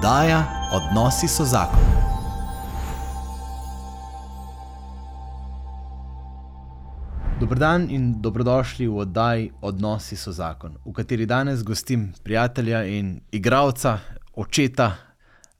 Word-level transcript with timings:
Oddaja 0.00 0.70
Odnosi 0.72 1.28
so 1.28 1.44
zakon. 1.44 1.76
Dobrodan 7.40 7.84
in 7.90 8.14
dobrodošli 8.22 8.88
v 8.88 8.96
oddaji 8.96 9.50
Odnosi 9.60 10.16
so 10.16 10.32
zakon, 10.32 10.78
v 10.84 10.94
kateri 10.96 11.26
danes 11.28 11.60
gostim 11.60 12.14
prijatelja 12.24 12.80
in 12.88 13.20
igralca, 13.28 13.98
očeta, 14.32 14.96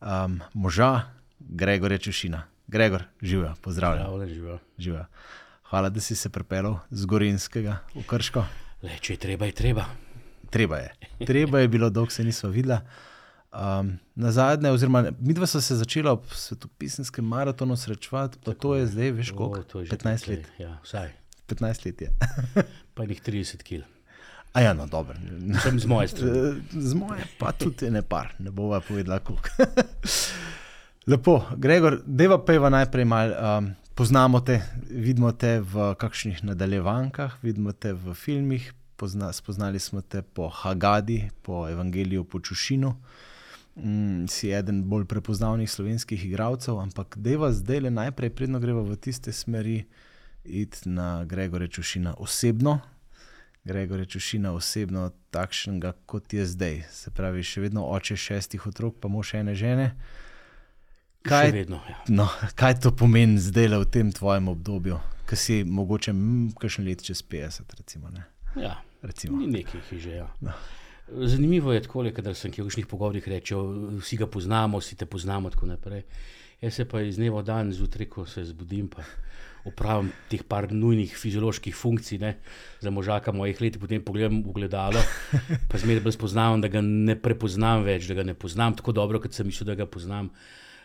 um, 0.01 0.41
moža, 0.55 1.13
Gregorja 1.39 1.99
Čušina. 1.99 2.43
Gregor, 2.67 3.05
živijo, 3.23 3.53
pozdravljen. 3.61 4.03
Zdravljen, 4.03 4.35
živijo. 4.35 4.59
Živijo. 4.79 5.05
Hvala, 5.69 5.89
da 5.89 6.01
si 6.01 6.17
se 6.17 6.33
pripeljal 6.33 6.79
z 6.91 7.05
Gorinskega 7.05 7.77
v 7.95 8.09
Krško. 8.09 8.45
Le, 8.83 8.97
če 9.01 9.13
je 9.13 9.21
treba, 9.21 9.53
je 9.53 9.53
treba. 9.53 9.85
Treba 10.51 10.77
je. 10.77 10.91
Treba 11.27 11.61
je 11.61 11.69
bilo, 11.69 11.91
dolgo 11.91 12.11
se 12.11 12.25
nismo 12.25 12.49
videla. 12.49 12.81
Um, 13.51 13.99
na 14.15 14.31
zadnje, 14.33 14.71
oziroma 14.71 15.11
mi 15.21 15.35
dva 15.35 15.47
smo 15.47 15.61
se 15.61 15.77
začela 15.77 16.13
ob 16.13 16.27
svetopisenskem 16.31 17.25
maratonu 17.25 17.77
srečevati, 17.77 18.39
pa 18.45 18.55
to 18.55 18.75
je 18.75 18.87
zdaj, 18.87 19.11
veš, 19.11 19.33
O, 19.33 19.37
koliko? 19.37 19.81
je 19.81 19.87
že 19.87 19.97
15 19.97 20.03
precej, 20.03 20.37
let. 20.37 20.47
Ja, 20.59 20.79
vsaj. 20.85 21.11
15 21.49 21.87
let 21.87 22.01
je. 22.01 22.11
Pa 22.95 23.03
jih 23.05 23.23
30 23.23 23.63
kg. 23.67 23.83
A 24.53 24.61
ja, 24.61 24.73
no, 24.75 24.87
dobro. 24.87 25.15
Sem 25.63 25.81
z 25.81 25.87
moje 25.87 26.09
strani. 26.09 26.63
Z 26.91 26.95
moje 26.95 27.27
pa 27.39 27.53
tudi 27.53 27.91
ne 27.91 28.03
par, 28.03 28.35
ne 28.39 28.51
bova 28.51 28.81
povedala, 28.81 29.19
koliko. 29.19 29.49
Lepo, 31.11 31.43
Gregor, 31.57 32.01
deva 32.07 32.39
peva 32.45 32.71
najprej 32.71 33.05
malo. 33.05 33.35
Um, 33.35 33.75
poznamo 33.95 34.41
te, 34.41 34.61
vidimo 34.91 35.33
te 35.33 35.61
v 35.61 35.95
kakšnih 35.99 36.45
nadaljevankah, 36.45 37.39
vidimo 37.43 37.73
te 37.73 37.93
v 37.93 38.15
filmih, 38.15 38.73
pozna, 38.97 39.33
spoznali 39.33 39.79
smo 39.79 40.03
te 40.03 40.23
po 40.23 40.49
Hagadi, 40.49 41.31
po 41.43 41.69
Evangeliju 41.69 42.25
po 42.25 42.41
Čušinu. 42.41 42.95
Mm, 43.81 44.29
si 44.29 44.51
eden 44.53 44.83
bolj 44.85 45.07
prepoznavnih 45.09 45.71
slovenskih 45.71 46.25
igralcev, 46.25 46.79
ampak 46.81 47.17
deva 47.17 47.49
zdaj 47.53 47.81
le 47.81 47.91
najprej, 47.91 48.31
predno 48.31 48.61
greva 48.61 48.83
v 48.85 48.97
tiste 48.97 49.33
smeri, 49.33 49.87
iti 50.45 50.89
na 50.89 51.25
Gregorja 51.25 51.69
Čušina 51.69 52.15
osebno. 52.19 52.81
Gregor 53.65 54.07
Čušina 54.09 54.53
osebno 54.53 55.11
takšnega, 55.31 55.93
kot 56.07 56.33
je 56.33 56.47
zdaj. 56.47 56.83
Se 56.91 57.11
pravi, 57.11 57.45
še 57.45 57.61
vedno 57.61 57.85
oče 57.93 58.17
šestih 58.17 58.67
otrok, 58.67 58.97
pa 59.01 59.09
mož 59.09 59.35
ene 59.37 59.55
žene. 59.55 59.93
Še 61.25 61.29
Kaj, 61.29 61.53
vedno. 61.53 61.81
Ja. 61.89 61.99
no, 62.09 62.29
kaj 62.57 62.79
to 62.81 62.93
pomeni 62.97 63.41
zdaj 63.41 63.69
le 63.69 63.81
v 63.83 63.89
tem 63.93 64.13
tvojem 64.13 64.49
obdobju, 64.49 65.01
ki 65.29 65.37
si 65.37 65.59
mogoče 65.65 66.15
mm, 66.17 66.55
kakšen 66.61 66.89
let 66.89 67.05
čez 67.05 67.21
50, 67.21 67.77
recimo? 67.77 68.09
Ne? 68.13 68.25
Ja, 68.57 68.79
recimo. 69.05 69.37
ni 69.37 69.51
nekaj, 69.61 69.85
ki 69.89 70.01
že. 70.01 70.17
Ja. 70.23 70.31
No. 70.41 70.57
Zanimivo 71.13 71.73
je, 71.73 71.83
tako, 71.83 72.05
da 72.05 72.35
sem 72.35 72.53
v 72.53 72.63
kakšnih 72.63 72.87
pogovorih 72.87 73.29
rečejo, 73.29 73.63
vsi 73.99 74.17
ga 74.17 74.27
poznamo, 74.27 74.79
vsi 74.79 74.97
te 74.97 75.07
poznamo. 75.07 75.49
in 75.49 75.53
tako 75.53 75.67
naprej. 75.67 76.03
Jaz 76.61 76.75
se 76.75 76.85
pa 76.85 77.01
iz 77.01 77.17
dneva 77.17 77.41
v 77.41 77.45
dan 77.45 77.73
zjutraj, 77.73 78.07
ko 78.07 78.27
se 78.27 78.45
zbudim, 78.45 78.89
pa 78.89 79.03
opravim 79.65 80.11
teh 80.29 80.43
par 80.45 80.69
nujnih 80.73 81.13
fizioloških 81.17 81.75
funkcij, 81.77 82.19
ne, 82.21 82.35
za 82.81 82.91
možaka 82.91 83.33
mojih 83.33 83.61
let, 83.61 83.79
potem 83.81 84.05
pogledam 84.05 84.43
v 84.45 84.53
gledalo, 84.53 85.01
pa 85.69 85.79
zmeraj 85.81 86.05
bolj 86.05 86.17
spoznavam, 86.17 86.61
da 86.61 86.69
ga 86.69 86.81
ne 86.85 87.17
prepoznam 87.17 87.85
več, 87.85 88.09
da 88.09 88.17
ga 88.21 88.25
ne 88.25 88.35
poznam 88.35 88.77
tako 88.77 88.93
dobro, 88.97 89.21
kot 89.21 89.37
sem 89.37 89.49
mislil, 89.49 89.71
da 89.73 89.79
ga 89.79 89.87
poznam. 89.87 90.31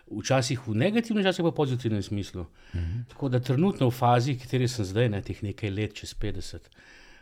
Včasih 0.05 0.67
v 0.67 0.75
negativnem, 0.77 1.23
včasih 1.23 1.43
pa 1.47 1.49
v 1.49 1.57
pozitivnem 1.57 2.03
smislu. 2.03 2.45
Mhm. 2.75 3.07
Tako 3.11 3.29
da 3.33 3.39
trenutno 3.39 3.89
v 3.89 3.95
fazi, 3.95 4.35
v 4.35 4.43
kateri 4.43 4.67
sem 4.69 4.85
zdaj, 4.85 5.09
ne, 5.11 5.21
teh 5.25 5.41
nekaj 5.43 5.71
let, 5.73 5.95
čez 5.97 6.13
50, 6.13 6.69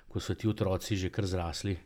ko 0.09 0.19
so 0.19 0.35
ti 0.35 0.49
otroci 0.51 0.99
že 0.99 1.09
kar 1.09 1.25
zrasli, 1.25 1.77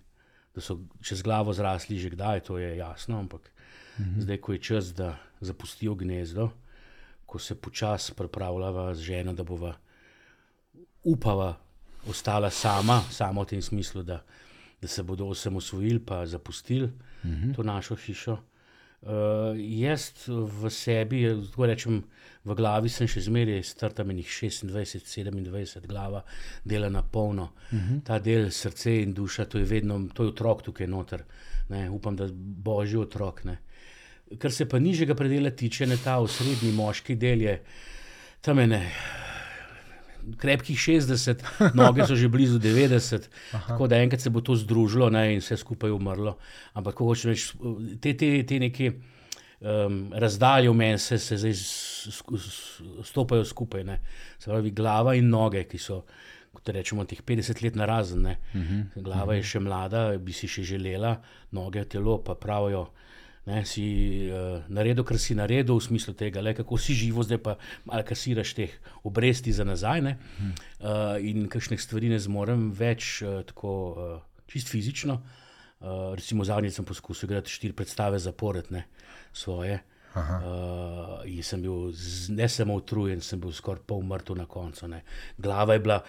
da 0.57 0.61
so 0.61 0.79
čez 1.05 1.21
glavo 1.21 1.53
zrasli, 1.53 1.99
že 2.01 2.09
kdaj, 2.09 2.39
to 2.49 2.57
je 2.57 2.77
jasno, 2.77 3.19
ampak 3.19 3.51
mhm. 3.99 4.21
zdaj, 4.25 4.37
ko 4.41 4.53
je 4.57 4.61
čas, 4.61 4.89
da 4.93 5.13
zapustijo 5.39 5.93
gnezdo, 5.95 6.49
ko 7.25 7.39
se 7.39 7.55
počasi 7.55 8.15
pripravljava 8.17 8.95
z 8.95 9.05
ženo, 9.11 9.33
da 9.37 9.43
bova 9.43 9.75
upava 11.03 11.53
ostala 12.09 12.49
sama, 12.49 13.03
sama 13.11 13.45
v 13.45 13.53
tem 13.53 13.61
smislu, 13.61 14.01
da, 14.03 14.23
da 14.81 14.87
se 14.87 15.03
bodo 15.03 15.27
osamosvojili 15.29 15.99
pa 15.99 16.25
zapustili 16.25 16.89
mhm. 17.25 17.53
to 17.53 17.63
našo 17.63 17.95
hišo. 17.95 18.37
Uh, 19.07 19.55
jaz 19.55 20.11
v 20.27 20.67
sebi, 20.67 21.21
tako 21.47 21.65
rečem, 21.65 22.01
v 22.43 22.55
glavi 22.59 22.89
sem 22.91 23.07
še 23.07 23.21
zmeraj 23.23 23.61
star 23.63 23.93
tam 23.95 24.11
enih 24.11 24.27
26, 24.27 24.67
27, 24.67 25.85
glava 25.87 26.25
dela 26.67 26.89
na 26.91 27.03
polno. 27.03 27.53
Uh 27.71 27.79
-huh. 27.79 28.01
Ta 28.03 28.19
del 28.19 28.51
srce 28.51 29.01
in 29.01 29.13
duša, 29.13 29.45
to 29.45 29.57
je 29.57 29.65
vedno, 29.65 30.09
to 30.13 30.23
je 30.23 30.29
otrok 30.29 30.61
tukaj 30.61 30.87
noter. 30.87 31.23
Ne, 31.69 31.89
upam, 31.89 32.15
da 32.15 32.27
božji 32.31 32.97
otrok. 32.97 33.43
Ne. 33.43 33.57
Kar 34.37 34.51
se 34.51 34.69
pa 34.69 34.79
nižjega 34.79 35.15
predela 35.15 35.49
tiče, 35.49 35.87
ne 35.87 35.97
ta 36.03 36.17
osrednji 36.19 36.71
moški 36.71 37.15
del 37.15 37.41
je 37.41 37.61
tam 38.41 38.59
ene. 38.59 38.91
Krepkih 40.35 40.79
60, 40.79 41.43
noge 41.73 42.03
so 42.07 42.15
že 42.15 42.27
blizu 42.27 42.59
90, 42.59 43.27
Aha. 43.55 43.67
tako 43.67 43.87
da 43.87 44.01
enkrat 44.03 44.21
se 44.21 44.29
bo 44.29 44.41
to 44.41 44.55
združilo 44.55 45.09
ne, 45.09 45.33
in 45.33 45.39
vse 45.39 45.57
skupaj 45.57 45.91
umrlo. 45.91 46.37
Ampak, 46.73 46.97
ko 46.99 47.07
hočeš 47.07 47.25
reči, 47.31 47.45
te, 48.03 48.13
te, 48.17 48.31
te 48.43 48.59
neke 48.59 48.91
um, 49.61 50.11
razdalje 50.11 50.69
v 50.69 50.75
meni 50.75 50.99
se, 50.99 51.19
se 51.19 51.37
zdaj 51.37 51.55
stopajo 53.03 53.45
skupaj. 53.45 53.83
Ne. 53.83 53.99
Se 54.39 54.51
pravi, 54.51 54.71
glava 54.71 55.15
in 55.15 55.29
noge, 55.29 55.63
ki 55.69 55.79
so, 55.79 56.03
kot 56.51 56.69
rečemo, 56.75 57.05
teh 57.07 57.21
50 57.23 57.63
let 57.63 57.75
narazen. 57.75 58.25
Uh 58.25 58.35
-huh. 58.53 58.83
Glava 58.95 59.35
je 59.35 59.43
še 59.43 59.59
mlada, 59.59 60.17
bi 60.17 60.33
si 60.33 60.47
še 60.47 60.63
želela, 60.63 61.21
noge, 61.51 61.85
telo 61.85 62.23
pa 62.23 62.35
pravijo. 62.35 62.87
Ne, 63.47 63.61
si 63.63 63.83
uh, 64.27 64.59
naredil, 64.67 65.05
kar 65.07 65.15
si 65.23 65.35
naredil, 65.37 65.77
v 65.77 65.83
smislu 65.85 66.11
tega, 66.19 66.41
le, 66.43 66.51
kako 66.57 66.75
si 66.75 66.91
živo, 66.97 67.23
zdaj 67.23 67.39
pa 67.39 67.53
malo 67.87 68.03
kasiraš 68.03 68.51
teh 68.57 68.73
obresti 69.07 69.53
za 69.55 69.63
nazaj. 69.63 70.03
Uh, 70.03 71.15
in 71.23 71.47
kakšnih 71.47 71.79
stvari 71.79 72.11
ne 72.11 72.19
zmorem 72.19 72.73
več, 72.75 73.21
uh, 73.23 73.39
tako 73.47 73.71
uh, 73.95 74.17
čist 74.51 74.67
fizično. 74.67 75.21
Uh, 75.79 76.11
recimo, 76.17 76.43
zadnjič 76.43 76.75
sem 76.75 76.87
poskusil 76.89 77.29
igrati 77.29 77.53
štiri 77.53 77.77
predstave 77.77 78.19
zapored, 78.19 78.67
ne 78.75 78.83
svoje. 79.31 79.79
Uh, 80.17 81.21
in 81.29 81.43
sem 81.45 81.61
bil 81.61 81.91
z, 81.93 82.33
ne 82.33 82.49
samo 82.49 82.75
utrujen, 82.81 83.21
sem 83.21 83.39
bil 83.39 83.53
skoraj 83.53 83.83
pol 83.87 84.01
mrtev 84.03 84.35
na 84.39 84.47
koncu. 84.49 84.89
Ne. 84.91 85.03
Glava 85.37 85.77
je 85.77 85.83
bila 85.85 86.01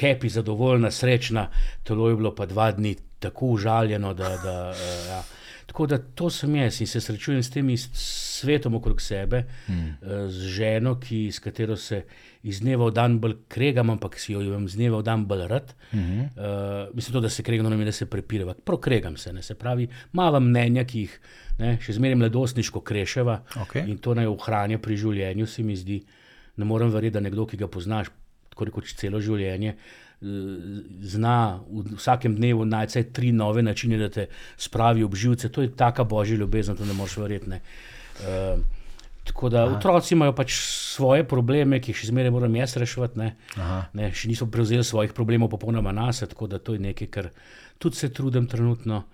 happy, 0.00 0.30
zadovoljna, 0.30 0.90
srečna, 0.94 1.48
telo 1.84 2.08
je 2.08 2.16
bilo 2.16 2.32
pa 2.34 2.46
dva 2.46 2.70
dni 2.72 2.94
tako 3.18 3.58
užaljeno, 3.58 4.14
da. 4.14 4.30
da 4.40 4.56
uh, 4.72 5.04
ja. 5.10 5.20
Tako 5.68 5.86
da 5.86 5.98
to 5.98 6.30
sem 6.32 6.54
jaz 6.56 6.80
in 6.80 6.88
se 6.88 7.00
srečujem 7.00 7.42
s 7.42 7.50
tem 7.52 7.68
svetom 7.76 8.78
okrog 8.78 9.02
sebe, 9.04 9.42
mm. 9.68 9.90
z 10.32 10.52
ženo, 10.56 10.94
ki, 10.96 11.26
s 11.32 11.42
katero 11.44 11.76
se 11.76 12.02
iz 12.48 12.62
dneva 12.64 12.88
v 12.88 12.94
dan 12.96 13.18
bolj 13.20 13.34
kregam, 13.52 13.90
ampak 13.92 14.16
si 14.16 14.32
jo 14.32 14.40
imam 14.40 14.64
z 14.68 14.80
dneva 14.80 15.02
v 15.02 15.04
dan 15.04 15.26
bolj 15.28 15.44
rad. 15.48 15.74
Mm 15.92 15.98
-hmm. 15.98 16.24
uh, 16.24 16.94
mislim, 16.94 17.12
to, 17.12 17.20
da 17.20 17.28
se 17.28 17.42
kregam, 17.42 17.68
ne 17.68 17.84
da 17.84 17.92
se 17.92 18.06
prepirava. 18.06 18.54
Prokregam 18.64 19.16
se, 19.16 19.32
ne 19.32 19.42
se 19.42 19.54
pravi, 19.54 19.88
malo 20.12 20.40
mnenja, 20.40 20.84
ki 20.84 21.00
jih 21.00 21.20
ne, 21.58 21.78
še 21.80 21.92
zmeraj 21.92 22.16
mladostniško 22.16 22.80
kreševa 22.80 23.42
okay. 23.54 23.88
in 23.88 23.98
to 23.98 24.14
naj 24.14 24.26
ohranja 24.26 24.78
pri 24.78 24.96
življenju, 24.96 25.46
se 25.46 25.62
mi 25.62 25.76
zdi. 25.76 26.02
Ne 26.56 26.64
morem 26.64 26.90
verjeti, 26.90 27.14
da 27.14 27.20
nekdo, 27.20 27.46
ki 27.46 27.56
ga 27.56 27.66
poznaš, 27.66 28.06
tako 28.50 28.64
rekoč 28.64 28.94
celo 28.94 29.20
življenje 29.20 29.76
zna 30.20 31.60
v 31.70 31.94
vsakem 31.96 32.34
dnevu 32.34 32.64
najti 32.64 33.04
tri 33.12 33.32
nove 33.32 33.62
načine, 33.62 33.98
da 33.98 34.08
te 34.08 34.26
spravi 34.56 35.04
ob 35.04 35.14
živce. 35.14 35.48
To 35.48 35.62
je 35.62 35.70
taka 35.76 36.04
božja 36.04 36.36
ljubezen, 36.36 36.76
to 36.76 36.84
ne 36.84 36.92
moreš 36.92 37.16
verjeti. 37.16 37.50
Uh, 37.50 38.60
tako 39.24 39.48
da 39.48 39.64
Aha. 39.64 39.76
otroci 39.76 40.14
imajo 40.14 40.32
pač 40.32 40.54
svoje 40.58 41.24
probleme, 41.24 41.80
ki 41.80 41.92
jih 41.92 42.00
še 42.00 42.08
zmeraj 42.10 42.32
moram 42.34 42.56
jaz 42.56 42.76
reševati. 42.76 43.18
Ne. 43.18 43.28
Ne, 43.94 44.10
še 44.10 44.30
niso 44.30 44.48
prevzeli 44.50 44.84
svojih 44.84 45.12
problemov 45.14 45.52
popolnoma 45.54 45.92
nas, 45.92 46.24
tako 46.26 46.48
da 46.50 46.58
to 46.58 46.74
je 46.74 46.82
nekaj, 46.82 47.10
kar 47.14 47.30
tudi 47.78 47.96
se 47.96 48.10
trudim 48.12 48.48
trenutno. 48.50 49.04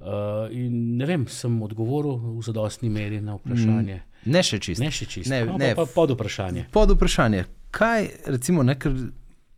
Uh, 0.00 0.48
in 0.56 0.96
ne 0.96 1.04
vem, 1.04 1.26
sem 1.28 1.56
odgovoril 1.62 2.38
v 2.38 2.44
zadostni 2.44 2.88
meri 2.88 3.18
na 3.20 3.34
vprašanje. 3.36 3.96
Mm, 4.00 4.30
ne 4.32 4.42
še 4.42 4.58
čisto. 4.58 4.84
Ne 4.84 4.92
še 4.96 5.06
čisto. 5.06 5.32
Ne, 5.32 5.42
no, 5.44 5.58
ne, 5.60 5.74
pa, 5.76 5.84
pa 5.84 5.92
pod 5.92 6.14
vprašanje. 6.16 6.68
Pod 6.72 6.94
vprašanje. 6.96 7.44
Kaj, 7.70 8.08
recimo, 8.32 8.64
ne, 8.64 8.78
ker 8.80 8.96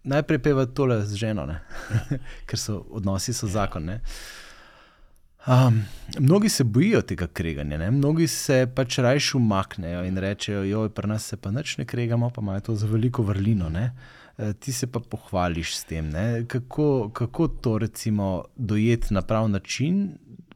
najprej 0.02 0.38
peva 0.43 0.66
tole 0.66 1.02
z 1.06 1.14
ženo, 1.14 1.46
ker 2.49 2.58
so 2.58 2.82
odnosi 2.90 3.32
so 3.32 3.46
zakon. 3.46 3.90
Um, 5.46 5.82
mnogi 6.19 6.49
se 6.49 6.64
bojijo 6.64 7.02
tega 7.02 7.26
kreganja, 7.26 7.78
ne? 7.78 7.90
mnogi 7.90 8.26
se 8.26 8.66
pač 8.75 8.99
rajš 8.99 9.34
umaknejo 9.34 10.04
in 10.06 10.19
rečejo, 10.19 10.82
da 10.82 10.94
pri 10.94 11.08
nas 11.08 11.26
se 11.26 11.37
pa 11.37 11.50
nič 11.50 11.78
ne 11.78 11.84
kregamo, 11.84 12.31
pa 12.31 12.43
imajo 12.43 12.60
to 12.60 12.75
za 12.75 12.87
veliko 12.87 13.22
vrlino. 13.22 13.69
Ne? 13.69 13.93
Ti 14.58 14.72
se 14.72 14.87
pa 14.87 15.00
pohvališ 15.00 15.76
s 15.76 15.84
tem. 15.84 16.12
Kako, 16.46 17.10
kako 17.12 17.49
to 17.49 17.78
recimo 17.78 18.44
dojeti 18.56 19.14
na 19.14 19.22
prav 19.22 19.49
način, 19.49 20.12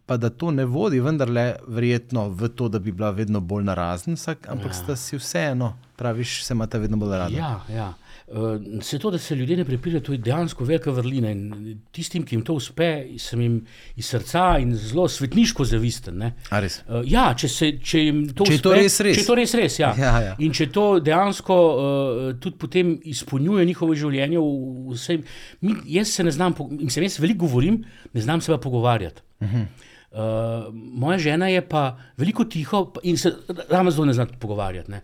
pa 0.06 0.16
da 0.16 0.30
to 0.30 0.50
ne 0.50 0.64
vodi, 0.64 1.00
vendarle, 1.00 1.56
verjetno 1.66 2.28
v 2.28 2.48
to, 2.48 2.68
da 2.68 2.78
bi 2.78 2.92
bila 2.92 3.10
vedno 3.10 3.40
bolj 3.40 3.64
narazen, 3.64 4.14
vsak, 4.14 4.48
ampak 4.48 4.70
ja. 4.70 4.72
sta 4.72 4.96
si 4.96 5.18
vseeno 5.18 5.74
praviš, 5.96 6.44
se 6.44 6.54
imate 6.54 6.78
vedno 6.78 6.96
bolj 6.96 7.16
radi. 7.18 7.34
Ja, 7.34 7.60
ja. 7.68 7.92
Uh, 8.26 8.82
se 8.82 8.98
to, 8.98 9.10
da 9.10 9.18
se 9.18 9.34
ljudje 9.34 9.56
ne 9.56 9.64
prepirajo, 9.64 10.00
to 10.00 10.12
je 10.12 10.18
dejansko 10.18 10.64
velika 10.64 10.90
vrlina. 10.90 11.30
In 11.30 11.76
tistim, 11.94 12.24
ki 12.26 12.34
jim 12.34 12.42
to 12.44 12.56
uspe, 12.58 12.88
sem 13.22 13.40
jim 13.40 13.60
iz 13.94 14.08
srca 14.10 14.56
in 14.58 14.72
zelo 14.74 15.04
svetniško 15.08 15.64
zavisten. 15.64 16.24
Uh, 16.50 17.04
ja, 17.06 17.28
če, 17.38 17.48
se, 17.48 17.70
če 17.78 18.02
jim 18.02 18.24
to 18.34 18.48
če 18.48 18.56
uspe, 18.56 18.64
to 18.66 18.74
res 18.74 18.98
res. 19.06 19.20
če 19.20 19.22
je 19.22 19.28
to 19.28 19.38
res 19.38 19.54
res. 19.54 19.78
Ja. 19.78 19.92
Ja, 19.94 20.16
ja. 20.24 20.34
In 20.42 20.50
če 20.58 20.66
to 20.74 20.88
dejansko 20.98 21.60
uh, 21.70 22.24
tudi 22.42 22.58
potem 22.58 22.96
izpolnjuje 23.14 23.68
njihovo 23.70 23.94
življenje, 23.94 24.42
vse, 24.90 25.20
mi, 25.62 25.78
jaz 25.94 26.18
se 26.18 26.26
ne 26.26 26.34
znam, 26.34 26.58
mislim, 26.82 27.06
jaz 27.06 27.20
veliko 27.22 27.46
govorim, 27.46 27.78
ne 28.10 28.26
znam 28.26 28.42
se 28.42 28.50
pa 28.56 28.58
pogovarjati. 28.58 29.22
Uh 29.38 29.54
-huh. 29.54 29.66
Uh, 30.10 30.74
moja 30.74 31.18
žena 31.18 31.48
je 31.48 31.62
pa 31.68 31.96
veliko 32.16 32.44
tiho 32.44 32.92
in 33.02 33.16
se 33.16 33.36
ravno 33.70 33.90
zelo 33.90 34.06
ne 34.06 34.12
zna 34.12 34.26
pogovarjati. 34.40 34.90
Ne. 34.90 35.02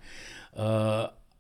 Uh, 0.52 0.62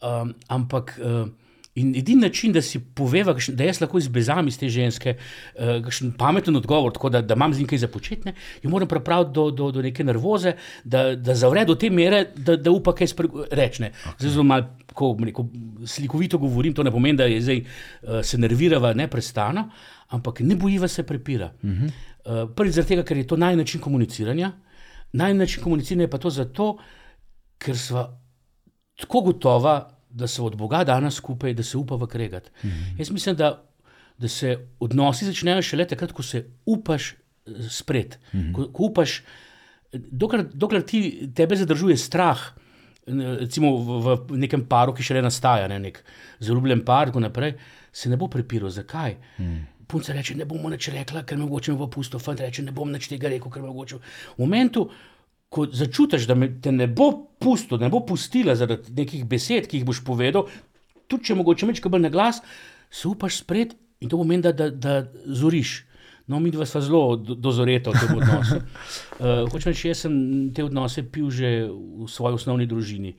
um, 0.02 0.34
ampak 0.48 1.00
uh, 1.02 1.28
edini 1.76 2.20
način, 2.20 2.52
da 2.52 2.62
si 2.62 2.78
poveva, 2.78 3.34
da 3.48 3.64
jaz 3.64 3.80
lahko 3.80 3.98
izbezam 3.98 4.48
iz 4.48 4.58
te 4.58 4.68
ženske, 4.68 5.14
uh, 5.54 6.16
pameten 6.18 6.56
odgovor, 6.56 6.92
tako 6.92 7.08
da, 7.08 7.22
da 7.22 7.34
imam 7.34 7.54
z 7.54 7.58
njim 7.58 7.68
kaj 7.68 7.78
započetne, 7.78 8.34
jo 8.62 8.70
moram 8.70 8.88
pripraviti 8.88 9.32
do, 9.32 9.50
do, 9.50 9.70
do 9.70 9.82
neke 9.82 10.04
nervoze, 10.04 10.52
da, 10.84 11.14
da 11.16 11.34
zavre 11.34 11.64
do 11.64 11.74
te 11.74 11.90
mere, 11.90 12.26
da, 12.36 12.56
da 12.56 12.70
upa 12.70 12.94
kaj 12.94 13.14
reči. 13.50 13.82
Okay. 13.82 14.28
Zelo 14.28 14.44
malo. 14.44 14.68
Ko 14.92 15.16
rekel, 15.24 15.44
slikovito 15.88 16.36
govorim, 16.38 16.74
to 16.76 16.82
ne 16.84 16.90
pomeni, 16.92 17.16
da 17.16 17.24
je 17.24 17.40
zdaj, 17.40 17.60
uh, 17.60 18.18
se 18.22 18.38
nervirava 18.38 18.92
neprestano, 18.94 19.70
ampak 20.08 20.40
ne 20.40 20.56
bojiva 20.56 20.88
se 20.88 21.02
prepira. 21.02 21.52
Uh 21.62 21.70
-huh. 21.70 21.86
uh, 22.44 22.50
Prvič, 22.56 22.74
zaradi 22.74 22.88
tega, 22.88 23.02
ker 23.02 23.16
je 23.16 23.26
to 23.26 23.36
najnačin 23.36 23.80
komuniciranja. 23.80 24.52
Najnačin 25.12 25.62
komuniciranja 25.62 26.02
je 26.02 26.10
pa 26.10 26.18
to 26.18 26.30
zato, 26.30 26.76
ker 27.58 27.78
smo 27.78 28.20
tako 29.00 29.20
gotova, 29.20 29.91
da 30.12 30.26
se 30.26 30.42
od 30.42 30.56
Boga 30.56 30.84
danes 30.84 31.14
skupaj, 31.14 31.54
da 31.54 31.62
se 31.62 31.76
upa 31.78 31.96
v 31.96 32.06
kregat. 32.06 32.50
Mm 32.62 32.68
-hmm. 32.68 32.98
Jaz 32.98 33.10
mislim, 33.10 33.36
da, 33.36 33.62
da 34.18 34.28
se 34.28 34.58
odnosi 34.80 35.24
začnejo 35.24 35.62
šele 35.62 35.86
takrat, 35.86 36.12
ko 36.12 36.22
se 36.22 36.44
upaš 36.66 37.14
spred. 37.70 38.16
Mm 38.32 38.40
-hmm. 38.40 38.52
ko, 38.52 38.68
ko 38.72 38.82
upaš, 38.82 39.22
dokler, 39.92 40.46
dokler 40.54 40.82
ti 40.82 41.30
tebe 41.34 41.56
zadržuje 41.56 41.96
strah. 41.96 42.38
Recimo 43.40 43.76
v, 43.76 44.16
v 44.30 44.38
nekem 44.38 44.66
paru, 44.66 44.94
ki 44.94 45.02
še 45.02 45.14
le 45.14 45.22
nastaja, 45.22 45.68
ne, 45.68 45.78
nek 45.78 46.04
zaljubljen 46.38 46.84
par, 46.84 47.06
tako 47.06 47.20
naprej, 47.20 47.54
se 47.92 48.08
ne 48.08 48.16
bo 48.16 48.28
prepiral. 48.28 48.70
Zakaj? 48.70 49.16
Hmm. 49.36 49.66
Punca 49.86 50.12
reče: 50.12 50.34
Ne 50.34 50.44
bom 50.44 50.70
nič 50.70 50.88
rekla, 50.88 51.22
ker 51.22 51.38
me 51.38 51.44
mogoče 51.44 51.72
v 51.72 51.88
pusto, 51.90 52.18
fant 52.18 52.40
reče: 52.40 52.62
Ne 52.62 52.72
bom 52.72 52.92
nič 52.92 53.08
tega 53.08 53.28
rekel, 53.28 53.50
ker 53.50 53.62
me 53.62 53.68
mogoče. 53.68 53.96
V 54.36 54.38
momentu, 54.38 54.90
ko 55.52 55.66
začutiš, 55.68 56.26
da 56.30 56.36
te 56.62 56.72
ne 56.72 56.88
bo 56.88 57.10
pusto, 57.38 57.76
ne 57.76 57.90
bo 57.92 58.00
pustila 58.06 58.54
zaradi 58.56 58.94
nekih 58.96 59.26
besed, 59.28 59.68
ki 59.68 59.80
jih 59.80 59.86
boš 59.88 60.00
povedal, 60.06 60.48
tudi 61.10 61.28
če 61.28 61.36
mogoče 61.36 61.68
nekaj 61.68 61.92
bolj 61.92 62.06
na 62.06 62.10
glas, 62.12 62.40
se 62.92 63.08
upaš 63.08 63.42
spred 63.42 63.74
in 64.00 64.08
to 64.08 64.20
pomeni, 64.20 64.42
da, 64.42 64.52
da, 64.56 64.70
da 64.70 65.02
zoriš. 65.26 65.82
No, 66.30 66.38
mi 66.40 66.52
dva 66.54 66.64
sva 66.66 66.80
zelo 66.80 67.16
dozoreta 67.18 67.90
v 67.90 67.98
tem 68.00 68.16
odnosu. 68.16 68.58
Uh, 69.18 69.42
hočem 69.52 69.72
reči, 69.72 69.90
jaz 69.90 70.04
sem 70.06 70.14
te 70.54 70.64
odnose 70.64 71.02
pil 71.04 71.28
že 71.34 71.66
v 71.66 72.08
svoji 72.08 72.38
osnovni 72.38 72.68
družini. 72.70 73.16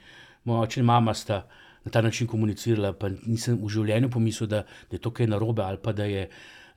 Moja 0.48 0.66
oče 0.66 0.82
in 0.82 0.88
mama 0.88 1.14
sta 1.14 1.44
na 1.84 1.92
ta 1.92 2.02
način 2.02 2.28
komunicirala, 2.32 2.94
pa 2.96 3.12
nisem 3.12 3.60
v 3.60 3.70
življenju 3.70 4.10
pomislil, 4.10 4.50
da, 4.50 4.64
da 4.64 4.98
je 4.98 5.04
to 5.04 5.12
kaj 5.12 5.28
narobe 5.28 5.66
ali 5.66 5.82
pa 5.84 5.92
da, 5.92 6.08
je, 6.08 6.30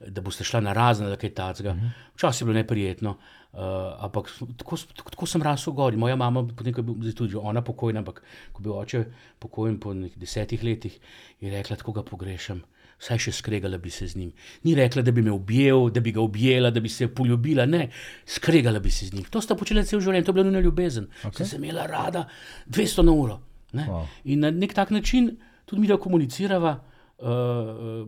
da 0.03 0.21
boste 0.21 0.45
šla 0.45 0.65
na 0.67 0.75
razne, 0.75 1.09
da 1.09 1.17
kaj 1.17 1.31
tacga. 1.31 1.75
-huh. 1.75 1.91
Včasih 2.19 2.43
je 2.43 2.47
bilo 2.47 2.59
neprijetno. 2.59 3.17
Uh, 3.57 4.05
ampak 4.05 4.29
tako, 4.61 4.77
tako, 4.77 5.27
sem 5.27 5.41
rasel 5.41 5.73
gor. 5.73 5.95
Moja 5.97 6.13
mama, 6.17 6.43
potem, 6.45 6.75
ko 6.77 6.83
je 6.83 6.93
bila 6.93 7.13
tudi 7.17 7.39
ona 7.41 7.63
pokojna, 7.65 8.03
ampak 8.05 8.21
ko 8.53 8.61
je 8.61 8.65
bil 8.67 8.75
oče 8.77 9.01
pokojen 9.41 9.79
po 9.81 9.95
desetih 9.97 10.61
letih, 10.61 10.99
je 11.41 11.53
rekla, 11.55 11.79
tako 11.81 11.95
ga 11.97 12.03
pogrešam. 12.05 12.61
Vsaj 13.01 13.23
še 13.27 13.33
skregala 13.39 13.79
bi 13.81 13.89
se 13.93 14.11
z 14.13 14.21
njim. 14.21 14.35
Ni 14.69 14.75
rekla, 14.77 15.01
da 15.05 15.13
bi 15.13 15.25
me 15.25 15.33
objel, 15.33 15.89
da 15.89 16.03
bi 16.05 16.13
ga 16.13 16.21
objela, 16.21 16.69
da 16.73 16.83
bi 16.85 16.93
se 16.93 17.09
poljubila. 17.09 17.65
Ne, 17.65 17.89
skregala 18.29 18.81
bi 18.85 18.93
se 18.93 19.09
z 19.09 19.17
njim. 19.17 19.25
To 19.33 19.41
sta 19.41 19.57
počela 19.57 19.85
cel 19.89 20.05
življenje, 20.05 20.29
to 20.29 20.35
je 20.35 20.37
bila 20.37 20.51
njena 20.51 20.65
ljubezen. 20.65 21.09
Okay. 21.25 21.41
Sem 21.41 21.51
se 21.55 21.57
imela 21.57 21.89
rada 21.89 22.27
200 22.69 23.09
na 23.09 23.17
uro. 23.17 23.41
Wow. 23.73 24.05
In 24.29 24.45
na 24.45 24.53
nek 24.53 24.77
tak 24.77 24.93
način 24.93 25.33
tudi 25.65 25.81
mi 25.81 25.89
da 25.89 25.97
komunicirava. 25.97 26.77
Uh, 27.17 28.05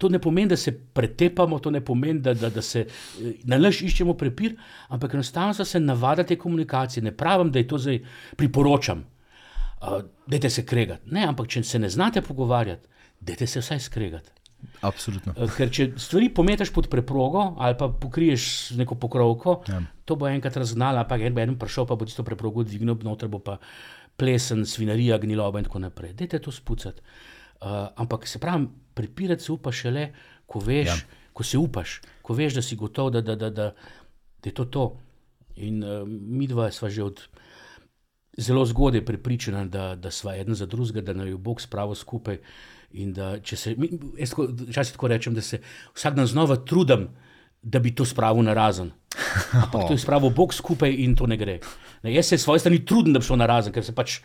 To 0.00 0.08
ne 0.08 0.18
pomeni, 0.18 0.48
da 0.48 0.56
se 0.56 0.72
pretepamo, 0.72 1.58
to 1.60 1.70
ne 1.70 1.82
pomeni, 1.84 2.20
da, 2.24 2.32
da, 2.34 2.48
da 2.50 2.62
se 2.62 2.86
na 3.44 3.58
naš 3.60 3.82
iščemo 3.84 4.14
prepir, 4.16 4.56
ampak 4.88 5.14
enostavno 5.14 5.64
se 5.64 5.80
navada 5.80 6.24
te 6.24 6.38
komunikacije. 6.40 7.04
Ne 7.04 7.12
pravim, 7.12 7.52
da 7.52 7.60
je 7.60 7.68
to 7.68 7.78
zdaj 7.78 8.00
priporočam, 8.36 9.04
uh, 9.82 10.00
da 10.26 10.50
se 10.50 10.64
kregate. 10.66 11.04
Ne, 11.12 11.26
ampak 11.28 11.52
če 11.52 11.62
se 11.68 11.78
ne 11.78 11.90
znate 11.92 12.22
pogovarjati, 12.24 12.88
da 13.20 13.46
se 13.46 13.60
vsaj 13.60 13.80
skregate. 13.80 14.32
Absolutno. 14.80 15.34
Uh, 15.36 15.52
ker 15.56 15.68
če 15.72 15.90
stvari 16.00 16.28
pometaš 16.32 16.72
pod 16.72 16.88
preprogo 16.92 17.54
ali 17.60 17.76
pa 17.80 17.88
pokriješ 17.88 18.46
z 18.72 18.80
neko 18.80 18.96
pokrovko, 19.00 19.60
ja. 19.68 19.80
to 20.04 20.16
bo 20.16 20.28
enkrat 20.28 20.56
razgnala, 20.60 21.04
pa 21.08 21.16
en 21.20 21.36
bo 21.36 21.44
en 21.44 21.56
prišel, 21.60 21.88
pa 21.88 21.96
bo 21.96 22.08
tisto 22.08 22.24
preprogo 22.24 22.64
dvignil, 22.64 22.96
noter 23.04 23.28
bo 23.28 23.40
pa 23.44 23.58
plesen, 24.20 24.66
svinarija, 24.68 25.18
gniloba 25.20 25.60
in 25.60 25.68
tako 25.68 25.80
naprej. 25.84 26.12
Dajte 26.16 26.40
to 26.44 26.52
spucati. 26.52 27.04
Uh, 27.60 27.88
ampak 27.96 28.26
se 28.28 28.38
pravi, 28.38 28.68
prepirati 28.94 29.42
se 29.42 29.52
upaš 29.52 29.82
šele, 29.84 30.06
ko 30.46 30.62
veš, 30.64 30.88
ja. 30.88 30.96
ko 31.32 31.44
se 31.44 31.58
upaš, 31.58 32.00
ko 32.22 32.34
veš, 32.34 32.54
da 32.56 32.62
si 32.62 32.76
gotov, 32.76 33.10
da, 33.10 33.20
da, 33.20 33.36
da, 33.36 33.50
da, 33.50 33.66
da 34.42 34.48
je 34.48 34.54
to 34.54 34.64
to. 34.64 34.84
In 35.56 35.84
uh, 35.84 36.08
mi 36.08 36.46
dva 36.48 36.70
smo 36.72 36.88
že 36.88 37.02
od 37.04 37.20
zelo 38.38 38.64
zgodaj 38.66 39.04
prepričani, 39.04 39.68
da, 39.68 39.94
da 39.94 40.10
smo 40.10 40.32
en 40.32 40.54
za 40.54 40.66
drugega, 40.66 41.00
da 41.00 41.12
nam 41.12 41.28
je 41.28 41.36
Bog 41.36 41.60
spravil 41.60 41.94
skupaj. 41.94 42.40
In 42.92 43.12
da 43.12 43.36
če 43.38 43.56
se, 43.56 43.76
jaz 44.18 44.32
včasih 44.34 44.96
tako 44.96 45.08
rečem, 45.12 45.34
da 45.34 45.42
se 45.42 45.60
vsak 45.94 46.14
dan 46.14 46.26
znova 46.26 46.56
trudim, 46.56 47.08
da 47.62 47.78
bi 47.78 47.94
to 47.94 48.04
spravil 48.04 48.42
na 48.42 48.54
razen. 48.54 48.90
Ampak 49.52 49.88
to 49.88 49.92
je 49.92 49.98
spravil 49.98 50.30
Bog 50.30 50.54
skupaj 50.54 50.94
in 51.04 51.16
to 51.16 51.26
ne 51.26 51.36
gre. 51.36 51.58
Ne, 52.02 52.14
jaz 52.14 52.30
se 52.30 52.38
svoje 52.38 52.60
strani 52.60 52.84
trudim, 52.86 53.12
da 53.12 53.18
bi 53.18 53.26
šel 53.26 53.36
na 53.36 53.46
razen, 53.46 53.72
ker 53.72 53.84
se 53.84 53.92
pač 53.92 54.20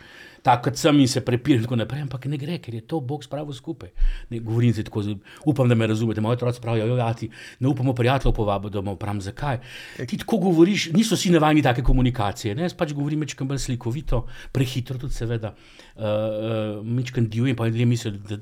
tako 0.46 0.70
sem 0.74 1.00
in 1.02 1.08
se 1.10 1.20
prepiram 1.20 1.58
in 1.60 1.66
tako 1.66 1.76
naprej, 1.76 2.04
ampak 2.06 2.24
ne 2.30 2.38
gre, 2.38 2.58
ker 2.62 2.74
je 2.74 2.84
to 2.86 3.00
Bog 3.00 3.24
spravil 3.24 3.52
skupaj. 3.52 3.90
Ne, 4.30 4.40
govorim 4.40 4.72
se 4.74 4.84
tako, 4.86 5.02
upam, 5.44 5.68
da 5.68 5.74
me 5.74 5.86
razumete. 5.86 6.20
Moji 6.20 6.38
otroci 6.38 6.62
pravijo, 6.62 6.96
ja, 6.96 7.12
ti 7.14 7.28
ne 7.60 7.68
upamo 7.68 7.94
prijateljev 7.94 8.34
povabiti 8.34 8.72
domov, 8.72 8.96
pravim, 8.96 9.20
zakaj. 9.20 9.60
Ti 10.06 10.18
tako 10.22 10.38
govoriš, 10.48 10.90
niso 10.94 11.18
vsi 11.18 11.34
navajeni 11.34 11.62
take 11.66 11.82
komunikacije. 11.82 12.54
Ne? 12.54 12.70
Jaz 12.70 12.76
pač 12.78 12.94
govorim 12.94 13.26
večkrat 13.26 13.48
bolj 13.48 13.64
slikovito, 13.66 14.26
prehitro 14.52 14.98
tudi 15.02 15.14
seveda, 15.14 15.52
uh, 15.52 16.02
uh, 16.02 16.96
večkrat 16.96 17.26
divjim, 17.28 17.56
pa 17.56 17.66
ljudje 17.66 17.86
mislijo, 17.86 18.20
da 18.30 18.40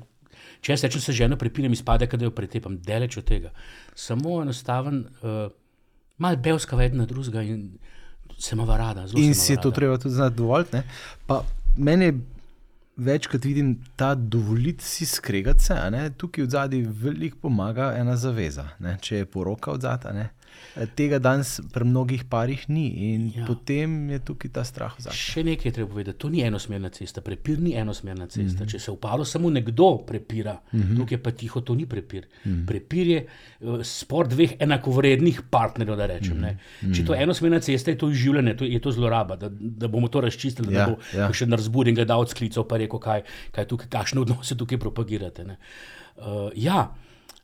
če 0.65 0.73
jaz 0.73 0.83
rečem, 0.85 1.01
se 1.01 1.13
ženo 1.13 1.37
prepiram, 1.37 1.73
izpade, 1.73 2.07
da 2.09 2.25
jo 2.25 2.31
pretepam, 2.33 2.79
deleč 2.81 3.19
od 3.19 3.25
tega. 3.27 3.51
Samo 3.95 4.41
enostaven, 4.41 5.05
uh, 5.21 5.51
mal 6.17 6.35
belska 6.35 6.75
vedna 6.75 7.05
drugega 7.05 7.41
in 7.41 7.77
se 8.37 8.55
ima 8.55 8.77
rada. 8.77 9.07
In 9.15 9.35
si 9.35 9.53
je 9.53 9.61
to 9.61 9.71
treba 9.71 9.97
tudi 9.97 10.15
znati 10.15 10.35
dovolj. 10.35 10.65
Meni 11.77 12.05
je 12.05 12.19
večkrat 12.95 13.45
vidim 13.45 13.85
ta 13.95 14.15
dovoliti 14.15 14.83
si 14.83 15.05
skregati 15.05 15.63
se, 15.63 16.11
tukaj 16.17 16.43
v 16.43 16.49
zadnji 16.49 16.81
veliko 16.81 17.37
pomaga 17.41 17.93
ena 17.97 18.15
zaveza. 18.17 18.69
Ne? 18.79 18.97
Če 19.01 19.17
je 19.17 19.25
poroka 19.25 19.71
od 19.71 19.81
zadaj, 19.81 20.27
tega 20.95 21.19
danes 21.19 21.61
pri 21.73 21.87
mnogih 21.87 22.23
parih 22.29 22.65
ni 22.69 23.13
in 23.13 23.27
ja. 23.35 23.45
potem 23.47 24.09
je 24.09 24.19
tukaj 24.19 24.51
ta 24.51 24.63
strah. 24.67 24.95
Vzati. 24.97 25.15
Še 25.15 25.43
nekaj 25.47 25.69
je 25.69 25.73
treba 25.77 25.89
povedati, 25.91 26.19
to 26.19 26.29
ni 26.29 26.43
enosmerna 26.43 26.91
cesta, 26.95 27.23
prepir 27.23 27.61
ni 27.63 27.75
enosmerna 27.79 28.27
cesta. 28.27 28.63
Mm 28.63 28.65
-hmm. 28.67 28.71
Če 28.71 28.79
se 28.79 28.91
upalo 28.91 29.25
samo 29.25 29.49
nekdo 29.49 29.97
prepira, 30.07 30.59
mm 30.71 30.81
-hmm. 30.81 30.97
tukaj 30.97 31.17
pa 31.17 31.31
tiho, 31.31 31.61
to 31.61 31.75
ni 31.75 31.85
prepir. 31.85 32.27
Mm 32.45 32.51
-hmm. 32.51 32.65
Prepir 32.67 33.07
je 33.07 33.25
uh, 33.59 33.83
spor 33.83 34.27
dveh 34.27 34.55
enakovrednih 34.59 35.41
partnerjev, 35.49 35.95
da 35.97 36.05
rečem. 36.05 36.37
Mm 36.37 36.43
-hmm. 36.43 36.95
Če 36.95 37.05
to 37.05 37.13
je 37.13 37.23
enosmerna 37.23 37.59
cesta, 37.59 37.91
je 37.91 37.97
to 37.97 38.11
življenje, 38.11 38.57
to, 38.57 38.65
je 38.65 38.79
to 38.79 38.91
zloraba, 38.91 39.35
da, 39.35 39.49
da 39.51 39.87
bomo 39.87 40.07
to 40.07 40.21
razčistili, 40.21 40.73
ja, 40.73 40.85
da 40.85 40.91
bo 40.91 40.97
ja. 41.17 41.33
še 41.33 41.45
narzbudil 41.45 41.89
in 41.89 41.95
ga 41.95 42.05
dal 42.05 42.19
odsklical, 42.19 42.67
pa 42.67 42.77
rekel, 42.77 42.99
kaj, 42.99 43.21
kaj 43.51 43.65
tukaj, 43.65 43.87
kakšne 43.89 44.21
odnose 44.21 44.55
tukaj 44.57 44.77
propagirate. 44.77 45.45
Uh, 45.45 46.51
ja, 46.55 46.95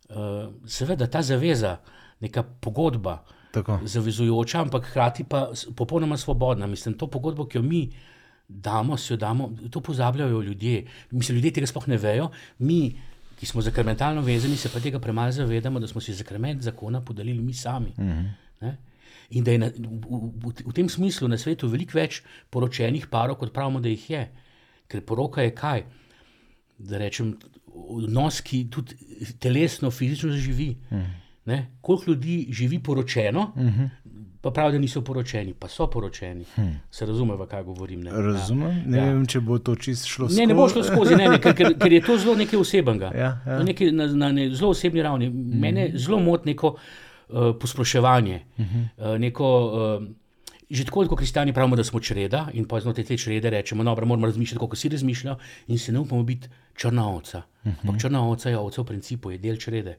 uh, 0.10 0.52
seveda 0.66 1.08
ta 1.08 1.22
zaveza 1.22 1.78
neka 2.22 2.44
pogodba, 2.44 3.24
Tako. 3.52 3.80
zavezujoča, 3.84 4.62
ampak 4.62 4.86
hkrati 4.90 5.24
pa 5.24 5.50
popolnoma 5.76 6.18
svobodna. 6.18 6.68
Mislim, 6.68 6.98
to 6.98 7.08
pogodbo, 7.08 7.46
ki 7.46 7.58
jo 7.58 7.64
mi 7.64 7.90
damo, 8.48 8.98
si 8.98 9.14
jo 9.14 9.18
damo, 9.18 9.52
to 9.72 9.82
pozabljajo 9.82 10.42
ljudje. 10.42 10.86
Mislim, 11.12 11.36
ljudje 11.36 11.52
tega 11.52 11.68
sploh 11.68 11.88
ne 11.88 11.98
vejo. 11.98 12.30
Mi, 12.60 12.96
ki 13.40 13.46
smo 13.46 13.62
zakrmentalno 13.62 14.22
vezani, 14.22 14.58
se 14.58 14.70
pa 14.70 14.80
tega 14.80 15.00
premalo 15.00 15.32
zavedamo, 15.32 15.80
da 15.80 15.88
smo 15.88 16.02
si 16.02 16.14
zakrment 16.14 16.62
zakona 16.62 17.02
podelili 17.02 17.42
mi 17.42 17.54
sami. 17.54 17.94
Mm 17.98 18.04
-hmm. 18.04 18.76
In 19.30 19.44
da 19.44 19.52
je 19.52 19.58
na, 19.58 19.68
v, 19.68 20.32
v, 20.44 20.54
v 20.66 20.74
tem 20.76 20.90
smislu 20.90 21.28
na 21.28 21.38
svetu 21.38 21.68
veliko 21.68 21.96
več 21.96 22.22
poročenih 22.52 23.08
parov, 23.08 23.38
kot 23.40 23.54
pravimo, 23.54 23.80
da 23.80 23.90
jih 23.90 24.10
je. 24.10 24.30
Ker 24.88 25.02
poroka 25.08 25.42
je 25.42 25.54
kaj? 25.56 25.84
Da 26.78 26.98
rečem, 26.98 27.38
odnos, 27.72 28.42
ki 28.42 28.66
tudi 28.70 28.96
telesno, 29.40 29.92
fizično 29.92 30.32
živi. 30.36 30.76
Mm. 30.92 31.21
Ne? 31.46 31.72
Koliko 31.82 32.04
ljudi 32.12 32.48
živi 32.50 32.80
poročeno, 32.80 33.52
uh 33.56 33.62
mhm. 33.62 33.82
-huh. 33.82 33.90
pa 34.42 34.52
pravijo, 34.52 34.72
da 34.72 34.78
niso 34.78 35.02
poročeni, 35.02 35.54
pa 35.54 35.68
so 35.68 35.88
poročeni. 35.88 36.46
Hmm. 36.56 36.80
Se 36.92 37.06
razume, 37.06 37.36
v 37.36 37.46
kaj 37.48 37.64
govorim. 37.64 38.02
Ne? 38.02 38.12
Razumem, 38.12 38.84
ne 38.86 38.98
Ja. 38.98 39.06
vem, 39.06 39.26
če 39.26 39.40
bo 39.40 39.58
to 39.58 39.76
čist 39.76 40.06
šlo 40.06 40.28
skozi. 40.28 40.40
Ne, 40.40 40.48
ne 40.48 40.54
bo 40.54 40.70
šlo 40.70 40.84
skozi, 40.84 41.16
ne, 41.16 41.28
ne, 41.30 41.40
ker, 41.40 41.56
ker, 41.56 41.74
ker 41.82 41.94
je 41.94 42.02
to 42.02 42.18
zelo 42.18 42.36
nekaj 42.36 42.60
osebnega. 42.60 43.12
Ja, 43.16 43.42
ja. 43.48 43.64
Neki, 43.64 43.92
na, 43.92 44.08
na 44.08 44.32
ne, 44.32 44.50
zelo 44.56 44.72
osebni 44.72 45.02
ravni. 45.02 45.30
Mene 45.30 45.92
zelo 45.96 46.20
moti 46.20 46.50
neko 46.50 46.68
uh, 46.68 47.56
posploševanje. 47.60 48.42
Uh, 48.58 49.18
neko, 49.18 49.48
uh, 50.00 50.08
že 50.72 50.86
tako 50.86 51.04
kot 51.08 51.20
kristijani 51.20 51.54
pravimo, 51.54 51.76
da 51.76 51.84
smo 51.84 52.00
čreda 52.00 52.48
in 52.54 52.66
pa 52.66 52.80
znotraj 52.80 53.06
te 53.06 53.18
črede 53.18 53.50
rečemo, 53.50 53.84
da 53.84 53.92
moramo 53.92 54.26
razmišljati, 54.26 54.60
kako 54.60 54.76
si 54.76 54.90
razmišljajo, 54.90 55.38
in 55.68 55.80
se 55.80 55.92
ne 55.92 56.00
upamo 56.00 56.24
biti 56.24 56.48
črna 56.76 57.08
ovca. 57.10 57.42
Ampak 57.64 58.02
črna 58.02 58.22
ovca 58.24 58.50
je 58.50 58.58
ovca 58.58 58.82
v 58.82 58.86
principu, 58.86 59.32
je 59.32 59.38
del 59.38 59.58
črede. 59.58 59.98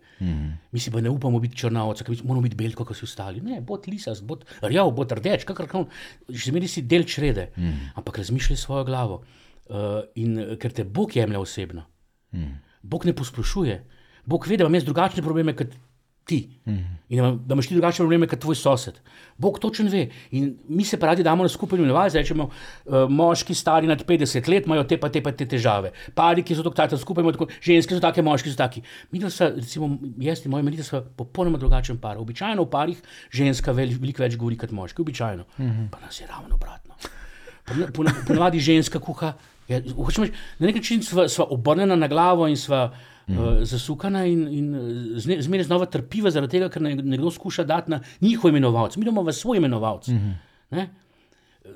Mi 0.73 0.81
si 0.81 0.91
pa 0.91 1.01
ne 1.01 1.11
upamo 1.11 1.41
biti 1.41 1.57
črna 1.57 1.85
ovca, 1.85 2.05
ker 2.05 2.17
moramo 2.25 2.43
biti 2.43 2.57
belko, 2.57 2.85
kot 2.85 2.97
vsi 2.97 3.05
ostali. 3.05 3.41
Ne, 3.41 3.61
bod 3.61 3.87
lisast, 3.87 4.25
bod 4.25 4.45
rjav, 4.63 4.91
bod 4.91 5.13
rdeč, 5.13 5.45
kakorkoli. 5.45 5.87
Že 6.29 6.51
zmeri 6.51 6.69
si 6.69 6.83
del 6.83 7.05
črede, 7.05 7.51
ampak 7.95 8.19
razmišljaj 8.19 8.57
svojo 8.57 8.85
glavo. 8.85 9.23
Uh, 9.73 10.03
in 10.19 10.39
eh, 10.39 10.57
ker 10.61 10.73
te 10.75 10.85
Bog 10.85 11.15
jemlje 11.17 11.39
osebno. 11.39 11.85
Bog 12.83 13.07
ne 13.07 13.15
posplošuje. 13.15 13.77
Bog 14.27 14.47
ve, 14.47 14.57
da 14.57 14.65
imam 14.65 14.75
jaz 14.75 14.85
drugačne 14.85 15.23
probleme 15.23 15.55
kot 15.57 15.71
ti. 16.25 16.49
In 17.09 17.19
da, 17.19 17.31
da 17.33 17.55
imaš 17.55 17.67
ti 17.67 17.75
drugačne 17.75 18.03
probleme 18.03 18.27
kot 18.27 18.39
tvoj 18.39 18.55
sosed. 18.55 19.01
Bog 19.37 19.59
točen 19.59 19.89
ve. 19.89 20.05
In 20.31 20.59
mi 20.69 20.85
se 20.85 20.97
pa 20.97 21.07
radi 21.07 21.23
damo 21.23 21.43
na 21.43 21.49
skupaj 21.49 21.79
imenovalce, 21.79 22.19
rečemo, 22.19 22.45
uh, 22.45 23.09
moški 23.11 23.55
stari 23.55 23.87
nad 23.87 24.05
50 24.07 24.49
let 24.49 24.67
imajo 24.67 24.85
te 24.85 24.97
pa 24.97 25.09
te 25.09 25.23
pa 25.23 25.33
te 25.33 25.47
težave. 25.47 25.91
Pari, 26.15 26.43
ki 26.43 26.55
so 26.55 26.63
tako 26.63 26.97
skupaj, 26.97 27.33
tako, 27.33 27.49
ženske 27.61 27.95
so 27.95 28.01
take, 28.01 28.23
moški 28.23 28.51
so 28.51 28.57
taki. 28.57 28.83
Mi 29.11 29.19
da 29.19 29.31
so, 29.31 29.51
recimo, 29.51 29.91
jaz 30.19 30.45
in 30.45 30.51
moji 30.51 30.63
menite, 30.63 30.83
so 30.83 31.03
popolnoma 31.17 31.59
drugačen 31.59 31.99
par. 31.99 32.17
Običajno 32.17 32.63
v 32.63 32.71
parih 32.71 33.03
ženska 33.31 33.73
vel, 33.73 33.91
veliko 33.99 34.23
več 34.23 34.37
govori 34.37 34.57
kot 34.57 34.71
moški, 34.71 35.03
običajno. 35.03 35.45
Pa 35.91 36.01
nas 36.01 36.21
je 36.21 36.27
ravno 36.27 36.55
obratno. 36.55 36.95
Pona- 37.67 37.91
pona- 37.93 38.15
Ponavadi 38.27 38.61
ženska 38.61 38.99
kuha. 38.99 39.35
Je, 39.69 39.83
hočem 39.97 40.31
na 40.59 40.67
nek 40.67 40.77
način 40.77 41.03
sva, 41.03 41.29
sva 41.29 41.47
obrnjena 41.51 41.97
na 41.97 42.09
glavo 42.09 42.49
in 42.49 42.57
sva 42.57 42.93
mm. 43.27 43.39
uh, 43.39 43.61
zasukana, 43.63 44.25
in, 44.27 44.49
in 44.49 44.73
zne- 45.23 45.41
zmeraj 45.43 45.69
znova 45.71 45.87
trpiva 45.87 46.31
zaradi 46.31 46.59
tega, 46.59 46.69
ker 46.69 46.83
ne- 46.83 46.97
nekdo 46.97 47.31
skuša 47.31 47.65
dati 47.65 47.91
na 47.91 48.01
njihov 48.21 48.51
imenovalec. 48.51 48.97
Mi 48.97 49.07
imamo 49.07 49.23
v 49.23 49.33
svoj 49.33 49.63
imenovalec. 49.63 50.09
Mm 50.09 50.19
-hmm. 50.71 50.87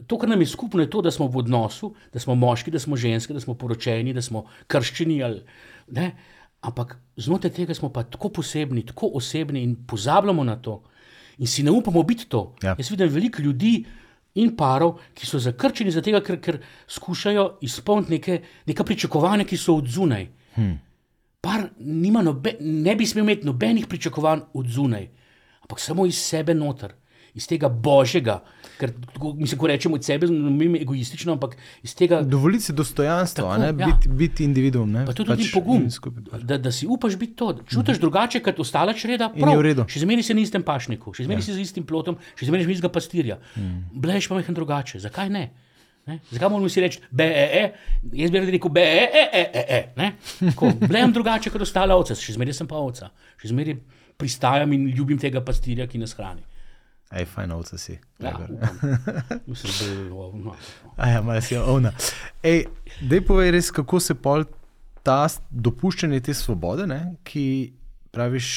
To, 0.07 0.19
kar 0.19 0.29
nam 0.29 0.41
je 0.41 0.47
skupno, 0.47 0.83
je 0.83 0.91
to, 0.91 1.03
da 1.03 1.11
smo 1.11 1.29
v 1.31 1.39
odnosu, 1.39 1.95
da 2.13 2.19
smo 2.19 2.35
moški, 2.35 2.71
da 2.71 2.79
smo 2.79 2.97
ženske, 2.97 3.35
da 3.35 3.41
smo 3.41 3.55
poročeni, 3.55 4.13
da 4.13 4.23
smo 4.23 4.47
krščeni. 4.67 5.23
Ali, 5.23 5.43
ne? 5.87 6.11
Ampak 6.61 6.97
znotraj 7.17 7.53
tega 7.53 7.75
smo 7.75 7.93
pa 7.93 8.03
tako 8.03 8.29
posebni, 8.29 8.83
tako 8.87 9.11
osebni 9.15 9.63
in 9.63 9.77
pozabljamo 9.87 10.45
na 10.45 10.57
to. 10.57 10.83
In 11.39 11.47
si 11.47 11.63
ne 11.63 11.71
upamo 11.71 12.03
biti 12.03 12.27
to. 12.27 12.55
Ja. 12.63 12.75
Jaz 12.79 12.91
vidim 12.91 13.09
veliko 13.09 13.43
ljudi 13.43 13.85
in 14.37 14.53
parov, 14.57 14.99
ki 15.15 15.27
so 15.27 15.41
zakrčeni 15.43 15.93
zaradi 15.95 16.13
tega, 16.13 16.23
ker, 16.25 16.41
ker 16.41 16.59
skušajo 16.93 17.47
izpolniti 17.67 18.13
neke, 18.17 18.41
neka 18.69 18.85
pričakovanja, 18.85 19.47
ki 19.49 19.59
so 19.61 19.77
od 19.81 19.89
zunaj. 19.89 20.29
Hmm. 20.57 20.77
Par 21.41 21.69
nima 21.79 22.23
nobe, 22.23 22.57
ne 22.61 22.97
bi 22.97 23.07
smel 23.07 23.25
imeti 23.25 23.47
nobenih 23.47 23.87
pričakovanj 23.87 24.47
od 24.55 24.69
zunaj, 24.73 25.09
ampak 25.63 25.81
samo 25.81 26.07
iz 26.07 26.19
sebe 26.19 26.55
noter, 26.55 26.95
iz 27.35 27.47
tega 27.49 27.69
božjega, 27.69 28.41
ker 28.81 28.93
tako, 29.13 29.33
mislim, 29.39 29.61
ko 29.61 29.71
rečemo 29.71 29.99
od 29.99 30.05
sebe, 30.05 30.29
ne 30.31 30.53
vem, 30.59 30.77
egoistično, 30.81 31.35
ampak 31.37 31.57
iz 31.87 31.95
tega. 31.97 32.21
Dovoliti 32.23 32.69
si 32.69 32.77
dostojanstvo, 32.77 33.49
Tako, 33.49 33.61
ne, 33.63 33.67
ja. 33.67 33.73
biti, 33.73 34.09
biti 34.09 34.45
individuum. 34.45 34.93
Ne? 34.93 35.05
Pa 35.09 35.15
tudi 35.17 35.33
pač 35.33 35.51
pogum, 35.55 35.87
da, 36.43 36.59
da 36.59 36.73
si 36.73 36.89
upaš 36.89 37.19
biti 37.21 37.37
to, 37.39 37.53
da 37.57 37.67
čutiš 37.71 38.01
drugače 38.03 38.43
kot 38.45 38.61
ostala 38.61 38.95
čreda. 38.97 39.31
In 39.35 39.49
je 39.49 39.59
v 39.59 39.69
redu. 39.71 39.87
Še 39.91 40.05
zmeraj 40.05 40.29
si 40.29 40.37
na 40.37 40.45
istem 40.45 40.65
pašniku, 40.67 41.15
še 41.17 41.29
zmeraj 41.29 41.45
ja. 41.45 41.49
si 41.51 41.59
z 41.59 41.69
istim 41.69 41.87
plotom, 41.89 42.19
še 42.39 42.51
zmeraj 42.51 42.69
si 42.69 42.79
istega 42.79 42.93
pastirja. 42.93 43.41
Mm. 43.57 43.87
Blejš 44.07 44.29
pa 44.31 44.41
mehen 44.41 44.57
drugače. 44.57 45.01
Zakaj 45.05 45.33
ne? 45.33 45.49
Ne? 46.07 46.21
Zakaj 46.31 46.51
moramo 46.53 46.69
si 46.71 46.81
reči, 46.81 47.01
be, 47.11 47.25
e, 47.27 47.47
e, 47.59 48.11
jaz 48.15 48.31
bi 48.31 48.43
rekel, 48.47 48.71
be, 48.71 48.83
e, 48.83 49.07
e, 49.11 49.25
e, 49.27 49.47
e, 49.51 49.63
e. 49.75 49.81
ne? 49.99 50.13
Tako, 50.53 50.71
Blejem 50.91 51.15
drugače 51.17 51.51
kot 51.51 51.65
ostala 51.67 51.97
ovca, 51.99 52.15
še 52.15 52.37
zmeraj 52.37 52.61
sem 52.61 52.69
pa 52.71 52.79
ovca, 52.79 53.11
še 53.43 53.51
zmeraj 53.51 53.81
pristajam 54.17 54.71
in 54.77 54.87
ljubim 54.95 55.19
tega 55.19 55.43
pastirja, 55.43 55.89
ki 55.91 55.99
nas 55.99 56.15
hrani. 56.15 56.47
Ej, 57.17 57.25
fajn, 57.33 57.53
ovca 57.57 57.79
si. 57.81 57.97
Ja. 58.21 58.35
Mislim, 59.49 59.73
da 59.79 59.87
je 59.87 60.13
ovo, 60.13 60.31
no. 60.37 60.55
A 60.97 61.09
ja, 61.09 61.23
malo 61.23 61.41
si 61.41 61.57
ovna. 61.57 61.93
Ej, 62.43 62.67
dej 63.01 63.25
povej 63.25 63.55
res, 63.57 63.71
kako 63.73 64.01
se 64.01 64.15
pol 64.15 64.45
ta 65.07 65.25
dopuščanje 65.51 66.21
te 66.29 66.35
svobode, 66.37 66.87
ne, 66.91 67.17
ki 67.25 67.73
praviš, 68.13 68.49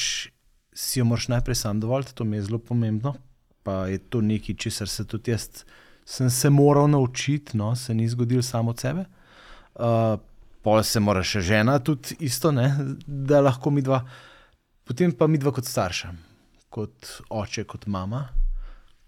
si 0.76 1.00
jo 1.00 1.06
moraš 1.08 1.30
najprej 1.32 1.56
sam 1.62 1.80
dovoliti, 1.80 2.14
to 2.14 2.24
mi 2.24 2.36
je 2.36 2.48
zelo 2.50 2.58
pomembno. 2.58 3.14
Pa 3.62 3.86
je 3.88 3.98
to 3.98 4.20
nekaj, 4.24 4.56
česar 4.60 4.88
se 4.88 5.04
tudi 5.08 5.32
jaz 5.32 5.64
sem 6.10 6.30
se 6.30 6.50
moral 6.50 6.88
naučiti, 6.90 7.56
no, 7.56 7.76
se 7.76 7.94
ni 7.94 8.08
zgodil 8.08 8.42
samo 8.42 8.70
od 8.70 8.80
sebe. 8.80 9.04
Uh, 9.74 10.18
pol 10.62 10.82
se 10.82 11.00
mora 11.00 11.22
še 11.22 11.40
žena 11.40 11.78
tudi 11.78 12.16
isto, 12.26 12.50
ne, 12.52 12.66
da 13.06 13.40
lahko 13.40 13.70
mi 13.70 13.82
dva, 13.82 14.02
potem 14.84 15.12
pa 15.14 15.28
mi 15.30 15.38
dva 15.38 15.52
kot 15.54 15.68
starša, 15.70 16.10
kot 16.68 17.12
oče, 17.30 17.64
kot 17.64 17.86
mama 17.86 18.26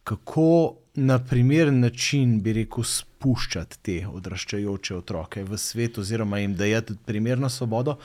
kako 0.05 0.47
na 0.95 1.19
primeren 1.21 1.81
način, 1.81 2.41
bi 2.43 2.53
rekel, 2.53 2.85
spuščati 2.85 3.79
te 3.83 4.07
odraščajoče 4.09 4.97
otroke 4.97 5.45
v 5.45 5.59
svet, 5.59 5.99
oziroma 5.99 6.39
jim 6.39 6.55
dajati 6.55 6.95
primerno 7.07 7.49
svobodo. 7.49 7.97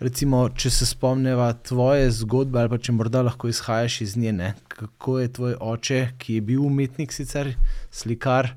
Recimo, 0.00 0.48
če 0.50 0.70
se 0.70 0.86
spomneva 0.86 1.52
tvoje 1.54 2.10
zgodbe, 2.12 2.58
ali 2.58 2.68
pa 2.68 2.78
če 2.78 2.92
morda 2.92 3.22
lahko 3.22 3.48
izhajaš 3.48 4.00
iz 4.00 4.16
nje, 4.16 4.32
ne? 4.32 4.48
kako 4.68 5.20
je 5.20 5.32
tvoj 5.32 5.54
oče, 5.62 6.00
ki 6.18 6.34
je 6.34 6.40
bil 6.42 6.64
umetnik, 6.64 7.12
sicer 7.12 7.52
slikar, 7.92 8.50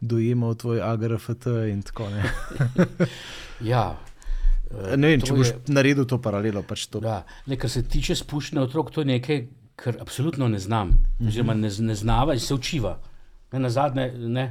dojemal 0.00 0.54
tvoj 0.54 0.82
AGRFT 0.82 1.46
in 1.70 1.82
tako 1.82 2.10
naprej. 2.10 3.08
Ja. 3.62 3.96
eh, 4.70 4.96
Ne 4.96 5.08
vem, 5.08 5.20
to 5.20 5.26
če 5.26 5.34
boš 5.34 5.48
je- 5.48 5.58
naredil 5.68 6.04
to 6.04 6.18
paralelo. 6.20 6.62
Pač 6.62 6.86
to. 6.86 7.00
Ja, 7.00 7.22
ne, 7.46 7.56
kar 7.56 7.70
se 7.70 7.82
tiče 7.82 8.14
spuščanja 8.14 8.62
otrok, 8.62 8.90
to 8.90 9.00
je 9.00 9.06
nekaj, 9.06 9.46
kar 9.76 9.96
absolutno 10.00 10.48
ne 10.48 10.58
znam, 10.58 10.92
oziroma 11.20 11.54
ne, 11.54 11.70
ne 11.78 11.94
znava 11.94 12.34
in 12.34 12.40
se 12.40 12.54
učiva. 12.54 12.98
Ne, 13.52 13.58
na 13.58 13.70
zadnje, 13.70 14.12
ne. 14.18 14.46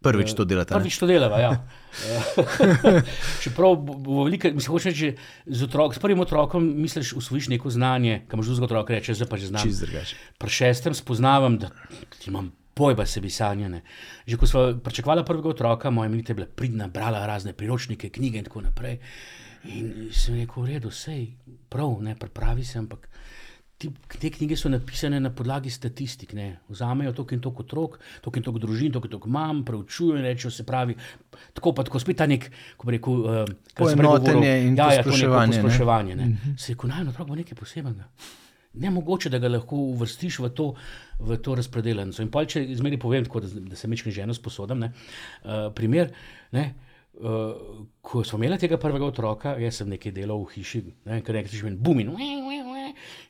Prvič 0.00 0.32
to 0.32 0.44
delate. 0.48 0.74
Prvič 0.74 0.96
to 0.98 1.06
delava, 1.06 1.38
ja. 1.38 1.50
Čeprav 3.42 3.76
bo- 3.76 4.24
veliko, 4.24 4.48
mislim, 4.48 4.72
hočeš 4.72 4.88
reči, 4.94 5.10
z 5.46 5.66
otrok, 5.66 5.94
s 5.94 6.00
prvim 6.00 6.20
otrokom 6.20 6.64
misliš, 6.80 7.12
usvojiš 7.20 7.50
neko 7.52 7.70
znanje, 7.70 8.22
kam 8.28 8.42
že 8.42 8.48
drugega 8.48 8.64
otroka 8.64 8.96
reče, 8.96 9.14
zdaj 9.14 9.28
pa 9.28 9.36
že 9.36 9.52
znam. 9.52 9.68
Pri 10.38 10.50
šestem 10.50 10.96
spoznavam, 10.96 11.58
da 11.60 11.68
imam 12.26 12.48
pojba 12.74 13.04
sebi 13.06 13.30
sanjane. 13.30 13.82
Že 14.26 14.40
ko 14.40 14.46
smo 14.46 14.62
pričakovali 14.80 15.24
prvega 15.24 15.48
otroka, 15.48 15.90
moja 15.90 16.08
milita 16.08 16.32
je 16.32 16.40
bila 16.40 16.48
pridna, 16.48 16.88
brala 16.88 17.26
razne 17.26 17.52
priročnike, 17.52 18.08
knjige 18.08 18.40
in 18.40 18.48
tako 18.48 18.64
naprej. 18.64 18.98
In 19.68 20.08
sem 20.16 20.40
rekel, 20.40 20.64
v 20.64 20.66
redu, 20.72 20.90
sej, 20.90 21.26
prav, 21.68 21.98
ne, 22.00 22.16
pripravi 22.16 22.64
se, 22.64 22.78
ampak 22.78 23.04
ti, 23.80 23.88
te 24.20 24.30
knjige 24.30 24.56
so 24.60 24.68
napisane 24.68 25.20
na 25.20 25.30
podlagi 25.34 25.70
statistik. 25.70 26.34
Ne. 26.36 26.48
Vzamejo 26.68 27.12
toliko 27.16 27.34
in 27.34 27.40
toliko 27.40 27.64
otrok, 27.64 27.96
toliko 28.20 28.40
in 28.40 28.44
toliko 28.46 28.62
družin, 28.66 28.92
toliko 28.92 29.08
in 29.08 29.14
toliko 29.14 29.32
mam, 29.36 29.62
preučujejo 29.64 30.18
in 30.18 30.26
rečejo, 30.28 30.50
se 30.54 30.66
pravi, 30.66 30.96
tako 31.56 31.72
pa 31.76 31.84
tako 31.88 32.02
spet 32.02 32.20
ta 32.20 32.28
nek, 32.30 32.50
ko 32.76 32.90
bi 32.90 32.98
rekel, 32.98 33.24
uh, 33.24 33.54
Poenotenje 33.76 34.52
in 34.66 34.76
ja, 34.76 34.90
ja, 34.92 35.02
to 35.02 35.08
neko 35.08 35.14
posploševanje, 35.14 35.56
ne. 35.56 35.62
posploševanje. 35.62 36.18
Ne. 36.20 36.54
Se 36.56 36.72
je 36.72 36.76
rekel, 36.76 36.92
naj 36.92 37.08
otrok 37.14 37.32
bo 37.32 37.40
nekaj 37.40 37.58
posebnega. 37.58 38.10
Nemogoče, 38.80 39.32
da 39.32 39.40
ga 39.42 39.48
lahko 39.50 39.80
uvrstiš 39.96 40.38
v 40.44 40.52
to, 40.54 40.68
v 41.18 41.40
to 41.42 41.56
razpredeljence. 41.58 42.22
In 42.22 42.28
pol, 42.30 42.46
če 42.46 42.62
zmeri 42.78 43.00
povem, 43.02 43.24
tako, 43.26 43.42
da, 43.42 43.64
da 43.72 43.78
se 43.78 43.90
mečem 43.90 44.12
ženo 44.14 44.36
sposodam, 44.36 44.84
ne, 44.84 44.92
uh, 45.42 45.72
primer, 45.74 46.12
ne, 46.54 46.68
uh, 47.18 47.82
ko 48.00 48.22
smo 48.24 48.38
imeli 48.38 48.58
tega 48.58 48.78
prvega 48.78 49.08
otroka, 49.08 49.56
jaz 49.58 49.80
sem 49.80 49.90
nekaj 49.90 50.14
delal 50.14 50.44
v 50.44 50.54
hiši, 50.54 50.84
ne, 51.08 51.18
ker 51.26 51.40
nekaj 51.40 51.56
že 51.56 51.66
meni 51.66 51.80
bum 51.82 51.98
in, 52.02 52.12
ue, 52.14 52.30
ue, 52.46 52.60
ue, 52.62 52.69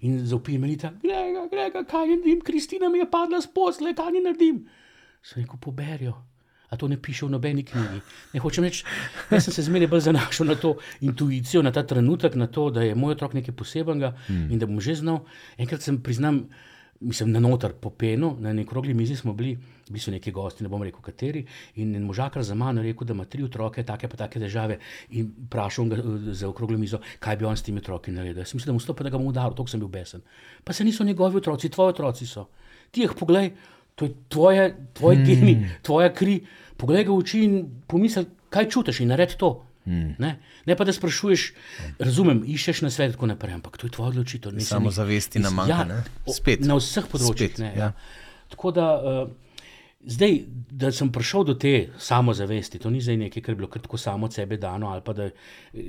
in 0.00 0.18
zaupi 0.26 0.58
Melita, 0.58 0.92
grega, 1.02 1.46
grega, 1.50 1.84
kaj 1.84 2.08
naredim, 2.08 2.40
Kristina 2.46 2.88
mi 2.88 3.02
je 3.02 3.10
padla 3.10 3.40
s 3.40 3.50
posle, 3.54 3.94
kaj 3.94 4.12
ni 4.12 4.24
naredim. 4.24 4.64
Sem 5.22 5.42
rekel, 5.42 5.60
poberijo. 5.60 6.16
A 6.70 6.76
to 6.78 6.86
ne 6.88 6.96
piše 7.02 7.26
v 7.26 7.34
nobeni 7.34 7.64
knjigi. 7.66 8.00
Ne 8.32 8.40
hočem 8.40 8.64
reči, 8.64 8.84
jaz 9.30 9.48
sem 9.48 9.54
se 9.54 9.64
zmeraj 9.66 9.90
bolj 9.90 10.04
zanašal 10.06 10.46
na 10.46 10.54
to 10.54 10.76
intuicijo, 11.02 11.64
na 11.66 11.72
ta 11.74 11.82
trenutek, 11.82 12.36
na 12.38 12.46
to, 12.46 12.68
da 12.70 12.84
je 12.86 12.94
moj 12.94 13.16
otrok 13.16 13.34
nekaj 13.34 13.56
posebnega 13.58 14.12
mm. 14.28 14.44
in 14.54 14.62
da 14.62 14.68
bom 14.70 14.78
že 14.80 14.94
znal. 15.00 15.24
Enkrat 15.58 15.82
sem 15.82 15.98
priznam, 15.98 16.44
mislim, 17.00 17.32
na 17.34 17.42
noter 17.42 17.74
po 17.74 17.90
penu, 17.90 18.36
na 18.38 18.54
neki 18.54 18.70
krogli 18.70 18.94
mizi 18.94 19.16
smo 19.18 19.34
bili, 19.34 19.58
bili 19.90 20.00
so 20.00 20.12
neki 20.14 20.32
gosti, 20.32 20.64
ne 20.64 20.70
bom 20.70 20.82
rekel 20.86 21.02
kateri, 21.02 21.42
in 21.82 21.94
en 21.98 22.06
možakar 22.06 22.42
za 22.46 22.54
mano 22.54 22.80
je 22.80 22.92
rekel, 22.92 23.06
da 23.10 23.16
ima 23.16 23.24
tri 23.26 23.42
otroke, 23.44 23.82
take 23.84 24.08
pa 24.08 24.16
take 24.16 24.40
težave 24.40 24.78
in 25.10 25.32
vprašal 25.46 25.90
ga 25.90 25.98
eh, 25.98 26.32
za 26.32 26.48
okroglo 26.48 26.78
mizo, 26.78 27.00
kaj 27.18 27.36
bi 27.36 27.44
on 27.44 27.56
s 27.58 27.66
temi 27.66 27.82
otroki 27.82 28.14
naredil. 28.14 28.42
Jaz 28.42 28.54
mislim, 28.54 28.70
da 28.70 28.78
mu 28.78 28.80
stopa, 28.80 29.04
da 29.04 29.10
ga 29.10 29.18
bom 29.18 29.26
udaril, 29.32 29.56
tako 29.58 29.68
sem 29.68 29.82
bil 29.82 29.90
besen. 29.90 30.22
Pa 30.64 30.72
se 30.72 30.84
niso 30.84 31.04
njegovi 31.04 31.42
otroci, 31.42 31.68
tvoji 31.68 31.96
otroci 31.96 32.26
so. 32.26 32.46
Ti 32.90 33.04
jih 33.04 33.16
poglej, 33.18 33.50
to 33.94 34.04
je 34.04 34.14
tvoje, 34.28 34.76
tvoj 34.94 35.16
mm. 35.16 35.24
geni, 35.24 35.56
tvoja 35.82 36.12
kri. 36.14 36.40
Poglej 36.76 37.04
ga 37.04 37.12
v 37.12 37.18
oči 37.20 37.42
in 37.44 37.58
pomisli, 37.86 38.24
kaj 38.50 38.70
čutiš 38.70 39.02
in 39.04 39.12
naredi 39.12 39.36
to. 39.38 39.50
Mm. 39.86 40.14
Ne? 40.18 40.38
ne 40.66 40.76
pa 40.76 40.84
da 40.84 40.92
sprašuješ, 40.92 41.44
razumem, 41.98 42.42
iščeš 42.46 42.82
na 42.84 42.90
svet, 42.92 43.14
tako 43.16 43.26
naprej, 43.30 43.54
ampak 43.56 43.78
to 43.80 43.88
je 43.88 43.94
tvoja 43.96 44.12
odločitev. 44.12 44.52
nisem 44.52 44.76
nik- 44.76 44.92
Samozavesti 44.92 45.40
nam 45.40 45.54
manjka, 45.54 45.84
ne? 45.84 46.02
o- 46.26 46.34
Spet. 46.36 46.60
Na 46.60 46.76
vseh 46.76 47.08
področjih. 47.08 47.50
Spet, 47.50 47.58
ne, 47.58 47.72
ja. 47.74 47.90
ja. 47.90 47.92
Tako 48.52 48.72
da, 48.76 48.86
uh, 48.96 49.30
zdaj, 50.00 50.38
da 50.70 50.92
sem 50.92 51.12
prišel 51.12 51.44
do 51.44 51.54
te 51.54 51.90
samozavesti, 51.98 52.78
to 52.78 52.90
ni 52.90 53.00
zdaj 53.00 53.16
nekaj, 53.16 53.42
kar 53.42 53.52
je 53.52 53.56
bilo 53.56 53.68
kar 53.68 53.82
tako 53.82 53.98
samo 54.00 54.26
od 54.26 54.34
sebe 54.34 54.56
dano, 54.56 54.88
ali 54.88 55.02
pa 55.04 55.12
da, 55.12 55.24
eh, 55.24 55.32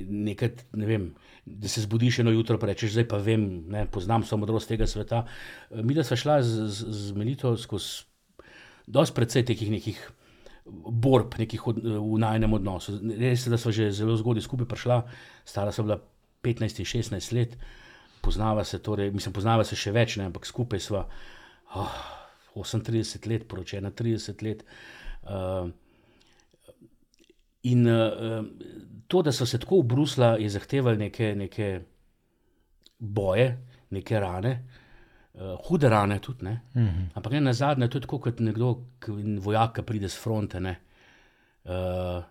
nekaj, 0.09 0.49
ne 0.73 0.85
vem, 0.85 1.13
da 1.45 1.67
se 1.67 1.81
zbudiš 1.81 2.19
eno 2.19 2.31
jutro 2.31 2.57
in 2.61 2.67
rečeš, 2.67 2.91
zdaj 2.91 3.07
pa 3.07 3.17
vem, 3.17 3.63
ne, 3.69 3.85
poznam 3.85 4.23
samo 4.23 4.39
modrost 4.45 4.67
tega 4.67 4.87
sveta. 4.87 5.25
Uh, 5.69 5.81
mi, 5.83 5.93
da 5.93 6.03
smo 6.03 6.17
šla 6.17 6.41
z, 6.43 6.67
z, 6.67 6.85
z 6.89 7.17
Melito 7.17 7.57
skozi 7.57 8.03
dosti 8.87 9.15
precej 9.15 9.45
teh 9.45 9.69
nekih. 9.69 10.11
Borb 10.71 11.33
nekih 11.39 11.67
od, 11.67 11.79
v 11.81 12.17
najnem 12.21 12.53
odnosu. 12.53 12.93
Res 13.01 13.47
je, 13.47 13.49
da 13.49 13.57
smo 13.57 13.71
že 13.73 13.89
zelo 13.91 14.13
zgodaj 14.15 14.45
skupaj 14.45 14.67
prišla, 14.69 14.99
stara 15.45 15.71
sem 15.73 15.87
bila 15.87 15.97
15 16.45 16.83
in 16.83 16.85
16 16.85 17.33
let, 17.33 17.57
poznava 18.21 18.63
se, 18.63 18.77
torej, 18.79 19.09
mislim, 19.11 19.33
poznava 19.33 19.65
se 19.65 19.75
še 19.75 19.91
več, 19.91 20.19
ne, 20.21 20.29
ampak 20.29 20.45
skupaj 20.45 20.79
smo 20.79 21.01
oh, 21.73 22.20
38 22.55 23.27
let, 23.29 23.47
poročena 23.47 23.91
30 23.91 24.43
let. 24.43 24.63
Uh, 25.23 25.69
in 27.63 27.87
uh, 27.87 28.45
to, 29.07 29.21
da 29.21 29.31
so 29.31 29.45
se 29.45 29.59
tako 29.59 29.79
obrusla, 29.79 30.35
je 30.39 30.49
zahtevalo 30.49 30.97
neke, 30.97 31.35
neke 31.35 31.81
boje, 32.99 33.57
neke 33.89 34.19
rane. 34.19 34.67
Uh, 35.33 35.55
hude 35.67 35.89
rane 35.89 36.19
tudi, 36.19 36.45
uh 36.45 36.51
-huh. 36.75 37.07
ampak 37.13 37.33
ne 37.33 37.41
na 37.41 37.53
zadnje, 37.53 37.87
to 37.87 37.97
je 37.97 38.01
tako 38.01 38.19
kot 38.19 38.39
nekdo, 38.39 38.83
vojak, 39.39 39.75
ki 39.75 39.81
pride 39.81 40.09
z 40.09 40.17
fronte 40.17 40.59
ne, 40.59 40.75
uh, 41.63 42.23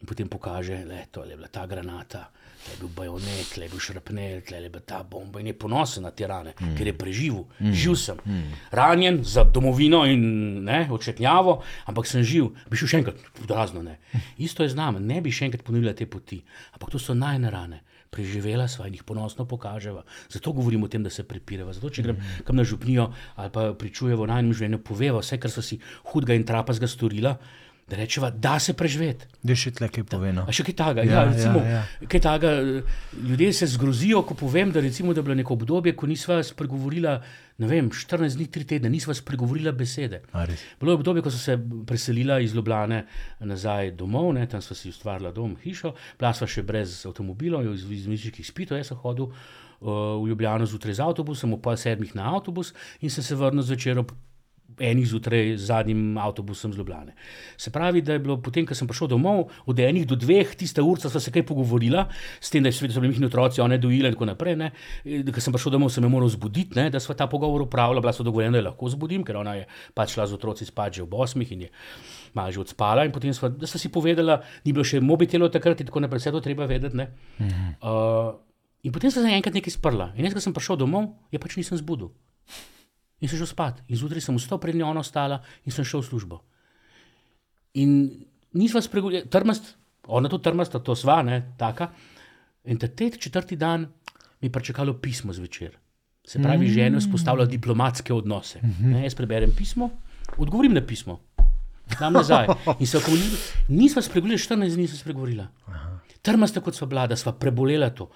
in 0.00 0.06
potem 0.06 0.28
pokaže, 0.28 0.84
da 0.84 0.94
je 1.24 1.36
bila 1.36 1.48
ta 1.48 1.66
granata, 1.66 2.30
da 2.66 2.72
je 2.72 2.78
bil 2.80 2.88
bajonet, 2.96 3.52
da 3.56 3.62
je 3.62 3.68
bil 3.68 3.80
šrapnel, 3.80 4.40
da 4.50 4.56
je 4.56 4.70
bila 4.70 4.82
ta 4.82 5.02
bomba 5.02 5.40
in 5.40 5.46
je 5.46 5.58
ponosen 5.58 6.02
na 6.02 6.10
te 6.10 6.26
rane, 6.26 6.54
mm. 6.60 6.76
ker 6.76 6.86
je 6.86 6.98
preživel, 6.98 7.44
mm. 7.60 7.72
živ 7.72 7.96
sem. 8.00 8.20
Mm. 8.24 8.60
Ranjen 8.70 9.20
za 9.24 9.44
domovino 9.44 10.04
in 10.06 10.64
ne, 10.64 10.86
očetnjavo, 10.90 11.60
ampak 11.86 12.06
sem 12.06 12.24
živ, 12.26 12.50
bi 12.70 12.76
šel 12.76 12.92
še 12.92 13.02
enkrat, 13.02 13.26
razno 13.48 13.82
ne. 13.86 13.98
Isto 14.46 14.66
je 14.66 14.74
z 14.74 14.78
nami, 14.78 15.00
ne 15.00 15.20
bi 15.22 15.34
še 15.34 15.48
enkrat 15.48 15.66
ponovila 15.66 15.94
te 15.94 16.08
poti, 16.10 16.42
ampak 16.74 16.94
to 16.94 17.02
so 17.02 17.14
najne 17.14 17.50
rane 17.50 17.82
preživela 18.16 18.64
sva 18.70 18.86
in 18.88 18.94
jih 18.96 19.04
ponosno 19.04 19.44
pokaževa. 19.44 20.04
Zato 20.32 20.52
govorimo 20.56 20.86
o 20.86 20.88
tem, 20.88 21.02
da 21.02 21.10
se 21.10 21.26
prepireva. 21.28 21.74
Zato, 21.76 21.90
če 21.92 22.04
grem 22.06 22.16
mm. 22.16 22.46
kam 22.46 22.56
na 22.56 22.64
župnijo 22.64 23.10
ali 23.36 23.52
pa 23.52 23.68
pričujemo 23.76 24.22
v 24.22 24.30
najmenjem 24.30 24.56
življenju, 24.60 24.82
poveva 24.86 25.20
vse, 25.20 25.38
kar 25.42 25.52
so 25.52 25.64
si 25.64 25.80
hudega 26.12 26.36
in 26.38 26.46
trapazga 26.48 26.88
storila. 26.88 27.36
Da 27.86 27.96
rečeva, 27.96 28.30
da 28.30 28.58
se 28.58 28.72
preživeti. 28.74 29.28
Da 29.46 29.54
še 29.54 29.70
tle 29.78 29.86
kaj 29.94 30.02
poveno. 30.10 30.42
A 30.42 30.52
še 30.54 30.64
kaj 30.66 30.74
takega. 30.74 31.04
Ja, 31.06 31.20
ja, 31.20 31.26
recimo, 31.30 31.60
ja, 31.62 31.84
ja. 31.84 32.08
kaj 32.10 32.22
takega. 32.24 32.80
Ljudje 33.14 33.52
se 33.54 33.68
zgrozijo, 33.70 34.24
ko 34.26 34.34
povem, 34.34 34.72
da, 34.74 34.82
recimo, 34.82 35.14
da 35.14 35.22
je 35.22 35.26
bilo 35.28 35.36
neko 35.38 35.54
obdobje, 35.54 35.92
ko 35.94 36.08
nisva 36.10 36.40
spregovorila, 36.42 37.14
ne 37.62 37.70
vem, 37.70 37.92
14 37.94 38.40
dni, 38.40 38.48
3 38.58 38.68
tedne, 38.74 38.90
nisva 38.90 39.14
spregovorila 39.14 39.70
besede. 39.70 40.24
Bilo 40.34 40.96
je 40.96 40.98
obdobje, 40.98 41.22
ko 41.22 41.30
so 41.30 41.38
se 41.38 41.54
preselila 41.86 42.40
iz 42.42 42.58
Ljubljane 42.58 43.04
nazaj 43.46 43.94
domov, 43.94 44.32
ne, 44.34 44.50
tam 44.50 44.66
sva 44.66 44.74
si 44.74 44.90
ustvarila 44.90 45.30
dom, 45.30 45.54
hišo, 45.62 45.94
bila 46.18 46.34
sva 46.34 46.50
še 46.50 46.66
brez 46.66 47.04
avtomobilov, 47.06 47.70
iz, 47.70 47.86
iz 48.02 48.10
mišičkih 48.10 48.50
spitev, 48.50 48.82
jaz 48.82 48.90
sem 48.90 48.98
hodil 49.06 49.30
uh, 49.30 50.18
v 50.18 50.32
Ljubljano 50.32 50.66
zjutraj 50.66 50.98
z 50.98 51.06
avtobusom, 51.06 51.54
ob 51.54 51.62
pol 51.62 51.78
sedmih 51.78 52.18
na 52.18 52.34
avtobus 52.34 52.74
in 52.98 53.14
sem 53.14 53.22
se 53.22 53.38
vrnil 53.38 53.62
zvečer 53.62 54.02
ob 54.02 54.10
enih 54.78 55.06
zjutraj 55.08 55.56
z 55.56 55.66
zadnjim 55.66 56.18
avtobusom 56.18 56.72
z 56.72 56.78
Ljubljane. 56.78 57.14
Se 57.56 57.70
pravi, 57.70 58.02
da 58.02 58.12
je 58.12 58.18
bilo 58.18 58.36
potem, 58.42 58.66
ko 58.66 58.74
sem 58.74 58.88
prišel 58.88 59.08
domov, 59.08 59.50
od 59.66 59.78
enih 59.80 60.06
do 60.06 60.16
dveh, 60.16 60.54
tiste 60.56 60.82
urca 60.82 61.10
sva 61.10 61.20
se 61.20 61.32
kaj 61.32 61.46
pogovorila, 61.48 62.06
s 62.40 62.50
tem, 62.50 62.62
da 62.62 62.72
so 62.72 62.86
bili 63.00 63.08
njihni 63.08 63.26
otroci, 63.26 63.60
one 63.60 63.78
dojile 63.78 64.12
in 64.12 64.16
tako 64.16 64.28
naprej. 64.28 64.56
Ne. 64.56 64.70
Ko 65.32 65.40
sem 65.40 65.54
prišel 65.54 65.76
domov, 65.76 65.90
sem 65.94 66.04
jo 66.04 66.12
moral 66.12 66.28
zbuditi, 66.32 66.76
ne, 66.78 66.88
da 66.90 67.00
sva 67.00 67.16
ta 67.16 67.26
pogovor 67.26 67.66
upravila, 67.66 68.00
bila 68.04 68.12
so 68.12 68.26
dogovorjena, 68.26 68.60
da 68.60 68.68
lahko 68.70 68.92
zbudim, 68.92 69.24
ker 69.24 69.40
ona 69.40 69.56
je 69.60 69.66
pač 69.94 70.16
šla 70.16 70.28
z 70.28 70.38
otroci 70.38 70.68
spat 70.68 70.96
že 70.96 71.02
ob 71.02 71.14
osmih 71.14 71.52
in 71.52 71.66
je 71.66 71.70
malo 72.34 72.52
že 72.52 72.60
odspala. 72.60 73.04
In 73.04 73.12
potem 73.12 73.34
sva, 73.34 73.48
da 73.48 73.66
sva 73.66 73.80
si 73.80 73.88
povedala, 73.88 74.42
ni 74.64 74.72
bilo 74.76 74.84
še 74.84 75.00
mobitelo 75.00 75.48
takrat 75.48 75.80
in 75.80 75.88
tako 75.88 76.04
naprej, 76.04 76.26
vse 76.26 76.36
to 76.36 76.44
treba 76.44 76.68
vedeti. 76.68 76.96
Mhm. 76.96 77.80
Uh, 77.80 78.36
in 78.84 78.92
potem 78.92 79.10
sem 79.10 79.24
se 79.24 79.32
enkrat 79.32 79.56
nekaj 79.56 79.72
sprla. 79.72 80.12
In 80.16 80.28
jaz, 80.28 80.36
ko 80.36 80.44
sem 80.44 80.54
prišel 80.54 80.76
domov, 80.84 81.16
je 81.32 81.40
pač 81.40 81.56
nisem 81.56 81.80
zbudil 81.80 82.12
in 83.20 83.28
sem 83.28 83.38
šel 83.38 83.48
spat. 83.50 83.82
In 83.88 83.96
zjutraj 83.96 84.24
sem 84.24 84.36
vstal 84.36 84.60
pred 84.62 84.76
njo, 84.76 84.92
ostala 85.00 85.40
in 85.64 85.72
sem 85.72 85.84
šel 85.84 86.02
v 86.02 86.08
službo. 86.08 86.40
In 87.80 87.90
nisva 88.56 88.80
spregovorila, 88.80 89.26
trmast, 89.30 89.74
ona 90.06 90.28
tu 90.32 90.38
trmasta, 90.38 90.80
to 90.80 90.96
sva, 90.96 91.22
ne, 91.26 91.42
taka. 91.58 91.90
In 92.64 92.78
ta 92.78 92.88
tet 92.88 93.18
četrti 93.20 93.56
dan 93.56 93.88
mi 94.40 94.48
je 94.48 94.52
pričakalo 94.52 94.96
pismo 95.00 95.32
zvečer. 95.32 95.76
Se 96.26 96.42
pravi, 96.42 96.66
mm. 96.66 96.72
žena 96.74 96.98
vzpostavlja 96.98 97.46
diplomatske 97.46 98.14
odnose. 98.14 98.58
Mm 98.62 98.70
-hmm. 98.70 98.92
ne, 98.92 99.02
jaz 99.02 99.14
preberem 99.14 99.52
pismo, 99.56 99.90
odgovorim 100.36 100.74
na 100.74 100.80
pismo, 100.80 101.20
tam 101.98 102.12
nazaj. 102.12 102.46
In 102.80 102.86
se 102.86 102.98
okoljuje, 102.98 103.30
nisva 103.68 104.02
spregovorila, 104.02 104.38
14 104.38 104.74
dni 104.74 104.82
nisva 104.82 104.98
spregovorila. 104.98 105.46
Trmasta 106.26 106.62
kot 106.64 106.74
sva 106.74 106.88
vlada, 106.90 107.16
sva 107.18 107.32
prebolela 107.38 107.92
to. 107.94 108.08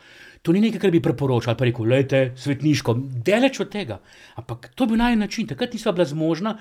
To 0.43 0.55
ni 0.57 0.63
nekaj, 0.65 0.81
kar 0.83 0.93
bi 0.95 1.03
priporočal, 1.05 1.57
pa 1.57 1.69
rekel, 1.69 1.89
lejte, 1.91 2.23
svetniško, 2.41 2.95
deleč 3.27 3.61
od 3.61 3.71
tega. 3.73 4.01
Ampak 4.41 4.71
to 4.75 4.87
je 4.87 4.93
bil 4.93 5.01
naj 5.01 5.19
način, 5.21 5.49
takrat 5.51 5.77
nisva 5.77 5.93
bila 5.93 6.09
zmožna, 6.09 6.57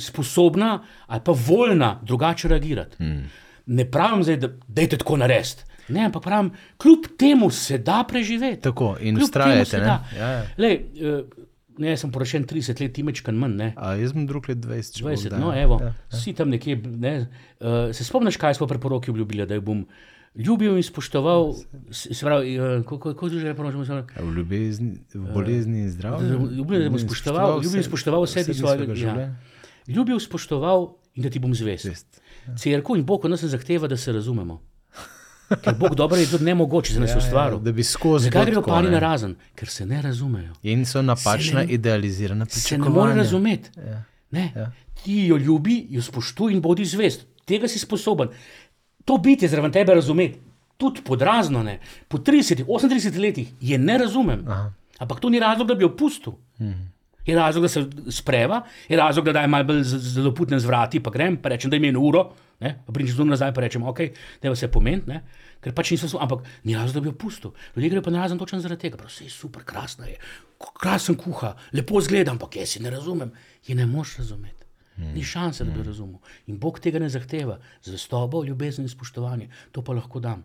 sposobna 0.00 0.76
ali 1.06 1.20
pa 1.24 1.34
voljna 1.34 1.96
drugače 2.02 2.48
reagirati. 2.48 2.96
Hmm. 3.02 3.30
Ne 3.66 3.90
pravim 3.90 4.22
zdaj, 4.22 4.36
da 4.36 4.48
dajte 4.68 5.02
tako 5.02 5.16
narediti. 5.22 5.66
Ne, 5.88 6.04
ampak 6.06 6.22
pravim, 6.22 6.50
kljub 6.78 7.06
temu 7.18 7.50
se 7.50 7.78
da 7.78 8.04
preživeti. 8.08 8.62
Tako 8.62 8.96
in 9.00 9.18
ustrajate. 9.18 9.76
Ja, 9.76 10.04
ja. 10.18 10.34
Lej, 10.58 10.78
uh, 11.02 11.48
Ne, 11.80 11.94
jaz 11.94 12.02
sem 12.04 12.10
poročen 12.12 12.44
30 12.44 12.80
let, 12.82 12.98
imečkan 13.00 13.36
manj. 13.40 13.54
Ne. 13.56 13.68
A 13.80 13.94
jaz 13.96 14.12
sem 14.12 14.26
drug 14.28 14.48
let 14.50 14.58
20. 14.60 14.98
20 15.02 15.38
no, 15.40 15.54
evo, 15.56 15.78
ja, 15.80 15.92
ja. 16.12 16.18
Si 16.20 16.34
tam 16.36 16.52
nekje. 16.52 16.76
Ne. 16.84 17.12
Uh, 17.60 17.88
se 17.96 18.04
spomniš, 18.04 18.36
kaj 18.36 18.58
smo 18.58 18.68
preporoki 18.68 19.10
obljubili, 19.10 19.46
da 19.48 19.56
jo 19.56 19.64
bom 19.64 19.86
ljubil 20.34 20.76
in 20.76 20.82
spoštoval, 20.82 21.54
se 21.90 22.24
pravi, 22.24 22.56
eh, 22.56 22.82
kako 22.88 23.26
je 23.26 23.38
že 23.40 23.52
v 23.52 24.34
ljubezni, 24.36 24.98
v 25.14 25.32
bolezni 25.34 25.78
in 25.78 25.90
zdravju. 25.90 26.48
Ljubil 26.56 26.82
in 26.82 26.98
spoštoval, 26.98 27.62
ljubil 27.62 27.76
in 27.76 27.84
spoštoval 27.84 28.24
vse 28.24 28.44
ti 28.44 28.54
svojega 28.54 28.94
življenja. 28.94 29.20
Ja. 29.20 29.36
Ljubil, 29.86 30.20
spoštoval 30.20 30.94
in 31.14 31.22
da 31.22 31.30
ti 31.30 31.38
bom 31.38 31.54
zvest. 31.54 31.84
zvest. 31.84 32.22
Ja. 32.46 32.56
Cerkev 32.56 32.96
in 32.96 33.04
Bog 33.04 33.24
od 33.24 33.30
nas 33.30 33.44
zahteva, 33.44 33.88
da 33.88 33.96
se 33.96 34.12
razumemo. 34.12 34.60
Ker 35.60 35.74
Bog 35.74 35.94
dobro 35.94 36.16
je 36.16 36.26
tudi 36.26 36.44
nemogoče 36.44 36.94
za 36.94 37.00
nas 37.00 37.16
ustvariti. 37.16 37.60
Ja, 37.60 37.64
da 37.64 37.72
bi 37.72 37.84
skozi. 37.84 38.24
Zakaj 38.24 38.44
grejo 38.44 38.62
pari 38.62 38.90
na 38.90 38.98
razen? 38.98 39.34
Ker 39.54 39.68
se 39.68 39.86
ne 39.86 40.02
razumejo. 40.02 40.54
In 40.62 40.86
so 40.86 41.02
napačna, 41.02 41.60
ne, 41.60 41.66
idealizirana 41.66 42.46
pričakovanja. 42.46 42.84
Se 42.84 42.90
ne 42.90 42.96
more 42.96 43.14
razumeti. 43.14 43.70
Ja. 43.76 44.04
Ne. 44.30 44.52
Ja. 44.56 44.72
Ti 45.04 45.26
jo 45.26 45.36
ljubi, 45.36 45.86
jo 45.90 46.02
spoštuj 46.02 46.52
in 46.52 46.60
bodi 46.60 46.84
zvest. 46.84 47.26
Tega 47.44 47.68
si 47.68 47.78
sposoben 47.78 48.28
to 49.04 49.18
biti 49.18 49.48
zraven 49.48 49.72
tebe 49.72 49.94
razumeti, 49.94 50.38
tudi 50.76 51.02
podrazno 51.04 51.62
ne. 51.62 51.78
Po 52.08 52.18
30, 52.18 52.64
38 52.66 53.20
letih 53.20 53.52
je 53.60 53.78
ne 53.78 53.98
razumem. 53.98 54.44
Aha. 54.48 54.72
Ampak 54.98 55.20
to 55.20 55.30
ni 55.30 55.40
razlog, 55.40 55.68
da 55.68 55.74
bi 55.74 55.84
jo 55.84 55.96
pustil. 55.96 56.32
Mhm. 56.60 56.90
Je 57.26 57.36
razlog, 57.36 57.62
da 57.62 57.68
se 57.68 57.84
spreva, 58.10 58.64
je 58.88 58.96
razlog, 58.96 59.28
da 59.30 59.40
je 59.40 59.46
malo 59.46 59.64
bolj 59.64 59.82
zelo 59.84 60.32
putne 60.34 60.58
zvrati, 60.58 61.00
pa 61.00 61.10
grem, 61.10 61.36
pa 61.36 61.52
rečem, 61.52 61.70
da 61.70 61.78
ima 61.78 61.98
uro, 61.98 62.32
ne? 62.60 62.72
pa 62.86 62.92
pridem 62.92 63.14
zunaj 63.14 63.30
nazaj, 63.30 63.52
pa 63.54 63.62
rečem, 63.62 63.82
ok, 63.86 64.00
da 64.42 64.48
je 64.48 64.54
vse 64.56 64.68
pomen, 64.74 65.04
ker 65.62 65.74
pač 65.74 65.92
nisem, 65.94 66.10
ampak 66.18 66.42
ni 66.64 66.74
razlog, 66.74 66.96
da 66.96 67.00
bi 67.04 67.12
jo 67.12 67.18
pustil. 67.18 67.52
Ljudje 67.76 67.90
grejo 67.90 68.02
pa 68.02 68.10
na 68.10 68.24
razen 68.24 68.38
točno 68.38 68.58
zaradi 68.60 68.88
tega, 68.88 68.98
vse 69.06 69.28
je 69.28 69.30
super, 69.30 69.62
krasno 69.62 70.08
je, 70.10 70.18
krasen 70.82 71.14
kuha, 71.14 71.54
lepo 71.72 72.02
zgleda, 72.02 72.34
ampak 72.34 72.58
jaz 72.58 72.74
si 72.74 72.82
ne 72.82 72.90
razumem, 72.90 73.30
je 73.66 73.78
ne 73.78 73.86
moš 73.86 74.16
razumeti. 74.18 74.61
Hmm. 75.02 75.14
Ni 75.14 75.24
šanse, 75.24 75.64
da 75.64 75.70
bi 75.70 75.80
hmm. 75.80 75.86
razumel. 75.86 76.36
In 76.46 76.58
Bog 76.58 76.78
tega 76.80 77.00
ne 77.02 77.08
zahteva, 77.10 77.58
zvestobo, 77.82 78.44
ljubezen 78.44 78.86
in 78.86 78.92
spoštovanje. 78.92 79.48
To 79.72 79.82
pa 79.82 79.96
lahko 79.98 80.20
dam. 80.22 80.44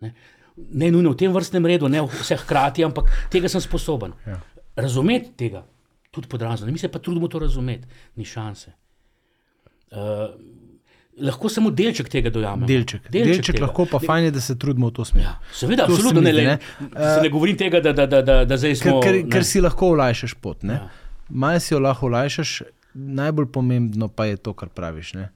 Ne, 0.00 0.14
ne 0.56 0.90
nujno 0.90 1.12
v 1.14 1.18
tem 1.18 1.34
vrstnem 1.34 1.66
redu, 1.66 1.88
ne 1.88 2.02
vse 2.06 2.38
hkrati, 2.44 2.84
ampak 2.86 3.10
tega 3.32 3.50
sem 3.50 3.62
sposoben. 3.64 4.14
Ja. 4.26 4.38
Razumeti 4.78 5.34
tega, 5.44 5.64
tudi 6.14 6.30
podrazno. 6.30 6.70
Mi 6.70 6.78
se 6.78 6.88
pa 6.88 7.02
trudimo 7.02 7.28
to 7.28 7.42
razumeti, 7.42 7.88
ni 8.16 8.24
šanse. 8.24 8.72
Uh, 9.90 10.30
lahko 11.18 11.48
samo 11.48 11.70
delček 11.70 12.08
tega 12.08 12.30
dojamemo. 12.30 12.66
Delček, 12.66 13.10
delček, 13.10 13.34
delček 13.34 13.56
tega. 13.56 13.66
lahko 13.66 13.86
pa 13.90 13.98
fajn 13.98 14.28
je, 14.28 14.30
da 14.30 14.40
se 14.40 14.58
trudimo 14.58 14.88
v 14.88 14.94
to 14.96 15.04
smer. 15.04 15.24
Ja, 15.24 15.36
seveda, 15.52 15.86
to 15.86 15.98
absolutno 15.98 16.22
ne, 16.24 16.32
ne. 16.32 16.58
Uh, 16.80 17.22
ne 17.22 17.28
govorim 17.28 17.58
tega, 17.58 17.80
da, 17.84 17.92
da, 17.92 18.06
da, 18.06 18.22
da, 18.22 18.42
da 18.44 18.58
zdaj 18.60 18.76
smo. 18.80 19.00
Ker, 19.02 19.20
ker, 19.22 19.32
ker 19.34 19.46
si 19.46 19.62
lahko 19.62 19.92
olajšaš 19.96 20.36
pot. 20.40 20.64
Ja. 20.64 20.86
Malo 21.28 21.60
si 21.60 21.74
jo 21.74 21.82
lahko 21.82 22.06
olajšaš, 22.10 22.54
najbolj 22.94 23.50
pomembno 23.52 24.08
pa 24.08 24.26
je 24.30 24.36
to, 24.36 24.54
kar 24.54 24.68
praviš. 24.68 25.14
Ne? 25.14 25.28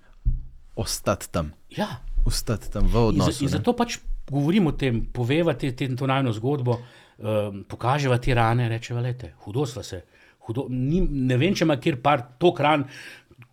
Ostati 0.76 1.30
tam. 1.30 1.52
Ja. 1.76 2.00
Ostati 2.24 2.70
tam 2.72 2.88
v 2.88 3.08
odnosu. 3.10 3.44
In 3.44 3.52
zato 3.52 3.76
pač 3.76 3.98
govorimo 4.30 4.72
o 4.72 4.78
tem, 4.78 5.04
poveva 5.12 5.54
te, 5.54 5.72
te 5.76 5.88
to 5.96 6.06
najno 6.08 6.32
zgodbo, 6.32 6.78
um, 7.18 7.64
pokaževa 7.68 8.18
te 8.18 8.34
rane, 8.34 8.68
rečeva, 8.68 9.02
lete, 9.04 9.34
hudo 9.44 9.66
sva 9.68 9.84
se. 9.84 10.02
Hudo, 10.46 10.66
ni, 10.70 11.00
ne 11.00 11.36
vem, 11.40 11.54
če 11.56 11.64
ima 11.64 11.76
kjer 11.80 12.00
par 12.04 12.24
to 12.40 12.52
hran 12.56 12.86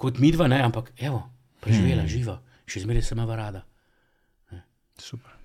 kot 0.02 0.20
midva, 0.20 0.48
ne, 0.52 0.62
ampak 0.64 0.92
evo, 1.00 1.22
preživela, 1.64 2.04
hmm. 2.04 2.12
živa, 2.12 2.40
še 2.66 2.84
zmeraj 2.86 3.06
semava 3.12 3.38
rada. 3.38 3.62
Ne. 4.52 4.64
Super. 5.00 5.36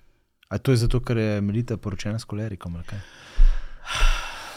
A 0.49 0.57
to 0.57 0.71
je 0.71 0.81
zato, 0.85 1.01
ker 1.03 1.19
je 1.19 1.41
Melita 1.43 1.77
poročena 1.77 2.19
s 2.19 2.27
kolerikom? 2.27 2.79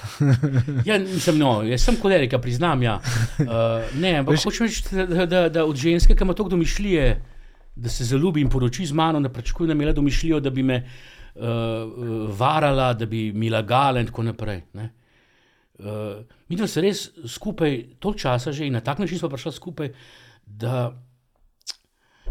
Ja, 0.88 0.98
nisem, 0.98 1.38
no, 1.38 1.60
jaz 1.66 1.84
sem 1.84 1.96
kolerika, 2.00 2.38
priznam. 2.38 2.82
Ja. 2.82 2.98
Uh, 3.38 3.88
ne, 4.02 4.16
ampak 4.20 4.36
Veš- 4.36 4.48
hočem 4.48 4.66
reči, 4.66 4.84
da, 4.92 5.26
da, 5.26 5.42
da 5.48 5.64
od 5.64 5.76
ženske, 5.76 6.16
ki 6.16 6.24
ima 6.24 6.34
toliko 6.34 6.56
domišljije, 6.56 7.10
da 7.76 7.88
se 7.88 8.04
zaljubi 8.04 8.40
in 8.40 8.50
poroči 8.50 8.86
z 8.86 8.96
mano, 8.96 9.20
da 9.20 9.32
pričakuje, 9.32 9.70
da 9.70 9.76
imela 9.76 9.92
domišljijo, 9.92 10.40
da 10.40 10.50
bi 10.50 10.62
me 10.62 10.80
uh, 10.80 11.42
varala, 12.38 12.92
da 12.94 13.06
bi 13.06 13.30
mi 13.32 13.50
lagala 13.50 14.00
in 14.00 14.10
tako 14.10 14.22
naprej. 14.22 14.62
Ne. 14.72 14.90
Uh, 15.78 16.24
mi 16.48 16.56
dva 16.56 16.66
se 16.68 16.82
res 16.84 17.06
skupaj 17.28 17.78
toliko 17.98 18.20
časa 18.20 18.52
že 18.52 18.66
in 18.66 18.74
na 18.76 18.82
tak 18.84 18.98
način 18.98 19.18
smo 19.18 19.28
prišli 19.28 19.52
skupaj, 19.52 19.94
da 20.44 20.90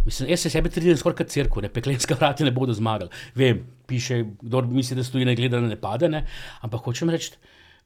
Mislim, 0.06 0.30
jaz 0.30 0.40
se 0.40 0.50
sebe 0.50 0.70
trdim 0.70 0.98
skoraj 0.98 1.18
kot 1.18 1.32
crkva, 1.34 1.62
ne 1.62 1.70
peklenska 1.70 2.16
vrata 2.20 2.46
ne 2.46 2.52
bodo 2.52 2.74
zmagali. 2.74 3.10
Vem, 3.36 3.64
piše, 3.88 4.24
kdo 4.42 4.62
misli, 4.62 4.98
da 4.98 5.04
stoji 5.04 5.26
ne 5.26 5.36
gleda, 5.36 5.60
da 5.60 5.68
ne 5.68 5.80
pade, 5.82 6.10
ne? 6.10 6.26
ampak 6.62 6.86
hočem 6.88 7.10
reči, 7.10 7.36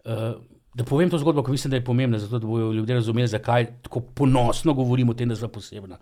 uh, 0.06 0.42
da 0.74 0.84
povem 0.84 1.10
to 1.10 1.18
zgodbo, 1.22 1.44
ki 1.44 1.52
mislim, 1.52 1.72
da 1.72 1.78
je 1.78 1.86
pomembna, 1.86 2.20
zato 2.20 2.40
da 2.40 2.48
bodo 2.48 2.72
ljudje 2.74 2.96
razumeli, 2.96 3.28
zakaj 3.28 3.66
tako 3.82 4.00
ponosno 4.02 4.74
govorim 4.74 5.10
o 5.10 5.14
tem, 5.14 5.30
da 5.30 5.36
sem 5.36 5.50
posebna. 5.50 6.00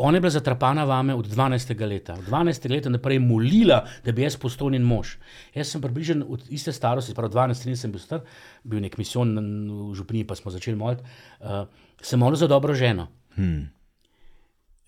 Ona 0.00 0.16
je 0.16 0.20
bila 0.20 0.30
zatrpana 0.30 0.84
vame 0.84 1.14
od 1.14 1.26
12. 1.28 1.86
leta. 1.86 2.14
Od 2.14 2.24
12. 2.24 2.70
leta 2.70 2.88
naprej 2.88 3.18
je 3.18 3.20
molila, 3.20 3.82
da 4.04 4.12
bi 4.12 4.22
jaz 4.22 4.36
postal 4.40 4.70
njen 4.72 4.82
mož. 4.82 5.18
Jaz 5.54 5.74
sem 5.74 5.82
približen 5.82 6.24
od 6.28 6.46
iste 6.48 6.72
starosti, 6.72 7.14
prav 7.14 7.28
12 7.30 7.66
let 7.68 7.78
sem 7.78 7.92
bil 7.92 8.00
star, 8.00 8.22
bil 8.64 8.80
nek 8.80 8.96
misijon 8.98 9.36
v 9.36 9.90
župniji, 9.94 10.24
pa 10.24 10.34
smo 10.34 10.50
začeli 10.50 10.76
moliti. 10.76 11.04
Uh, 11.40 11.68
sem 12.00 12.18
molil 12.18 12.40
za 12.40 12.48
dobro 12.48 12.74
ženo. 12.74 13.10
Hmm. 13.36 13.68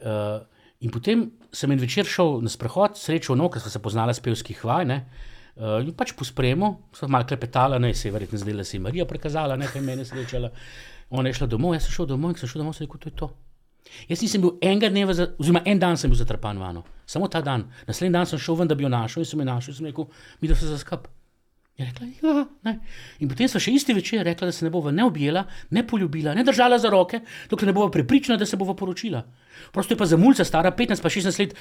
Uh, 0.01 0.41
in 0.81 0.91
potem 0.91 1.29
sem 1.53 1.71
en 1.71 1.79
večer 1.79 2.09
šel 2.09 2.41
na 2.43 2.49
sprehod, 2.49 2.97
srečal 2.97 3.37
no, 3.37 3.51
ker 3.53 3.61
smo 3.61 3.71
se 3.71 3.85
poznali 3.85 4.17
s 4.17 4.25
pevskih 4.25 4.65
vaj. 4.65 4.89
Ne, 4.89 4.97
uh, 4.97 5.32
in 5.57 5.93
pač 5.97 6.15
po 6.17 6.25
spremu, 6.25 6.73
smo 6.97 7.09
malo 7.09 7.27
klepetali, 7.29 7.79
ne, 7.81 7.95
se 7.95 8.09
je 8.09 8.13
verjetno 8.13 8.39
zdela, 8.39 8.65
se 8.65 8.77
je 8.77 8.81
Marija 8.81 9.07
prikazala, 9.07 9.57
nekaj 9.57 9.83
mene 9.85 10.05
srečala. 10.05 10.51
Ona 11.11 11.29
je 11.29 11.37
šla 11.37 11.47
domov, 11.47 11.75
jaz 11.77 11.87
sem 11.87 11.93
šel 11.93 12.07
domov 12.09 12.33
in 12.33 12.39
sem 12.41 12.49
šel 12.49 12.63
domov, 12.63 12.77
sem 12.77 12.87
rekel, 12.87 13.01
to 13.01 13.11
je 13.11 13.17
to. 13.17 13.29
Jaz 14.09 14.23
nisem 14.23 14.41
bil 14.41 14.55
enega 14.65 14.89
dneva, 14.89 15.13
za, 15.15 15.27
oziroma 15.39 15.61
en 15.69 15.81
dan 15.81 15.99
sem 16.01 16.11
bil 16.11 16.17
zatrpan 16.17 16.59
vano, 16.59 16.85
samo 17.07 17.29
ta 17.29 17.43
dan. 17.45 17.67
Naslednji 17.89 18.15
dan 18.15 18.29
sem 18.31 18.41
šel 18.41 18.57
ven, 18.63 18.71
da 18.71 18.79
bi 18.79 18.87
jo 18.87 18.93
našel 18.93 19.25
in 19.25 19.29
sem 19.29 19.43
jo 19.43 19.49
našel 19.49 19.75
in 19.75 19.79
sem 19.81 19.91
rekel, 19.91 20.09
mi 20.41 20.49
da 20.49 20.57
se 20.57 20.71
zaskap. 20.71 21.11
Je 21.77 21.87
rekla, 21.89 22.07
ja, 22.21 22.47
ne. 22.69 22.75
In 23.25 23.29
potem 23.31 23.49
so 23.49 23.61
še 23.61 23.73
isti 23.73 23.95
večer 23.97 24.25
rekla, 24.29 24.51
da 24.51 24.53
se 24.53 24.65
ne 24.65 24.71
bova 24.73 24.93
ne 24.93 25.05
objela, 25.09 25.47
ne 25.73 25.85
poljubila, 25.89 26.35
ne 26.37 26.45
držala 26.45 26.79
za 26.79 26.91
roke, 26.93 27.23
dokler 27.49 27.71
ne 27.71 27.77
bova 27.77 27.91
prepričana, 27.93 28.37
da 28.41 28.49
se 28.49 28.59
bova 28.61 28.77
poročila. 28.77 29.23
Prosto 29.73 29.97
je 29.97 30.01
pa 30.01 30.09
za 30.09 30.19
mulca 30.21 30.45
stara 30.45 30.73
15 30.77 31.03
pa 31.03 31.13
16 31.13 31.41
let, 31.41 31.57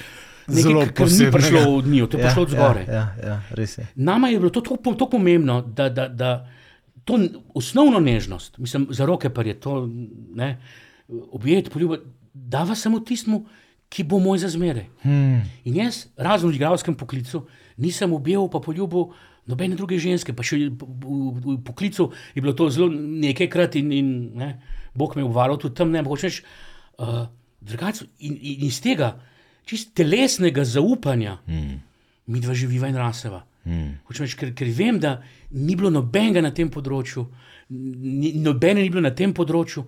nekaj, 0.55 0.91
kar 0.97 1.11
ni 1.11 1.31
prišlo 1.31 1.61
od 1.75 1.87
nje, 1.87 2.07
to 2.07 2.17
je 2.17 2.23
prišlo 2.23 2.43
od. 2.43 2.53
Ja, 2.53 2.73
ja, 2.87 3.05
ja, 3.23 3.37
res 3.57 3.77
je. 3.77 3.87
Nama 3.95 4.29
je 4.29 4.39
bilo 4.39 4.49
to 4.49 4.61
tako 4.61 4.93
tako 4.93 5.09
pomembno, 5.17 5.61
da, 5.61 5.89
da, 5.89 6.07
da 6.07 6.31
to 7.05 7.19
osnovno 7.53 7.99
nežnost, 7.99 8.57
mislim, 8.57 8.87
za 8.89 9.05
roke 9.05 9.29
pa 9.29 9.43
je 9.43 9.59
to, 9.59 9.89
ne, 10.35 10.61
objeti, 11.31 11.69
poljubiti, 11.69 12.03
dava 12.33 12.75
samo 12.75 12.99
tistmu, 12.99 13.45
ki 13.91 14.05
bo 14.07 14.21
moj 14.23 14.39
za 14.45 14.49
zmeraj. 14.49 14.85
Hmm. 15.03 15.41
In 15.67 15.81
jaz, 15.81 16.05
razen 16.15 16.49
v 16.49 16.55
igralskem 16.55 16.95
poklicu, 16.95 17.43
nisem 17.77 18.13
objel 18.15 18.47
pa 18.47 18.61
poljubil 18.63 19.09
nobene 19.51 19.75
druge 19.75 19.97
ženske, 19.99 20.35
pa 20.37 20.45
še 20.45 20.69
v, 20.69 20.77
v, 20.77 21.33
v 21.43 21.57
poklicu 21.65 22.11
je 22.35 22.43
bilo 22.43 22.53
to 22.55 22.69
zelo 22.71 22.87
nekajkrat 22.93 23.75
in, 23.81 23.91
in 23.91 24.13
ne, 24.39 24.53
Bog 24.95 25.15
me 25.15 25.25
je 25.25 25.27
obvaral 25.27 25.59
tudi 25.59 25.75
tam, 25.75 25.91
ne, 25.91 26.03
hočeš, 26.05 26.39
uh, 27.03 27.25
drugače, 27.59 28.07
in, 28.27 28.37
in 28.37 28.65
iz 28.69 28.79
tega 28.83 29.15
čist 29.65 29.93
telesnega 29.93 30.63
zaupanja 30.63 31.37
Hmm. 31.45 31.79
mi 32.27 32.39
dva 32.39 32.53
živiva 32.53 32.87
in 32.87 32.95
raseva. 32.95 33.43
Hmm. 33.63 33.99
Hočem 34.05 34.25
reči, 34.25 34.37
ker, 34.37 34.53
ker 34.53 34.67
vem, 34.69 34.99
da 34.99 35.21
ni 35.51 35.75
bilo 35.75 35.89
nobenega 35.89 36.41
na 36.41 36.51
tem 36.51 36.69
področju, 36.69 37.25
ni, 37.69 38.33
nobene 38.35 38.81
ni 38.81 38.89
bilo 38.89 39.01
na 39.01 39.11
tem 39.11 39.33
področju, 39.33 39.83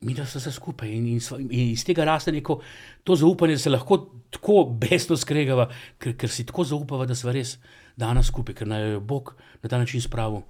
mi 0.00 0.12
da 0.12 0.26
so 0.26 0.40
se 0.40 0.50
skupaj 0.52 0.90
in, 0.90 1.06
in, 1.08 1.20
sva- 1.20 1.38
in 1.40 1.70
iz 1.70 1.84
tega 1.84 2.04
raste 2.04 2.32
neko 2.32 2.58
to 3.02 3.16
zaupanje, 3.16 3.54
da 3.54 3.58
se 3.58 3.70
lahko 3.70 3.96
tako 4.30 4.64
besno 4.76 5.16
skregava, 5.16 5.68
ker, 5.98 6.12
ker 6.14 6.28
si 6.28 6.44
tako 6.44 6.64
zaupava, 6.64 7.06
da 7.06 7.14
smo 7.14 7.32
res 7.32 7.56
danes 7.96 8.26
skupaj, 8.26 8.54
ker 8.54 8.66
naj 8.66 8.82
jo 8.82 8.90
je 8.90 9.00
Bog 9.02 9.32
na 9.62 9.68
ta 9.68 9.78
način 9.78 10.00
spravil. 10.00 10.42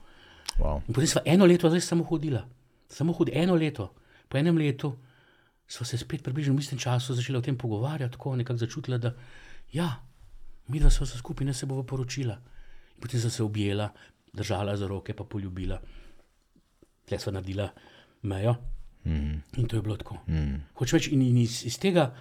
Wow. 0.58 0.80
In 0.88 0.94
potem 0.94 1.06
smo 1.06 1.22
eno 1.24 1.46
leto 1.46 1.68
zdaj 1.68 1.80
samo 1.82 2.04
hodila, 2.04 2.42
samo 2.88 3.12
hodi 3.12 3.32
eno 3.34 3.54
leto. 3.54 3.92
Po 4.28 4.38
enem 4.38 4.58
letu 4.58 4.94
smo 5.66 5.86
se 5.86 5.98
spet 5.98 6.22
približno 6.22 6.54
v 6.54 6.60
istem 6.60 6.78
času 6.78 7.14
začeli 7.14 7.38
o 7.38 7.42
tem 7.42 7.56
pogovarjati, 7.56 8.12
tako 8.12 8.36
nekako 8.36 8.58
začutila, 8.58 8.98
da 8.98 9.14
ja, 9.72 9.88
mi 10.68 10.80
dva 10.80 10.90
smo 10.90 11.06
se 11.06 11.18
skupaj, 11.18 11.46
ne 11.46 11.54
se 11.54 11.66
bova 11.66 11.82
poročila. 11.82 12.34
In 12.94 13.00
potem 13.00 13.20
sem 13.20 13.30
se 13.30 13.42
objela, 13.42 13.90
držala 14.32 14.76
za 14.76 14.86
roke, 14.86 15.14
pa 15.14 15.24
poljubila. 15.24 15.80
Tle 17.04 17.18
smo 17.18 17.32
naredila 17.32 17.68
mejo 18.22 18.56
Hmm. 19.04 19.42
in 19.56 19.68
to 19.68 19.76
je 19.76 19.82
bilo 19.82 19.96
tako. 19.96 20.16
Hmm. 20.26 20.62
Hočem 20.74 20.96
reči, 20.96 21.10
in, 21.10 21.22
in 21.22 21.36
iz, 21.36 21.58
iz 21.64 21.78
tega, 21.78 22.14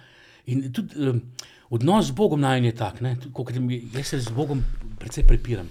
in 0.46 0.66
tudi 0.70 0.92
um, 0.98 1.22
odnos 1.70 2.06
z 2.06 2.12
Bogom 2.12 2.40
naj 2.40 2.60
je 2.60 2.74
tak, 2.74 3.00
mi- 3.00 3.88
jaz 3.90 4.06
se 4.06 4.20
z 4.20 4.28
Bogom 4.28 4.60
precej 4.98 5.24
prepiram. 5.24 5.68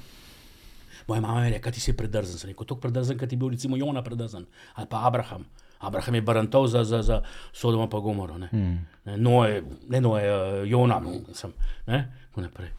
Moja 1.08 1.22
mama 1.22 1.46
je 1.46 1.52
rekla, 1.52 1.72
ti 1.72 1.80
si 1.80 1.94
predrzen. 1.94 2.40
Sem 2.40 2.50
rekel, 2.50 2.66
tako 2.66 2.82
predrzen, 2.82 3.18
kot 3.18 3.32
je 3.32 3.38
bil 3.38 3.50
recimo 3.50 3.78
Jona 3.78 4.02
predrzen 4.02 4.46
ali 4.74 4.88
pa 4.90 5.06
Abraham. 5.06 5.46
Abraham 5.84 6.16
je 6.16 6.22
barantov 6.22 6.68
za, 6.68 6.84
za, 6.84 7.02
za 7.02 7.22
Sodoma 7.54 7.90
pa 7.90 8.00
Gomoro. 8.00 8.38
Ne, 8.38 8.48
Hmm. 8.52 8.86
ne, 9.06 9.18
Noe, 9.18 9.62
ne 9.90 10.02
Noe, 10.02 10.24
uh, 10.24 10.70
Jona, 10.70 11.00
no, 11.00 11.20
sem, 11.34 11.54
ne, 11.88 12.08
tako 12.30 12.42
naprej. 12.42 12.70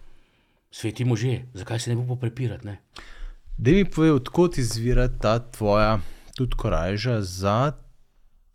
Sveti 0.70 1.04
možje, 1.04 1.46
zakaj 1.54 1.78
se 1.78 1.94
ne 1.94 1.96
bo 1.96 2.16
prepirati, 2.16 2.66
ne? 2.66 2.78
Da 3.58 3.70
mi 3.70 3.84
povej, 3.84 4.10
odkot 4.10 4.58
izvira 4.58 5.08
ta 5.08 5.38
tvoja 5.38 6.00
tudi 6.34 6.56
korajža 6.56 7.20
za 7.22 7.72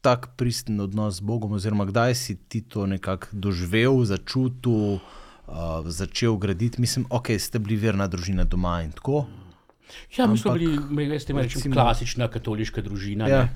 tak 0.01 0.29
pristen 0.35 0.79
odnos 0.79 1.15
z 1.15 1.19
Bogom, 1.21 1.51
oziroma 1.51 1.85
kdaj 1.85 2.15
si 2.15 2.35
ti 2.35 2.62
to 2.62 2.85
nekako 2.85 3.27
doživel, 3.31 4.03
začutil, 4.05 4.99
uh, 4.99 4.99
začel 5.85 6.38
graditi. 6.38 6.81
Mislim, 6.81 7.05
ok, 7.09 7.35
ste 7.39 7.59
bili 7.59 7.75
verna 7.75 8.07
družina 8.07 8.43
doma 8.43 8.81
in 8.83 8.91
tako. 8.91 9.25
Ja, 10.17 10.27
mi 10.27 10.38
smo 10.38 10.53
bili, 10.53 11.07
veste, 11.09 11.33
recimo, 11.33 11.73
klasična 11.73 12.27
katoliška 12.27 12.81
družina. 12.81 13.27
Ja. 13.27 13.38
Ja. 13.38 13.49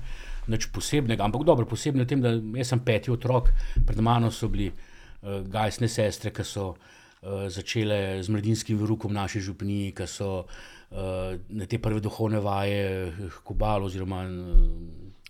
Nič 0.50 0.68
posebnega, 0.72 1.24
ampak 1.24 1.44
dobro, 1.46 1.66
posebno 1.68 2.04
v 2.04 2.08
tem, 2.08 2.20
da 2.20 2.34
jaz 2.58 2.74
sem 2.74 2.82
peti 2.84 3.12
otrok, 3.12 3.48
pred 3.86 4.00
mano 4.04 4.28
so 4.34 4.50
bili 4.52 4.68
uh, 4.68 5.40
gajsne 5.48 5.88
sestre, 5.88 6.34
ki 6.34 6.44
so 6.44 6.74
uh, 6.74 7.46
začele 7.48 8.20
z 8.20 8.28
mladinskim 8.28 8.78
verukom 8.80 9.14
naše 9.14 9.40
župniji, 9.40 9.94
ki 9.96 10.08
so 10.10 10.44
uh, 10.44 11.64
te 11.64 11.80
prve 11.80 12.02
duhovne 12.04 12.42
vaje 12.44 13.12
kobalo 13.44 13.88
oziroma 13.88 14.22
eh, 14.28 14.36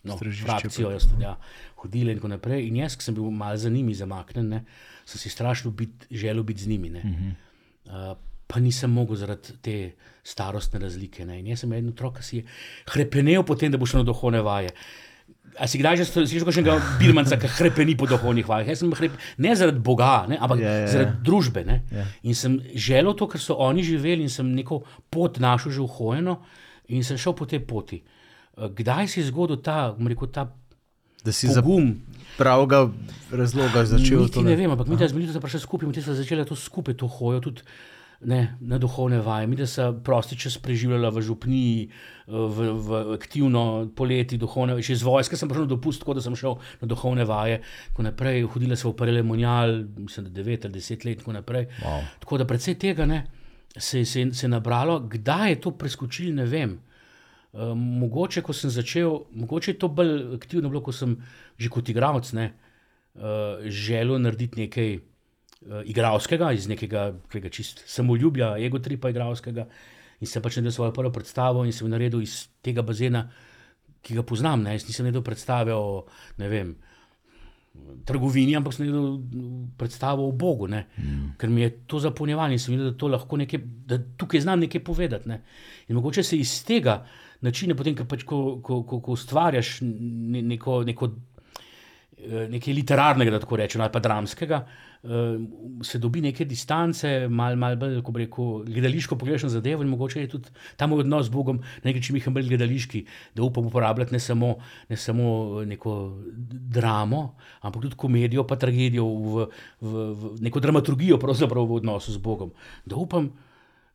no, 0.05 0.19
frakcijo, 0.19 0.91
jaz 0.93 1.07
ja, 1.23 1.37
hodile 1.81 2.13
in 2.13 2.21
tako 2.21 2.35
naprej. 2.35 2.67
In 2.69 2.83
jaz, 2.83 2.99
ki 2.99 3.07
sem 3.07 3.17
bil 3.17 3.31
malo 3.31 3.57
za 3.57 3.71
njimi 3.71 3.95
zamaknen, 3.95 4.51
ne, 4.51 4.65
sem 5.07 5.23
si 5.23 5.31
strašno 5.31 5.71
bit, 5.71 6.09
želel 6.11 6.43
biti 6.43 6.67
z 6.67 6.75
njimi. 6.75 6.91
Ne. 6.91 7.03
Uh, 7.87 8.13
pa 8.47 8.61
nisem 8.61 8.91
mogel 8.91 9.17
zaradi 9.17 9.57
te 9.63 9.77
starostne 10.25 10.79
razlike. 10.81 11.25
Ne. 11.25 11.41
In 11.41 11.47
jaz 11.47 11.65
sem 11.65 11.73
eden 11.73 11.93
otrok, 11.93 12.19
ki 12.19 12.25
si 12.25 12.37
je 12.37 12.45
hrepenel 12.93 13.45
po 13.45 13.55
tem, 13.55 13.71
da 13.71 13.79
bo 13.79 13.87
šel 13.87 14.03
na 14.03 14.09
duhovne 14.09 14.41
vaje. 14.41 14.71
A 15.55 15.69
si 15.71 15.79
kdaj 15.79 16.01
že 16.01 16.05
slišiš 16.09 16.43
kakšnega 16.43 16.73
birmanca, 16.99 17.37
ki 17.39 17.47
hrepeni 17.47 17.95
po 17.95 18.09
duhovnih 18.11 18.43
vajah? 18.43 18.67
Jaz 18.67 18.81
sem 18.83 18.91
hrep, 18.91 19.15
ne 19.39 19.53
zaradi 19.55 19.79
Boga, 19.79 20.27
ne, 20.27 20.35
ampak 20.35 20.59
Ja, 20.59 20.67
ja, 20.67 20.81
ja. 20.81 20.89
zaradi 20.91 21.15
družbe. 21.23 21.63
Ne. 21.63 21.77
Ja. 21.93 22.05
In 22.23 22.35
sem 22.35 22.57
želel 22.75 23.15
to, 23.15 23.29
kar 23.29 23.39
so 23.39 23.55
oni 23.55 23.85
živeli, 23.85 24.23
in 24.23 24.31
sem 24.31 24.51
neko 24.51 24.81
pot 25.09 25.39
našel 25.39 25.71
že 25.71 25.81
uhojeno, 25.81 26.41
in 26.89 27.05
sem 27.05 27.17
šel 27.17 27.33
po 27.33 27.47
tej 27.47 27.63
poti. 27.63 28.03
Kdaj 28.57 29.09
se 29.09 29.21
je 29.21 29.31
zgodil 29.31 29.57
ta, 29.59 29.95
rekel, 29.99 30.29
ta 30.29 30.51
Da 31.25 31.33
si 31.33 31.49
za 31.49 31.63
pogum? 31.63 32.03
pravega 32.37 32.91
razloga 33.31 33.85
začel 33.87 34.29
to. 34.29 34.43
ne 34.43 34.57
vem, 34.57 34.69
ampak 34.69 34.87
mi, 34.87 34.99
smo 34.99 35.17
bili 35.17 35.33
prišli 35.33 35.61
skupaj, 35.61 35.89
mi 35.89 35.95
smo 35.95 36.15
začeli 36.15 36.45
to 36.45 36.55
skupaj 36.55 36.95
to 36.95 37.07
hojo, 37.07 37.41
tudi 37.41 37.63
ne, 38.25 38.57
na 38.61 38.79
duhovne 38.79 39.21
vaje. 39.21 39.47
Mi, 39.47 39.57
da 39.57 39.67
se 39.67 39.87
prosti 40.05 40.39
čas 40.39 40.57
preživljala 40.59 41.11
v 41.15 41.23
župniji, 41.23 41.89
v, 42.27 42.69
v 42.73 43.01
aktivno 43.15 43.63
poleti, 43.97 44.39
duhovne, 44.41 44.77
še 44.83 44.97
iz 44.97 45.05
vojske 45.05 45.37
sem 45.37 45.51
prišel 45.51 45.67
na 45.67 45.73
dopust, 45.75 46.03
tako 46.03 46.17
da 46.19 46.25
sem 46.25 46.37
šel 46.39 46.57
na 46.81 46.89
duhovne 46.91 47.27
vaje. 47.29 47.61
Tako 47.93 48.09
naprej, 48.09 48.43
hodila 48.55 48.79
sem 48.81 48.91
v 48.91 48.97
Parelemonial, 48.99 49.77
mislim, 50.01 50.29
da 50.31 50.43
9 50.43 50.69
ali 50.69 50.81
10 50.81 51.07
let 51.09 51.23
tako 51.23 51.37
naprej. 51.37 51.69
Wow. 51.85 52.11
Tako 52.25 52.41
da 52.41 52.49
predvsej 52.49 52.79
tega 52.81 53.07
ne, 53.11 53.25
se, 53.77 54.05
se, 54.05 54.27
se 54.33 54.47
je 54.47 54.51
nabralo, 54.51 55.01
kdaj 55.01 55.55
je 55.55 55.63
to 55.67 55.75
preskočil, 55.79 56.35
ne 56.35 56.49
vem. 56.49 56.79
Uh, 57.55 57.71
mogoče, 57.79 58.43
ko 58.43 58.57
sem 58.57 58.73
začel, 58.73 59.21
mogoče 59.31 59.75
je 59.75 59.79
to 59.79 59.89
bolj 59.89 60.35
aktivno 60.35 60.73
bilo, 60.73 60.83
ko 60.83 60.93
sem 60.93 61.15
že 61.59 61.71
kot 61.71 61.89
igralec 61.89 62.33
uh, 62.35 62.51
želel 63.71 64.19
narediti 64.19 64.65
nekaj 64.65 64.97
uh, 65.67 65.83
igralskega, 65.89 66.53
iz 66.53 66.69
nekega, 66.71 67.11
nekega 67.29 67.53
čist 67.53 67.85
samoljubja, 67.91 68.55
ego 68.63 68.81
tripa 68.83 69.13
igralskega. 69.13 69.67
In 70.23 70.31
sem 70.31 70.43
pač 70.43 70.59
naredil 70.59 70.73
svojo 70.73 70.95
prvo 70.95 71.11
predstavo 71.13 71.65
in 71.67 71.73
sem 71.75 71.91
naredil 71.91 72.23
iz 72.25 72.45
tega 72.65 72.85
bazena, 72.87 73.27
ki 74.05 74.19
ga 74.19 74.25
poznam. 74.27 74.63
Ne. 74.65 74.77
Jaz 74.77 74.87
nisem 74.89 75.09
naredil 75.09 75.25
predstave 75.27 75.75
o, 75.75 76.05
vem, 76.39 76.75
trgovini, 78.07 78.55
ampak 78.57 78.77
sem 78.77 78.87
naredil 78.87 79.19
predstavo 79.81 80.29
o 80.29 80.33
Bogu, 80.33 80.69
mm. 80.71 81.35
ker 81.41 81.51
mi 81.51 81.65
je 81.65 81.75
to 81.91 82.01
zapolnjevanje 82.01 82.59
in 82.59 82.63
sem 82.63 82.77
videl, 82.77 82.93
da, 82.93 82.97
to 83.01 83.11
lahko 83.11 83.41
nekaj, 83.41 83.63
da 83.91 83.99
tukaj 84.21 84.45
znam 84.47 84.65
nekaj 84.65 84.85
povedati. 84.85 85.29
Ne. 85.29 85.43
In 85.89 85.99
mogoče 85.99 86.23
se 86.23 86.39
iz 86.39 86.57
tega 86.65 87.03
načina, 87.45 87.77
potem, 87.77 87.97
pač, 88.09 88.25
ko, 88.29 88.61
ko, 88.65 88.83
ko, 88.89 89.01
ko 89.05 89.19
ustvarjaš 89.19 89.79
neko, 89.83 90.83
neko, 90.89 91.11
eh, 92.17 92.47
nekaj 92.55 92.79
literarnega, 92.81 93.35
da 93.35 93.43
tako 93.43 93.61
rečem, 93.61 93.83
ali 93.85 93.93
pa 93.93 94.01
dramskega, 94.05 94.63
uh, 94.63 94.94
se 95.83 95.99
dobi 95.99 96.21
neke 96.21 96.45
distance, 96.45 97.29
malo 97.29 97.57
mal 97.57 97.77
bolj, 97.77 97.99
ko 98.03 98.13
reko, 98.17 98.45
gledališko 98.65 99.19
pogledaš 99.21 99.43
na 99.43 99.49
zadevo 99.59 99.83
in 99.85 99.89
mogoče 99.93 100.21
je 100.21 100.29
tudi 100.33 100.53
ta 100.77 100.87
moj 100.87 101.05
odnos 101.05 101.27
z 101.27 101.35
Bogom 101.35 101.57
na 101.57 101.91
neki 101.91 102.01
način 102.01 102.35
bolj 102.35 102.49
gledališki, 102.49 103.05
da 103.35 103.43
upam 103.43 103.67
uporabljati 103.67 104.13
ne 104.13 104.21
samo, 104.21 104.55
ne 104.89 104.97
samo 104.97 105.65
neko 105.65 106.17
dramo, 106.49 107.35
ampak 107.61 107.83
tudi 107.83 107.97
komedijo, 107.97 108.47
pa 108.47 108.57
tragedijo, 108.57 109.05
v, 109.05 109.47
v, 109.81 110.07
v 110.13 110.31
neko 110.41 110.61
dramaturgijo, 110.61 111.19
pravzaprav 111.19 111.69
v 111.69 111.83
odnosu 111.83 112.13
z 112.13 112.19
Bogom. 112.19 112.55
Da 112.87 112.97
upam, 112.97 113.29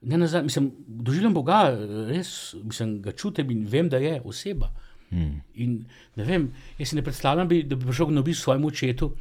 ne 0.01 0.17
nazaj, 0.17 0.43
mislim, 0.43 0.71
doživljam 0.87 1.33
Boga, 1.33 1.63
res 2.11 2.53
mislim, 2.63 3.01
ga 3.01 3.11
čutim 3.11 3.49
in 3.51 3.65
vem, 3.65 3.89
da 3.89 3.97
je 3.97 4.21
oseba. 4.21 4.69
Hmm. 5.09 5.41
In 5.55 5.85
ne 6.15 6.23
vem, 6.23 6.51
jaz 6.77 6.91
si 6.91 6.95
ne 6.95 7.01
predstavljam, 7.01 7.47
bi, 7.49 7.63
da 7.63 7.75
bi 7.75 7.89
prišel 7.89 8.13
na 8.13 8.21
obisk 8.21 8.43
svojemu 8.43 8.67
očetu. 8.67 9.15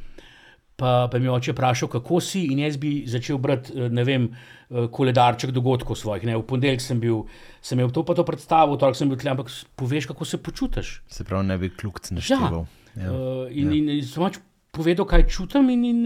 Pa, 0.79 1.09
pa 1.11 1.19
mi 1.19 1.27
je 1.27 1.31
oče 1.31 1.53
vprašal, 1.53 1.89
kako 1.91 2.21
si, 2.23 2.45
in 2.53 2.61
jaz 2.63 2.77
bi 2.79 3.03
začel 3.07 3.37
brati, 3.37 3.73
eh, 3.75 3.89
ne 3.91 4.03
vem, 4.07 4.29
eh, 4.31 4.87
koledarček 4.91 5.51
dogodkov 5.51 5.99
svojih. 5.99 6.23
Ne. 6.29 6.37
V 6.39 6.45
ponedeljek 6.47 6.81
sem 6.81 6.99
bil, 6.99 7.25
sem 7.61 7.79
imel 7.79 7.91
to 7.91 8.05
pa 8.07 8.15
to 8.15 8.23
predstavo, 8.23 8.77
torek 8.79 8.95
sem 8.95 9.11
bil 9.11 9.19
tle, 9.19 9.33
ampak 9.35 9.51
poveš, 9.75 10.07
kako 10.13 10.25
se 10.25 10.39
počutiš. 10.39 10.93
Se 11.07 11.27
pravi, 11.27 11.47
ne 11.51 11.57
bi 11.57 11.69
kljukc 11.69 12.11
našteval. 12.15 12.63
Ja. 12.95 13.03
Ja. 13.03 13.11
Uh, 13.11 13.51
in, 13.51 13.67
ja. 13.67 13.75
in, 13.75 13.89
in 13.99 14.07
sem 14.07 14.23
pač 14.23 14.39
povedal, 14.71 15.05
kaj 15.09 15.27
čutim, 15.27 15.69
in, 15.73 15.83
in 15.85 15.99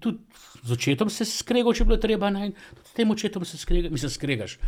tudi 0.00 0.22
z 0.66 0.76
očetom 0.76 1.10
se 1.12 1.26
skregal, 1.28 1.74
če 1.74 1.86
bilo 1.88 1.98
treba, 2.00 2.30
ne, 2.30 2.52
s 2.84 2.94
tem 2.96 3.10
očetom 3.10 3.44
se 3.46 3.58
skregaš, 3.58 3.92
mi 3.92 4.00
se 4.00 4.10
skregaš. 4.12 4.58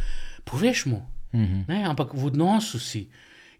Poveš 0.48 0.87
mu, 0.90 1.03
uh 1.33 1.40
mhm. 1.40 1.44
-huh. 1.44 1.68
ne, 1.68 1.85
ampak 1.85 2.14
v 2.14 2.27
odnosu 2.27 2.79
si. 2.79 3.09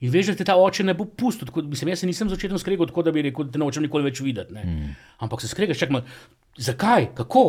In 0.00 0.12
veš, 0.14 0.30
da 0.30 0.38
te 0.38 0.46
ta 0.46 0.54
oče 0.58 0.84
ne 0.87 0.94
bo 0.94 1.08
pustil. 1.11 1.48
Mislim, 1.66 1.90
jaz 1.90 2.04
se 2.04 2.06
nisem 2.06 2.28
začel 2.30 2.54
skregati 2.58 2.92
tako, 2.92 3.02
da 3.02 3.12
bi 3.14 3.24
rekel, 3.26 3.48
da 3.48 3.56
te 3.56 3.62
nočem 3.62 3.82
nikoli 3.82 4.06
več 4.06 4.20
videti. 4.22 4.54
Mm. 4.54 4.92
Ampak 5.26 5.42
se 5.42 5.50
skregaš, 5.50 5.80
čakaj, 5.82 6.04
zakaj, 6.68 7.11
kako? 7.18 7.44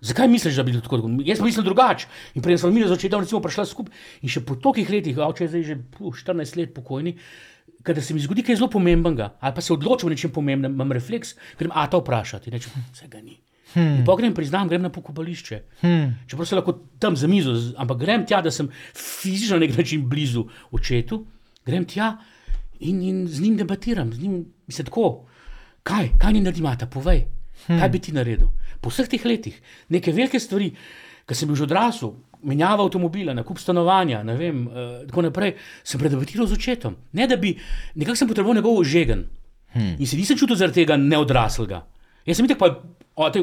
Zakaj 0.00 0.30
misliš, 0.32 0.56
da 0.56 0.64
bi 0.64 0.72
bilo 0.72 0.80
tako? 0.80 1.10
Jaz 1.26 1.42
sem 1.42 1.44
mislil 1.44 1.66
drugače. 1.66 2.08
In 2.34 2.44
prej 2.44 2.62
smo 2.62 2.70
mi 2.72 2.86
z 2.86 2.96
očetom 2.96 3.26
prišli 3.44 3.66
skupaj. 3.68 3.92
In 4.24 4.32
še 4.32 4.40
po 4.48 4.56
tolikih 4.56 4.88
letih, 4.88 5.18
oče 5.20 5.44
je 5.44 5.50
zdaj 5.52 5.66
že 5.68 5.76
14 6.00 6.56
let 6.56 6.72
pokojni, 6.72 7.18
kada 7.84 8.00
se 8.00 8.16
mi 8.16 8.20
zgodi 8.24 8.44
kaj 8.44 8.56
zelo 8.60 8.70
pomembnega, 8.72 9.34
ali 9.40 9.54
pa 9.56 9.60
se 9.60 9.72
odločim 9.72 10.08
o 10.08 10.12
nečem 10.12 10.32
pomembnem, 10.32 10.72
imam 10.72 10.92
refleks, 10.92 11.34
grem 11.60 11.72
ata 11.76 12.00
vprašati. 12.00 12.52
Rečem, 12.52 12.80
vse 12.94 13.08
ga 13.12 13.20
ni. 13.20 13.36
Hmm. 13.74 14.00
Pogrem, 14.08 14.32
priznam, 14.34 14.68
grem 14.68 14.82
na 14.82 14.90
pokopališče. 14.90 15.60
Hmm. 15.84 16.16
Čeprav 16.26 16.48
se 16.48 16.56
lahko 16.56 16.74
tam 16.98 17.16
za 17.16 17.28
mizo, 17.28 17.52
ampak 17.76 18.00
grem 18.00 18.24
tja, 18.26 18.40
da 18.42 18.50
sem 18.50 18.72
fizično 18.96 19.60
na 19.60 19.66
nek 19.66 19.76
način 19.76 20.08
blizu 20.08 20.48
očetu 20.72 21.26
grem 21.70 21.86
tja 21.88 22.14
in, 22.80 23.02
in 23.02 23.26
z 23.28 23.44
njim 23.44 23.56
debatiram, 23.60 24.12
z 24.12 24.22
njim 24.22 24.40
se 24.68 24.84
tako, 24.84 25.26
kaj, 25.86 26.14
kaj 26.18 26.32
ni 26.32 26.42
naredil, 26.44 26.88
povej, 26.90 27.26
hmm. 27.66 27.78
kaj 27.78 27.88
bi 27.88 27.98
ti 27.98 28.12
naredil. 28.12 28.50
Po 28.80 28.90
vseh 28.90 29.08
teh 29.08 29.24
letih, 29.24 29.56
neke 29.88 30.12
velike 30.12 30.40
stvari, 30.40 30.70
ki 31.28 31.36
sem 31.36 31.52
že 31.54 31.66
odrasel, 31.68 32.14
menjava 32.42 32.84
avtomobila, 32.86 33.34
nakup 33.36 33.60
stanovanja, 33.60 34.22
ne 34.24 34.36
vem, 34.36 34.64
uh, 34.66 35.02
tako 35.08 35.26
naprej, 35.28 35.54
sem 35.84 36.00
predebatiral 36.00 36.48
z 36.48 36.56
očetom. 36.56 36.96
Ne 37.12 37.28
da 37.28 37.36
bi, 37.36 37.52
nekako 37.94 38.16
sem 38.16 38.30
potreboval 38.30 38.56
njegov 38.56 38.80
žegen 38.84 39.26
hmm. 39.76 39.98
in 39.98 40.06
se 40.06 40.16
nisem 40.16 40.38
čutil 40.40 40.56
zaradi 40.56 40.82
tega 40.82 40.96
neodraslega. 40.96 41.84
Jaz 42.26 42.40
sem 42.40 42.48
tako, 42.48 42.72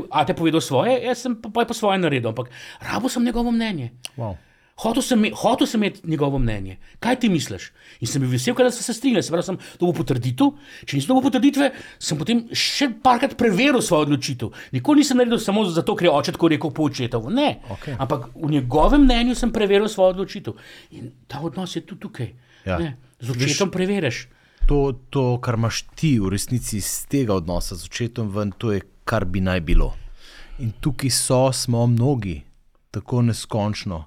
a 0.10 0.26
te 0.26 0.34
povedal 0.34 0.62
svoje, 0.62 0.98
jaz 1.06 1.22
sem 1.22 1.38
pa, 1.38 1.50
pa, 1.54 1.66
pa 1.70 1.78
svoje 1.78 2.02
naredil, 2.02 2.34
ampak 2.34 2.50
rabo 2.82 3.10
sem 3.10 3.24
njegovo 3.24 3.54
mnenje. 3.54 3.92
Wow. 4.18 4.38
Hotel 4.78 5.02
sem, 5.02 5.24
hotel 5.34 5.68
sem 5.68 5.82
imeti 5.82 6.02
njegovo 6.06 6.38
mnenje. 6.40 6.76
Kaj 7.00 7.16
ti 7.20 7.30
misliš? 7.30 7.72
In 8.00 8.08
sem 8.08 8.22
bil 8.22 8.30
vesel, 8.30 8.54
da 8.54 8.70
so 8.72 8.84
se 8.84 8.94
strinjali. 8.94 9.24
Se 9.24 9.34
pravi, 9.34 9.44
sem 9.44 9.58
to 9.82 9.90
potrditev. 9.94 10.52
Če 10.86 10.98
nisem 11.00 11.16
to 11.16 11.22
potrditve, 11.26 11.70
sem 11.98 12.18
potem 12.20 12.44
še 12.54 12.92
parkrat 13.04 13.34
preveril 13.40 13.82
svojo 13.82 14.06
odločitev. 14.06 14.52
Nikoli 14.76 15.02
nisem 15.02 15.18
naredil 15.18 15.40
samo 15.42 15.64
zato, 15.66 15.96
ker 15.98 16.06
je 16.06 16.12
oče 16.14 16.34
tako 16.36 16.50
rekel 16.54 16.74
po 16.78 16.86
očetu. 16.92 17.22
Ne. 17.34 17.48
Okay. 17.74 17.96
Ampak 17.98 18.28
v 18.36 18.52
njegovem 18.52 19.08
mnenju 19.08 19.34
sem 19.40 19.54
preveril 19.56 19.90
svojo 19.90 20.14
odločitev. 20.14 20.60
In 20.94 21.10
ta 21.26 21.42
odnos 21.42 21.74
je 21.76 21.82
tudi 21.82 22.04
tukaj. 22.06 22.30
Ja. 22.68 22.78
Z 23.18 23.34
očetom 23.34 23.72
preveriš. 23.74 24.28
To, 24.70 24.92
to, 25.10 25.40
kar 25.42 25.58
imaš 25.58 25.88
ti 25.98 26.20
v 26.22 26.30
resnici 26.36 26.78
iz 26.78 26.92
tega 27.10 27.34
odnosa 27.34 27.80
z 27.80 27.88
očetom, 27.88 28.30
ven, 28.36 28.54
to 28.54 28.76
je 28.76 28.84
kar 29.10 29.26
bi 29.26 29.42
naj 29.42 29.64
bilo. 29.66 29.90
In 30.62 30.76
tukaj 30.84 31.10
so, 31.16 31.42
smo 31.56 31.88
mnogi, 31.88 32.44
tako 32.94 33.24
neskončno 33.26 34.04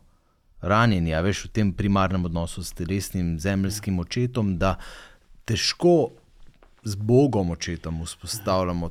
ranjeni, 0.61 1.15
a 1.15 1.21
veš 1.25 1.45
v 1.47 1.53
tem 1.53 1.73
primarnem 1.73 2.25
odnosu 2.25 2.65
s 2.65 2.73
telesnim 2.73 3.39
zemeljskim 3.41 3.99
očetom, 3.99 4.57
da 4.59 4.77
težko 5.45 6.11
z 6.85 6.97
Bogom 6.97 7.51
očetom 7.51 8.03
vzpostavljamo 8.05 8.91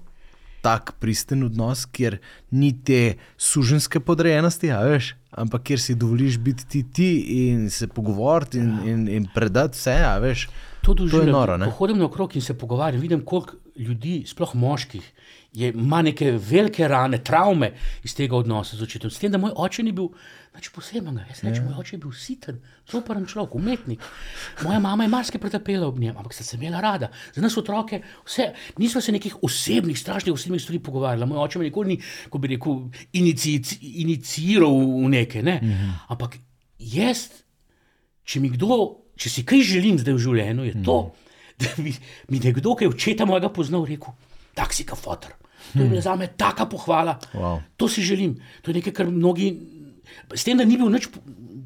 tak 0.62 0.92
pristen 1.00 1.44
odnos, 1.44 1.86
kjer 1.86 2.18
ni 2.52 2.74
te 2.84 3.16
suženske 3.38 4.00
podrejenosti, 4.00 4.72
a 4.72 4.82
veš. 4.84 5.14
Ampak, 5.32 5.64
ker 5.70 5.80
si 5.80 5.96
dovoliš 5.96 6.40
biti 6.42 6.66
ti, 6.68 6.84
ti 6.84 7.10
in 7.46 7.70
se 7.70 7.88
pogovoriti 7.88 8.60
in, 8.60 8.72
in, 8.86 9.08
in 9.08 9.28
predati 9.34 9.78
vse, 9.78 9.96
a 10.04 10.18
veš. 10.20 10.48
To, 10.84 10.96
to 10.96 11.22
je 11.22 11.32
noro. 11.32 11.58
Hodim 11.78 12.00
na 12.02 12.10
okrog 12.10 12.36
in 12.36 12.42
se 12.42 12.58
pogovarjam, 12.58 13.02
vidim, 13.02 13.22
koliko 13.26 13.56
ljudi, 13.76 14.24
sploh 14.28 14.56
moških, 14.56 15.06
je, 15.54 15.70
ima 15.70 16.02
neke 16.02 16.32
velike 16.32 16.88
rane, 16.88 17.24
travme 17.24 17.72
iz 18.04 18.16
tega 18.16 18.36
odnosa 18.38 18.78
z 18.78 18.84
očetom. 18.84 19.12
S 19.12 19.20
tem, 19.20 19.32
da 19.32 19.38
moj 19.42 19.52
oče 19.56 19.84
ni 19.84 19.92
bil 19.96 20.12
nič 20.56 20.70
posebnega. 20.76 21.26
Jaz 21.30 21.42
rečem, 21.44 21.64
ja. 21.64 21.70
moj 21.70 21.80
oče 21.82 21.96
je 21.96 22.02
bil 22.04 22.14
siten, 22.14 22.60
zoperen 22.90 23.26
človek, 23.30 23.56
umetnik. 23.58 24.06
Moja 24.64 24.80
mama 24.84 25.08
je 25.08 25.14
marsikaj 25.14 25.42
pretapela 25.42 25.88
ob 25.88 26.00
njem, 26.00 26.18
ampak 26.18 26.36
sem 26.38 26.60
imela 26.60 26.82
rada. 26.84 27.10
Za 27.34 27.42
nas 27.42 27.58
otroke, 27.58 28.02
vse, 28.28 28.52
nismo 28.78 29.02
se 29.02 29.16
nekih 29.16 29.40
osebnih, 29.46 29.98
strašnih 30.00 30.34
osebnih 30.34 30.62
stvari 30.62 30.84
pogovarjali. 30.86 31.30
Moj 31.30 31.44
oče 31.48 31.60
me 31.60 31.70
nikoli 31.70 31.96
ni, 31.96 32.00
ko 32.30 32.38
bi 32.38 32.54
rekel, 32.54 32.86
inici, 33.14 33.58
iniciiral 34.06 34.78
v 35.02 35.10
neke. 35.18 35.44
Ne? 35.44 35.60
Mhm. 35.64 35.98
Ampak 36.14 36.38
jaz, 36.78 37.26
če 38.24 38.40
mi 38.40 38.54
kdo, 38.54 39.02
če 39.18 39.34
si 39.34 39.48
kaj 39.48 39.66
želim 39.66 39.98
zdaj 39.98 40.14
v 40.14 40.26
življenju, 40.30 40.70
je 40.70 40.80
to, 40.86 41.02
mhm. 41.02 41.28
da 41.60 41.78
mi, 41.82 41.98
mi 42.30 42.46
nekdo, 42.46 42.78
ki 42.78 42.86
je 42.86 42.94
očeta 42.94 43.26
mojega 43.26 43.50
poznal, 43.50 43.88
rekel 43.90 44.14
tak 44.60 44.76
si 44.76 44.84
kot 44.84 45.00
fotor. 45.00 45.32
To 45.74 45.80
je 45.80 45.88
bila 45.88 46.02
za 46.04 46.15
me 46.19 46.28
taka 46.28 46.65
pohvala. 46.67 47.15
Wow. 47.32 47.63
To 47.80 47.88
si 47.88 48.04
želim. 48.04 48.36
To 48.62 48.72
je 48.72 48.80
nekaj, 48.80 48.93
kar 48.93 49.08
mnogi, 49.08 49.56
s 50.36 50.43
tem, 50.43 50.60
da 50.60 50.67
ni 50.67 50.76
bil 50.80 50.91
nič 50.91 51.08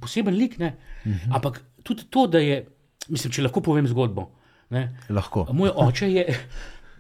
poseben 0.02 0.38
lik, 0.38 0.60
uh 0.60 0.68
mhm. 0.68 0.74
-huh. 1.06 1.36
ampak 1.36 1.62
tudi 1.84 2.06
to, 2.10 2.28
da 2.28 2.40
je, 2.40 2.68
mislim, 3.10 3.32
če 3.32 3.42
lahko 3.42 3.62
povem 3.62 3.88
zgodbo. 3.88 4.32
Ne? 4.70 4.98
Lahko. 5.10 5.48
Moj 5.54 5.72
oče 5.76 6.12
je 6.12 6.26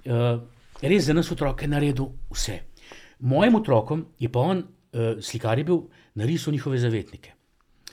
uh, 0.05 0.41
res 0.89 1.05
za 1.05 1.13
nas 1.13 1.31
otroke 1.31 1.67
naredil 1.67 2.09
vse. 2.31 2.59
Mojim 3.19 3.55
otrokom 3.55 4.05
je 4.19 4.29
pa 4.29 4.39
on, 4.39 4.57
uh, 4.57 5.21
slikar 5.21 5.57
je 5.57 5.63
bil, 5.63 5.81
narisal 6.15 6.53
njihove 6.53 6.77
zavetnike. 6.77 7.31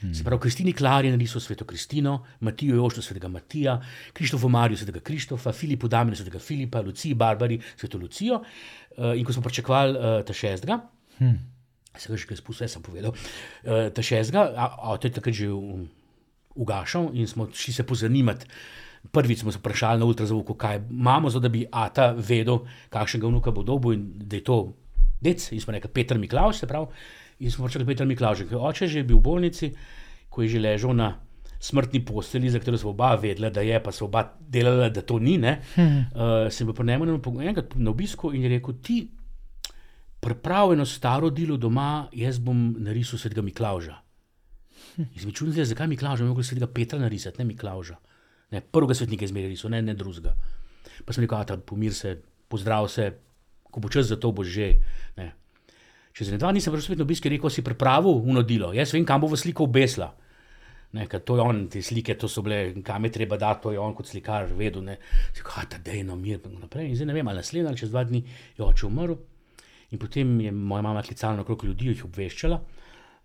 Hmm. 0.00 0.14
Se 0.14 0.24
pravi, 0.24 0.40
Kristini 0.40 0.72
Klari 0.72 1.10
narisal 1.12 1.42
sveto 1.44 1.64
Kristino, 1.68 2.22
Matijo 2.40 2.76
Jošto 2.76 3.02
svetega 3.02 3.28
Matija, 3.28 3.80
Krištofu 4.12 4.48
Mariju 4.48 4.78
svetega 4.80 5.00
Krištofa, 5.00 5.52
Filipu 5.52 5.88
Damenu 5.88 6.16
svetega 6.16 6.38
Filipa, 6.38 6.80
Luciji 6.80 7.14
Barbari 7.14 7.60
sveto 7.76 7.98
Lucijo. 7.98 8.40
Uh, 8.96 9.12
in 9.16 9.24
ko 9.24 9.32
smo 9.32 9.42
pričakovali 9.42 9.98
uh, 9.98 10.24
ta 10.26 10.32
šestega, 10.32 10.80
hmm. 11.18 11.38
se 11.96 12.08
ga 12.08 12.16
že 12.16 12.26
kaj 12.26 12.36
spustil, 12.36 12.68
sem 12.68 12.82
povedal, 12.82 13.12
uh, 13.12 13.88
ta 13.94 14.02
šestega, 14.02 14.48
a 14.56 14.96
to 14.96 15.08
je 15.08 15.12
takrat 15.12 15.34
že 15.34 15.48
ugašal 16.54 17.10
in 17.14 17.28
smo 17.28 17.48
šli 17.52 17.72
se 17.72 17.86
pozanimati. 17.86 18.46
Prvič 19.12 19.40
smo 19.40 19.52
se 19.52 19.58
vprašali 19.58 20.00
na 20.00 20.04
ultrazvuku, 20.04 20.54
kaj 20.54 20.82
imamo, 20.90 21.30
zato 21.30 21.42
da 21.42 21.48
bi 21.48 21.66
Ata 21.72 22.12
vedel, 22.12 22.58
kakšnega 22.90 23.26
vnuka 23.26 23.50
bo 23.50 23.62
dobil 23.62 23.92
in 23.92 24.12
da 24.18 24.36
je 24.36 24.44
to 24.44 24.72
dec. 25.20 25.52
In 25.52 25.60
smo 25.60 25.72
rekli, 25.72 25.90
Petr 25.90 26.18
Miklaus, 26.18 26.58
se 26.60 26.66
pravi. 26.66 26.86
In 27.40 27.50
smo 27.50 27.66
rekli, 27.66 27.87
Petr 27.88 28.07
Miklaus, 28.07 28.42
ki 28.44 28.55
je 28.55 28.61
oče 28.61 28.88
že 28.88 29.03
bil 29.03 29.18
v 29.18 29.24
bolnici, 29.24 29.72
ko 30.29 30.42
je 30.42 30.57
že 30.57 30.61
ležal 30.61 30.94
na 30.94 31.14
smrtni 31.61 32.00
posteli, 32.05 32.50
za 32.50 32.59
katero 32.59 32.79
smo 32.79 32.90
oba 32.90 33.14
vedela, 33.20 33.50
da 33.50 33.61
je, 33.61 33.81
pa 33.83 33.92
so 33.92 34.07
oba 34.07 34.24
delala, 34.40 34.88
da 34.88 35.03
to 35.03 35.18
ni. 35.18 35.37
Hmm. 35.40 36.05
Uh, 36.12 36.48
sem 36.48 36.66
bil 36.66 36.74
prenajem 36.74 37.20
enkrat 37.40 37.76
na 37.76 37.90
obisku 37.90 38.33
in 38.33 38.42
je 38.42 38.48
rekel, 38.48 38.74
ti 38.83 39.09
pripravljeno 40.20 40.87
staro 40.87 41.31
delo 41.31 41.57
doma, 41.57 42.09
jaz 42.12 42.38
bom 42.38 42.76
narisal 42.79 43.18
svetega 43.18 43.42
Miklauža. 43.42 43.96
Hm. 44.96 45.03
Izmičujem 45.16 45.55
se, 45.55 45.64
zakaj 45.64 45.88
Miklauža, 45.88 46.24
mogoče 46.24 46.48
svetega 46.48 46.66
Petra 46.72 46.98
narisati, 46.98 47.38
ne 47.38 47.44
Miklauža. 47.44 47.96
Ne, 48.50 48.61
prvega 48.61 48.94
svetnika 48.94 49.24
izmerili 49.24 49.57
so, 49.57 49.68
ne, 49.68 49.83
ne 49.83 49.94
drugega. 49.94 50.35
Pa 51.05 51.12
sem 51.12 51.24
rekel, 51.24 51.44
da 51.46 51.57
pomir 51.57 51.94
se, 51.94 52.16
pozdrav 52.48 52.88
se, 52.88 53.12
ko 53.70 53.81
bo 53.81 53.88
čas 53.88 54.09
za 54.11 54.16
to, 54.16 54.33
bo 54.33 54.44
že. 54.44 54.74
Ne. 55.16 55.33
Čez 56.12 56.33
dva 56.35 56.51
dni 56.51 56.61
sem 56.61 56.75
prišel 56.75 56.99
na 56.99 57.07
obisk 57.07 57.27
in 57.27 57.37
rekel, 57.37 57.53
si 57.53 57.62
pripravil 57.62 58.18
unodilo, 58.27 58.73
jaz 58.75 58.94
vem, 58.94 59.07
kam 59.07 59.23
bo 59.23 59.31
v 59.31 59.38
sliko 59.38 59.68
obesla. 59.70 60.11
Ne, 60.92 61.07
to 61.07 61.37
je 61.38 61.42
on, 61.42 61.68
te 61.70 61.79
slike, 61.83 62.16
to 62.18 62.27
so 62.27 62.42
bile, 62.42 62.75
kam 62.83 63.05
je 63.07 63.12
treba 63.14 63.37
dati, 63.38 63.62
to 63.62 63.70
je 63.70 63.79
on 63.79 63.94
kot 63.94 64.09
slikar 64.11 64.49
vedel. 64.59 64.83
Ne, 64.83 64.99
Kaj 65.38 65.68
ta 65.70 65.79
dejno 65.79 66.16
mir 66.18 66.40
naprej. 66.42 66.90
In 66.90 66.96
zdaj 66.99 67.07
ne 67.07 67.14
vem, 67.14 67.29
ali 67.31 67.38
naslednji 67.38 67.68
ali 67.70 67.79
čez 67.79 67.92
dva 67.94 68.03
dni 68.05 68.25
je 68.59 68.64
oče 68.66 68.87
umrl. 68.88 69.14
In 69.90 69.99
potem 69.99 70.35
je 70.40 70.51
moja 70.51 70.83
mama 70.83 71.03
klicala 71.03 71.42
okrog 71.42 71.64
ljudi, 71.64 71.92
jih 71.94 72.05
obveščala. 72.11 72.59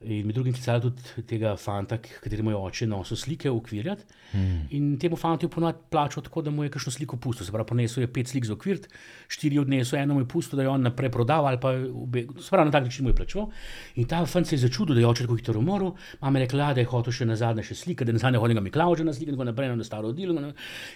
In 0.05 0.27
med 0.27 0.35
drugim 0.37 0.53
klicala 0.53 0.79
tudi 0.83 1.23
tega 1.25 1.55
fanta, 1.57 1.97
ki- 1.97 2.19
kateremu 2.21 2.51
je 2.51 2.57
oče 2.57 2.85
nosil 2.87 3.17
slike 3.17 3.49
ukvirjati. 3.49 4.03
Hmm. 4.31 4.67
In 4.77 4.97
temu 5.01 5.15
fantu 5.17 5.47
je 5.47 5.49
ponovadi 5.49 5.77
plačal 5.89 6.23
tako, 6.23 6.41
da 6.45 6.51
mu 6.51 6.63
je 6.63 6.69
kakšno 6.69 6.91
sliko 6.91 7.17
pustil. 7.17 7.45
Se 7.45 7.51
pravi, 7.51 7.65
ponesel 7.65 8.03
je 8.03 8.07
pet 8.13 8.27
slik 8.27 8.45
za 8.45 8.53
ukvirt, 8.53 8.85
štiri 9.27 9.57
odnesel, 9.59 9.99
eno 9.99 10.13
mu 10.13 10.21
je 10.21 10.27
pustil, 10.27 10.57
da 10.57 10.63
je 10.63 10.69
on 10.69 10.81
naprej 10.85 11.09
prodal 11.11 11.47
ali 11.47 11.57
pa 11.59 11.71
obe, 11.73 12.27
se 12.37 12.49
pravi, 12.49 12.65
na 12.69 12.71
tak 12.71 12.83
način 12.83 13.03
mu 13.03 13.09
je 13.09 13.15
plačal. 13.15 13.47
In 13.95 14.05
ta 14.05 14.25
fant 14.25 14.47
se 14.47 14.55
je 14.55 14.59
začudil, 14.67 14.95
da 14.95 15.01
je 15.01 15.07
oče 15.07 15.23
tako 15.25 15.35
hitro 15.35 15.59
umrl. 15.59 15.95
Mama 16.21 16.39
je 16.39 16.45
rekla, 16.45 16.73
da 16.73 16.79
je 16.79 16.85
hotel 16.85 17.13
še 17.13 17.25
na 17.25 17.35
zadnje 17.35 17.63
še 17.63 17.75
slike, 17.75 18.05
da 18.05 18.11
ne 18.13 18.19
zadnje 18.21 18.39
hodnega 18.39 18.61
Miklauža 18.61 19.03
na 19.03 19.13
slike, 19.13 19.31
in 19.31 19.37
tako 19.39 19.49
naprej 19.49 19.73
na 19.75 19.83
staro 19.83 20.13
odilo. 20.13 20.35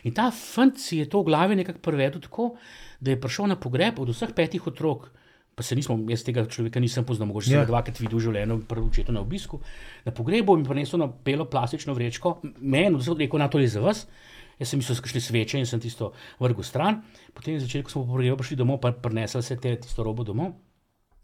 In 0.04 0.14
ta 0.14 0.30
fant 0.32 0.78
si 0.78 1.02
je 1.02 1.10
to 1.10 1.24
v 1.24 1.32
glavi 1.32 1.56
nekako 1.56 1.80
prevedel 1.82 2.22
tako, 2.22 2.52
da 3.00 3.12
je 3.12 3.22
prišel 3.22 3.48
na 3.48 3.56
pogreb 3.56 3.98
od 4.00 4.10
vseh 4.14 4.36
petih 4.36 4.68
otrok. 4.68 5.10
Pa 5.60 5.64
se 5.68 5.76
nismo, 5.76 5.98
jaz 6.08 6.22
tega 6.24 6.46
človeka 6.48 6.80
nisem 6.80 7.04
poznal, 7.04 7.28
mogoče 7.28 7.52
Ja. 7.52 7.60
sem 7.60 7.66
ga 7.66 7.72
dvakrat 7.74 7.98
videl 8.00 8.16
v 8.16 8.24
življenju, 8.24 8.62
prvo 8.64 8.88
očetu 8.88 9.12
na 9.12 9.20
obisku. 9.20 9.60
Na 10.06 10.14
pogrebu 10.16 10.56
mi 10.56 10.64
je 10.64 10.70
prinesel 10.70 11.02
na 11.02 11.10
belo 11.12 11.44
plastično 11.46 11.92
vrečko, 11.94 12.38
meni, 12.64 12.96
vse 12.96 13.18
rekel, 13.20 13.40
na 13.40 13.50
to 13.52 13.60
je 13.60 13.68
za 13.68 13.84
vas. 13.84 14.06
Jaz 14.60 14.72
sem 14.72 14.80
mislil, 14.80 14.96
da 14.96 15.04
so 15.04 15.12
šli 15.12 15.22
sveče 15.22 15.60
in 15.60 15.68
sem 15.68 15.80
tisto 15.84 16.14
vrgel 16.40 16.64
stran. 16.64 17.02
Potem 17.36 17.60
začeli, 17.60 17.84
ko 17.84 17.92
smo 17.92 18.06
po 18.06 18.16
pogrebu 18.16 18.38
prišli 18.40 18.56
domov, 18.56 18.80
pa 18.80 18.92
prinesli 18.92 19.44
se 19.44 19.58
te, 19.60 19.76
tisto 19.76 20.04
robo 20.04 20.24
domov. 20.24 20.54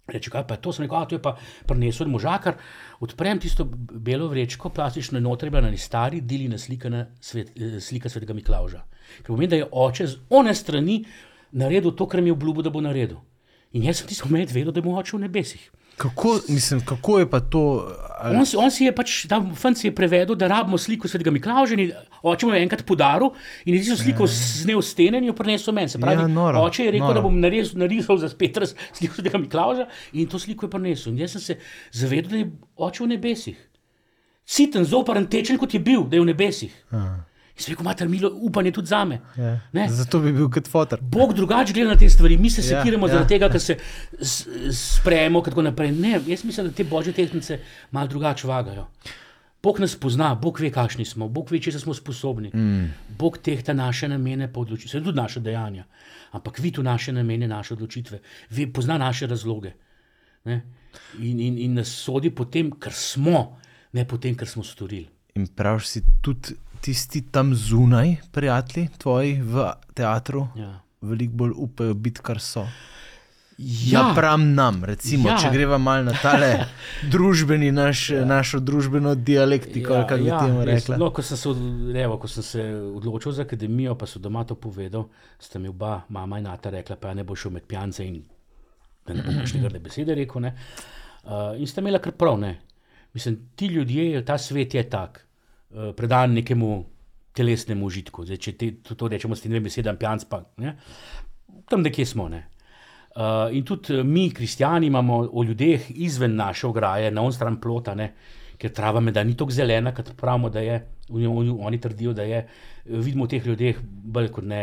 Reče, 0.08 0.30
kaj 0.30 0.44
pa 0.48 0.58
je 0.60 0.62
to, 0.62 0.74
sem 0.76 0.84
rekel, 0.84 0.98
a 1.00 1.06
to 1.08 1.16
je 1.16 1.22
pa 1.24 1.38
prinesel 1.68 2.12
možakar. 2.12 2.60
Odprem 3.00 3.40
tisto 3.40 3.64
belo 3.66 4.28
vrečko, 4.28 4.70
plastično 4.70 5.20
noter 5.20 5.48
je 5.48 5.52
bila 5.52 5.64
na 5.64 5.78
stari 5.78 6.20
dili 6.22 6.48
naslikana 6.52 7.08
svet, 7.22 7.56
eh, 7.56 7.80
slika 7.80 8.10
svetega 8.10 8.34
Miklauža. 8.34 8.84
Ker 9.24 9.32
pomeni, 9.32 9.48
da 9.48 9.56
je 9.56 9.70
oče 9.72 10.08
z 10.08 10.20
one 10.30 10.56
strani 10.56 11.06
naredil 11.52 11.96
to, 11.96 12.08
kar 12.08 12.22
mi 12.22 12.30
je 12.30 12.36
obljubil, 12.36 12.64
da 12.64 12.70
bo 12.70 12.82
naredil. 12.82 13.18
In 13.76 13.84
jaz 13.84 14.00
sem 14.00 14.08
tisto 14.08 14.30
moment 14.30 14.52
vedel, 14.52 14.72
da 14.72 14.82
bo 14.82 14.94
oče 14.96 15.18
v 15.18 15.26
nebesih. 15.26 15.64
Kako, 15.96 16.42
mislim, 16.52 16.82
kako 16.84 17.20
je 17.20 17.26
pa 17.30 17.40
to? 17.40 17.62
Ali, 18.20 18.36
On, 18.36 18.66
on 18.66 18.72
si 18.72 18.84
je 18.84 18.92
pač, 18.92 19.14
ta 19.28 19.38
fant 19.56 19.78
si 19.78 19.88
je 19.88 19.94
prevedel, 19.96 20.36
da 20.36 20.48
rabimo 20.48 20.76
sliko 20.78 21.08
svetega 21.08 21.32
Miklauža 21.32 21.76
in 21.76 21.92
oče 22.22 22.48
mu 22.48 22.52
je 22.52 22.62
enkrat 22.64 22.84
podaril 22.84 23.30
in 23.66 23.76
je 23.76 23.82
tisto 23.82 23.98
sliko 23.98 24.28
snel 24.28 24.82
s 24.82 24.92
stene 24.92 25.20
in 25.20 25.30
jo 25.30 25.36
prinesel 25.36 25.72
meni. 25.74 25.92
Se 25.92 26.00
pravi, 26.00 26.20
Ja, 26.20 26.28
noro, 26.30 26.64
oče 26.64 26.84
je 26.84 26.92
rekel, 26.92 27.06
noro. 27.06 27.14
da 27.14 27.24
bom 27.24 27.40
narisal, 27.40 27.80
narisal 27.80 28.20
za 28.20 28.30
spet 28.30 28.58
raz 28.58 28.74
sliko 28.92 29.16
svetega 29.16 29.40
Miklauža 29.40 29.88
in 30.14 30.28
to 30.28 30.40
sliko 30.40 30.66
je 30.66 30.72
prinesel. 30.72 31.14
In 31.14 31.20
jaz 31.20 31.32
sem 31.32 31.42
se 31.42 31.58
zavedel, 31.94 32.32
da 32.32 32.38
je 32.38 32.50
oče 32.78 33.04
v 33.04 33.08
nebesih. 33.10 33.60
Siten, 34.46 34.84
zoparen, 34.86 35.28
tečen 35.28 35.58
kot 35.58 35.74
je 35.74 35.80
bil, 35.82 36.04
da 36.04 36.16
je 36.16 36.22
v 36.22 36.28
nebesih. 36.28 36.76
In 36.92 37.08
sem 37.58 37.72
rekel, 37.72 37.84
mater, 37.84 38.10
milo 38.10 38.32
upanje 38.36 38.72
tudi 38.72 38.88
za 38.88 39.06
me. 39.06 39.22
ja. 39.38 39.60
Ne? 39.72 39.90
Zato 39.90 40.20
bi 40.20 40.34
bil 40.34 40.50
kot 40.50 40.68
fotor. 40.68 41.00
Bog 41.02 41.34
drugače 41.34 41.74
gleda 41.74 41.90
na 41.90 41.96
te 41.96 42.10
stvari, 42.10 42.38
mi 42.38 42.50
se 42.50 42.62
Ja, 42.62 42.80
sekiramo 42.80 43.08
ja. 43.08 43.14
zaradi 43.14 43.30
tega, 43.30 43.50
ker 43.50 43.62
se 43.62 43.78
sprejemo 44.72 45.40
in 45.40 45.46
tako 45.46 45.62
naprej. 45.62 45.92
Ne, 45.92 46.20
jaz 46.28 46.44
mislim, 46.44 46.68
da 46.68 46.74
te 46.74 46.84
božje 46.84 47.14
tehtnice 47.14 47.60
malo 47.92 48.08
drugače 48.08 48.48
vagajo. 48.48 48.88
Bog 49.64 49.80
nas 49.80 49.96
pozna, 49.96 50.36
Bog 50.36 50.60
ve, 50.60 50.70
kakšni 50.72 51.06
smo, 51.06 51.30
Bog 51.30 51.52
ve, 51.52 51.60
če 51.60 51.72
smo 51.80 51.94
sposobni. 51.94 52.52
Mm. 52.54 52.92
Bog 53.18 53.38
tehta 53.38 53.74
naše 53.74 54.08
namene, 54.08 54.46
pa 54.54 54.60
odločitve, 54.60 54.92
seveda 54.92 55.06
tudi 55.06 55.18
naše 55.18 55.40
dejanja, 55.40 55.86
ampak 56.32 56.60
vidi 56.60 56.84
naše 56.84 57.14
namene, 57.14 57.48
naše 57.48 57.74
odločitve, 57.74 58.20
ve, 58.50 58.68
pozna 58.68 58.98
naše 58.98 59.28
razloge. 59.28 59.72
Ne? 60.46 60.62
In, 61.20 61.40
in, 61.40 61.58
in 61.58 61.74
nas 61.74 61.88
sodi 61.90 62.30
po 62.30 62.46
tem, 62.46 62.70
kar 62.80 62.94
smo, 62.94 63.58
ne 63.94 64.06
po 64.08 64.18
tem, 64.18 64.36
kar 64.36 64.48
smo 64.48 64.64
storili. 64.64 65.08
In 65.36 65.48
praviš 65.48 65.88
si 65.88 66.04
tudi 66.22 66.54
tisti 66.86 67.24
tam 67.24 67.56
zunaj, 67.58 68.16
prijatelji 68.32 68.90
tvoji 68.98 69.40
v 69.42 69.64
teatru, 69.94 70.48
Ja. 70.56 70.76
veliko 71.02 71.34
bolj 71.36 71.56
upajo 71.58 71.94
biti, 71.96 72.22
kar 72.22 72.40
so. 72.40 72.68
Ja, 73.58 74.02
Napram 74.04 74.54
nam, 74.54 74.84
recimo, 74.84 75.30
Ja. 75.30 75.34
ja. 75.34 75.40
če 75.40 75.50
greva 75.50 75.78
mal 75.80 76.04
na 76.04 76.12
tale 76.14 76.50
družbeni, 77.14 77.72
naš, 77.72 78.10
ja. 78.10 78.26
našo 78.26 78.60
družbeno 78.60 79.14
dialektiko, 79.16 79.94
ja, 79.94 80.04
kako 80.04 80.18
bi 80.18 80.28
ja, 80.28 80.40
temu 80.40 80.66
res. 80.66 80.82
rekla. 80.82 80.98
No, 80.98 81.10
ko, 81.10 81.22
sem 81.22 81.38
se, 81.38 81.50
od- 81.50 81.64
evo, 81.96 82.18
ko 82.18 82.28
sem 82.28 82.44
se 82.44 82.66
odločil 82.92 83.32
za 83.32 83.42
akademijo, 83.42 83.96
pa 83.96 84.06
so 84.06 84.20
doma 84.20 84.44
to 84.44 84.56
povedal, 84.58 85.08
sta 85.40 85.60
mi 85.60 85.68
oba, 85.70 86.02
mama 86.10 86.40
in 86.40 86.48
ata, 86.48 86.70
rekla, 86.70 86.96
pa 86.98 87.08
ja 87.08 87.14
ne 87.14 87.24
bo 87.24 87.36
šel 87.36 87.52
med 87.52 87.64
pijance 87.64 88.04
in 88.04 88.20
da 89.08 89.14
ne 89.14 89.24
bom 89.24 89.36
kakšne 89.36 89.62
grde 89.62 89.80
besede 89.80 90.16
rekel. 90.16 90.42
Ne. 90.42 90.52
Uh, 91.24 91.32
in 91.56 91.66
sta 91.66 91.80
imela 91.80 92.00
kar 92.00 92.12
prav. 92.14 92.36
Ne. 92.38 92.58
Mislim, 93.14 93.40
ti 93.56 93.68
ljudje, 93.68 94.26
ta 94.26 94.36
svet 94.38 94.74
je 94.74 94.84
tak, 94.84 95.22
predan 95.96 96.34
nekemu 96.34 96.86
telesnemu 97.36 97.86
užitku. 97.86 98.26
Zdaj, 98.26 98.42
če 98.42 98.54
te, 98.58 98.72
to, 98.84 98.96
to 98.96 99.10
rečemo 99.12 99.36
s 99.36 99.44
tem 99.44 99.54
dvema 99.54 99.68
besedami, 99.68 100.00
pijanc 100.00 100.26
pa. 100.30 100.42
Ne. 100.64 100.76
Tam 101.70 101.84
nekje 101.84 102.08
smo. 102.08 102.30
Ne. 102.32 102.46
Uh, 103.16 103.48
in 103.56 103.64
tudi 103.64 103.96
eh, 103.96 104.04
mi, 104.04 104.28
kristijani, 104.36 104.90
imamo 104.92 105.22
o 105.32 105.44
ljudeh 105.44 105.86
izven 106.04 106.36
naše 106.36 106.68
ograje, 106.68 107.12
na 107.12 107.24
on 107.24 107.32
stran 107.32 107.62
plota, 107.64 107.94
ne, 107.96 108.10
ker 108.60 108.74
trava 108.76 109.00
meda 109.00 109.24
ni 109.24 109.38
tako 109.40 109.56
zelena, 109.56 109.94
kot 109.96 110.12
pravimo, 110.20 110.52
da 110.52 110.64
je. 110.64 110.82
Oni, 111.16 111.28
oni, 111.28 111.78
trdijo, 111.80 112.16
da 112.18 112.26
je. 112.28 112.42
Eh, 112.44 112.98
Vidimo 113.00 113.28
v 113.28 113.32
teh 113.36 113.48
ljudeh 113.48 113.80
bolj 113.84 114.32
kot 114.36 114.48
ne 114.48 114.62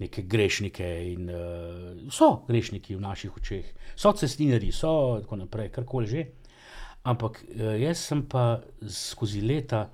neke 0.00 0.24
grešnike. 0.28 0.88
In, 1.14 1.32
uh, 1.32 2.12
so 2.12 2.44
grešniki 2.48 2.96
v 2.96 3.04
naših 3.04 3.36
očeh, 3.40 3.72
so 3.96 4.12
cestninari, 4.12 4.72
so 4.72 5.20
tako 5.24 5.40
naprej, 5.44 5.72
karkoli 5.72 6.10
že. 6.10 6.26
Ampak 7.08 7.40
uh, 7.40 7.72
jaz 7.80 8.04
sem 8.04 8.24
pa 8.28 8.60
skozi 8.84 9.40
leta 9.44 9.86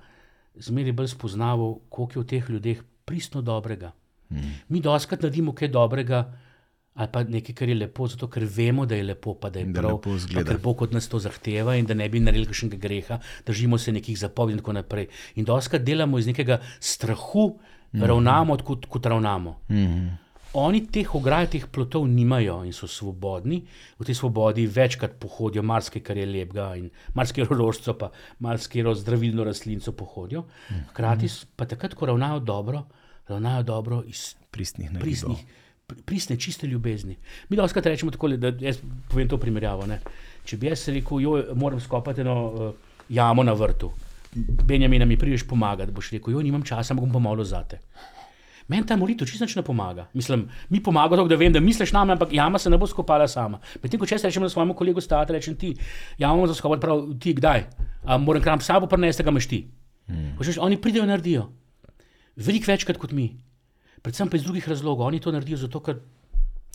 zmeraj 0.55 0.91
bolj 0.91 1.07
spoznaval, 1.07 1.79
koliko 1.89 2.19
je 2.19 2.23
v 2.23 2.27
teh 2.27 2.49
ljudeh 2.49 2.83
pristno 3.05 3.41
dobrega. 3.41 3.91
Hmm. 4.29 4.55
Mi 4.69 4.79
doskrat 4.79 5.21
naredimo 5.21 5.53
kaj 5.53 5.67
dobrega, 5.67 6.21
ali 6.93 7.09
pa 7.11 7.23
nekaj, 7.23 7.55
kar 7.55 7.69
je 7.69 7.75
lepo, 7.75 8.07
zato 8.07 8.27
ker 8.27 8.45
vemo, 8.45 8.85
da 8.85 8.95
je 8.95 9.03
lepo, 9.03 9.33
pa 9.33 9.49
da 9.49 9.59
je 9.59 9.65
Da 9.65 9.81
prav, 9.81 9.99
pa 10.01 10.43
ker 10.43 10.59
Bog 10.63 10.81
od 10.81 10.93
nas 10.93 11.07
to 11.09 11.19
zahteva 11.19 11.75
in 11.75 11.85
da 11.85 11.93
ne 11.93 12.09
bi 12.09 12.19
naredili 12.19 12.47
kakšnega 12.47 12.77
greha, 12.77 13.19
držimo 13.45 13.77
se 13.77 13.91
nekih 13.91 14.17
zapovedi 14.19 14.57
in 14.57 14.63
tako 14.63 14.73
naprej. 14.73 15.07
In 15.35 15.45
doskrat 15.45 15.83
delamo 15.83 16.19
iz 16.19 16.27
nekega 16.27 16.61
strahu, 16.79 17.59
mm. 17.93 18.03
ravnamo 18.03 18.57
kot, 18.57 18.85
kot 18.85 19.05
ravnamo. 19.05 19.59
Mm. 19.69 20.20
Oni 20.53 20.81
teh 20.83 21.07
ograj, 21.07 21.47
teh 21.47 21.63
plotov 21.65 22.03
nimajo 22.05 22.57
in 22.61 22.73
so 22.73 22.83
svobodni. 22.85 23.61
V 23.95 24.03
tej 24.03 24.13
svobodi 24.13 24.65
večkrat 24.67 25.15
pohodijo 25.15 25.63
marsikaj, 25.63 26.01
kar 26.01 26.17
je 26.17 26.25
lepega, 26.25 26.75
in 26.75 26.89
marsikaj 27.13 27.47
rožco, 27.49 27.93
pa 27.93 28.09
marsikaj 28.39 28.83
zdravilno 28.95 29.43
rastlinco 29.43 29.91
pohodijo. 29.93 30.43
Hkrati 30.89 31.25
s- 31.25 31.45
pa 31.47 31.63
takrat, 31.65 31.93
ko 31.93 32.05
ravnajo 32.05 32.39
dobro, 32.41 32.83
ravnajo 33.27 33.63
dobro 33.63 34.03
iz 34.05 34.35
Pristnih 34.51 34.91
nagibov. 34.91 35.01
pristnih, 35.01 35.45
pri- 35.87 36.01
pristne, 36.03 36.35
čiste 36.37 36.67
ljubezni. 36.67 37.15
Mi 37.49 37.55
lahko 37.55 37.79
rečemo 37.81 38.11
tako, 38.11 38.27
da 38.29 38.51
jaz 38.59 38.77
povem 39.07 39.27
to 39.27 39.37
primerjavo. 39.37 39.85
Ne? 39.85 40.01
Če 40.43 40.57
bi 40.57 40.67
jaz 40.67 40.87
rekel, 40.89 41.19
joj, 41.21 41.45
moram 41.55 41.79
skopati 41.79 42.21
eno 42.21 42.35
uh, 42.45 42.73
jamo 43.09 43.43
na 43.43 43.53
vrtu, 43.53 43.91
Benjamin, 44.33 45.07
mi 45.07 45.17
prideš 45.17 45.43
pomagati, 45.43 45.91
boš 45.91 46.11
rekel, 46.11 46.33
joj, 46.33 46.43
nimam 46.43 46.63
časa, 46.63 46.93
bom 46.93 47.09
pomalo 47.09 47.43
zate. 47.45 47.79
Meni 48.71 48.87
ta 48.87 48.95
molitev 48.95 49.27
čisto 49.27 49.45
ne 49.55 49.63
pomaga. 49.67 50.07
Mislim, 50.13 50.45
mi 50.69 50.79
pomaga 50.79 51.17
to, 51.19 51.27
da 51.27 51.35
vem, 51.35 51.51
da 51.51 51.59
misliš 51.59 51.91
name, 51.91 52.13
ampak 52.15 52.31
jama 52.31 52.59
se 52.59 52.69
ne 52.69 52.77
bo 52.79 52.87
skopala 52.87 53.27
sama. 53.27 53.59
Medtem 53.83 53.99
ko 53.99 54.07
če 54.07 54.15
jaz 54.15 54.23
rečem 54.29 54.47
svojemu 54.49 54.75
kolegu 54.79 55.03
stati, 55.03 55.35
rečem 55.35 55.57
ti, 55.59 55.73
jamo 56.17 56.47
za 56.47 56.55
skopati, 56.55 56.81
prav 56.81 57.03
ti 57.19 57.33
kdaj. 57.35 57.65
A 58.07 58.17
moram 58.17 58.41
kram 58.41 58.63
sabo 58.63 58.87
prenesti, 58.87 59.23
ga 59.23 59.33
imaš 59.33 59.49
ti. 59.51 59.65
Hmm. 60.07 60.37
Oni 60.59 60.79
pridejo 60.81 61.03
in 61.03 61.11
naredijo. 61.11 61.49
Veliko 62.35 62.71
večkrat 62.71 62.97
kot 62.97 63.11
mi. 63.11 63.27
Predvsem 64.01 64.29
pa 64.29 64.39
iz 64.39 64.43
drugih 64.43 64.69
razlogov. 64.69 65.05
Oni 65.07 65.19
to 65.19 65.31
naredijo 65.31 65.57
zato, 65.57 65.83
ker 65.83 65.99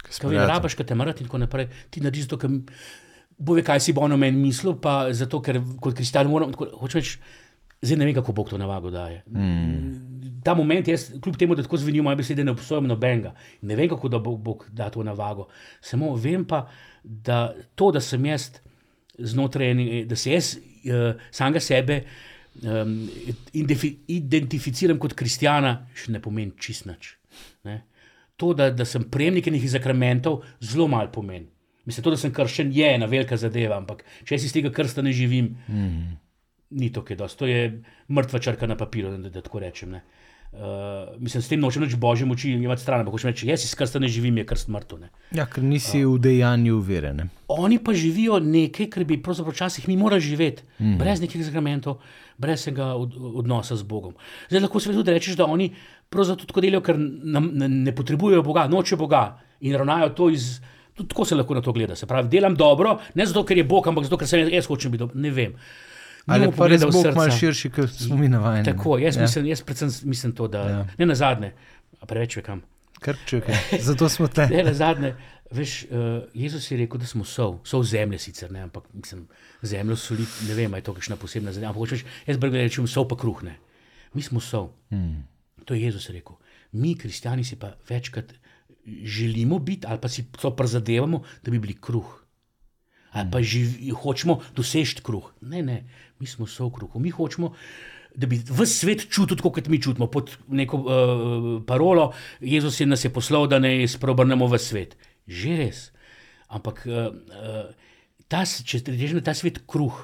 Kaj 0.07 0.31
vem, 0.31 0.45
rabaš, 0.47 0.77
kaj 0.79 0.87
te 0.87 0.95
mrati 0.95 1.25
in 1.25 1.27
tako 1.27 1.41
naprej. 1.43 1.67
Ti 1.91 2.01
narediš 2.05 2.29
to, 2.31 2.39
ker 2.39 2.53
bo 3.39 3.57
ve, 3.57 3.65
kaj 3.67 3.81
si 3.81 3.93
bo 3.93 4.05
ono 4.07 4.17
meni 4.17 4.39
mislil, 4.39 4.77
pa 4.81 5.09
zato, 5.13 5.41
ker 5.43 5.59
kot 5.81 5.97
kristal 5.99 6.29
moram. 6.29 6.53
tako- 6.53 6.71
Hočem 6.79 7.01
reči, 7.01 7.19
zdaj 7.87 7.99
ne 8.01 8.09
vem, 8.09 8.15
kako 8.15 8.33
Bog 8.33 8.51
to 8.51 8.59
navago 8.59 8.91
daje. 8.91 9.23
Mm. 9.31 10.41
Ta 10.45 10.55
moment, 10.55 10.89
jaz, 10.89 11.09
kljub 11.23 11.37
temu, 11.37 11.55
da 11.59 11.65
tako 11.67 11.81
zvenijo 11.83 12.05
moje 12.07 12.21
besede, 12.21 12.45
ne 12.45 12.55
obsojam 12.55 12.87
nobenega. 12.87 13.35
Ne 13.63 13.77
vem, 13.77 13.89
kako 13.91 14.09
da 14.09 14.19
Bog, 14.23 14.41
Bog 14.43 14.67
da 14.73 14.91
to 14.91 15.03
navago. 15.03 15.49
Samo 15.81 16.15
vem 16.15 16.45
pa, 16.45 16.67
da 17.03 17.55
to, 17.75 17.91
da 17.95 18.01
sem 18.01 18.25
jaz 18.27 18.51
znotraj, 19.19 19.71
ene- 19.71 20.05
da 20.07 20.17
se 20.17 20.33
jaz 20.33 20.57
uh, 20.57 21.21
samega 21.31 21.61
sebe 21.61 22.03
um, 22.63 23.09
identificiram 24.09 24.99
kot 24.99 25.17
kristjana, 25.17 25.87
še 25.95 26.13
ne 26.13 26.23
pomeni 26.23 26.55
čist 26.61 26.87
nič. 26.87 27.15
Ne? 27.65 27.81
To, 28.37 28.53
da, 28.55 28.71
da 28.71 28.85
sem 28.85 29.07
prejemnik 29.11 29.49
nekih 29.49 29.71
zakramentov, 29.73 30.43
zelo 30.61 30.89
malo 30.93 31.11
pomeni. 31.13 31.49
Mislim, 31.87 32.05
to, 32.05 32.13
da 32.13 32.19
sem 32.19 32.33
krščen, 32.35 32.73
je 32.75 32.87
ena 32.97 33.07
velika 33.07 33.39
zadeva, 33.39 33.79
ampak 33.79 34.03
če 34.27 34.35
jaz 34.35 34.47
iz 34.49 34.55
tega 34.55 34.73
krsta 34.75 35.05
ne 35.07 35.13
živim, 35.15 35.53
mm. 35.71 36.17
Ni 36.71 36.93
to 36.93 37.05
kaj 37.05 37.17
dosti. 37.17 37.39
To 37.39 37.47
je 37.47 37.83
mrtva 38.11 38.39
črka 38.39 38.67
na 38.67 38.77
papirju, 38.77 39.17
da, 39.17 39.31
da 39.31 39.41
tako 39.41 39.63
rečem. 39.63 39.91
Ne? 39.91 40.03
Uh, 40.57 41.21
mislim, 41.21 41.43
s 41.43 41.51
tem 41.51 41.61
nočem 41.61 41.83
več 41.85 41.97
božje 42.01 42.25
moči 42.25 42.53
imeti 42.55 42.81
stran, 42.81 43.03
ampak 43.03 43.13
hočem 43.19 43.29
reči, 43.29 43.49
jaz 43.51 43.65
iz 43.67 43.75
krsta 43.77 44.01
ne 44.01 44.09
živim, 44.09 44.39
je 44.41 44.45
krst 44.49 44.71
mrtev. 44.73 45.01
ne. 45.03 45.11
Ja, 45.37 45.45
ker 45.51 45.61
nisi 45.61 46.01
v 46.05 46.15
dejanju 46.23 46.79
uverjen. 46.79 47.27
Oni 47.53 47.77
pa 47.83 47.93
živijo 47.93 48.39
nekaj, 48.41 48.89
kar 48.95 49.05
bi 49.05 49.19
pravzaprav 49.23 49.53
včasih 49.53 49.89
mi 49.89 49.99
morali 50.01 50.25
živeti, 50.25 50.65
mm. 50.79 50.95
brez 51.03 51.21
nekih 51.21 51.45
zakramentov, 51.45 51.99
brez 52.39 52.65
tega 52.65 52.95
od, 52.97 53.19
odnosa 53.43 53.77
z 53.77 53.85
Bogom. 53.85 54.15
Zdaj 54.49 54.65
lahko 54.65 54.81
se 54.81 54.95
tudi 54.97 55.13
rečeš, 55.13 55.37
da 55.37 55.45
oni 55.45 55.69
pravzaprav 56.09 56.41
tudi 56.41 56.53
tako 56.55 56.65
delajo, 56.65 56.85
ker 56.89 57.03
nam, 57.37 57.51
ne, 57.53 57.69
ne 57.69 57.95
potrebujejo 57.95 58.47
Boga, 58.47 58.65
noče 58.71 58.97
Boga 58.97 59.27
in 59.61 59.77
ravnajo 59.77 60.15
to 60.17 60.31
iz. 60.31 60.55
Tudi 60.97 61.11
tako 61.13 61.27
se 61.29 61.37
lahko 61.37 61.55
na 61.59 61.61
to 61.61 61.75
gleda. 61.77 61.97
Se 61.97 62.07
pravi, 62.09 62.31
delam 62.33 62.55
dobro, 62.57 62.95
ne 63.15 63.27
zato, 63.27 63.45
ker 63.45 63.59
je 63.61 63.67
Bog, 63.69 63.91
ampak 63.91 64.09
zato, 64.09 64.17
ker 64.17 64.29
sem 64.31 64.49
jaz 64.49 64.71
hočem 64.71 64.95
biti 64.95 65.05
dober. 65.05 65.21
Ne 65.21 65.35
vem. 65.37 65.59
Ali 66.27 66.53
pa 66.53 66.67
res 66.67 66.83
Bog 66.83 66.93
srca. 66.95 67.15
malo 67.15 67.31
širši, 67.31 67.71
kot 67.71 67.91
smo 67.91 68.17
mi 68.17 68.29
navajeni. 68.29 68.65
Tako, 68.67 68.99
jaz, 68.99 69.17
Ja. 69.17 69.23
mislim, 69.23 69.47
jaz 69.47 69.63
predvsem 69.63 69.91
mislim 70.05 70.33
to, 70.33 70.49
da 70.49 70.59
Ja. 70.61 70.87
ne 70.99 71.07
na 71.07 71.15
zadnje, 71.15 71.53
preveč 72.03 72.37
vekam. 72.37 72.63
Kar 73.01 73.17
čakaj. 73.27 73.55
Zato 73.81 74.09
smo 74.09 74.29
tle. 74.29 74.49
Ne 74.51 74.65
na 74.65 74.75
zadnje, 74.75 75.15
veš, 75.51 75.85
uh, 75.85 75.91
Jezus 76.35 76.71
je 76.71 76.79
rekel, 76.79 76.99
da 76.99 77.07
smo 77.07 77.25
sol, 77.25 77.59
sol 77.65 77.83
zemlje 77.83 78.19
sicer, 78.19 78.51
ne, 78.51 78.61
ampak 78.61 78.85
mislim, 78.93 79.29
zemljo 79.63 79.97
soli, 79.97 80.27
ne 80.49 80.55
vem, 80.55 80.75
je 80.75 80.81
to 80.81 80.95
kakšna 80.95 81.17
posebna 81.17 81.53
zemlja, 81.53 81.69
ampak 81.69 81.81
hočeš, 81.81 82.05
jaz 82.27 82.37
bi 82.37 82.49
rekel, 82.49 82.87
sol 82.87 83.07
pa 83.07 83.17
kruh, 83.17 83.43
ne. 83.43 83.57
Mi 84.15 84.23
smo 84.23 84.41
sol. 84.41 84.73
Mm. 84.91 85.23
To 85.65 85.75
je 85.75 85.83
Jezus 85.83 86.11
rekel. 86.11 86.37
Mi, 86.73 86.95
kristijani, 86.95 87.45
si 87.45 87.57
pa 87.57 87.75
večkrat 87.89 88.33
želimo 89.05 89.59
biti 89.59 89.87
ali 89.87 90.01
pa 90.01 90.09
si 90.09 90.25
to 90.33 90.51
prizadevamo, 90.51 91.23
da 91.43 91.51
bi 91.51 91.59
bili 91.59 91.75
kruh. 91.75 92.23
Ali 93.11 93.31
pa 93.31 93.43
živi, 93.43 93.91
hočemo 93.91 94.41
doseči 94.55 95.03
kruh. 95.03 95.33
Ne, 95.41 95.63
ne, 95.63 95.85
mi 96.21 96.27
smo 96.27 96.47
so 96.47 96.69
v 96.69 96.79
kruhu. 96.79 97.01
Mi 97.01 97.11
hočemo, 97.11 97.53
da 98.17 98.27
bi 98.27 98.39
vse 98.41 98.67
svet 98.73 99.07
čutil, 99.13 99.37
kot 99.43 99.69
mi 99.69 99.81
čutimo, 99.83 100.09
pod 100.11 100.33
neko 100.49 100.77
uh, 100.81 101.49
parolo, 101.69 102.13
Jezus 102.41 102.81
je 102.81 102.87
nas 102.87 103.05
je 103.05 103.13
poslal, 103.13 103.47
da 103.47 103.59
ne 103.59 103.85
sprobrnemo 103.89 104.49
v 104.49 104.59
svet. 104.59 104.97
Že 105.29 105.57
res. 105.59 105.81
Ampak, 106.49 106.87
uh, 106.87 107.11
uh, 107.13 107.67
ta, 108.29 108.45
če 108.47 108.81
rečemo, 108.87 109.21
ta 109.21 109.35
svet 109.37 109.65
kruh, 109.69 109.95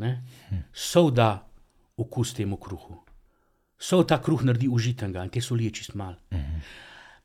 ne, 0.00 0.22
so 0.72 1.10
da 1.10 1.44
okus 2.00 2.32
temu 2.34 2.56
kruhu. 2.56 3.02
So 3.78 4.00
ta 4.08 4.16
kruh 4.22 4.40
naredi 4.46 4.66
užitenega 4.70 5.26
in 5.26 5.30
te 5.30 5.42
soli 5.44 5.68
je 5.68 5.76
čist 5.82 5.94
mal. 5.98 6.16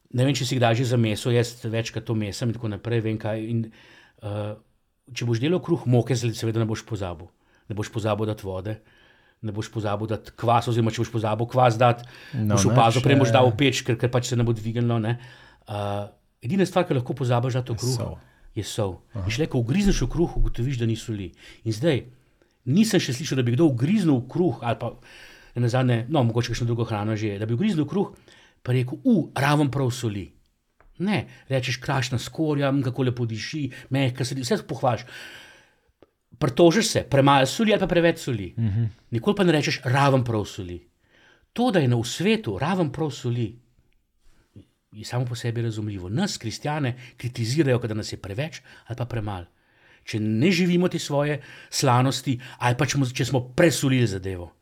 Ne 0.10 0.26
vem, 0.26 0.34
če 0.34 0.46
si 0.46 0.58
kdaj 0.58 0.76
že 0.82 0.90
za 0.90 0.98
meso, 0.98 1.32
jaz 1.32 1.62
večkrat 1.64 2.04
to 2.06 2.16
mesam 2.18 2.50
in 2.50 2.58
tako 2.58 2.68
naprej. 2.74 3.02
Vem, 3.06 3.18
kaj, 3.22 3.42
in, 3.46 3.60
uh, 4.26 4.58
če 5.14 5.26
boš 5.30 5.40
delal 5.42 5.62
kruh 5.62 5.86
moke, 5.86 6.18
zle- 6.18 6.34
seveda 6.36 6.60
ne 6.60 6.68
boš 6.70 6.84
pozabil. 6.90 7.30
Ne 7.70 7.78
boš 7.78 7.92
pozabil 7.94 8.26
dati 8.26 8.46
vode, 8.48 8.80
ne 9.46 9.54
boš 9.54 9.70
pozabil 9.72 10.10
dati 10.10 10.34
kvas, 10.36 10.68
oziroma 10.72 10.92
če 10.92 11.04
boš 11.04 11.12
pozabil 11.14 11.50
kvas 11.52 11.78
dati, 11.78 12.08
No, 12.34 12.56
boš 12.56 12.66
opazil, 12.72 13.04
prej 13.06 13.20
boš 13.22 13.34
dal 13.36 13.50
v 13.52 13.56
peč, 13.60 13.84
ker, 13.86 13.98
ker 14.02 14.10
pač 14.10 14.32
se 14.32 14.36
ne 14.40 14.44
bo 14.44 14.56
dvignilo. 14.58 14.98
ne. 15.00 15.20
Uh, 15.70 16.10
edina 16.42 16.66
stvar, 16.66 16.88
ki 16.90 16.98
lahko 16.98 17.14
pozabiš 17.14 17.60
dati 17.62 17.76
v 17.76 17.78
kruh, 17.78 18.18
je 18.58 18.64
sol. 18.66 18.98
In 19.16 19.30
šele, 19.30 19.46
ko 19.48 19.62
ugrizneš 19.62 20.02
v 20.02 20.10
kruh, 20.10 20.34
ugotoviš, 20.42 20.80
da 20.82 20.90
ni 20.90 20.98
soli. 20.98 21.30
In 21.70 21.76
zdaj, 21.76 22.02
nisem 22.66 23.00
še 23.00 23.14
slišal, 23.14 23.40
da 23.40 23.46
bi 23.46 23.54
kdo 23.54 23.70
ugriznil 23.70 24.18
v 24.24 24.28
kruh 24.34 24.60
ali 24.66 24.78
pa 24.82 24.92
ne 25.56 25.64
nazadnje, 25.66 26.06
no, 26.10 26.24
mogoče 26.26 26.58
še 26.58 26.66
drugo 26.66 26.86
hrano 26.90 27.16
že, 27.18 27.36
je, 27.36 27.40
da 27.42 27.46
bi 27.46 27.54
ugriznil 27.54 27.86
v 27.86 27.90
kruh, 27.94 28.12
pa 28.66 28.74
rekel, 28.76 29.00
u, 29.06 29.30
raven 29.38 29.70
prav 29.70 29.94
soli. 29.94 30.26
Ne, 31.00 31.28
rečeš, 31.48 31.78
krašna 31.80 32.20
skorja, 32.20 32.74
kako 32.84 33.06
lepo 33.08 33.26
diši, 33.26 33.70
mehka 33.96 34.26
se, 34.28 34.36
vse 34.36 34.60
pohvališ. 34.68 35.06
Pritožiš 36.38 36.88
se, 36.88 37.04
premalo 37.10 37.46
soli 37.46 37.74
ali 37.74 37.80
pa 37.80 37.88
preveč 37.88 38.20
soli. 38.20 38.54
Uh 38.58 38.64
-huh. 38.64 38.88
Nikoli 39.12 39.36
pa 39.36 39.44
ne 39.44 39.52
rečeš, 39.52 39.82
raven 39.84 40.24
prav 40.24 40.46
soli. 40.46 40.90
To, 41.54 41.72
da 41.72 41.80
je 41.80 41.88
na 41.88 42.04
svetu 42.04 42.58
raven 42.60 42.92
prav 42.92 43.12
soli, 43.12 43.60
je 44.92 45.06
samo 45.06 45.26
po 45.26 45.36
sebi 45.36 45.62
razumljivo. 45.62 46.10
Nas, 46.10 46.38
kristijane, 46.38 46.96
kritizirajo, 47.18 47.80
da 47.80 47.94
nas 47.94 48.12
je 48.14 48.18
preveč 48.18 48.62
ali 48.88 48.98
pa 48.98 49.06
premalo. 49.06 49.46
Če 50.04 50.20
ne 50.20 50.52
živimo 50.52 50.88
te 50.88 51.00
svoje 51.00 51.42
slanosti, 51.70 52.40
ali 52.58 52.76
pa 52.78 52.86
če, 52.86 52.98
mo- 52.98 53.14
če 53.14 53.26
smo 53.26 53.42
presolili 53.56 54.08
zadevo. 54.08 54.54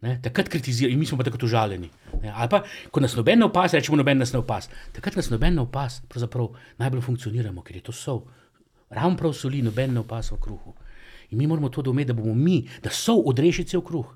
Ne, 0.00 0.20
takrat 0.22 0.48
kritizirajo 0.48 0.92
in 0.92 0.98
mi 0.98 1.06
smo 1.06 1.18
pa 1.18 1.24
tako 1.24 1.44
užaljeni. 1.44 1.90
Ali 2.34 2.48
pa, 2.48 2.62
ko 2.90 3.00
nas 3.00 3.16
noben 3.16 3.38
ne 3.38 3.44
opas, 3.44 3.74
rečemo, 3.76 3.98
noben 4.00 4.18
nas 4.18 4.32
ne 4.32 4.38
opas. 4.38 4.70
Takrat 4.92 5.16
nas 5.16 5.30
noben 5.30 5.54
ne 5.54 5.60
opas, 5.60 6.00
pravzaprav 6.08 6.54
najbolj 6.78 7.00
funkcioniramo, 7.00 7.62
ker 7.62 7.76
je 7.76 7.82
to 7.82 7.92
sol. 7.92 8.22
Ravno 8.90 9.16
prav 9.16 9.32
soli, 9.32 9.62
noben 9.62 9.94
ne 9.94 10.00
opas 10.00 10.32
v 10.32 10.40
kruhu. 10.42 10.74
In 11.30 11.38
mi 11.38 11.46
moramo 11.46 11.68
to 11.68 11.82
dometi, 11.82 12.10
da 12.10 12.14
bomo 12.14 12.34
mi, 12.34 12.64
da 12.82 12.90
sol 12.90 13.22
odreši 13.26 13.64
cel 13.64 13.82
kruh. 13.86 14.06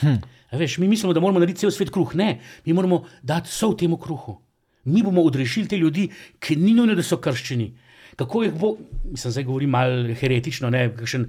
Hm. 0.00 0.18
Veš, 0.52 0.78
mi 0.78 0.88
mislimo, 0.88 1.12
da 1.12 1.20
moramo 1.20 1.38
narediti 1.38 1.60
cel 1.60 1.70
svet 1.70 1.90
kruh. 1.90 2.14
Ne, 2.14 2.40
mi 2.66 2.72
moramo 2.72 3.04
dati 3.22 3.50
sol 3.50 3.76
temu 3.76 3.98
kruhu. 3.98 4.40
Mi 4.84 5.02
bomo 5.02 5.22
odrešili 5.22 5.68
te 5.68 5.76
ljudi, 5.76 6.08
ki 6.38 6.56
ni 6.56 6.74
nujno, 6.74 6.94
da 6.94 7.02
so 7.02 7.20
krščeni. 7.22 7.70
Kako 8.16 8.42
jih 8.42 8.54
bo, 8.58 8.74
mislim, 9.04 9.32
zdaj 9.32 9.44
govorim 9.44 9.70
malo 9.70 10.14
heretično, 10.14 10.70
ne, 10.70 10.88
kakšen 10.96 11.28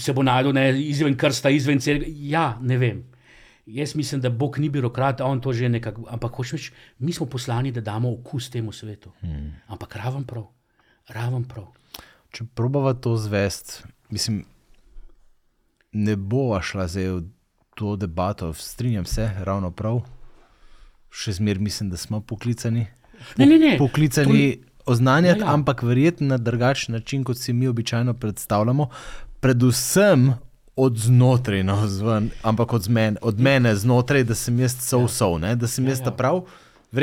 se 0.00 0.12
bo 0.12 0.22
najdel 0.22 0.54
ne, 0.56 0.70
izven 0.80 1.16
krsta, 1.16 1.50
izven 1.50 1.80
cerkve. 1.80 2.08
Ja, 2.30 2.56
ne 2.62 2.78
vem. 2.78 3.04
Jaz 3.66 3.94
mislim, 3.98 4.20
da 4.20 4.30
Bog 4.30 4.58
ni 4.58 4.68
birokrat, 4.70 5.20
on 5.20 5.40
to 5.40 5.52
že 5.52 5.68
nekako. 5.68 6.06
Ampak 6.10 6.32
hočeš 6.38 6.70
mi 6.98 7.12
smo 7.12 7.26
poslani, 7.26 7.72
da 7.72 7.80
damo 7.80 8.12
okus 8.12 8.50
temu 8.50 8.72
svetu. 8.72 9.12
Hmm. 9.20 9.52
Ampak 9.66 9.96
raven 9.96 10.24
prav, 10.24 10.46
raven 11.08 11.44
prav. 11.44 11.66
Če 12.30 12.44
probava 12.54 12.94
to 12.94 13.16
zvest, 13.16 13.84
mislim, 14.10 14.44
ne 15.92 16.16
bova 16.16 16.60
šla 16.62 16.88
zdaj 16.88 17.10
v 17.10 17.22
to 17.76 17.96
debato, 17.96 18.52
strinjam 18.52 19.04
se, 19.04 19.30
ravno 19.44 19.70
prav. 19.70 20.02
Še 21.10 21.36
zmeraj 21.38 21.62
mislim, 21.62 21.90
da 21.90 21.96
smo 21.96 22.20
poklicani. 22.20 22.86
Ne, 23.36 23.46
ne, 23.46 23.58
ne. 23.58 23.76
Poklicani 23.78 24.58
oznanjati, 24.86 25.40
Ja, 25.40 25.46
ja. 25.46 25.52
ampak 25.54 25.82
verjetno 25.82 26.26
na 26.28 26.36
drugačen 26.36 26.94
način, 26.94 27.24
kot 27.24 27.38
si 27.38 27.52
mi 27.52 27.68
običajno 27.68 28.14
predstavljamo. 28.14 28.88
Predvsem 29.40 30.34
od 30.76 30.98
znotraj 30.98 31.62
na 31.64 31.88
zven, 31.88 32.30
ampak 32.42 32.72
od, 32.72 32.82
zmen, 32.82 33.16
od 33.22 33.40
mene 33.40 33.74
znotraj, 33.76 34.24
da 34.24 34.34
sem 34.34 34.58
jaz 34.60 34.76
sov 34.84 35.08
sov, 35.08 35.38
ne? 35.40 35.54
da 35.56 35.66
sem 35.68 35.84
Ja, 35.84 35.90
jaz 35.90 36.00
ja. 36.00 36.04
ta 36.04 36.10
prav. 36.10 36.42
Verjeten, 36.42 36.65
Da, 36.92 37.00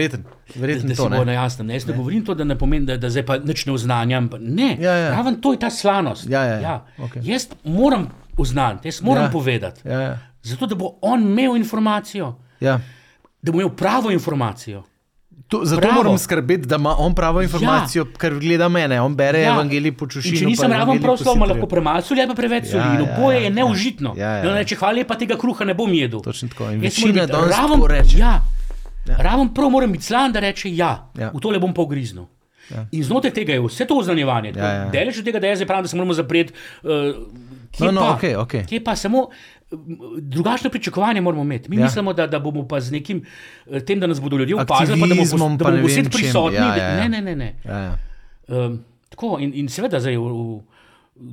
verjeten 0.55 0.88
da 0.88 0.95
to 0.95 1.03
se 1.03 1.09
bo 1.09 1.15
na 1.15 1.23
ne. 1.23 1.34
jasnem. 1.34 1.67
Ne, 1.67 1.73
jaz 1.73 1.86
ne, 1.86 1.91
ne 1.91 1.97
govorim 1.97 2.25
to, 2.25 2.34
da 2.34 2.43
ne 2.43 2.57
pomeni, 2.57 2.86
da, 2.86 2.97
da 2.97 3.09
zdaj 3.09 3.25
pa 3.25 3.38
nič 3.39 3.65
ne 3.65 3.73
oznanjam. 3.73 4.29
Ne, 4.39 4.77
Ja, 4.79 4.91
ja. 4.93 5.09
raven 5.11 5.36
to 5.36 5.51
je 5.51 5.59
ta 5.59 5.69
slanost. 5.69 6.29
Ja, 6.29 6.43
ja, 6.43 6.59
ja. 6.59 6.86
Okej. 6.99 7.21
Jaz 7.23 7.47
moram 7.63 8.07
oznaniti, 8.38 8.88
jaz 8.88 9.01
moram 9.01 9.23
Ja. 9.23 9.27
ja. 9.27 9.31
povedati. 9.31 9.81
Ja, 9.86 9.99
ja. 10.01 10.17
Zato, 10.43 10.65
da 10.65 10.75
bo 10.75 10.97
on 11.01 11.21
imel 11.21 11.55
informacijo, 11.57 12.36
Ja. 12.59 12.79
da 13.41 13.51
bo 13.51 13.57
imel 13.57 13.69
pravo 13.71 14.11
informacijo. 14.11 14.84
To, 15.45 15.59
zato 15.63 15.81
Pravo. 15.81 15.95
moram 15.95 16.17
skrbeti, 16.17 16.65
da 16.65 16.75
ima 16.75 16.95
on 16.97 17.13
pravo 17.15 17.41
informacijo, 17.41 18.03
ja. 18.03 18.17
ker 18.17 18.34
gleda 18.36 18.69
mene, 18.69 19.01
on 19.01 19.15
bere 19.15 19.41
ja. 19.41 19.53
evangelij 19.53 19.91
po 19.91 20.07
čušini. 20.07 20.38
če 20.38 20.45
nisem 20.47 20.71
raven 20.71 21.01
prav 21.01 21.17
slovo, 21.17 21.36
ima 21.36 21.45
lahko 21.45 21.67
premalo 21.67 22.01
soli 22.01 22.21
ali 22.21 22.29
pa 22.29 22.36
preveč 22.36 22.65
soli. 22.65 22.77
Ja, 22.77 22.86
Ja, 22.86 22.93
in 22.93 23.01
ja, 23.01 23.13
oboje 23.13 23.36
ja, 23.36 23.39
je 23.39 23.45
ja. 23.45 23.49
neužitno. 23.51 24.13
Ja, 24.17 24.29
ja, 24.29 24.38
ja. 24.39 24.53
reče, 24.55 24.75
hvala 24.75 24.93
lepa, 24.93 25.15
tega 25.15 25.38
kruha 25.38 25.65
ne 25.65 25.73
bom 25.73 25.93
jedel. 25.93 26.21
Točno 26.21 26.49
tako. 26.49 26.63
In 26.65 26.84
Jaz 26.84 26.93
večina 26.95 27.25
danes 27.27 27.51
raven- 27.51 27.69
tako 27.71 27.88
reče. 27.88 28.17
Ja. 28.17 28.39
Ja. 29.05 29.15
Raven 29.19 29.49
prav 29.49 29.69
moram 29.69 29.91
biti 29.91 30.03
slan, 30.03 30.31
da 30.31 30.39
reče 30.39 30.75
ja, 30.75 31.09
Ja. 31.17 31.31
v 31.33 31.39
tole 31.39 31.59
bom 31.59 31.73
pa 31.73 31.81
ugriznil. 31.81 32.25
Ja. 32.69 32.85
In 32.91 33.03
znotraj 33.03 33.33
tega 33.33 33.53
je 33.53 33.61
vse 33.61 33.85
to 33.85 33.97
oznanjevanje. 33.97 34.53
Ja, 34.55 34.67
ja. 34.67 34.89
Delež 34.89 35.19
od 35.19 35.25
tega, 35.25 35.39
da 35.39 35.47
jaz 35.47 35.63
pravim, 35.67 35.83
da 35.83 35.87
se 35.87 35.95
moramo 35.95 36.13
zapreti. 36.13 36.53
Uh, 36.83 36.89
No, 37.79 37.91
no, 37.91 38.11
okej, 38.11 38.35
okej. 38.35 38.63
Kje 38.65 38.83
pa 38.83 38.95
samo 38.95 39.19
uh, 39.19 39.77
drugačno 40.19 40.69
pričakovanje 40.69 41.21
moramo 41.21 41.43
imeti. 41.43 41.69
Mi 41.69 41.75
Ja. 41.75 41.83
mislimo, 41.83 42.13
da, 42.13 42.27
da 42.27 42.39
bomo 42.39 42.67
pa 42.67 42.79
z 42.79 42.91
nekim 42.91 43.23
uh, 43.65 43.79
tem, 43.79 43.99
da 43.99 44.07
nas 44.07 44.21
bodo 44.21 44.37
ljudje 44.37 44.55
opazili, 44.55 44.99
pa 45.01 45.07
da 45.07 45.15
bomo, 45.15 45.57
da 45.57 45.65
pa 45.65 45.71
bomo 45.71 45.87
vsi 45.87 46.03
prisotni. 46.03 46.55
Ja, 46.55 46.75
ja, 46.75 46.87
ja. 46.87 46.95
Ne, 46.99 47.09
ne, 47.09 47.21
ne. 47.21 47.35
ne. 47.35 47.55
Ja, 47.65 47.77
ja. 47.79 47.97
Um, 48.47 48.79
tako, 49.09 49.37
in, 49.39 49.51
in 49.53 49.67
seveda, 49.67 49.99
zdaj, 49.99 50.15
v, 50.15 50.21
v, 50.21 50.61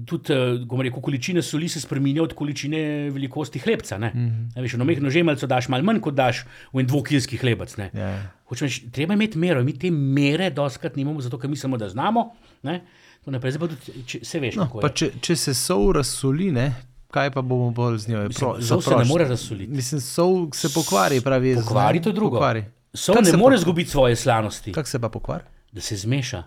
tudi 0.06 0.32
uh, 0.70 0.80
rekel, 0.80 1.00
količina 1.00 1.42
soli 1.42 1.68
se 1.68 1.80
spremenja 1.80 2.22
od 2.22 2.34
količine 2.34 2.78
velikosti 3.10 3.58
hlebca. 3.58 3.98
Mm 3.98 4.04
Mhm. 4.04 4.18
-hmm. 4.18 4.62
Veš, 4.62 4.72
na 4.72 4.84
mehko 4.84 5.10
žemelco 5.10 5.46
daš 5.46 5.68
malo 5.68 5.82
manj, 5.84 6.00
kot 6.00 6.14
daš 6.14 6.44
v 6.72 6.80
en 6.80 6.86
dvokilski 6.86 7.36
hlebec. 7.36 7.76
Ne. 7.76 7.90
Ja. 7.94 8.22
Hočem 8.44 8.68
treba 8.92 9.14
imeti 9.14 9.38
mero. 9.38 9.64
Mi 9.64 9.78
te 9.78 9.90
mere 9.90 10.50
doskrat 10.50 10.96
nimamo, 10.96 11.20
zato 11.20 11.38
ker 11.38 11.50
mislimo, 11.50 11.76
da 11.76 11.88
znamo. 11.88 12.32
Ne. 12.62 12.80
Naprej, 13.26 13.52
tudi, 13.52 13.76
če, 14.06 14.24
se 14.24 14.40
veš, 14.40 14.56
No, 14.56 14.64
kako 14.64 14.88
če, 14.88 15.10
če 15.20 15.36
se 15.36 15.54
sol 15.54 15.92
razsoli, 15.92 16.52
ne, 16.52 16.74
kaj 17.10 17.30
pa 17.30 17.42
bomo 17.42 17.70
bolj 17.70 17.98
z 17.98 18.08
njo? 18.08 18.28
Mislim, 18.28 18.62
sol 18.62 18.80
se 18.82 18.96
ne 18.96 19.04
more 19.04 19.24
razsoliti. 19.24 19.72
Mislim, 19.72 20.00
sol 20.00 20.48
se 20.52 20.68
pokvari, 20.74 21.20
pravi. 21.20 21.54
Pokvari 21.54 21.98
ne? 21.98 22.02
to 22.02 22.12
drugo. 22.12 22.36
Pokvari. 22.36 22.64
Sol 22.94 23.14
Kako 23.14 23.30
ne 23.30 23.36
more 23.36 23.56
izgubiti 23.56 23.90
svoje 23.90 24.16
slanosti, 24.16 24.72
Kako 24.72 24.88
se 24.88 24.98
pa 24.98 25.08
pokvari? 25.08 25.44
da 25.72 25.80
se 25.80 25.96
zmeša. 25.96 26.42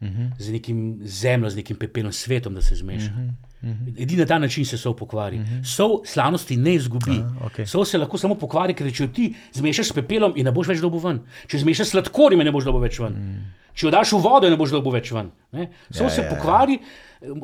Uh 0.00 0.08
-huh. 0.08 0.30
z 0.38 0.52
nekim 0.52 0.98
zemljo, 1.02 1.50
z 1.50 1.56
nekim 1.56 1.76
pepelom, 1.76 2.12
svetom, 2.12 2.54
da 2.54 2.62
se 2.62 2.74
zmeša. 2.74 3.10
Uh 3.10 3.18
-huh, 3.18 3.30
uh 3.62 3.68
-huh. 3.68 4.02
Edini 4.02 4.20
na 4.20 4.26
ta 4.26 4.38
način 4.38 4.64
se 4.64 4.78
sol 4.78 4.96
pokvari. 4.96 5.38
Uh 5.38 5.44
-huh. 5.44 5.64
Sol 5.64 6.00
slanosti 6.04 6.56
ne 6.56 6.74
izgubi. 6.74 7.10
Aha, 7.10 7.46
okej. 7.46 7.66
Sol 7.66 7.84
se 7.84 7.98
lahko 7.98 8.18
samo 8.18 8.34
pokvari, 8.34 8.74
ker 8.74 8.92
če 8.92 9.08
ti 9.08 9.34
zmešaš 9.52 9.86
s 9.86 9.92
pepelom 9.92 10.32
in 10.36 10.44
ne 10.44 10.52
boš 10.52 10.68
več 10.68 10.80
dobil 10.80 11.00
ven. 11.00 11.20
Če 11.46 11.58
zmešaš 11.58 11.88
sladkorjem, 11.88 12.40
je 12.40 12.44
ne 12.44 12.52
boš 12.52 12.64
dobil 12.64 12.80
več 12.80 12.98
ven. 12.98 13.12
Mm. 13.12 13.52
Če 13.74 13.86
jo 13.86 13.90
daš 13.90 14.12
v 14.12 14.20
vodo, 14.22 14.50
ne 14.50 14.56
boš 14.56 14.70
dobil 14.70 14.92
več 14.92 15.12
ven. 15.12 15.30
Ne? 15.52 15.68
Sol 15.90 16.06
Ja, 16.06 16.10
se 16.10 16.20
ja, 16.20 16.28
ja. 16.28 16.34
pokvari, 16.34 16.78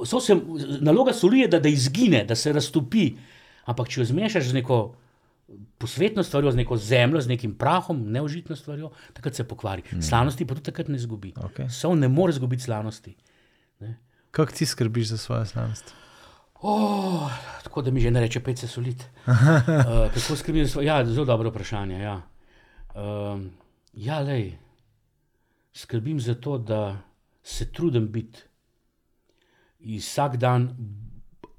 sol 0.05 0.20
se, 0.20 0.36
naloga 0.80 1.12
soli 1.12 1.40
je, 1.40 1.48
da, 1.48 1.61
da 1.61 1.68
izgine, 1.68 2.24
da 2.24 2.34
se 2.34 2.53
raztopi. 2.53 3.16
Ampak 3.64 3.88
če 3.88 4.01
jo 4.01 4.05
zmešaš 4.05 4.44
z 4.44 4.53
neko 4.53 4.94
posvetno 5.78 6.22
stvarjo, 6.22 6.53
z 6.53 6.57
neko 6.57 6.76
zemljo, 6.76 7.20
z 7.20 7.28
nekim 7.28 7.55
prahom, 7.59 8.03
neužitno 8.12 8.57
stvarjo, 8.57 8.90
takrat 9.12 9.34
se 9.34 9.48
pokvari. 9.48 9.82
Mm. 9.92 10.03
Slanosti 10.03 10.46
pa 10.46 10.55
tudi 10.55 10.64
takrat 10.64 10.88
ne 10.88 10.96
izgubi. 10.96 11.32
Okej. 11.36 11.68
Sol 11.68 11.98
ne 11.98 12.09
more 12.09 12.30
izgubiti 12.30 12.62
slanosti. 12.62 13.16
Kako 14.30 14.53
ti 14.53 14.66
skrbiš 14.66 15.09
za 15.09 15.18
svojo 15.18 15.44
znanost? 15.44 15.94
Oh, 16.62 17.30
tako 17.64 17.82
da 17.82 17.90
mi 17.90 18.01
že 18.01 18.11
ne 18.11 18.20
reče, 18.20 18.40
pet 18.40 18.59
se 18.59 18.68
solid. 18.68 19.05
Uh, 19.26 19.34
kako 20.14 20.36
skrbim 20.36 20.64
za 20.64 20.70
svoje? 20.70 20.86
Ja, 20.86 21.05
zelo 21.05 21.24
dobro 21.24 21.51
vprašanje. 21.51 22.01
Ja, 22.01 22.20
uh, 22.94 23.40
ja 23.92 24.20
lej, 24.20 24.59
skrbim 25.72 26.20
za 26.20 26.34
to, 26.34 26.59
da 26.59 26.98
se 27.42 27.72
trudim 27.72 28.12
biti 28.12 28.38
vsak 29.80 30.36
dan 30.36 30.76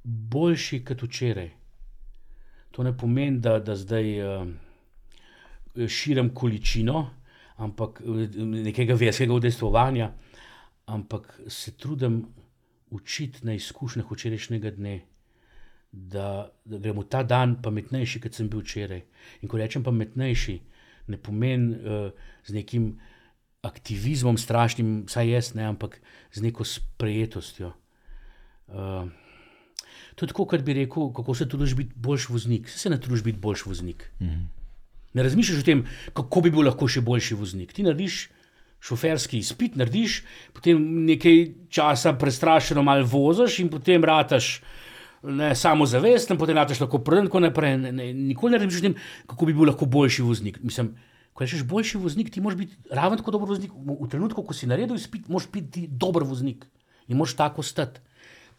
boljši 0.04 0.86
kot 0.86 1.02
včeraj. 1.02 1.52
To 2.72 2.84
ne 2.84 2.93
pomeni, 2.97 3.39
da, 3.39 3.59
da 3.59 3.76
zdaj 3.76 4.13
uh, 4.22 4.47
širim 5.88 6.34
količino 6.34 7.09
ampak, 7.61 8.01
nekega 8.65 8.95
verskega 8.97 9.34
udejstvovanja, 9.34 10.11
ampak 10.91 11.30
se 11.47 11.76
trudim 11.78 12.24
učiti 12.91 13.45
na 13.45 13.53
izkušnjah 13.53 14.11
včerajšnjega 14.11 14.72
dne, 14.76 14.99
da, 15.91 16.49
da 16.65 16.80
gremo 16.80 17.03
ta 17.03 17.24
dan 17.24 17.57
pametnejši, 17.61 18.22
kot 18.24 18.36
sem 18.36 18.49
bil 18.49 18.63
včeraj. 18.63 19.03
In 19.41 19.51
ko 19.51 19.59
rečem 19.59 19.84
pametnejši, 19.84 20.59
ne 21.11 21.19
pomeni 21.22 21.76
uh, 21.76 22.30
z 22.47 22.57
nekim 22.57 22.93
aktivizmom, 23.67 24.39
strašnim, 24.41 25.03
vsaj 25.05 25.30
jaz 25.30 25.53
ne, 25.53 25.67
ampak 25.69 25.99
z 26.34 26.47
neko 26.47 26.65
sprejetostjo. 26.65 27.74
To 30.16 30.26
je 30.26 30.32
tako, 30.32 30.45
kot 30.45 30.62
bi 30.62 30.74
rekel, 30.74 31.12
kako 31.14 31.36
se 31.36 31.49
trudiš 31.49 31.76
biti 31.76 31.93
boljši 31.95 32.34
voznik. 32.34 32.70
Se 32.70 32.89
ne 32.89 32.99
trudiš 32.99 33.24
biti 33.24 33.39
boljši 33.39 33.70
voznik. 33.70 34.12
Mm 34.20 34.26
-hmm. 34.26 34.45
Ne 35.14 35.24
razmišljaš 35.24 35.59
o 35.59 35.66
tem, 35.66 35.86
kako 36.14 36.41
bi 36.41 36.51
bil 36.51 36.66
lahko 36.66 36.88
še 36.88 37.01
boljši 37.01 37.36
voznik. 37.36 37.74
Ti 37.74 37.84
narediš 37.84 38.30
šoferski 38.82 39.38
izpit, 39.38 39.76
narediš, 39.76 40.22
potem 40.53 40.82
nekaj 41.05 41.43
časa 41.70 42.14
prestrašeno 42.14 42.84
malo 42.84 43.05
voziš 43.05 43.59
in 43.59 43.70
potem 43.70 44.03
rataš. 44.03 44.62
Ne, 45.24 45.51
samo 45.55 45.86
zavest, 45.86 46.32
in 46.34 46.38
potem 46.38 46.57
rečeš, 46.57 46.80
lahko 46.82 46.97
pridem 47.05 47.28
tako 47.28 47.39
naprej. 47.39 47.76
Ne, 47.78 47.91
ne, 47.91 48.14
nikoli 48.14 48.51
ne 48.51 48.57
razmišljaš 48.57 48.82
o 48.82 48.88
tem, 48.88 48.95
kako 49.28 49.45
bi 49.45 49.53
bil 49.53 49.70
lahko 49.70 49.86
boljši 49.86 50.24
voznik. 50.26 50.57
Mislim, 50.64 50.95
ko 51.34 51.43
rečeš 51.43 51.62
boljši 51.64 52.01
voznik, 52.01 52.32
ti 52.34 52.41
moraš 52.41 52.57
biti 52.57 52.78
ravno 52.89 53.18
tako 53.18 53.32
dober 53.32 53.51
voznik. 53.53 53.72
V, 53.76 53.99
v 53.99 54.09
trenutku, 54.09 54.41
ko 54.41 54.53
si 54.57 54.70
naredil 54.72 54.97
izpit, 54.97 55.28
moraš 55.30 55.51
biti 55.53 55.86
dober 55.88 56.26
voznik 56.26 56.66
in 57.07 57.18
moraš 57.18 57.36
tako 57.38 57.62
stati. 57.62 58.01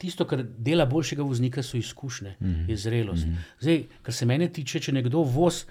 Tisto, 0.03 0.27
kar 0.27 0.43
dela 0.43 0.87
boljšega 0.91 1.23
voznika, 1.23 1.63
so 1.63 1.77
izkušnje, 1.79 2.35
mm 2.41 2.47
-hmm. 2.47 2.71
je 2.71 2.77
zrelost. 2.77 3.27
Mm 3.27 3.31
-hmm. 3.31 3.61
Zdaj, 3.61 3.83
kar 4.03 4.15
se 4.15 4.27
mene 4.27 4.49
tiče, 4.53 4.81
če 4.81 4.93
nekdo 4.93 5.23
voz 5.23 5.65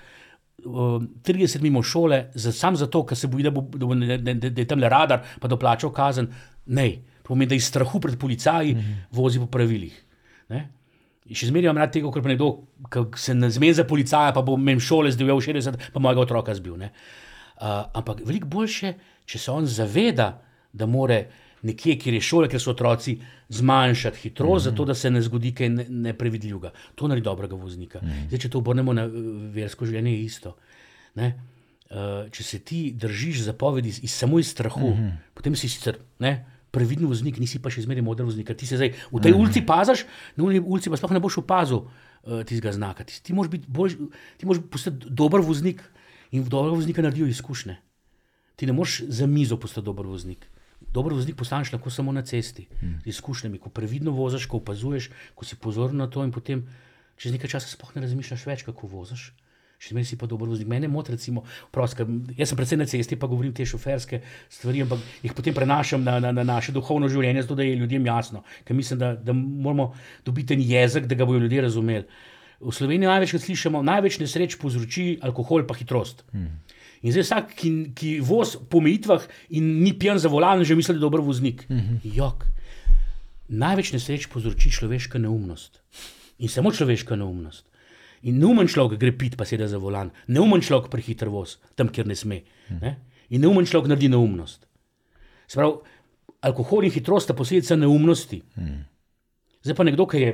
uh, 0.65 1.01
30 1.23 1.61
mimo 1.61 1.83
šole, 1.83 2.29
za, 2.33 2.51
sam 2.51 2.75
zato, 2.75 3.05
ker 3.05 3.17
se 3.17 3.27
boji, 3.27 3.43
da, 3.43 3.51
bo, 3.51 3.61
da, 3.61 3.85
bo, 3.85 3.95
da, 3.95 4.17
da, 4.17 4.49
da 4.49 4.61
je 4.61 4.67
tam 4.67 4.79
le 4.79 4.89
radar, 4.89 5.25
pa 5.39 5.47
da 5.47 5.57
plača 5.57 5.89
kazen. 5.91 6.27
Ne, 6.65 6.91
to 7.23 7.27
pomeni, 7.33 7.49
da 7.49 7.55
iz 7.55 7.65
strahu 7.65 7.99
pred 7.99 8.19
policaji 8.19 8.73
mm 8.73 8.79
-hmm. 8.79 8.95
vozi 9.11 9.39
po 9.39 9.45
pravilih. 9.45 10.03
Ne? 10.49 10.69
Še 11.31 11.47
zmeraj 11.47 11.65
imam 11.69 11.77
rad 11.77 11.91
tega, 11.93 12.11
ker 12.11 12.23
nekdo, 12.25 12.63
ki 12.91 13.19
se 13.19 13.33
ne 13.33 13.49
zmeni 13.49 13.73
za 13.73 13.83
policaja, 13.83 14.33
pa 14.33 14.41
bo 14.41 14.57
meni 14.57 14.79
šole 14.79 15.11
zdaj 15.11 15.27
v 15.27 15.39
60, 15.39 15.77
pa 15.93 15.99
mojega 15.99 16.21
otroka 16.21 16.55
zbil. 16.55 16.73
Uh, 16.73 16.87
ampak 17.93 18.25
veliko 18.25 18.47
boljše, 18.47 18.93
če 19.25 19.39
se 19.39 19.51
on 19.51 19.65
zaveda, 19.65 20.41
da 20.73 20.85
more 20.85 21.25
nekje, 21.61 21.97
kjer 21.99 22.13
je 22.13 22.21
šole, 22.21 22.49
kjer 22.49 22.61
so 22.61 22.71
otroci, 22.71 23.17
zmanjšati 23.49 24.17
hitrost, 24.17 24.65
mm 24.65 24.69
-hmm. 24.69 24.71
zato 24.71 24.85
da 24.85 24.95
se 24.95 25.11
ne 25.11 25.21
zgodi 25.21 25.53
kaj 25.55 25.69
neprevidljivega. 25.89 26.67
Ne 26.67 26.95
to 26.95 27.07
naredi 27.07 27.25
dobrega 27.25 27.55
voznika. 27.55 27.99
Mm 28.01 28.07
-hmm. 28.07 28.27
Zdaj, 28.27 28.39
če 28.39 28.49
to 28.49 28.57
obrnemo 28.57 28.93
na 28.93 29.05
versko 29.53 29.85
življenje, 29.85 30.11
je 30.11 30.23
isto. 30.23 30.55
Ne? 31.15 31.39
Uh, 31.89 32.31
če 32.31 32.43
se 32.43 32.59
ti 32.59 32.93
držiš 32.95 33.41
zapovedi 33.41 33.89
iz, 33.89 33.99
iz 34.03 34.11
samo 34.11 34.39
iz 34.39 34.47
strahu, 34.47 34.89
mm 34.89 34.97
-hmm. 34.97 35.11
potem 35.33 35.55
si 35.55 35.69
sicer 35.69 35.97
ne, 36.19 36.45
previden 36.71 37.07
voznik, 37.07 37.39
nisi 37.39 37.59
pa 37.59 37.69
še 37.69 37.81
zmeraj 37.81 38.01
moder 38.01 38.25
voznik. 38.25 38.51
Ti 38.57 38.67
se 38.67 38.79
zdaj 38.79 38.93
v 39.11 39.21
tej 39.21 39.31
mm 39.31 39.35
-hmm. 39.35 39.41
ulici 39.41 39.65
pazaš, 39.65 40.05
na 40.35 40.43
ulici 40.43 40.89
pa 40.89 40.97
sploh 40.97 41.11
ne 41.11 41.19
boš 41.19 41.37
opazil 41.37 41.77
uh, 41.77 42.43
tistega 42.43 42.71
znaka. 42.71 43.03
Ti, 43.03 43.23
ti 43.23 43.33
moraš 43.33 43.51
biti 43.51 43.65
bolj, 43.67 43.97
ti 44.37 44.45
moraš 44.45 44.63
postati 44.71 45.05
dober 45.09 45.41
voznik 45.41 45.83
in 46.31 46.43
v 46.43 46.49
dobrega 46.49 46.75
voznika 46.75 47.01
naredijo 47.01 47.27
izkušnje. 47.27 47.75
Ti 48.55 48.65
ne 48.65 48.73
moreš 48.73 49.01
za 49.07 49.27
mizo 49.27 49.57
postati 49.57 49.85
dober 49.85 50.05
voznik. 50.05 50.47
Dobro 50.91 51.15
voznik 51.15 51.37
postaneš 51.39 51.71
lahko 51.71 51.89
samo 51.89 52.11
na 52.11 52.21
cesti, 52.21 52.67
z 53.03 53.07
izkušnjami, 53.07 53.59
ko 53.59 53.69
previdno 53.69 54.11
voziš, 54.11 54.45
ko 54.45 54.59
opazuješ, 54.59 55.09
ko 55.35 55.45
si 55.45 55.55
pozoren 55.55 55.97
na 55.97 56.09
to 56.11 56.23
in 56.23 56.31
potem 56.35 56.65
čez 57.17 57.31
nekaj 57.31 57.55
časa 57.55 57.71
sploh 57.71 57.95
ne 57.95 58.03
razmišljaš 58.03 58.45
več, 58.49 58.65
kako 58.67 58.89
voziš. 58.91 59.31
Še 59.81 59.95
zmeraj 59.95 60.11
si 60.11 60.17
pa 60.21 60.27
dober 60.29 60.45
voznik. 60.51 60.67
Mene 60.69 60.85
moti, 60.91 61.15
recimo, 61.15 61.41
prost, 61.73 61.97
jaz 62.37 62.51
sem 62.51 62.57
predvsem 62.59 62.81
na 62.83 62.85
cesti, 62.85 63.17
pa 63.17 63.25
govorim 63.29 63.53
te 63.57 63.65
šoferske 63.65 64.19
stvari, 64.53 64.83
ampak 64.85 65.01
jih 65.23 65.33
potem 65.33 65.55
prenašam 65.57 66.03
na, 66.05 66.19
na, 66.21 66.29
na 66.37 66.43
naše 66.45 66.75
duhovno 66.75 67.09
življenje, 67.09 67.47
zato 67.47 67.57
da 67.57 67.65
je 67.65 67.79
ljudem 67.79 68.05
jasno. 68.05 68.43
Ker 68.67 68.77
mislim, 68.77 68.99
da, 69.01 69.15
da 69.17 69.33
moramo 69.33 69.87
dobiti 70.25 70.53
en 70.53 70.61
jezik, 70.61 71.09
da 71.09 71.17
ga 71.17 71.25
bodo 71.25 71.41
ljudje 71.41 71.65
razumeli. 71.65 72.05
V 72.61 72.75
Sloveniji 72.77 73.09
največkrat 73.09 73.41
slišimo, 73.47 73.81
največ 73.81 74.19
nesreč 74.21 74.59
povzroči 74.61 75.15
alkohol 75.25 75.65
in 75.65 75.73
hitrost. 75.79 76.21
Hmm. 76.29 76.61
In 77.01 77.13
zdaj 77.13 77.25
vsak, 77.25 77.53
ki, 77.57 77.69
ki 77.97 78.09
vozi 78.25 78.59
po 78.69 78.77
omejitvah 78.77 79.25
in 79.57 79.81
ni 79.81 79.93
pijan 79.97 80.19
za 80.21 80.29
volan, 80.29 80.61
že 80.63 80.77
misli, 80.77 80.93
da 80.93 80.99
je 81.01 81.05
dober 81.07 81.21
voznik. 81.21 81.65
Mhm. 81.69 81.79
-huh. 81.79 82.15
Jok. 82.15 82.45
Največ 83.49 83.93
nesreč 83.93 84.27
povzroči 84.27 84.71
človeška 84.71 85.19
neumnost. 85.19 85.81
In 86.39 86.49
samo 86.49 86.71
človeška 86.71 87.15
neumnost. 87.15 87.65
In 88.21 88.37
neumen 88.39 88.67
človek 88.67 88.99
gre 88.99 89.11
pit, 89.11 89.35
pa 89.37 89.45
sedaj 89.45 89.67
za 89.67 89.77
volan. 89.77 90.11
Neumen 90.27 90.61
človek 90.61 90.91
prehiter 90.93 91.29
voz, 91.29 91.57
tam, 91.75 91.89
kjer 91.89 92.07
ne 92.07 92.15
sme. 92.15 92.43
Ne? 92.69 92.95
In 93.29 93.41
neumen 93.41 93.65
človek 93.65 93.89
naredi 93.89 94.09
neumnost. 94.09 94.67
Sprav, 95.47 95.81
alkohol 96.41 96.85
in 96.85 96.91
hitrost 96.91 97.23
sta 97.23 97.33
posledica 97.33 97.75
neumnosti. 97.75 98.43
Hmm. 98.55 98.85
Zdaj 99.65 99.75
pa 99.75 99.83
nekdo, 99.83 100.05
ki 100.05 100.21
je 100.21 100.31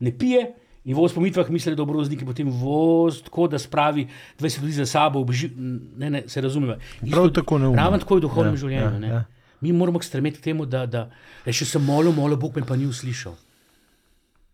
ne 0.00 0.12
pije, 0.18 0.46
In 0.84 0.96
voz 0.98 1.12
po 1.14 1.20
mitvah 1.22 1.50
misli, 1.50 1.70
da 1.70 1.76
je 1.76 1.78
dobro 1.78 1.98
voznik, 1.98 2.24
potem 2.26 2.48
voz 2.50 3.20
tako, 3.22 3.46
da 3.48 3.58
spravi 3.58 4.08
20 4.40 4.62
ljudi 4.62 4.72
za 4.72 4.86
sabo, 4.86 5.20
obži, 5.20 5.50
ne, 5.56 6.10
ne, 6.10 6.22
se 6.26 6.40
razume. 6.40 6.78
Prav 7.10 7.30
tako 7.30 7.58
ne. 7.58 7.76
Ravno 7.76 7.98
tako 7.98 8.16
je 8.16 8.18
v 8.18 8.22
duhovnem 8.26 8.54
ja, 8.54 8.58
življenju. 8.58 9.06
Ja, 9.06 9.12
ja. 9.12 9.24
Mi 9.62 9.72
moramo 9.72 10.02
stremeti 10.02 10.40
k 10.40 10.44
temu, 10.50 10.66
da, 10.66 10.86
da 10.86 11.06
reče 11.46 11.68
se 11.70 11.78
molil, 11.78 12.12
molil, 12.12 12.36
Bog 12.36 12.56
me 12.58 12.66
pa 12.66 12.76
ni 12.76 12.88
uslišal. 12.90 13.36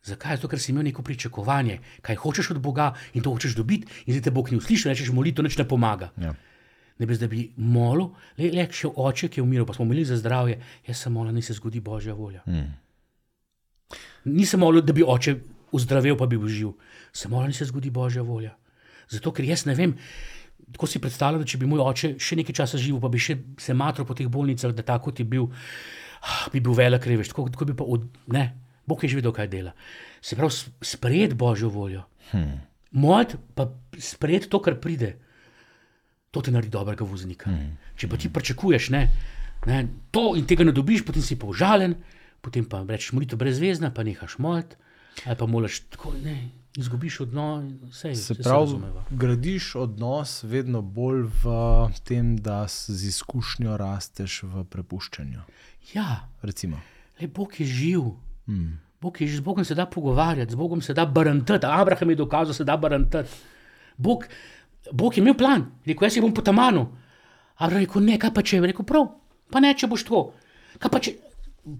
Zakaj? 0.05 0.37
Zato, 0.37 0.53
ker 0.53 0.61
si 0.61 0.73
imel 0.73 0.85
neko 0.85 1.03
pričakovanje, 1.03 1.81
kaj 2.05 2.21
hočeš 2.21 2.53
od 2.55 2.61
Boga 2.61 2.93
in 3.15 3.25
to 3.25 3.33
hočeš 3.33 3.57
dobiti, 3.57 3.89
in 4.07 4.13
zdaj 4.13 4.29
te 4.29 4.31
Bog 4.31 4.53
ni 4.53 4.61
uslišal, 4.61 4.93
rečeš 4.93 5.13
molitev, 5.17 5.49
nič 5.49 5.57
ne 5.57 5.65
pomaga. 5.69 6.13
Ja. 6.21 6.35
Ne 6.99 7.07
bi 7.07 7.17
zdaj 7.17 7.29
bili 7.33 7.51
molil, 7.57 8.11
le, 8.37 8.53
le 8.53 8.69
še 8.69 8.91
oče, 8.91 9.31
ki 9.33 9.41
je 9.41 9.47
umiral, 9.47 9.65
pa 9.65 9.77
smo 9.77 9.89
molili 9.89 10.05
za 10.05 10.19
zdravje, 10.21 10.59
jaz 10.87 11.05
sem 11.07 11.15
molil, 11.15 11.33
da 11.33 11.45
se 11.47 11.57
zgodi 11.57 11.81
Božja 11.81 12.13
volja. 12.15 12.43
Hmm. 12.45 12.75
Nisem 14.29 14.61
molil, 14.61 14.85
da 14.85 14.93
bi 14.93 15.07
oče 15.07 15.39
ozdravel, 15.73 16.17
pa 16.17 16.27
bi 16.27 16.39
bil 16.39 16.49
živ. 16.49 16.73
Se 17.13 17.29
mora, 17.29 17.49
da 17.49 17.57
se 17.57 17.69
zgodi 17.69 17.91
božja 17.91 18.23
volja. 18.23 18.55
Zato, 19.09 19.33
ker 19.33 19.47
jaz 19.49 19.65
ne 19.69 19.75
vem, 19.75 19.95
tako 20.73 20.89
si 20.91 21.01
predstavljam, 21.01 21.47
če 21.49 21.61
bi 21.61 21.69
moj 21.69 21.85
oče 21.87 22.15
še 22.21 22.39
nekaj 22.41 22.57
časa 22.61 22.81
živel, 22.81 23.01
pa 23.01 23.11
bi 23.13 23.21
še 23.23 23.39
se 23.61 23.77
matro 23.77 24.05
po 24.09 24.17
teh 24.17 24.29
bolnicah, 24.29 24.75
da 24.77 24.85
tako 24.87 25.15
ti 25.17 25.25
bil, 25.25 25.49
ah, 26.21 26.49
bi 26.53 26.61
bil 26.61 26.77
velik 26.77 27.07
revež. 27.09 27.33
Tako, 27.33 27.49
tako 27.55 27.71
bi 27.71 27.77
pa, 27.79 27.87
od, 27.89 28.09
ne, 28.35 28.51
Bog 28.89 29.05
je 29.05 29.13
že 29.13 29.21
vedel, 29.21 29.33
kaj 29.37 29.49
dela. 29.53 29.73
Se 30.21 30.37
pravi, 30.37 30.53
sprejeti 30.81 31.37
božjo 31.37 31.69
voljo. 31.69 32.05
Hmm. 32.33 32.61
Moj 32.97 33.37
pa 33.55 33.69
sprejeti 34.01 34.49
to, 34.49 34.63
kar 34.65 34.81
pride. 34.81 35.19
To 36.33 36.41
te 36.45 36.53
naredi 36.53 36.73
dobrega 36.73 37.05
voznika. 37.05 37.53
Hmm. 37.53 37.77
Če 37.97 38.09
pa 38.09 38.17
ti 38.17 38.33
pričakuješ, 38.33 38.89
ne, 38.97 39.03
ne, 39.69 39.79
to 40.13 40.33
in 40.41 40.49
tega 40.49 40.65
ne 40.65 40.73
dobiš, 40.73 41.05
potem 41.05 41.25
si 41.25 41.37
pa 41.37 41.49
užalen, 41.49 41.97
potem 42.45 42.65
pa 42.65 42.81
rečeš, 42.85 43.13
molitev 43.17 43.41
brezvezna, 43.41 43.93
pa 43.93 44.05
nehaš 44.09 44.39
moliti. 44.41 44.81
Ali 45.27 45.37
pa 45.37 45.47
moraš 45.47 45.81
tako, 45.81 46.13
ne, 46.25 46.51
izgubiš 46.77 47.21
odnos, 47.21 47.65
vse 47.91 48.15
se 48.15 48.35
pravi. 48.35 48.81
Gradiš 49.11 49.75
odnos 49.75 50.43
vedno 50.43 50.83
bolj 50.83 51.25
v 51.43 51.55
tem, 52.05 52.37
da 52.37 52.67
z 52.69 53.09
izkušnjo 53.09 53.77
rasteš 53.77 54.43
v 54.43 54.65
prepuščanju. 54.65 55.41
Ja, 55.95 56.29
recimo. 56.43 56.81
Le 57.21 57.29
Bog 57.29 57.61
je 57.61 57.67
živ. 57.67 58.03
Hmm. 58.47 58.79
Bog 59.01 59.21
je, 59.21 59.29
z 59.29 59.41
Bogom 59.41 59.65
se 59.65 59.75
da 59.75 59.87
pogovarjati, 59.87 60.53
z 60.53 60.55
Bogom 60.55 60.83
se 60.83 60.95
da 60.95 61.07
barantati. 61.07 61.67
Abraham 61.67 62.11
je 62.11 62.17
dokazal, 62.17 62.47
da 62.47 62.55
se 62.55 62.65
da 62.65 62.77
barantati. 62.77 63.29
Bog, 63.97 64.25
Bog 64.93 65.17
je 65.17 65.21
imel 65.21 65.35
plan, 65.35 65.67
rekel, 65.87 66.07
jaz 66.07 66.19
bom 66.21 66.35
po 66.35 66.43
tamanu. 66.43 66.89
Abraham 67.57 67.83
je 67.83 67.87
rekel, 67.87 68.03
ne, 68.03 68.19
kaj 68.19 68.35
pa 68.35 68.43
če, 68.43 68.61
rekel, 68.61 68.87
prav, 68.87 69.07
pa 69.51 69.61
ne, 69.61 69.75
če 69.75 69.87
boš 69.87 70.07
tako. 70.07 70.33
Kaj 70.79 70.91
pa 70.91 71.01
če, 71.03 71.15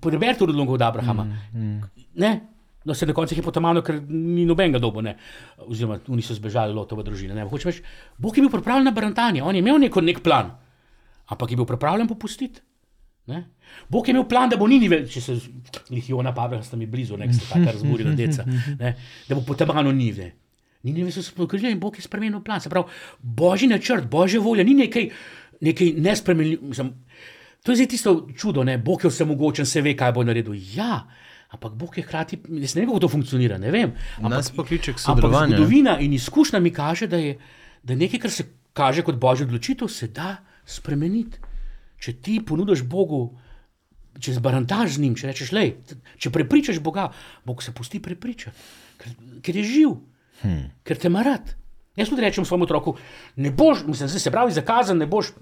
preberite 0.03 0.45
odlogo 0.45 0.75
od 0.75 0.83
Abrahama. 0.83 1.27
Hmm. 1.53 1.83
Hmm. 2.15 2.41
No, 2.89 2.95
se 2.97 3.07
na 3.07 3.13
koncu 3.13 3.37
je 3.37 3.45
potamano, 3.45 3.83
ker 3.85 3.99
ni 4.09 4.47
nobenega 4.49 4.81
dobo, 4.81 5.03
ne. 5.05 5.13
oziroma 5.67 5.99
oni 6.09 6.25
so 6.25 6.33
zbežali 6.35 6.73
lotove 6.73 7.05
družine. 7.05 7.37
Veš, 7.45 7.83
Bog 8.17 8.39
je 8.39 8.45
bil 8.47 8.51
pripravljen 8.51 8.89
na 8.89 8.95
barantanje, 8.97 9.43
on 9.45 9.55
je 9.55 9.61
imel 9.61 9.77
neko, 9.83 10.01
nek 10.01 10.23
plan, 10.25 10.55
ampak 11.29 11.53
je 11.53 11.61
bil 11.61 11.69
pripravljen 11.69 12.09
popustiti. 12.09 12.65
Ne? 13.29 13.43
Bog 13.93 14.09
je 14.09 14.15
imel 14.17 14.25
plan, 14.25 14.49
da 14.49 14.57
bo 14.57 14.67
Nini 14.67 14.89
če 14.89 15.21
se 15.21 15.37
jih 15.93 16.09
je 16.09 16.17
ona 16.17 16.33
pavela, 16.33 16.65
sta 16.65 16.81
mi 16.81 16.89
blizu, 16.89 17.19
ne, 17.21 17.29
sta 17.33 17.59
tako 17.59 17.75
razburila 17.75 18.15
deca, 18.17 18.47
ne? 18.81 18.95
da 19.29 19.37
bo 19.37 19.45
potamano 19.45 19.93
Nive. 19.93 20.33
Nini 20.83 21.13
so 21.13 21.23
se 21.23 21.35
pokrižili 21.37 21.75
in 21.77 21.81
Bog 21.83 21.99
je 21.99 22.03
spremenil 22.03 22.41
plan. 22.41 22.61
Se 22.61 22.71
pravi, 22.73 22.89
božji 23.21 23.69
načrt, 23.69 24.09
božja 24.09 24.41
volja, 24.41 24.65
ni 24.65 24.79
nekaj, 24.79 25.11
nekaj 25.61 25.93
nespremenljivega. 25.99 26.89
To 27.67 27.73
je 27.73 27.83
zdaj 27.83 27.89
tisto 27.93 28.15
čudo, 28.33 28.65
ne? 28.65 28.79
Bog 28.79 29.05
je 29.05 29.11
vsemogočen, 29.11 29.67
se 29.67 29.83
ve, 29.83 29.93
kaj 29.99 30.15
bo 30.17 30.25
naredil. 30.25 30.55
Ja, 30.73 31.03
ampak 31.49 31.73
Bog 31.73 31.97
je 31.99 32.05
hkrati, 32.05 32.39
jaz 32.61 32.75
ne 32.77 32.83
vem, 32.83 32.91
kako 32.91 33.01
to 33.01 33.09
funkcionira, 33.09 33.57
vem. 33.57 33.95
Ampak, 34.19 34.31
Nas 34.31 34.51
pokliče 34.53 34.93
k 34.93 35.01
sodelovanju. 35.01 35.57
zgodovina 35.57 35.99
in 35.99 36.13
izkušnja 36.13 36.61
mi 36.61 36.71
kaže, 36.71 37.07
da 37.07 37.17
je, 37.17 37.39
da 37.83 37.95
nekaj, 37.95 38.21
kar 38.21 38.31
se 38.31 38.45
kaže 38.73 39.03
kot 39.03 39.17
božja 39.17 39.47
odločitev, 39.47 39.89
se 39.89 40.09
da 40.09 40.37
spremeniti. 40.67 41.39
Če 41.99 42.13
ti 42.23 42.39
ponudiš 42.47 42.85
Bogu, 42.87 43.39
če 44.21 44.37
zbarantaš 44.37 44.99
z 44.99 45.03
njim, 45.03 45.17
če 45.19 45.31
rečeš, 45.33 45.53
lej, 45.57 45.73
če 46.19 46.31
prepričaš 46.31 46.79
Boga, 46.85 47.09
Bog 47.47 47.63
se 47.63 47.73
pusti 47.75 47.99
prepričati, 48.03 48.55
ker, 49.01 49.17
ker 49.43 49.57
je 49.57 49.65
živ, 49.65 49.97
hmm. 50.45 50.63
ker 50.87 51.01
te 51.01 51.11
ima 51.11 51.25
rad. 51.27 51.55
Jaz 51.99 52.13
tudi 52.13 52.23
rečem 52.23 52.47
svojemu 52.47 52.69
otroku, 52.69 52.95
ne 53.43 53.51
boš, 53.51 53.83
mislim, 53.89 54.13
se 54.13 54.31
pravi, 54.31 54.55
zakazan, 54.55 55.01
ne 55.03 55.09
boš, 55.11 55.33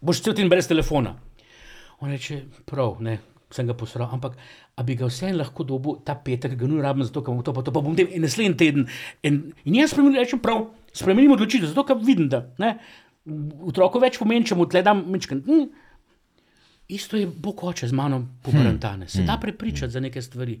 boš 0.00 0.22
cel 0.24 0.32
teden 0.32 0.48
brez 0.48 0.70
telefona. 0.70 1.18
On 2.00 2.10
reče, 2.10 2.40
prav, 2.64 2.96
ne, 3.04 3.18
sem 3.54 3.66
ga 3.68 3.74
posral, 3.74 4.08
ampak 4.12 4.36
bi 4.84 4.96
ga 4.96 5.06
vseeno 5.10 5.38
lahko 5.42 5.64
dobil 5.64 6.00
ta 6.04 6.14
petek, 6.14 6.56
ga 6.56 6.66
nujno 6.66 6.82
rabim, 6.82 7.04
zato 7.04 7.22
ker 7.22 7.34
bom 7.34 7.44
to, 7.44 7.52
pa 7.52 7.62
to 7.62 7.74
pa 7.74 7.80
bom 7.84 7.96
in 7.98 8.22
naslednji 8.22 8.56
teden. 8.56 8.88
In, 9.22 9.52
in 9.64 9.78
jaz 9.80 9.92
spremenim, 9.92 10.18
rečem, 10.20 10.40
prav, 10.42 10.66
spremenim 10.92 11.32
odločitev, 11.36 11.70
zato 11.70 11.84
ker 11.88 12.00
vidim, 12.00 12.28
da 12.32 12.44
ne, 12.62 12.74
otroku 13.68 14.00
več 14.02 14.18
pomeni, 14.18 14.46
če 14.48 14.58
mu 14.58 14.66
tle 14.66 14.82
dam 14.82 15.04
mečken. 15.12 15.44
Hm, 15.46 15.70
Isto 16.92 17.16
je 17.16 17.26
Bog 17.26 17.62
oče 17.64 17.88
z 17.88 17.92
mano 17.96 18.18
pobrantane. 18.42 19.08
Se 19.08 19.22
da 19.22 19.38
prepričati 19.40 19.92
za 19.92 20.00
neke 20.00 20.22
stvari. 20.22 20.60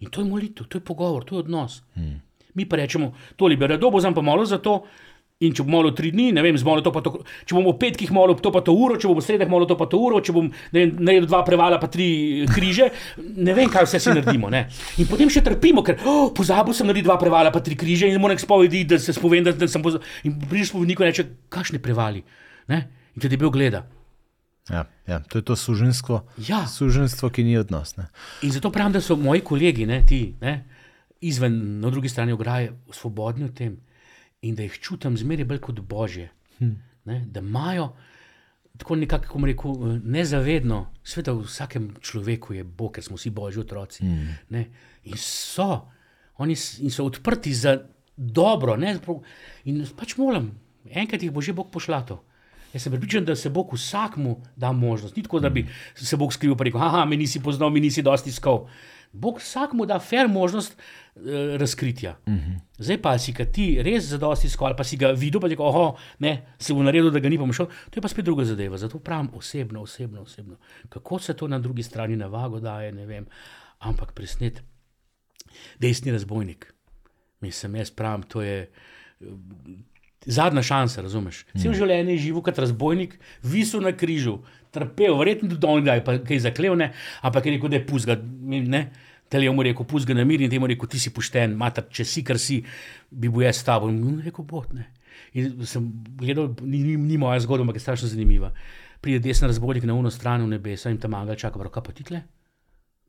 In 0.00 0.10
to 0.10 0.20
je 0.22 0.28
molitev, 0.28 0.66
to 0.68 0.78
je 0.78 0.84
pogovor, 0.84 1.24
to 1.24 1.34
je 1.34 1.38
odnos. 1.38 1.82
Mi 2.54 2.64
pa 2.64 2.76
rečemo, 2.76 3.10
to 3.36 3.46
liberado 3.46 3.90
bo, 3.90 4.00
zdaj 4.00 4.14
pa 4.14 4.22
malo 4.22 4.46
za 4.46 4.58
to. 4.58 4.84
In 5.44 5.52
če 5.52 5.66
bomo 5.66 5.82
malo 5.82 5.90
tri 5.92 6.08
dni, 6.14 6.30
ne 6.32 6.40
vem, 6.40 6.56
zmolo 6.56 6.80
to 6.80 6.88
pa 6.88 7.02
to, 7.04 7.10
če 7.44 7.52
bomo 7.52 7.74
v 7.74 7.76
petkih 7.82 8.08
malo 8.16 8.32
to 8.40 8.48
pa 8.48 8.62
to 8.64 8.72
uro, 8.72 8.94
če 8.96 9.04
bomo 9.04 9.20
v 9.20 9.24
sredah 9.26 9.50
malo 9.52 9.66
to 9.68 9.74
pa 9.76 9.84
to 9.84 9.98
uro, 10.00 10.16
če 10.24 10.32
bom 10.32 10.46
vem, 10.72 10.94
naredil 10.96 11.26
dva 11.28 11.42
prevala 11.44 11.76
pa 11.76 11.90
tri 11.92 12.46
križe, 12.48 12.86
ne 13.36 13.52
vem, 13.52 13.68
kaj 13.68 13.84
vse 13.84 14.00
si 14.00 14.14
naredimo. 14.16 14.48
Ne? 14.48 14.62
In 14.96 15.10
potem 15.10 15.28
še 15.28 15.42
trpimo, 15.44 15.84
ker 15.84 16.00
oh, 16.08 16.30
pozabil 16.32 16.72
sem 16.72 16.88
narediti 16.88 17.04
dva 17.10 17.18
prevala 17.20 17.52
pa 17.52 17.60
tri 17.60 17.76
križe 17.76 18.08
in 18.08 18.16
moram 18.22 18.40
spovedi, 18.40 18.86
da 18.88 18.96
se 18.96 19.12
spovem, 19.12 19.44
da, 19.44 19.52
da 19.52 19.68
sem 19.68 19.84
pozabil. 19.84 20.08
In 20.24 20.40
prideš 20.40 20.72
spovedniku 20.72 21.04
in 21.04 21.12
reče, 21.12 21.28
kakšne 21.52 21.82
prevali. 21.84 22.24
Ne? 22.72 22.80
In 23.12 23.20
te 23.20 23.28
debel 23.28 23.52
gleda. 23.52 23.84
Ja, 24.72 24.86
ja, 25.04 25.20
to 25.20 25.36
je 25.36 25.44
to 25.52 25.52
suženstvo, 25.52 26.22
Ja. 26.48 26.64
suženstvo 26.64 27.28
ki 27.28 27.44
ni 27.44 27.60
odnos. 27.60 27.98
Ne. 28.00 28.08
In 28.40 28.56
zato 28.56 28.72
pravim, 28.72 28.96
da 28.96 29.04
so 29.04 29.20
moji 29.20 29.44
kolegi, 29.44 29.84
ne, 29.84 30.00
ti, 30.08 30.32
ne, 30.40 30.62
izven, 31.20 31.60
na 31.84 31.92
drugi 31.92 32.08
strani 32.08 32.32
ograje, 32.32 32.72
svobodni 32.88 33.44
v 33.46 33.52
tem 33.52 33.76
in 34.48 34.54
da 34.54 34.66
jih 34.66 34.78
čutim 34.80 35.16
zmeraj 35.16 35.44
bolj 35.44 35.60
kot 35.64 35.80
božje. 35.80 36.30
Hm. 36.58 36.74
Ne, 37.06 37.24
da 37.30 37.40
imajo 37.40 37.92
tako 38.76 38.96
nekako, 38.96 39.24
kako 39.24 39.46
rekel, 39.46 40.00
nezavedno, 40.04 40.86
sveda 41.04 41.32
v 41.32 41.44
vsakem 41.46 41.90
človeku 42.00 42.54
je 42.54 42.64
Bog, 42.64 42.92
ker 42.96 43.04
smo 43.04 43.16
vsi 43.16 43.30
božji 43.30 43.60
otroci. 43.60 44.04
Hm. 44.04 44.32
Ne, 44.50 44.64
in 45.04 45.16
so, 45.16 45.86
oni 46.36 46.56
in 46.80 46.92
so 46.92 47.06
odprti 47.06 47.54
za 47.54 47.78
dobro. 48.16 48.76
Ne, 48.76 48.98
in 49.64 49.84
pač 49.96 50.16
moram, 50.20 50.50
enkrat 50.90 51.22
jih 51.22 51.32
bo 51.32 51.40
že 51.40 51.56
Bog 51.56 51.70
pošlato. 51.72 52.22
Jaz 52.72 52.82
sem 52.82 52.92
pripričan, 52.92 53.24
da 53.24 53.36
se 53.36 53.48
Bog 53.50 53.72
vsakmu 53.72 54.42
da 54.56 54.72
možnost. 54.72 55.16
Ni 55.16 55.22
tako, 55.22 55.40
da 55.40 55.48
bi 55.50 55.66
se 55.94 56.16
Bog 56.16 56.32
skril 56.32 56.52
in 56.52 56.58
rekel: 56.58 56.80
Ah, 56.82 57.04
me 57.04 57.16
nisi 57.16 57.40
poznal, 57.42 57.70
mi 57.70 57.80
nisi 57.80 58.02
dosti 58.02 58.30
iskal. 58.30 58.66
Bog 59.16 59.38
vsakmu 59.40 59.86
da 59.86 59.98
fair 59.98 60.28
možnost 60.28 60.76
uh, 60.76 61.22
razkritja. 61.56 62.16
Uh 62.26 62.32
-huh. 62.34 62.58
Zdaj 62.78 63.02
pa 63.02 63.18
si 63.18 63.32
ga 63.32 63.44
ti 63.44 63.82
res 63.82 64.04
za 64.04 64.18
dosti 64.18 64.46
iskal, 64.46 64.76
pa 64.76 64.84
si 64.84 64.96
ga 64.96 65.10
videl, 65.10 65.40
pa 65.40 65.48
ti 65.48 65.54
rekel: 65.54 65.66
Oh, 65.66 65.98
ne, 66.18 66.46
se 66.58 66.74
bo 66.74 66.82
naredil, 66.82 67.10
da 67.10 67.18
ga 67.18 67.28
ni 67.28 67.38
pomašal. 67.38 67.66
To 67.66 67.96
je 67.96 68.02
pa 68.02 68.08
spet 68.08 68.24
druga 68.24 68.44
zadeva. 68.44 68.76
Zato 68.76 68.98
pravim 68.98 69.30
osebno, 69.34 69.82
osebno, 69.82 70.22
osebno. 70.22 70.56
Kako 70.88 71.18
se 71.18 71.34
to 71.34 71.48
na 71.48 71.58
drugi 71.58 71.82
strani 71.82 72.16
na 72.16 72.26
vago 72.26 72.60
daje, 72.60 72.92
ne 72.92 73.06
vem. 73.06 73.26
Ampak 73.78 74.12
presnet, 74.12 74.62
desni 75.78 76.12
razbojnik. 76.12 76.74
Mislim, 77.40 77.76
jaz 77.76 77.90
pravim, 77.90 78.22
to 78.22 78.42
je. 78.42 78.70
eh, 79.20 79.26
Zadnja 80.26 80.62
šansa, 80.62 81.02
razumeš? 81.02 81.44
Cel 81.62 81.70
mm. 81.70 81.74
življenje 81.74 82.12
je 82.12 82.18
živel 82.18 82.42
kot 82.42 82.58
razbojnik, 82.58 83.12
visel 83.42 83.80
na 83.80 83.92
križu, 83.92 84.38
trpel, 84.76 85.16
verjetno 85.18 85.50
tudi 85.54 85.68
on, 85.68 85.84
da 85.86 85.96
je 85.98 86.04
kaj 86.28 86.44
zaklel, 86.46 86.76
ne? 86.78 86.92
ampak 87.26 87.48
je 87.48 87.56
rekel, 87.56 87.72
da 87.72 87.80
je 87.80 87.86
puzga. 87.88 88.18
Ne? 88.76 88.86
Telej 89.32 89.50
mu 89.50 89.64
rekel, 89.66 89.88
puzga 89.88 90.14
na 90.14 90.24
mir 90.28 90.44
in 90.44 90.52
temu 90.52 90.68
rekel, 90.70 90.88
ti 90.90 91.00
si 91.02 91.10
pošten, 91.14 91.56
mater, 91.58 91.88
če 91.90 92.06
si, 92.06 92.22
kar 92.26 92.38
si, 92.38 92.60
bi 93.10 93.30
bil 93.32 93.46
jaz 93.48 93.62
s 93.62 93.66
tabo. 93.66 93.90
In 93.90 94.20
rekel, 94.22 94.46
bot 94.46 94.70
ne. 94.76 94.90
In 95.36 95.64
sem 95.66 95.88
gledal, 96.20 96.52
ni, 96.62 96.84
ni, 96.84 96.94
ni 97.00 97.18
moja 97.20 97.40
zgodba, 97.42 97.66
ampak 97.66 97.80
je 97.80 97.84
strašno 97.84 98.12
zanimiva. 98.12 98.52
Pride 99.02 99.20
desna 99.24 99.50
razbojnik 99.50 99.84
na 99.88 99.96
uno 99.98 100.10
stran 100.10 100.44
v 100.46 100.54
nebesa 100.54 100.92
in 100.92 101.00
tam 101.02 101.16
manga 101.16 101.36
čaka, 101.36 101.58
prav, 101.58 101.72
kaj 101.74 101.84
pa 101.84 101.96
ti 101.96 102.06
tle? 102.06 102.22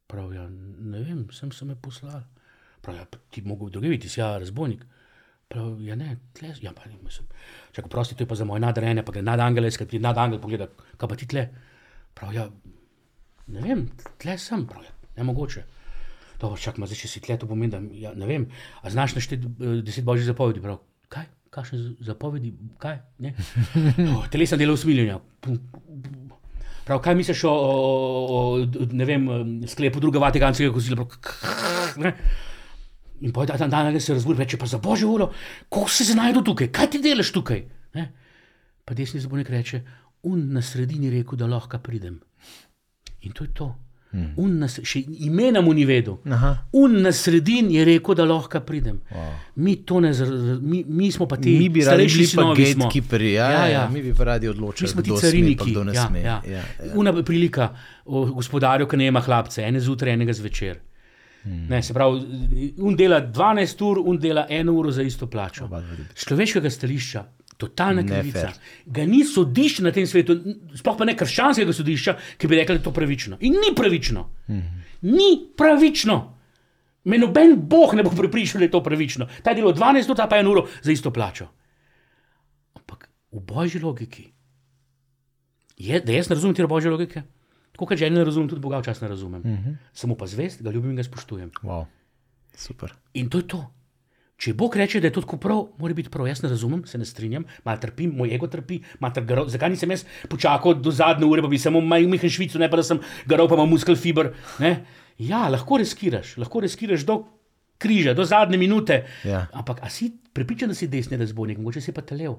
Prav, 0.08 0.34
ja, 0.36 0.48
ne 0.50 1.04
vem, 1.04 1.26
sem 1.36 1.52
se 1.52 1.68
me 1.68 1.76
poslal. 1.76 2.24
Prav, 2.82 2.98
ja, 2.98 3.06
ti 3.32 3.44
mogo 3.46 3.70
drugi 3.70 3.94
biti, 3.94 4.10
si 4.10 4.20
ja, 4.20 4.34
razbojnik. 4.40 4.84
Prav, 5.48 5.78
ja, 5.80 5.96
ne, 5.96 6.18
tle, 6.36 6.50
ja, 6.62 6.74
pa 6.76 6.90
mislim. 7.04 7.28
Čakaj, 7.72 7.90
prosti, 7.90 8.16
to 8.16 8.26
je 8.26 8.28
pa 8.28 8.36
za 8.36 8.46
moje 8.46 8.60
nadrejene, 8.60 9.04
pa 9.06 9.14
gre 9.16 9.22
nadangel, 9.24 9.70
skrbi 9.72 10.00
nadangel, 10.04 10.42
pogleda, 10.44 10.68
kaj 11.00 11.10
pa 11.10 11.16
ti 11.16 11.28
tle. 11.28 11.46
Prav, 12.18 12.34
ja, 12.36 12.44
ne 13.56 13.64
vem, 13.64 13.86
tle 14.20 14.36
sem, 14.44 14.66
prav, 14.68 14.84
ja, 14.84 14.92
ne 15.16 15.28
mogoče. 15.30 15.64
Dobro, 16.42 16.60
čakaj, 16.60 16.84
ma 16.84 16.90
zdaj, 16.90 17.00
če 17.00 17.12
si 17.14 17.22
tle, 17.24 17.38
to 17.40 17.48
pomeni, 17.48 17.72
da, 17.72 17.80
ja, 17.96 18.12
ne 18.12 18.28
vem, 18.28 18.50
a 18.84 18.92
znaš 18.92 19.16
našteti 19.16 19.48
eh, 19.48 19.80
deset 19.88 20.04
božjih 20.06 20.28
zapovedi, 20.28 20.60
prav, 20.66 20.82
kaj, 21.16 21.30
kakšne 21.56 21.80
zapovedi, 22.10 22.52
kaj, 22.84 23.00
ne? 23.24 23.32
Oh, 24.18 24.28
telesna 24.28 24.60
dela 24.60 24.76
usmiljenja. 24.76 25.22
Prav, 26.84 27.00
kaj 27.08 27.16
misliš 27.16 27.46
o, 27.48 27.56
o, 27.56 28.36
o, 28.36 28.44
ne 28.92 29.08
vem, 29.08 29.32
sklepu 29.72 30.04
druge 30.04 30.20
vatikanskega 30.20 30.76
kozila? 30.76 31.08
Prav, 31.08 32.04
ne? 32.04 32.14
In 33.22 33.34
pa 33.34 33.46
dan 33.46 33.70
danes 33.70 34.06
se 34.06 34.14
razbudi, 34.14 34.40
reče 34.40 34.58
pa 34.58 34.66
za 34.66 34.78
božjo 34.78 35.10
voljo, 35.10 35.32
kako 35.70 35.90
se 35.90 36.04
znajdu 36.04 36.42
tukaj, 36.42 36.72
kaj 36.72 36.90
ti 36.90 37.02
delaš 37.02 37.32
tukaj? 37.32 37.64
Ne? 37.94 38.12
Pa 38.86 38.94
desni 38.94 39.20
zbornik 39.20 39.50
reče, 39.50 39.82
un 40.24 40.54
na 40.54 40.62
sredini 40.62 41.10
rekel, 41.10 41.38
da 41.38 41.48
lahko 41.48 41.80
pridem. 41.80 42.20
In 43.22 43.32
to 43.32 43.44
je 43.44 43.54
to. 43.54 43.76
Hmm. 44.12 44.32
Un 44.40 44.54
na, 44.62 44.68
še 44.70 45.02
imena 45.28 45.60
mu 45.62 45.74
ni 45.76 45.84
vedel. 45.86 46.16
Aha. 46.32 46.54
Un 46.80 47.02
na 47.04 47.12
sredini 47.12 47.76
je 47.76 47.84
rekel, 47.86 48.16
da 48.16 48.24
lahko 48.26 48.62
pridem. 48.64 49.02
Wow. 49.12 49.34
Mi 49.56 49.76
ne, 50.02 50.12
mi, 50.62 50.84
mi 50.88 51.12
smo 51.12 51.28
pa 51.28 51.36
ti 51.38 51.58
Mi 51.60 51.68
bi 51.70 51.84
radi 51.84 52.06
bili 52.08 52.24
pa 52.24 52.30
sinovi 52.30 52.66
smo. 52.72 52.86
gatekeeperji, 52.86 53.34
ja, 53.34 53.50
ja, 53.52 53.66
ja. 53.68 53.90
mi 53.90 54.02
bi 54.02 54.14
pa 54.14 54.24
radi 54.24 54.48
odločili, 54.48 54.88
Mi 54.88 54.92
smo 54.94 55.02
ti 55.02 55.10
sme, 55.10 55.20
pa 55.20 55.22
cariniki. 55.22 55.74
ja, 55.94 56.08
sme. 56.08 56.22
ja. 56.22 56.42
Ja, 56.48 56.64
ja. 56.86 56.94
Una 56.96 57.12
prilika 57.24 57.74
o 58.06 58.26
gospodarju, 58.32 58.88
ki 58.88 58.98
ne 58.98 59.08
ima 59.12 59.22
hlapce, 59.22 59.62
ene 59.68 59.80
zjutraj, 59.84 60.14
enega 60.14 60.34
zvečer. 60.34 60.80
Hmm. 61.44 61.68
Ne, 61.70 61.82
se 61.84 61.94
pravi, 61.94 62.74
un 62.78 62.96
dela 62.96 63.22
12 63.22 63.82
ur, 63.86 64.02
un 64.04 64.18
dela 64.20 64.46
eno 64.50 64.74
uro 64.74 64.92
za 64.92 65.04
isto 65.04 65.28
plačo. 65.32 65.70
Človeškega 66.18 66.70
stališča, 66.70 67.24
totalna 67.58 68.04
krivica. 68.06 68.52
Ga 68.86 69.06
ni 69.06 69.24
sodišče 69.26 69.86
na 69.86 69.92
tem 69.96 70.08
svetu, 70.08 70.36
sploh 70.78 70.98
pa 70.98 71.08
ne 71.08 71.16
krščanskega 71.18 71.74
sodišča, 71.74 72.16
ki 72.38 72.50
bi 72.50 72.60
rekli, 72.60 72.78
da 72.78 72.82
je 72.82 72.88
to 72.90 72.96
pravično. 72.96 73.40
In 73.48 73.60
ni 73.62 73.74
pravično. 73.76 74.26
Hmm. 74.48 74.84
Ni 75.08 75.30
pravično. 75.58 76.18
Me 77.08 77.18
noben 77.18 77.56
boh 77.70 77.94
ne 77.96 78.04
bo 78.04 78.12
pripričal, 78.12 78.60
da 78.60 78.68
je 78.68 78.74
to 78.74 78.84
pravično. 78.84 79.30
Ta 79.44 79.54
delo 79.56 79.72
12 79.74 80.12
ur, 80.12 80.18
ta 80.20 80.28
pa 80.28 80.42
eno 80.42 80.52
uro 80.52 80.66
za 80.82 80.92
isto 80.92 81.14
plačo. 81.14 81.48
Ampak 82.76 83.08
v 83.32 83.40
božji 83.40 83.82
logiki 83.82 84.28
je, 85.78 86.02
da 86.02 86.12
jaz 86.12 86.30
ne 86.30 86.36
razumem 86.36 86.56
te 86.56 86.68
božje 86.68 86.92
logike. 86.92 87.24
Tako 87.78 87.92
kot 87.92 88.00
žene 88.02 88.18
ne 88.18 88.26
razumem, 88.26 88.50
tudi 88.50 88.62
Boga 88.62 88.80
včasih 88.82 89.06
ne 89.06 89.10
razumem. 89.14 89.42
Uh 89.42 89.48
-huh. 89.48 89.76
Samo 89.94 90.16
pa 90.18 90.26
zvest, 90.26 90.64
ga 90.66 90.72
ljubim 90.72 90.90
in 90.90 90.96
ga 90.98 91.04
spoštujem. 91.04 91.52
Wow. 91.62 91.86
Super. 92.56 92.94
In 93.14 93.30
to 93.30 93.38
je 93.38 93.48
to. 93.48 93.60
Če 94.38 94.54
Bog 94.54 94.76
reče, 94.76 95.00
da 95.00 95.08
je 95.08 95.14
to 95.14 95.22
tako 95.22 95.38
prav, 95.38 95.64
mora 95.78 95.94
biti 95.94 96.10
prav. 96.10 96.28
Jaz 96.28 96.42
ne 96.44 96.50
razumem, 96.50 96.86
se 96.86 96.98
ne 96.98 97.06
strinjam, 97.06 97.46
malo 97.66 97.78
trpim, 97.78 98.12
moj 98.18 98.36
ego 98.36 98.48
trpi, 98.48 98.80
garov. 99.26 99.50
Zakaj 99.50 99.70
nisem 99.70 99.92
jaz 99.92 100.06
počakal 100.30 100.74
do 100.74 100.92
zadnje 100.92 101.26
ure, 101.26 101.42
pa 101.42 101.48
bi 101.48 101.58
samo 101.58 101.82
majhen 101.82 102.30
švico, 102.30 102.60
ne 102.60 102.70
pa 102.70 102.78
da 102.78 102.84
sem 102.84 103.00
garov, 103.26 103.48
pa 103.50 103.56
imam 103.56 103.70
muskel 103.70 103.96
fiber. 103.96 104.34
Ne? 104.60 104.86
Ja, 105.18 105.48
lahko 105.50 105.78
riskiraš, 105.78 106.38
lahko 106.38 106.60
riskiraš 106.60 107.06
do 107.06 107.26
križa, 107.78 108.14
do 108.14 108.26
zadnje 108.26 108.58
minute. 108.58 109.06
Ja. 109.24 109.48
Ampak 109.54 109.82
a 109.82 109.90
si 109.90 110.12
prepričan, 110.34 110.70
da 110.70 110.76
si 110.76 110.88
desni 110.88 111.18
razbojnik, 111.18 111.58
mogoče 111.58 111.82
si 111.82 111.92
pa 111.92 112.02
telev. 112.02 112.38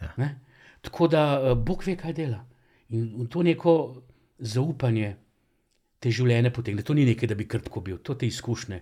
Ja. 0.00 0.12
Ne? 0.16 0.38
Tako 0.80 1.08
da 1.08 1.40
eh, 1.42 1.54
Bog 1.54 1.82
ve, 1.86 1.96
kaj 1.96 2.12
dela. 2.12 2.49
In 2.90 3.20
in 3.20 3.26
to 3.30 3.42
neko 3.42 3.72
zaupanje 4.38 5.16
te 6.00 6.10
življenje 6.10 6.50
potegne. 6.50 6.82
To 6.82 6.94
ni 6.94 7.04
nekaj, 7.04 7.28
da 7.28 7.36
bi 7.36 7.46
krtko 7.46 7.80
bil, 7.80 7.98
to 7.98 8.14
te 8.14 8.26
izkušnje, 8.26 8.80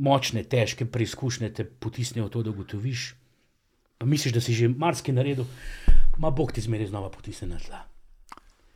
močne, 0.00 0.44
težke 0.44 0.86
preizkušnje 0.86 1.50
te 1.54 1.64
potisnejo 1.64 2.26
v 2.26 2.32
to, 2.32 2.42
da 2.42 2.50
ugotoviš. 2.50 3.14
Pa 4.00 4.06
misliš, 4.08 4.32
da 4.32 4.40
si 4.40 4.54
že 4.56 4.68
marsikaj 4.68 5.14
naredil, 5.14 5.44
ma 6.18 6.30
Bog 6.30 6.52
te 6.52 6.60
zmeraj 6.60 6.88
znova 6.88 7.10
potisne 7.12 7.50
na 7.52 7.58
tla. 7.60 7.82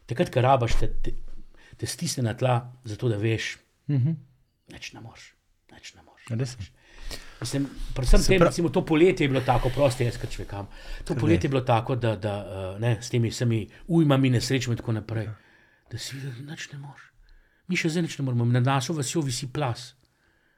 Takrat, 0.07 0.29
ko 0.29 0.43
rabaš, 0.45 0.77
te, 0.77 0.91
te, 1.01 1.15
te 1.81 1.87
stisne 1.89 2.27
na 2.27 2.35
tla, 2.37 2.59
zato 2.85 3.09
da 3.09 3.17
veš, 3.17 3.55
Mhm. 3.89 4.13
več 4.73 4.93
ne 4.93 5.01
moreš, 5.01 5.35
več 5.73 5.95
ne 5.95 6.03
moreš. 6.05 6.69
Mislim, 7.41 7.67
predvsem 7.95 8.21
Se 8.21 8.29
tem, 8.29 8.41
prav- 8.41 8.49
recimo, 8.49 8.69
to 8.69 8.85
poletje 8.85 9.25
je 9.25 9.29
bilo 9.29 9.41
tako, 9.45 9.69
prosti 9.75 10.05
jaz, 10.05 10.17
če 10.17 10.43
vekam. 10.43 10.69
To 11.05 11.15
poletje 11.15 11.49
je 11.49 11.51
bilo 11.53 11.61
tako, 11.61 11.97
da, 11.97 12.15
da 12.17 12.35
uh, 12.41 12.81
ne, 12.81 12.97
s 13.03 13.11
temi 13.11 13.31
vsemi 13.31 13.67
ujmami, 13.89 14.31
nesrečami 14.31 14.75
in 14.75 14.81
tako 14.81 14.93
naprej, 14.93 15.29
da 15.91 15.99
si 15.99 16.17
videl, 16.17 16.33
da 16.41 16.55
nič 16.55 16.71
ne 16.73 16.79
moreš. 16.79 17.11
Mi 17.69 17.77
še 17.77 17.91
zdaj 17.93 18.07
nič 18.07 18.17
ne 18.19 18.25
moremo, 18.25 18.47
na 18.49 18.61
našo 18.61 18.97
vasjo 18.97 19.21
visi 19.25 19.51
plas. 19.53 19.93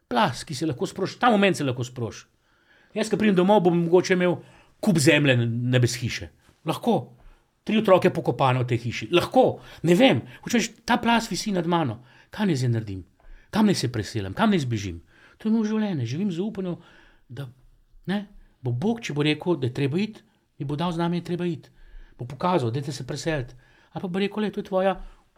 Plas, 0.09 0.45
ki 0.47 0.55
se 0.55 0.67
lahko 0.67 0.87
sproši, 0.87 1.19
ta 1.19 1.31
moment 1.31 1.57
se 1.59 1.67
lahko 1.67 1.85
sproši. 1.85 2.27
Jaz, 2.95 3.11
ko 3.11 3.19
pridem 3.19 3.35
domov, 3.37 3.65
bom 3.67 3.75
mogoče 3.83 4.15
imel 4.15 4.39
kup 4.81 4.99
zemlje 5.03 5.37
na 5.43 5.79
brez 5.83 5.99
hiše. 5.99 6.31
Lahko. 6.65 7.13
Tri 7.67 7.81
otroke 7.81 8.13
pokopane 8.15 8.63
v 8.63 8.69
tej 8.71 8.79
hiši. 8.85 9.09
Lahko, 9.11 9.59
ne 9.83 9.95
vem. 9.99 10.23
Hočeš, 10.45 10.71
ta 10.87 11.01
plas 11.03 11.27
visi 11.31 11.51
nad 11.51 11.67
mano. 11.67 11.99
Kaj 12.31 12.47
naj 12.47 12.61
zdaj 12.63 12.71
naredim? 12.77 13.03
Kam 13.51 13.67
naj 13.67 13.75
se 13.75 13.91
preselim, 13.93 14.35
kam 14.39 14.55
naj 14.55 14.63
zbežim? 14.63 15.01
To 15.39 15.49
je 15.49 15.53
moje 15.53 15.71
življenje. 15.71 16.07
Živim 16.07 16.33
z 16.33 16.43
upanjem, 16.45 16.77
da 17.29 17.49
ne, 18.07 18.27
bo 18.63 18.73
Bog, 18.73 19.03
če 19.05 19.15
bo 19.15 19.25
rekel, 19.27 19.59
da 19.61 19.69
je 19.69 19.77
treba 19.77 20.01
iti, 20.01 20.23
mi 20.59 20.67
bo 20.69 20.77
dal 20.77 20.95
z 20.95 21.03
nami, 21.03 21.21
da 21.21 21.25
je 21.25 21.29
treba 21.31 21.49
iti. 21.49 21.73
Bo 22.19 22.25
pokazal, 22.25 22.73
da 22.73 22.83
se 22.83 23.07
preseliti. 23.07 23.55
Ali 23.93 24.03
pa 24.03 24.09
bo 24.09 24.23
rekel, 24.23 24.47
da 24.47 24.51
je 24.51 24.57
to 24.57 24.63
tvoja 24.71 24.97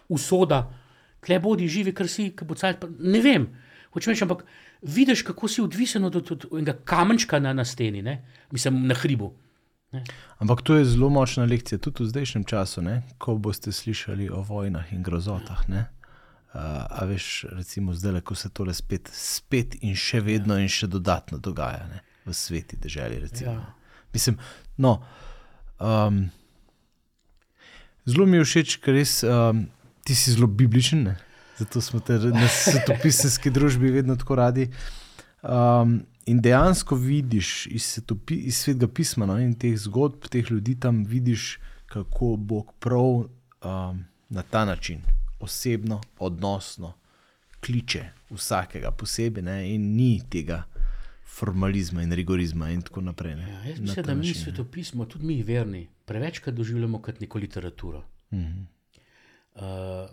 usoda, 0.09 0.69
tle 1.25 1.39
bodi 1.43 1.69
živi, 1.69 1.95
kar 1.95 2.09
si, 2.09 2.31
ki 2.37 2.47
bo 2.47 2.55
cajt. 2.55 2.87
Ne 2.99 3.21
vem. 3.25 3.49
Hočeš 3.93 4.13
reči, 4.13 4.25
ampak 4.25 4.45
vidiš, 4.83 5.25
kako 5.27 5.49
si 5.49 5.63
odvisen 5.65 6.05
od, 6.05 6.17
od, 6.17 6.33
od 6.33 6.47
enega 6.53 6.77
kamenčka 6.85 7.41
na, 7.41 7.53
na 7.53 7.65
steni, 7.65 8.03
ne? 8.03 8.21
mislim 8.53 8.87
na 8.87 8.95
hribu. 8.95 9.33
Ampak 10.39 10.63
to 10.63 10.77
je 10.77 10.85
zelo 10.85 11.09
močna 11.09 11.45
lekcija, 11.49 11.79
tudi 11.79 12.05
v 12.05 12.11
zdajšnjem 12.13 12.45
času, 12.45 12.83
ne? 12.85 13.03
ko 13.19 13.39
boste 13.41 13.73
slišali 13.73 14.29
o 14.31 14.43
vojnah 14.45 14.93
in 14.93 15.03
grozotah. 15.03 15.65
Ne? 15.69 15.87
Uh, 16.49 16.61
a 16.89 17.05
veš, 17.05 17.45
recimo 17.53 17.93
zdaj, 17.93 18.21
ko 18.25 18.35
se 18.35 18.49
tole 18.49 18.73
spet, 18.75 19.11
spet 19.13 19.77
in 19.85 19.93
še 19.93 20.23
vedno 20.25 20.57
in 20.57 20.71
še 20.73 20.89
dodatno 20.89 21.37
dogaja 21.39 21.85
ne? 21.91 22.01
v 22.25 22.33
sveti 22.33 22.77
državi. 22.81 23.21
Ja. 23.45 23.53
Mislim, 24.13 24.39
no. 24.77 24.99
Um, 25.79 26.31
zelo 28.09 28.27
mi 28.27 28.41
je 28.41 28.47
všeč, 28.49 28.79
ker 28.81 28.97
res 28.97 29.21
um, 29.29 29.67
ti 30.09 30.17
si 30.17 30.33
zelo 30.33 30.49
bibličen, 30.49 31.05
ne? 31.11 31.17
zato 31.59 31.81
smo 31.85 32.01
te 32.01 32.17
na 32.19 32.49
svetopisanski 32.49 33.51
družbi 33.51 33.91
vedno 33.91 34.17
tako 34.17 34.41
radi. 34.41 34.71
Um, 35.43 36.01
in 36.27 36.41
dejansko 36.41 36.97
vidiš 36.97 37.67
iz, 37.67 37.85
svetopi, 37.93 38.41
iz 38.49 38.59
svetega 38.59 38.89
pisma 38.89 39.27
no, 39.27 39.39
in 39.41 39.55
teh 39.55 39.77
zgodb, 39.77 40.29
teh 40.33 40.51
ljudi 40.51 40.79
tam 40.81 41.05
vidiš, 41.05 41.59
kako 41.89 42.37
Bog 42.37 42.73
prav 42.81 43.25
um, 43.25 44.05
na 44.29 44.43
ta 44.43 44.65
način, 44.65 45.01
osebno, 45.41 46.01
odnosno, 46.19 46.95
kliče 47.61 48.05
vsakega 48.31 48.91
posebej 48.91 49.43
ne, 49.43 49.59
in 49.75 49.95
ni 49.97 50.21
tega 50.31 50.63
formalizma 51.39 52.03
in 52.03 52.13
rigorizma 52.13 52.71
in 52.71 52.83
tako 52.83 53.01
naprej. 53.01 53.35
Ne, 53.37 53.49
Ja, 53.49 53.65
jaz 53.65 53.81
mislim, 53.81 54.07
da 54.07 54.15
mi 54.15 54.27
način, 54.27 54.41
ne. 54.41 54.45
svetopismo, 54.45 55.07
tudi 55.07 55.25
mi 55.25 55.43
verni, 55.43 55.89
prevečkrat 56.05 56.55
doživljamo 56.55 57.03
kot 57.03 57.21
neko 57.21 57.39
literaturo. 57.39 58.05
Mhm. 58.33 58.63
Uh, 59.55 60.11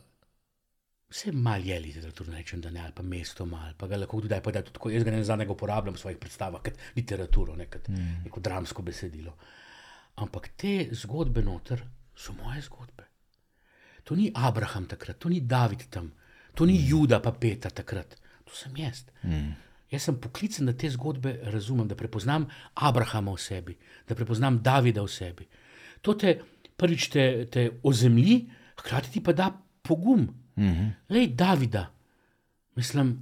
vse 1.09 1.31
malo 1.31 1.63
je 1.65 1.79
literatura, 1.79 2.31
ne 2.31 2.37
rečem, 2.37 2.61
da 2.61 2.69
ne, 2.69 2.81
ali 2.81 2.93
pa 2.95 3.03
mesto 3.03 3.45
malo, 3.45 3.73
pa 3.77 3.87
ga 3.87 3.97
lahko 3.97 4.19
kdaj 4.21 4.41
pa 4.41 4.51
da 4.51 4.61
tudi. 4.61 4.95
Jaz 4.95 5.03
ga 5.03 5.11
ne 5.11 5.23
zadnjega 5.23 5.53
uporabljam 5.53 5.95
v 5.95 6.01
svojih 6.01 6.17
predstavah 6.17 6.61
kot 6.61 6.79
literaturo, 6.95 7.55
ne 7.55 7.69
kot 7.69 7.87
mm. 7.87 8.23
neko 8.25 8.39
dramsko 8.39 8.81
besedilo. 8.81 9.35
Ampak 10.15 10.49
te 10.57 10.89
zgodbe 10.91 11.43
noter 11.43 11.83
so 12.15 12.33
moje 12.33 12.61
zgodbe. 12.61 13.03
To 14.05 14.15
ni 14.15 14.29
Abraham 14.33 14.85
takrat, 14.85 15.17
to 15.19 15.29
ni 15.29 15.41
David 15.41 15.87
tam, 15.89 16.11
to 16.53 16.65
ni 16.65 16.77
Juda 16.77 17.19
pa 17.19 17.31
Petra 17.33 17.71
takrat, 17.73 18.15
to 18.45 18.53
sem 18.53 18.73
jaz. 18.77 19.03
Mm. 19.23 19.55
Jaz 19.91 20.05
sem 20.05 20.17
poklican, 20.21 20.69
da 20.69 20.73
te 20.77 20.89
zgodbe 20.93 21.39
razumem, 21.53 21.87
da 21.89 21.97
prepoznam 21.97 22.45
Abrahama 22.75 23.33
v 23.33 23.41
sebi, 23.41 23.77
da 24.07 24.15
prepoznam 24.15 24.61
Davida 24.61 25.01
v 25.01 25.09
sebi. 25.09 25.47
To 26.05 26.13
te 26.13 26.37
prvič 26.77 27.09
te, 27.09 27.25
te 27.49 27.69
ozemlji, 27.83 28.39
hkrati 28.81 29.11
ti 29.13 29.23
pa 29.23 29.33
da 29.33 29.51
pogum. 29.81 30.27
Mm 30.55 30.73
-hmm. 30.73 30.91
Lej, 31.09 31.27
Davida, 31.35 31.91
mislim, 32.75 33.19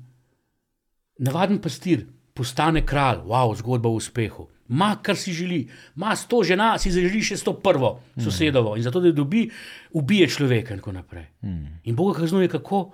navaden 1.17 1.61
pastir 1.61 2.05
postane 2.33 2.85
kralj, 2.85 3.21
wow, 3.25 3.55
zgodba 3.55 3.89
o 3.89 3.95
uspehu. 3.95 4.47
Ma, 4.67 4.95
kar 5.03 5.17
si 5.19 5.33
želi, 5.33 5.67
ima 5.95 6.15
sto 6.15 6.43
žena, 6.43 6.77
si 6.79 6.91
želi 6.91 7.21
še 7.21 7.37
sto 7.37 7.53
prvo 7.59 7.99
sosedovo 8.15 8.77
in 8.79 8.83
zato, 8.83 9.01
da 9.03 9.11
dobi, 9.11 9.43
ubije 9.99 10.29
človeka 10.29 10.73
in 10.73 10.79
tako 10.79 10.91
naprej. 10.95 11.25
Mm. 11.41 11.79
In 11.83 11.95
Bog 11.95 12.15
kaznuje 12.17 12.47
kako? 12.47 12.85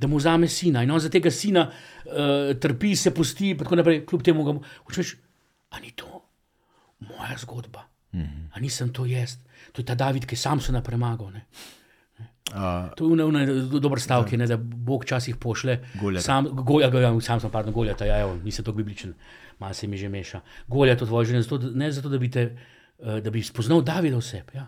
Da 0.00 0.08
mu 0.08 0.16
vzame 0.16 0.48
sina 0.48 0.82
in 0.82 0.90
on 0.90 1.00
za 1.00 1.10
tega 1.12 1.30
sina 1.30 1.66
uh, 1.68 2.56
trpi, 2.60 2.94
se 2.96 3.14
pusti, 3.14 3.50
in 3.52 3.58
tako 3.58 3.76
naprej, 3.76 4.04
kljub 4.06 4.22
temu 4.24 4.44
ga 4.44 4.56
učeš. 4.88 5.14
A 5.70 5.80
ni 5.80 5.92
to 5.92 6.24
moja 7.00 7.36
zgodba? 7.38 7.86
Mm 8.12 8.20
-hmm. 8.20 8.48
A 8.52 8.60
nisem 8.60 8.92
to 8.92 9.06
jaz? 9.06 9.36
To 9.72 9.82
je 9.82 9.86
ta 9.86 9.94
David, 9.94 10.26
ki 10.26 10.36
sam 10.36 10.60
se 10.60 10.72
napremagal. 10.72 11.30
Ne? 11.30 11.46
Uh, 12.50 12.90
To 12.96 13.04
je 13.04 13.24
un 13.24 13.80
dober 13.80 14.00
stavek, 14.00 14.34
da 14.34 14.56
Bog 14.56 15.04
včasih 15.04 15.36
pošle. 15.36 15.78
Goljata. 16.00 16.24
Sam, 16.24 16.48
golja, 16.50 16.90
sam 17.20 17.40
sem, 17.40 17.50
pardon, 17.50 17.72
goljata, 17.72 18.04
ja, 18.04 18.20
evo, 18.20 18.34
nisem 18.44 18.64
tako 18.64 18.76
bibličen, 18.76 19.14
malo 19.60 19.74
se 19.74 19.86
mi 19.86 19.96
že 19.96 20.08
meša. 20.08 20.40
Golja 20.68 20.96
to 20.96 21.06
tvoje 21.06 21.30
življenje, 21.30 21.48
zato, 21.48 21.70
ne 21.74 21.92
zato, 21.92 22.08
da 22.08 22.18
bi, 22.18 22.30
te, 22.30 22.44
eh, 22.98 23.20
da 23.20 23.30
bi 23.30 23.42
spoznal 23.42 23.82
Davida 23.82 24.16
v 24.16 24.24
sebi. 24.24 24.56
Ja. 24.56 24.66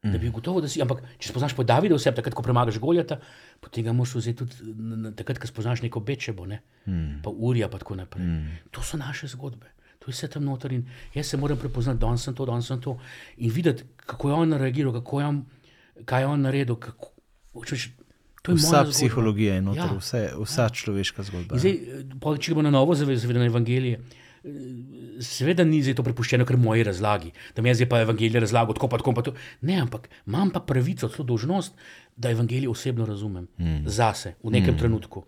Da 0.00 0.16
bi 0.18 0.30
gotovo, 0.32 0.62
da 0.64 0.68
si, 0.68 0.80
ampak 0.80 1.02
če 1.20 1.28
spoznaš 1.28 1.52
po 1.52 1.64
Davida 1.66 1.98
v 1.98 2.00
sebi, 2.00 2.16
takrat, 2.16 2.34
ko 2.34 2.44
premagaš 2.46 2.78
Goljata, 2.80 3.18
potem 3.60 3.84
ga 3.84 3.92
moraš 3.92 4.14
vzeti 4.16 4.46
tudi 4.46 5.12
takrat, 5.18 5.42
ko 5.42 5.50
spoznaš 5.50 5.82
neko 5.84 6.00
bečebo, 6.00 6.46
ne? 6.48 6.62
mm. 6.86 7.20
pa 7.26 7.30
Urija, 7.30 7.68
pa 7.68 7.82
tako 7.82 7.98
naprej. 7.98 8.24
Mm. 8.24 8.56
To 8.72 8.80
so 8.86 8.96
naše 8.96 9.28
zgodbe. 9.28 9.74
To 10.00 10.08
je 10.08 10.16
vse 10.16 10.30
tam 10.32 10.46
noter 10.48 10.72
in 10.72 10.86
jaz 11.12 11.26
se 11.28 11.36
moram 11.36 11.58
prepoznati, 11.60 12.00
da 12.00 12.16
sem 12.16 12.34
to, 12.34 12.46
da 12.48 12.56
sem 12.62 12.80
to 12.80 12.96
in 13.36 13.52
videti, 13.52 13.84
kako 13.96 14.30
je 14.30 14.34
on 14.34 14.52
reagiral, 14.52 14.92
kako 14.92 15.20
je 15.20 15.26
on, 15.26 15.44
kaj 16.04 16.22
je 16.22 16.26
on 16.26 16.40
naredil. 16.40 16.76
Kako, 16.80 17.12
to 17.52 17.74
je 17.74 17.90
vsa 18.48 18.84
psihologija 18.90 19.54
je 19.54 19.62
noter, 19.62 19.82
Ja. 19.82 19.92
ja. 19.92 19.98
vse, 19.98 20.22
vsa 20.40 20.62
ja. 20.62 20.68
človeška 20.68 21.22
zgodba. 21.22 21.54
In 21.54 21.60
Zdaj, 21.60 21.72
eh, 21.72 22.04
pol, 22.20 22.38
če 22.38 22.52
gremo 22.52 22.62
na 22.62 22.70
novo 22.70 22.94
zavedanje 22.94 23.46
evangelije, 23.46 24.00
eh, 24.00 24.50
seveda 25.20 25.64
ni 25.64 25.82
zdaj 25.82 25.98
to 26.00 26.02
prepuščeno, 26.02 26.46
ker 26.48 26.56
moji 26.56 26.82
razlagi, 26.82 27.32
da 27.56 27.62
mi 27.62 27.68
jaz 27.68 27.82
zdaj 27.82 27.88
pa 27.88 28.00
evangelije 28.00 28.40
razlagam, 28.40 28.74
tako 28.74 28.88
pa 28.88 28.98
tako 28.98 29.12
pa 29.12 29.22
to. 29.22 29.34
Ne, 29.60 29.80
ampak 29.80 30.08
imam 30.26 30.50
pa 30.50 30.60
pravico, 30.60 31.08
celo 31.08 31.24
dolžnost, 31.24 31.76
da 32.16 32.30
evangelije 32.30 32.68
osebno 32.68 33.06
razumem 33.06 33.48
mm. 33.58 33.84
zase 33.86 34.34
v 34.42 34.50
nekem 34.50 34.74
mm. 34.74 34.78
trenutku. 34.78 35.24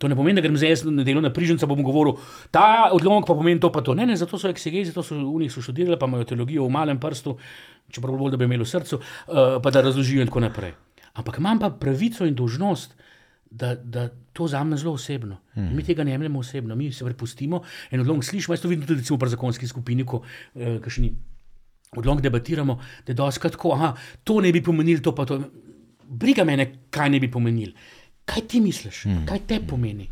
To 0.00 0.08
ne 0.08 0.16
pomeni, 0.16 0.40
da 0.40 0.40
grem 0.40 0.56
zdaj 0.56 0.78
na 0.88 1.04
delo 1.04 1.20
na 1.20 1.28
prižnica, 1.28 1.66
bom 1.68 1.82
govoril, 1.84 2.16
ta 2.50 2.88
odlomek 2.96 3.26
pa 3.28 3.34
pomeni 3.36 3.60
to 3.60 3.68
pa 3.72 3.82
to. 3.84 3.92
Ne, 3.94 4.06
ne, 4.08 4.16
zato 4.16 4.38
so 4.40 4.48
eksegezi, 4.48 4.94
to 4.96 5.04
so 5.04 5.14
v 5.14 5.42
njih 5.42 5.52
študirali, 5.52 5.98
pa 6.00 6.08
imajo 6.08 6.24
teologijo 6.24 6.64
v 6.64 6.72
malem 6.72 7.00
prstu, 7.00 7.36
čeprav 7.92 8.16
bolj, 8.16 8.32
da 8.32 8.40
bi 8.40 8.48
imeli 8.48 8.64
v 8.64 8.70
srcu, 8.70 8.96
uh, 8.96 9.58
pa 9.60 9.70
da 9.70 9.82
razložijo 9.84 10.24
in 10.24 10.32
tako 10.32 10.40
naprej. 10.40 10.72
Ampak 11.18 11.38
imam 11.38 11.58
pa 11.58 11.70
pravico 11.70 12.26
in 12.26 12.34
dolžnost, 12.34 12.94
da, 13.50 13.74
da 13.74 14.08
to 14.32 14.44
vzamem 14.44 14.78
zelo 14.78 14.92
osebno. 14.94 15.40
Mm. 15.56 15.74
Mi 15.76 15.84
tega 15.84 16.04
ne 16.04 16.12
jemljemo 16.12 16.38
osebno, 16.38 16.76
mi 16.76 16.92
se 16.92 17.04
prepustimo 17.04 17.62
en 17.90 18.00
odlomek 18.00 18.24
slišimo. 18.24 18.54
Jaz 18.54 18.62
to 18.62 18.68
vidim 18.68 18.86
tudi 18.86 19.18
pri 19.18 19.28
zakonski 19.28 19.66
skupini, 19.66 20.06
ko 20.06 20.22
uh, 20.22 20.78
kakšni 20.82 21.10
odlomek 21.96 22.22
debatiramo, 22.22 22.78
da 23.06 23.10
je 23.10 23.18
doskrat 23.18 23.52
tako, 23.52 23.72
aha, 23.74 23.94
to 24.24 24.40
ne 24.40 24.52
bi 24.52 24.62
pomenili, 24.62 25.02
to 25.02 25.14
pa 25.14 25.26
to. 25.26 25.40
Briga 26.10 26.44
me, 26.44 26.72
kaj 26.90 27.10
ne 27.10 27.20
bi 27.20 27.30
pomenili. 27.30 27.74
Kaj 28.24 28.46
ti 28.48 28.60
misliš, 28.60 29.04
mm. 29.04 29.26
kaj 29.26 29.46
te 29.46 29.60
pomeni? 29.66 30.08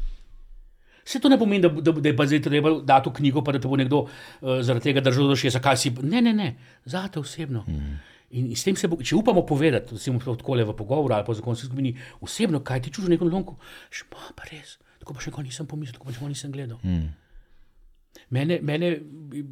Vse 1.06 1.20
to 1.20 1.28
ne 1.28 1.38
pomeni, 1.38 1.62
da, 1.62 1.68
da, 1.68 1.92
da 1.92 2.08
je 2.08 2.16
pa 2.16 2.26
zdaj 2.26 2.42
treba 2.42 2.70
dati 2.84 3.08
v 3.08 3.12
knjigo, 3.16 3.42
pa 3.44 3.52
da 3.54 3.60
te 3.62 3.68
bo 3.68 3.76
nekdo 3.78 4.02
uh, 4.04 4.58
zaradi 4.60 4.90
tega 4.90 5.00
držal 5.00 5.30
do 5.30 5.36
šesa, 5.38 5.62
kaj 5.62 5.76
si. 5.76 5.94
Ne, 6.02 6.20
ne, 6.22 6.34
ne, 6.34 6.48
zate 6.84 7.20
osebno. 7.20 7.64
Mm. 7.66 7.98
In, 8.30 8.50
in 8.52 8.56
s 8.56 8.66
tem 8.66 8.76
se 8.76 8.88
bo, 8.88 8.98
če 9.00 9.16
upamo 9.16 9.42
povedati, 9.48 9.96
recimo 9.96 10.20
tako 10.20 10.58
le 10.58 10.66
v 10.68 10.74
pogovoru 10.76 11.14
ali 11.16 11.24
pa 11.24 11.32
v 11.32 11.38
zakonski 11.38 11.70
skupini, 11.70 11.94
osebno, 12.20 12.60
kaj 12.60 12.82
ti 12.84 12.92
čuži 12.92 13.08
v 13.08 13.14
nekem 13.14 13.30
lonku, 13.32 13.56
še 13.88 14.04
pa, 14.12 14.20
pa 14.36 14.50
res, 14.50 14.76
tako 15.00 15.16
pa 15.16 15.24
še 15.24 15.32
nikoli 15.32 15.48
nisem 15.48 15.68
pomislil, 15.70 15.96
tako 15.96 16.10
pa 16.10 16.12
še 16.12 16.20
nikoli 16.20 16.36
nisem 16.36 16.52
gledal. 16.52 16.82
Mm. 16.84 17.08
Mene, 18.30 18.60
mene 18.60 18.90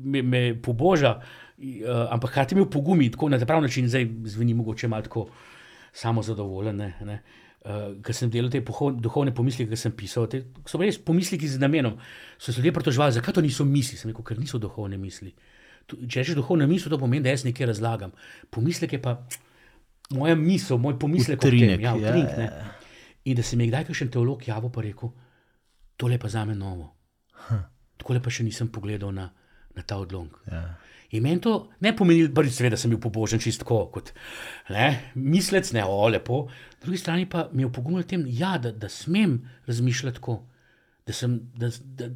me, 0.05 0.23
me 0.23 0.43
poboža, 0.61 1.17
uh, 1.17 2.13
ampak 2.13 2.35
hkrati 2.35 2.59
mi 2.59 2.67
pogumi, 2.69 3.09
tako 3.15 3.31
na 3.33 3.41
ta 3.41 3.49
pravi 3.49 3.65
način, 3.65 3.89
zdaj 3.89 4.05
zveni 4.35 4.55
mogoče 4.55 4.89
malo 4.93 5.09
tako 5.09 5.27
samozadovoljen. 5.97 6.77
Ne, 6.77 6.93
ne. 7.09 7.19
Uh, 7.67 7.97
ker 8.05 8.15
sem 8.15 8.31
delal 8.31 8.53
te 8.53 8.61
poho- 8.63 8.93
duhovne 8.93 9.33
pomisleke, 9.35 9.73
ki 9.73 9.81
sem 9.81 9.95
pisal, 9.97 10.29
te, 10.31 10.45
so 10.69 10.79
res 10.79 11.01
pomisleki 11.03 11.49
z 11.49 11.59
namenom. 11.63 11.97
So 12.39 12.53
se 12.53 12.61
ljudje 12.61 12.77
pritoževali, 12.77 13.17
zakaj 13.17 13.35
to 13.35 13.43
niso 13.43 13.65
misli, 13.67 13.99
sem 13.99 14.13
rekel, 14.13 14.27
ker 14.29 14.39
niso 14.39 14.61
duhovne 14.63 15.01
misli. 15.01 15.33
Tu, 15.33 15.56
če 15.87 16.23
rečeš 16.23 16.39
duhovne 16.39 16.67
misli, 16.71 16.91
to 16.91 16.99
pomeni, 16.99 17.25
da 17.25 17.35
jaz 17.35 17.45
nekaj 17.47 17.71
razlagam. 17.73 18.15
Pomislek 18.51 18.97
je 18.97 19.03
pa 19.03 19.17
moja 20.17 20.35
misel, 20.39 20.79
moj 20.83 20.99
pomislek 20.99 21.39
o 21.39 21.47
tem. 21.47 21.81
Ja, 21.81 21.95
ja, 21.95 21.95
utrinek, 21.97 22.33
ja, 22.33 22.39
ne. 22.39 22.75
In 23.27 23.39
da 23.39 23.43
se 23.43 23.57
mi 23.57 23.67
je 23.67 23.73
kdaj 23.73 23.89
kakšen 23.89 24.11
teolog 24.15 24.43
javil 24.47 24.71
pa 24.71 24.83
rekel, 24.85 25.11
tole 25.99 26.19
pa 26.19 26.31
za 26.31 26.45
me 26.45 26.55
novo. 26.55 26.93
Tako 27.97 28.19
pa 28.23 28.31
še 28.31 28.45
nisem 28.47 28.69
pogledal 28.73 29.15
na, 29.15 29.31
na 29.75 29.83
ta 29.83 29.99
odlomk. 29.99 30.37
Ja. 30.51 30.67
In 31.15 31.23
meni 31.23 31.41
to 31.43 31.69
ne 31.81 31.93
pomeni, 31.97 32.27
prvič, 32.35 32.57
seveda, 32.57 32.75
da 32.75 32.81
sem 32.81 32.91
bil 32.91 33.01
pobožen 33.03 33.43
čistko, 33.43 33.85
kot 33.95 34.11
ne, 34.75 34.89
mislec, 35.15 35.71
ne, 35.77 35.85
o 35.87 36.09
lepo. 36.11 36.41
Po 36.51 36.89
drugi 36.89 36.99
strani 36.99 37.29
pa 37.31 37.47
mi 37.53 37.63
je 37.63 37.71
pogumil 37.73 38.07
tem, 38.09 38.25
ja, 38.27 38.57
da, 38.63 38.73
da 38.75 38.91
smem 38.91 39.39
razmišljati 39.69 40.19
tako, 40.19 40.41
da, 41.07 41.15
sem, 41.15 41.39
da, 41.55 41.71
da, 41.99 42.11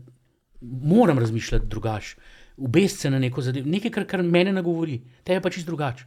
moram 0.61 1.23
razmišljati 1.23 1.71
drugače, 1.71 2.17
ubesti 2.61 2.99
se 2.99 3.11
na 3.11 3.19
neko 3.19 3.43
zadevo, 3.43 3.69
nekaj, 3.71 3.91
kar, 3.91 4.07
kar 4.07 4.23
mene 4.23 4.53
nagovori, 4.53 5.01
te 5.25 5.33
je 5.33 5.41
pa 5.41 5.51
čist 5.51 5.67
drugače. 5.67 6.05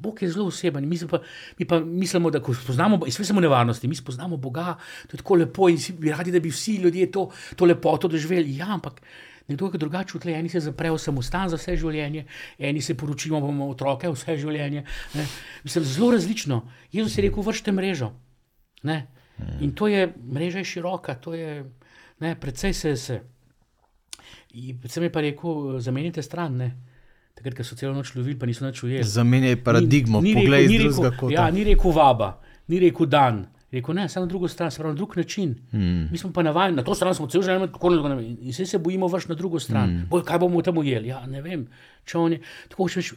Bog 0.00 0.22
je 0.22 0.30
zelo 0.32 0.46
oseben, 0.48 0.88
mi 0.88 0.98
pa, 1.08 1.20
mi 1.58 1.66
pa 1.68 1.80
mislimo, 1.80 2.30
da 2.30 2.40
ko 2.40 2.54
spoznamo, 2.54 3.02
in 3.06 3.12
sve 3.12 3.24
smo 3.24 3.40
nevarnosti, 3.40 3.88
mi 3.88 3.94
spoznamo 3.94 4.36
Boga, 4.36 4.76
to 5.06 5.16
je 5.16 5.20
tako 5.20 5.34
lepo 5.34 5.68
in 5.68 5.78
si 5.78 5.92
bi 5.92 6.10
radi, 6.10 6.32
da 6.32 6.40
bi 6.40 6.48
vsi 6.48 6.76
ljudje 6.80 7.10
to, 7.12 7.28
to 7.56 7.64
lepoto 7.64 8.08
doživeli. 8.08 8.56
Ja, 8.56 8.72
ampak 8.74 9.02
nekdo 9.48 9.70
je 9.72 9.78
drugače 9.78 10.16
utle, 10.16 10.32
eni 10.32 10.48
se 10.48 10.60
zaprejo 10.60 10.98
samostan 10.98 11.48
za 11.48 11.58
vse 11.60 11.76
življenje, 11.76 12.24
eni 12.58 12.80
se 12.82 12.96
poročimo, 12.96 13.40
bomo 13.40 13.68
otroke 13.68 14.08
vse 14.08 14.36
življenje. 14.40 14.84
Ne. 15.14 15.26
Mislim, 15.64 15.84
zelo 15.84 16.12
različno. 16.14 16.62
Jezus 16.92 17.18
je 17.18 17.26
rekel, 17.28 17.42
vršite 17.42 17.72
mrežo. 17.72 18.12
Ne. 18.82 19.02
In 19.60 19.74
to 19.76 19.88
je, 19.88 20.06
mreža 20.32 20.62
je 20.62 20.64
široka, 20.64 21.14
to 21.20 21.34
je, 21.34 21.64
ne, 22.20 22.34
predvsej 22.40 22.74
se 22.74 23.20
se. 24.50 24.74
Predvsem 24.74 25.02
je 25.02 25.10
pa 25.10 25.20
rekel, 25.20 25.78
zamenjite 25.80 26.22
stran. 26.22 26.56
Ne. 26.56 26.76
Takrat, 27.34 27.54
ko 27.54 27.64
so 27.64 27.76
celo 27.76 27.94
noč 27.94 28.14
lovili, 28.14 28.38
pa 28.38 28.46
niso 28.46 28.64
več 28.64 28.82
ujeli. 28.82 29.04
Zamenjaj 29.04 29.56
paradigmo, 29.64 30.20
Ni- 30.20 30.34
ni 30.34 30.42
poglej 30.42 30.66
rekel- 30.66 30.86
iz 30.86 30.94
drugega 30.94 31.16
kota. 31.16 31.32
Ja, 31.34 31.50
ni 31.50 31.64
rekel 31.64 31.90
vaba, 31.92 32.40
ni 32.68 32.78
rekel 32.78 33.06
dan. 33.06 33.46
Rekel, 33.72 33.94
ne, 33.94 34.08
samo 34.08 34.26
na 34.26 34.28
drugo 34.28 34.48
stran, 34.48 34.70
se 34.70 34.78
pravi 34.78 34.92
na 34.92 34.96
drug 34.96 35.16
način. 35.16 35.54
Mm. 35.72 36.10
Mi 36.10 36.18
smo 36.18 36.32
pa 36.32 36.42
navajeni, 36.42 36.76
na 36.76 36.82
to 36.82 36.94
stran 36.94 37.14
smo 37.14 37.26
cel 37.26 37.42
življenje, 37.42 37.68
tako 37.72 37.90
ne 37.90 38.16
vem. 38.16 38.36
In 38.40 38.50
vse 38.50 38.66
se 38.66 38.78
bojimo 38.78 39.06
vrš 39.06 39.28
na 39.28 39.34
drugo 39.34 39.60
stran. 39.60 39.90
Mm. 39.90 40.06
Boj, 40.10 40.24
kaj 40.24 40.38
bomo 40.38 40.62
tam 40.62 40.78
ujeli? 40.78 41.08
Ja, 41.08 41.26
ne 41.26 41.40
vem. 41.40 41.68
Je, 42.04 42.40
tako 42.68 42.82
hočeš, 42.82 43.12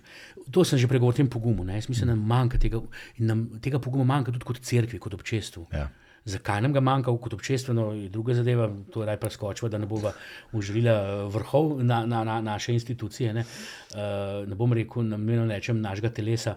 to 0.51 0.63
sem 0.63 0.77
že 0.77 0.87
pregovoril 0.87 1.15
o 1.15 1.17
tem 1.17 1.27
pogumu. 1.27 1.63
Ne? 1.63 1.73
Jaz 1.73 1.89
mislim, 1.89 2.07
da 2.07 2.15
nam 2.15 2.25
manjka 2.25 2.57
tega, 2.57 2.77
in 3.17 3.25
nam 3.25 3.59
tega 3.59 3.79
poguma 3.79 4.03
manjka 4.05 4.31
tudi 4.31 4.45
kot 4.45 4.59
cerkvi, 4.61 4.99
kot 4.99 5.13
občestvu. 5.13 5.65
Ja. 5.73 5.89
Zakaj 6.25 6.61
nam 6.61 6.73
ga 6.73 6.79
manjka 6.79 7.11
kot 7.19 7.33
občestveno, 7.35 7.89
je 7.93 8.09
druga 8.09 8.33
zadeva, 8.33 8.69
to 8.91 9.01
je 9.01 9.07
raj 9.07 9.17
preskočila, 9.19 9.69
da 9.69 9.77
ne 9.77 9.85
bova 9.85 10.13
užrila 10.55 11.25
vrhov 11.27 11.83
na, 11.83 12.05
na, 12.05 12.23
na 12.23 12.39
naše 12.41 12.73
institucije. 12.73 13.33
Ne, 13.33 13.43
uh, 13.43 14.47
ne 14.47 14.55
bom 14.55 14.73
rekel, 14.73 15.03
namenom 15.03 15.51
rečem 15.51 15.81
našega 15.81 16.13
telesa, 16.15 16.55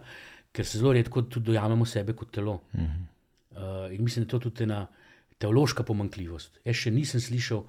ker 0.52 0.66
se 0.66 0.78
zelo 0.78 0.92
redko 0.94 1.22
tudi 1.22 1.50
dojamemo 1.50 1.84
sebe 1.84 2.14
kot 2.14 2.30
telo. 2.30 2.60
Uh 2.72 2.80
-huh. 2.80 3.02
uh, 3.50 3.94
in 3.94 4.04
mislim, 4.04 4.24
da 4.24 4.26
je 4.26 4.30
to 4.30 4.38
tudi 4.38 4.62
ena 4.62 4.86
teološka 5.38 5.82
pomankljivost. 5.82 6.60
Jaz 6.64 6.76
še 6.76 6.90
nisem 6.90 7.20
slišal 7.20 7.64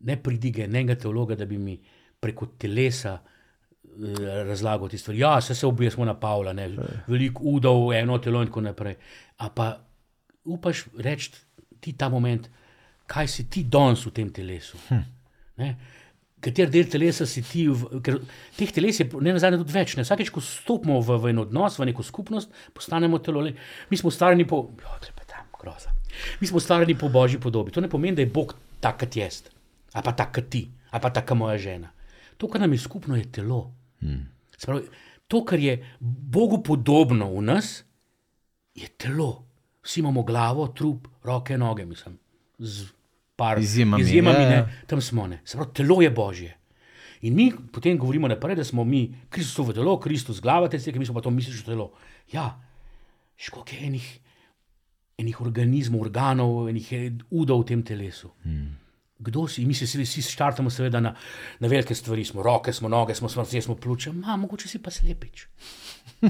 ne 0.00 0.16
pridige 0.22 0.64
enega 0.64 0.94
teologa, 0.94 1.34
da 1.34 1.46
bi 1.46 1.58
mi 1.58 1.78
preko 2.20 2.46
telesa 2.58 3.18
eh, 3.18 4.44
razlagal 4.44 4.88
te 4.88 4.98
stvari. 4.98 5.18
Ja, 5.18 5.40
se, 5.40 5.54
se 5.54 5.66
objesmo 5.66 6.04
na 6.04 6.14
Pavla, 6.20 6.52
ne, 6.52 6.68
veliko 7.06 7.42
udov, 7.44 7.92
eno 7.92 8.18
telo 8.18 8.42
in 8.42 8.48
tako 8.48 8.60
naprej. 8.60 8.96
A 9.36 9.50
pa 9.54 9.87
upaš 10.48 10.86
reči 10.96 11.30
ti 11.80 11.92
ta 11.92 12.08
moment, 12.08 12.48
kaj 13.08 13.28
si 13.28 13.44
ti 13.52 13.64
danes 13.64 14.02
v 14.06 14.12
tem 14.16 14.32
telesu. 14.32 14.80
Hm. 14.88 15.72
Kater 16.38 16.70
del 16.70 16.86
telesa 16.86 17.26
si 17.26 17.42
ti, 17.42 17.64
v, 17.66 17.98
ker 17.98 18.20
teh 18.54 18.70
teles 18.70 19.00
je 19.00 19.06
ne 19.18 19.32
nazadnje 19.34 19.58
tudi 19.58 19.74
več. 19.74 19.96
Ne? 19.98 20.04
Vsakeč, 20.06 20.30
ko 20.30 20.38
stopimo 20.44 21.00
v, 21.02 21.16
v 21.18 21.32
en 21.32 21.40
odnos, 21.42 21.78
v 21.80 21.88
neko 21.90 22.04
skupnost, 22.06 22.52
postanemo 22.76 23.18
telo. 23.18 23.42
Le- 23.42 23.56
Mi 23.90 23.98
smo 23.98 24.12
ustvarjeni 24.12 24.46
po, 24.46 24.60
jo, 24.78 24.92
klepetam, 25.02 25.48
groza. 25.58 25.90
Mi 26.38 26.46
smo 26.46 26.62
ustvarjeni 26.62 26.94
po 26.94 27.10
božji 27.10 27.40
podobi. 27.42 27.74
To 27.74 27.82
ne 27.82 27.90
pomeni, 27.90 28.14
da 28.14 28.22
je 28.22 28.30
Bog 28.30 28.54
tak, 28.78 29.00
kot 29.02 29.18
jaz, 29.18 29.40
ali 29.90 30.04
pa 30.06 30.14
tak, 30.14 30.30
kot 30.38 30.46
ti, 30.46 30.68
ali 30.94 31.02
pa 31.02 31.10
taka 31.10 31.34
moja 31.34 31.58
žena. 31.58 31.90
To, 32.38 32.46
kar 32.46 32.62
nam 32.62 32.70
je 32.70 32.78
skupno, 32.78 33.18
je 33.18 33.26
telo. 33.34 33.72
Hmm. 33.98 34.28
Spravi, 34.54 34.86
to, 35.26 35.42
kar 35.42 35.58
je 35.58 35.74
Bogu 35.98 36.62
podobno 36.62 37.32
v 37.34 37.42
nas, 37.50 37.82
je 38.78 38.86
telo. 38.94 39.47
Vsi 39.88 40.00
imamo 40.00 40.22
glavo, 40.22 40.66
trup, 40.68 41.08
roke, 41.24 41.56
noge, 41.58 41.86
mislim. 41.88 42.18
Z 42.58 42.90
par 43.36 43.58
Izjemami, 43.58 44.02
izjemami 44.02 44.42
ja, 44.42 44.48
ne, 44.48 44.56
ja. 44.56 44.68
tam 44.86 45.00
smo. 45.00 45.26
Ne. 45.26 45.40
Se 45.44 45.56
pravi, 45.56 45.72
telo 45.74 46.02
je 46.02 46.10
božje. 46.10 46.56
In 47.20 47.34
mi 47.34 47.52
potem 47.72 47.98
govorimo 47.98 48.28
naprej, 48.28 48.58
da 48.58 48.64
smo 48.64 48.84
mi 48.84 49.14
Kristusovo 49.30 49.72
telo, 49.72 49.96
Kristus 50.00 50.40
glava, 50.40 50.68
te 50.68 50.78
cerkve, 50.78 50.98
mi 50.98 51.06
smo 51.06 51.14
pa 51.14 51.22
to 51.24 51.30
misliš 51.30 51.64
telo. 51.64 51.92
Ja, 52.32 52.50
školjke 53.36 53.78
enih, 53.86 54.10
enih 55.18 55.40
organizmov, 55.40 56.04
organov, 56.04 56.68
enih 56.68 56.92
udov 57.30 57.62
v 57.62 57.68
tem 57.72 57.82
telesu. 57.82 58.30
Hmm. 58.44 58.76
Kdo 59.18 59.48
si? 59.50 59.64
Mi 59.66 59.74
se 59.74 59.84
vsi, 59.84 60.22
štartamo 60.22 60.70
seveda 60.70 61.00
na, 61.02 61.14
na 61.58 61.68
velike 61.68 61.94
stvari, 61.94 62.24
smo 62.24 62.42
roke, 62.42 62.72
smo 62.72 62.88
noge, 62.88 63.14
smo 63.18 63.28
srce, 63.28 63.60
smo 63.60 63.74
pljuča, 63.74 64.12
ma, 64.12 64.36
mogoče 64.36 64.68
si 64.68 64.78
pa 64.78 64.90
slepič. 64.94 65.46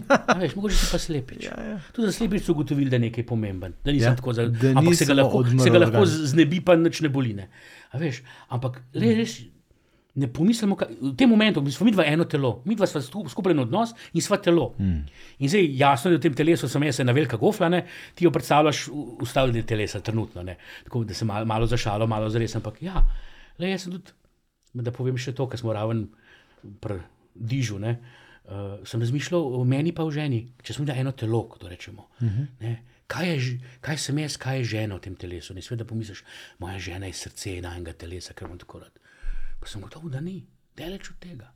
A 0.09 0.39
Veš, 0.41 0.55
mogoče 0.57 0.77
si 0.77 0.89
pa 0.93 0.99
slepič. 0.99 1.45
Ja, 1.49 1.57
ja. 1.65 1.77
Tudi 1.93 2.09
za 2.09 2.17
slepič 2.17 2.47
so 2.47 2.57
ugotovili, 2.57 2.91
da 2.91 2.97
je 2.97 3.09
nekaj 3.09 3.27
pomemben. 3.27 3.77
Da 3.85 3.93
nisem 3.93 4.13
Ja, 4.13 4.17
tako 4.17 4.33
za, 4.33 4.47
da 4.49 4.73
ampak 4.77 4.97
se 4.97 5.05
ga 5.05 5.19
lahko, 5.21 5.45
se 5.45 5.71
ga 5.71 5.85
lahko 5.85 6.07
znebi, 6.07 6.61
pa 6.65 6.77
nič 6.77 7.01
ne 7.05 7.13
boli. 7.13 7.37
Ne. 7.37 7.51
A 7.93 8.01
Veš, 8.01 8.23
ampak 8.49 8.81
le 8.97 9.15
res 9.21 9.37
ne 10.19 10.29
pomislimo, 10.33 10.77
kaj, 10.79 10.91
v 11.01 11.13
tem 11.19 11.31
momentu 11.31 11.63
smo 11.71 11.87
mi 11.87 11.93
dva 11.95 12.05
eno 12.09 12.27
telo, 12.31 12.59
mi 12.67 12.77
dva 12.79 12.87
sva 12.91 13.01
stu- 13.05 13.27
skupaj 13.31 13.55
en 13.55 13.63
odnos 13.65 13.95
in 14.15 14.25
sva 14.25 14.39
telo. 14.43 14.73
Mm. 14.79 15.01
In 15.45 15.53
zdaj 15.53 15.69
jasno 15.79 16.13
da 16.13 16.19
v 16.19 16.25
tem 16.27 16.35
telesu 16.35 16.69
sem 16.69 16.87
jaz 16.89 17.01
ena 17.05 17.15
velika 17.15 17.39
gofla, 17.41 17.71
ne, 17.73 17.85
ti 18.15 18.27
jo 18.27 18.33
predstavljaš 18.35 18.89
ustavljanje 19.23 19.63
telesa 19.69 20.01
trenutno, 20.01 20.43
ne. 20.43 20.57
tako 20.85 21.05
da 21.05 21.15
se 21.15 21.25
malo, 21.29 21.47
malo 21.47 21.67
zašalo, 21.67 22.07
malo 22.07 22.31
zares, 22.31 22.57
ampak 22.59 22.83
ja, 22.83 23.05
le 23.59 23.71
jaz 23.71 23.87
sem 23.87 23.95
tudi, 23.95 24.15
da 24.75 24.93
povem 24.95 25.17
še 25.19 25.35
to, 25.37 25.47
kar 25.49 25.61
smo 25.61 25.73
raven 25.73 26.07
pri 26.83 27.01
dižu, 27.35 27.79
ne, 27.79 27.97
uh, 28.51 28.79
sem 28.89 29.01
razmišljal 29.01 29.59
o 29.61 29.65
meni 29.65 29.95
pa 29.95 30.07
o 30.07 30.11
ženi, 30.11 30.49
če 30.63 30.75
smo 30.75 30.87
da 30.89 30.99
eno 30.99 31.13
telo, 31.13 31.45
kot 31.49 31.69
rečemo. 31.71 32.09
Uh 32.21 32.29
-huh. 32.29 32.47
ne, 32.61 32.77
kaj, 33.07 33.29
je, 33.29 33.59
kaj 33.81 33.99
sem 33.99 34.19
jaz, 34.19 34.37
kaj 34.37 34.59
je 34.59 34.65
žena 34.65 34.97
v 34.97 35.01
tem 35.01 35.15
telesu? 35.15 35.55
Ne 35.55 35.63
sveda 35.63 35.85
pomisliš, 35.85 36.25
moja 36.59 36.79
žena 36.79 37.07
je 37.07 37.13
srce 37.13 37.59
enega 37.59 37.93
telesa, 37.93 38.35
ker 38.35 38.47
imam 38.47 38.59
tako 38.59 38.79
rad. 38.79 38.99
Pa 39.61 39.71
sem 39.71 39.83
gotov, 39.83 40.09
da 40.13 40.21
ni, 40.23 40.41
daleč 40.79 41.11
od 41.11 41.19
tega. 41.23 41.53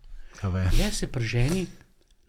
Jaz 0.79 1.03
se 1.03 1.07
pri 1.13 1.25
ženi 1.29 1.67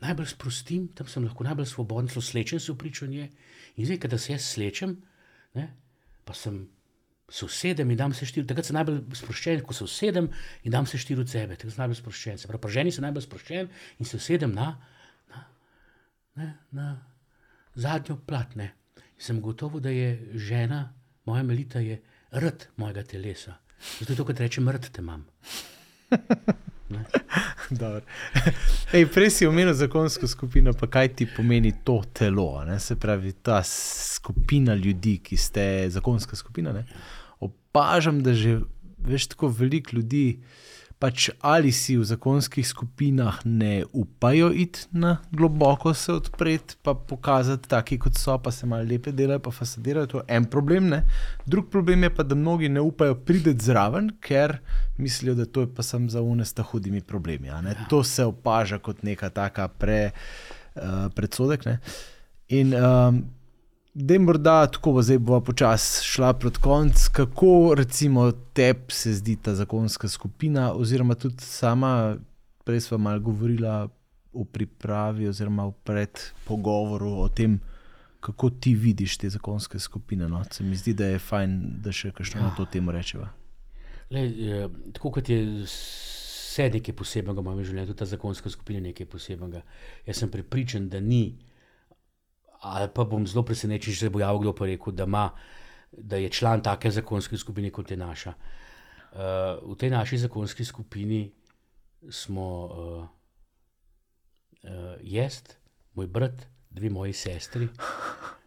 najbolj 0.03 0.33
sprostim, 0.33 0.87
tam 0.95 1.07
sem 1.07 1.23
lahko 1.23 1.45
najbolj 1.47 1.69
svoboden, 1.71 2.09
zelo 2.11 2.21
slečen 2.21 2.59
se 2.59 2.71
v 2.73 2.77
pričo 2.77 3.07
nje. 3.07 3.29
In 3.77 3.87
zdaj, 3.87 3.99
kadar 4.03 4.19
se 4.19 4.33
jaz 4.33 4.45
slečem, 4.45 4.97
ne, 5.55 5.69
pa 6.25 6.35
sem 6.37 6.65
se 7.29 7.45
usedem 7.45 7.91
in 7.91 7.97
dam 7.97 8.13
se 8.13 8.27
štiri, 8.27 8.45
takrat 8.47 8.67
sem 8.67 8.75
najbolj 8.77 8.99
sproščen, 9.17 9.63
ko 9.65 9.73
se 9.73 9.85
usedem 9.87 10.27
in 10.63 10.75
dam 10.75 10.85
se 10.85 10.99
štiri 11.01 11.23
od 11.23 11.31
sebe, 11.31 11.55
takrat 11.55 11.73
sem 11.73 11.83
najbolj 11.85 11.99
sproščen. 12.01 12.37
Se 12.41 12.49
pravi, 12.51 12.61
pri 12.61 12.75
ženi 12.77 12.93
sem 12.93 13.07
najbolj 13.07 13.25
sproščen 13.25 13.71
in 13.97 14.09
se 14.09 14.19
usedem 14.19 14.53
na, 14.53 14.69
na, 15.31 15.45
ne, 16.41 16.49
na 16.71 16.89
zadnjo 17.79 18.19
platne. 18.27 18.73
In 19.15 19.27
sem 19.29 19.41
gotovo, 19.41 19.79
da 19.79 19.89
je 19.93 20.37
žena, 20.37 20.85
moja 21.25 21.45
melita 21.47 21.79
je 21.79 22.01
rd 22.35 22.67
mojega 22.77 23.05
telesa. 23.07 23.55
Zato 23.99 24.13
je 24.13 24.17
to, 24.17 24.25
kot 24.25 24.39
rečem, 24.39 24.69
rd 24.69 24.91
te 24.91 25.01
imam. 25.01 25.25
Ej, 28.93 29.05
prej 29.09 29.29
si 29.29 29.47
omenil 29.47 29.73
zakonsko 29.73 30.27
skupino, 30.27 30.73
pa 30.73 30.87
kaj 30.87 31.15
ti 31.17 31.25
pomeni 31.25 31.73
to 31.83 32.01
telo? 32.13 32.63
Ne? 32.67 32.79
Se 32.79 32.95
pravi, 32.99 33.33
ta 33.41 33.61
skupina 33.63 34.75
ljudi, 34.75 35.17
ki 35.23 35.37
ste 35.37 35.89
zakonska 35.89 36.35
skupina. 36.35 36.73
Ne? 36.73 36.85
Opažam, 37.39 38.21
da 38.23 38.33
že 38.33 38.59
veš 39.03 39.27
tako 39.33 39.47
veliko 39.47 39.97
ljudi. 39.97 40.39
Pač 41.03 41.25
ali 41.43 41.73
si 41.75 41.97
v 41.99 42.05
zakonskih 42.07 42.63
skupinah 42.63 43.41
ne 43.43 43.83
upajo 43.91 44.47
iti 44.55 44.85
na 44.95 45.17
globoko 45.35 45.91
se 45.93 46.13
odpreti, 46.13 46.77
pa 46.79 46.93
pokazati, 46.95 47.67
taki 47.67 47.97
kot 47.99 48.15
so, 48.15 48.37
pa 48.39 48.53
se 48.55 48.63
malo 48.65 48.87
lepe 48.87 49.11
delajo, 49.11 49.41
pa 49.43 49.51
fasadirajo. 49.51 50.07
To 50.07 50.21
je 50.21 50.37
en 50.37 50.47
problem. 50.47 50.87
Ne? 50.93 51.01
Drug 51.45 51.67
problem 51.67 52.07
je 52.07 52.13
pa, 52.15 52.23
da 52.23 52.39
mnogi 52.39 52.69
ne 52.71 52.79
upajo 52.81 53.19
priti 53.19 53.51
zraven, 53.59 54.13
ker 54.23 54.57
mislijo, 54.97 55.35
da 55.35 55.45
to 55.45 55.67
je 55.67 55.73
pa 55.75 55.83
sem 55.83 56.07
za 56.09 56.21
unesta 56.23 56.63
hudimi 56.63 57.01
problemi. 57.01 57.49
a 57.49 57.61
ne. 57.61 57.75
To 57.89 58.03
se 58.03 58.23
opaža 58.23 58.79
kot 58.79 59.03
neka 59.03 59.29
taka 59.29 59.67
pre, 59.67 60.11
uh, 60.75 61.11
predsodek. 61.15 61.65
Ne? 61.65 61.79
In 62.47 62.73
um, 62.79 63.23
da 63.93 64.13
je 64.13 64.19
morda 64.19 64.67
tako, 64.67 65.01
zdaj 65.01 65.17
bo 65.17 65.41
počasi 65.41 66.05
šla 66.05 66.33
proti 66.33 66.59
koncu, 66.59 67.09
kako 67.13 67.73
recimo 67.77 68.31
tebi 68.31 68.91
se 68.91 69.13
zdi 69.13 69.35
ta 69.35 69.55
zakonska 69.55 70.07
skupina, 70.07 70.73
oziroma 70.73 71.15
tudi 71.15 71.41
sama, 71.41 72.17
prej 72.63 72.81
smo 72.81 72.97
malo 72.97 73.19
govorila 73.19 73.89
o 74.33 74.43
pripravi, 74.43 75.27
oziroma 75.27 75.65
v 75.65 75.73
predpogovoru 75.83 77.09
o 77.09 77.29
tem, 77.29 77.59
kako 78.19 78.49
ti 78.49 78.73
vidiš 78.73 79.17
te 79.17 79.29
zakonske 79.29 79.79
skupine. 79.79 80.29
No? 80.29 80.43
Se 80.51 80.63
mi 80.63 80.75
zdi, 80.75 80.93
da 80.93 81.05
je 81.05 81.19
fajn, 81.19 81.59
da 81.83 81.91
še 81.91 82.11
kakšno 82.11 82.41
ja. 82.41 82.47
na 82.47 82.55
to 82.55 82.65
temo 82.65 82.91
rečeva. 82.91 83.29
Le, 84.09 84.25
eh, 84.25 84.67
tako 84.93 85.11
kot 85.11 85.29
je 85.29 85.43
vse 85.65 86.69
nekaj 86.73 86.95
posebnega 86.95 87.41
v 87.41 87.45
mojem 87.45 87.65
življenju, 87.65 87.91
tudi 87.91 87.99
ta 87.99 88.05
zakonska 88.09 88.49
skupina 88.49 88.79
je 88.79 88.87
nekaj 88.89 89.09
posebnega. 89.11 89.61
Jaz 90.07 90.23
sem 90.23 90.31
prepričan, 90.31 90.89
da 90.89 91.01
ni, 91.03 91.35
ali 92.63 92.87
pa 92.95 93.03
bom 93.03 93.25
zelo 93.27 93.43
presenečen, 93.43 93.93
če 93.93 94.05
se 94.05 94.11
bo 94.11 94.21
javil 94.23 94.39
kdo 94.45 94.53
pa 94.55 94.67
rekel, 94.69 94.95
da, 94.95 95.07
ima, 95.09 95.25
da 95.91 96.19
je 96.21 96.29
član 96.31 96.63
take 96.63 96.91
zakonske 96.91 97.37
skupine 97.37 97.71
kot 97.75 97.91
je 97.91 97.97
naša. 97.99 98.33
Uh, 99.13 99.73
v 99.73 99.75
tej 99.77 99.91
naši 99.93 100.17
zakonski 100.23 100.65
skupini 100.65 101.27
smo 102.09 102.47
uh, 102.65 103.03
uh, 104.63 104.95
jaz, 105.03 105.43
moj 105.93 106.07
brat, 106.07 106.47
dve 106.73 106.89
moji 106.89 107.13
sestri, 107.13 107.67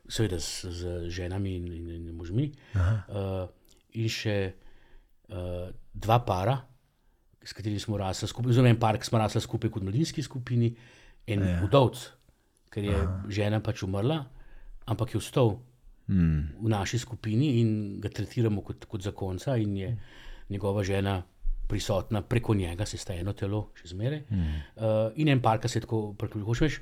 seveda 0.09 0.41
z, 0.41 0.73
z 0.73 0.97
ženami 1.13 1.57
in, 1.61 1.69
in, 1.73 1.91
in 2.01 2.17
možmi, 2.17 2.49
uh, 2.75 3.47
in 3.95 4.11
še 4.11 4.39
uh, 5.29 5.69
dva 5.95 6.19
para, 6.27 6.59
s 7.47 7.55
katerimi 7.55 7.79
smo 7.79 8.01
rasli 8.01 8.27
skupaj, 8.27 8.57
zelo 8.57 8.67
en 8.67 8.81
par, 8.81 8.99
ki 8.99 9.07
smo 9.07 9.21
rasli 9.23 9.45
skupaj 9.45 9.71
kot 9.71 9.87
mladinski 9.87 10.25
skupini, 10.25 10.73
en 11.31 11.43
ja. 11.43 11.61
udovc, 11.67 12.16
ker 12.77 12.85
je 12.85 12.93
Aha. 12.93 13.23
žena 13.33 13.63
pač 13.65 13.81
umrla, 13.87 14.21
ampak 14.85 15.17
je 15.17 15.23
vstal 15.23 15.55
hmm. 16.13 16.61
v 16.61 16.69
naši 16.69 17.01
skupini 17.01 17.57
in 17.63 17.71
ga 18.05 18.13
tretiramo 18.13 18.61
kot, 18.61 18.85
kot 18.85 19.01
zakonca, 19.01 19.57
in 19.57 19.73
je 19.81 19.91
njegova 20.53 20.85
žena 20.85 21.23
prisotna 21.67 22.21
preko 22.23 22.55
njega, 22.55 22.87
se 22.87 23.01
sta 23.01 23.17
eno 23.17 23.33
telo, 23.33 23.71
še 23.81 23.91
zmeraj. 23.95 24.23
Hmm. 24.29 24.61
Uh, 24.77 24.93
in 25.17 25.33
en 25.33 25.41
par, 25.43 25.59
ki 25.59 25.73
se 25.73 25.83
tako 25.83 26.13
priključuješ. 26.21 26.79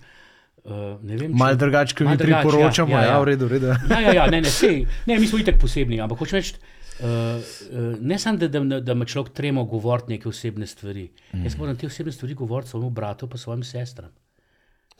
Uh, 0.64 0.99
Malo 1.30 1.61
drugače, 1.61 1.95
kot 1.95 2.09
mi 2.09 2.18
priporočamo, 2.18 2.90
ja, 2.90 2.99
ja, 2.99 3.07
ja. 3.07 3.14
ja, 3.14 3.20
v 3.22 3.30
redu, 3.30 3.47
v 3.47 3.55
redu. 3.55 3.70
Ja, 3.92 4.01
ja, 4.01 4.14
ja, 4.18 4.26
ne, 4.32 4.42
ne, 4.45 4.51
sej, 4.61 4.82
ne, 5.07 5.20
mi 5.20 5.30
smo 5.30 5.38
itek 5.40 5.61
posebni, 5.62 6.01
ampak 6.03 6.24
hočeš 6.24 6.34
reči, 6.34 6.59
uh, 6.59 7.07
uh, 7.07 7.88
ne 8.01 8.18
samo, 8.18 8.42
da, 8.42 8.51
da, 8.51 8.80
da 8.82 8.99
me 8.99 9.07
človek 9.07 9.30
tremo 9.36 9.64
govoriti 9.70 10.16
neke 10.16 10.28
osebne 10.28 10.66
stvari. 10.66 11.07
Mm. 11.32 11.47
Jaz 11.47 11.57
moram 11.61 11.78
te 11.78 11.86
osebne 11.86 12.12
stvari 12.16 12.34
govoriti 12.34 12.74
svojemu 12.74 12.90
bratu, 12.90 13.30
pa 13.30 13.38
svojim 13.38 13.62
sestram. 13.62 14.11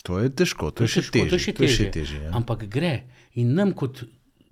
To 0.05 0.18
je 0.20 0.28
težko, 0.28 0.68
to, 0.68 0.84
to 0.84 0.88
je 0.88 1.00
še 1.00 1.02
težje. 1.09 1.28
To 1.28 1.36
je 1.36 1.40
še 1.40 1.52
težje. 1.57 1.88
težje 1.94 2.22
ja. 2.26 2.30
Ampak 2.36 2.66
gre 2.68 2.94
in 3.40 3.55
nam 3.57 3.72
kot 3.72 4.05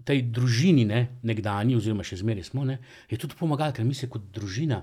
tej 0.02 0.24
družini, 0.34 0.86
ne, 0.88 1.20
nekdani, 1.22 1.76
oziroma 1.78 2.02
še 2.06 2.18
zmeraj 2.22 2.48
smo, 2.48 2.64
ne, 2.66 2.80
je 3.12 3.20
tudi 3.20 3.36
pomagalo, 3.38 3.76
ker 3.76 3.86
mi 3.86 3.94
se 3.94 4.08
kot 4.10 4.24
družina 4.34 4.80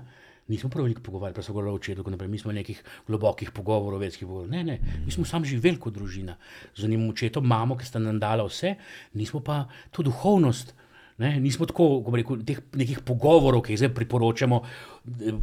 nismo 0.50 0.70
prav 0.70 0.84
veliko 0.84 1.02
pogovarjali, 1.06 1.36
pa 1.36 1.42
so 1.42 1.52
govorili 1.52 1.72
o 1.72 1.78
očetu, 1.78 2.04
mi 2.28 2.38
smo 2.38 2.52
nekih 2.52 2.82
globokih 3.06 3.52
pogovorov, 3.54 4.00
večjih 4.00 4.26
pogovorov. 4.26 4.50
Ne, 4.50 4.64
ne, 4.64 4.78
mi 5.04 5.12
smo 5.14 5.24
sami 5.24 5.46
živeli 5.46 5.78
kot 5.78 5.94
družina, 5.94 6.36
z 6.76 6.88
njim 6.90 7.08
očetom, 7.10 7.46
mamo, 7.46 7.76
ki 7.78 7.86
sta 7.86 8.02
nam 8.02 8.18
dala 8.18 8.46
vse, 8.48 8.74
nismo 9.14 9.40
pa 9.40 9.68
to 9.90 10.02
duhovnost. 10.02 10.74
Ne, 11.20 11.34
nismo 11.40 11.68
tako, 11.68 12.00
kot 12.02 12.16
rekel, 12.16 12.40
teh 12.48 12.62
nekih 12.80 13.02
pogovorov, 13.04 13.62
ki 13.62 13.74
jih 13.74 13.82
zdaj 13.82 13.92
priporočamo, 13.94 14.62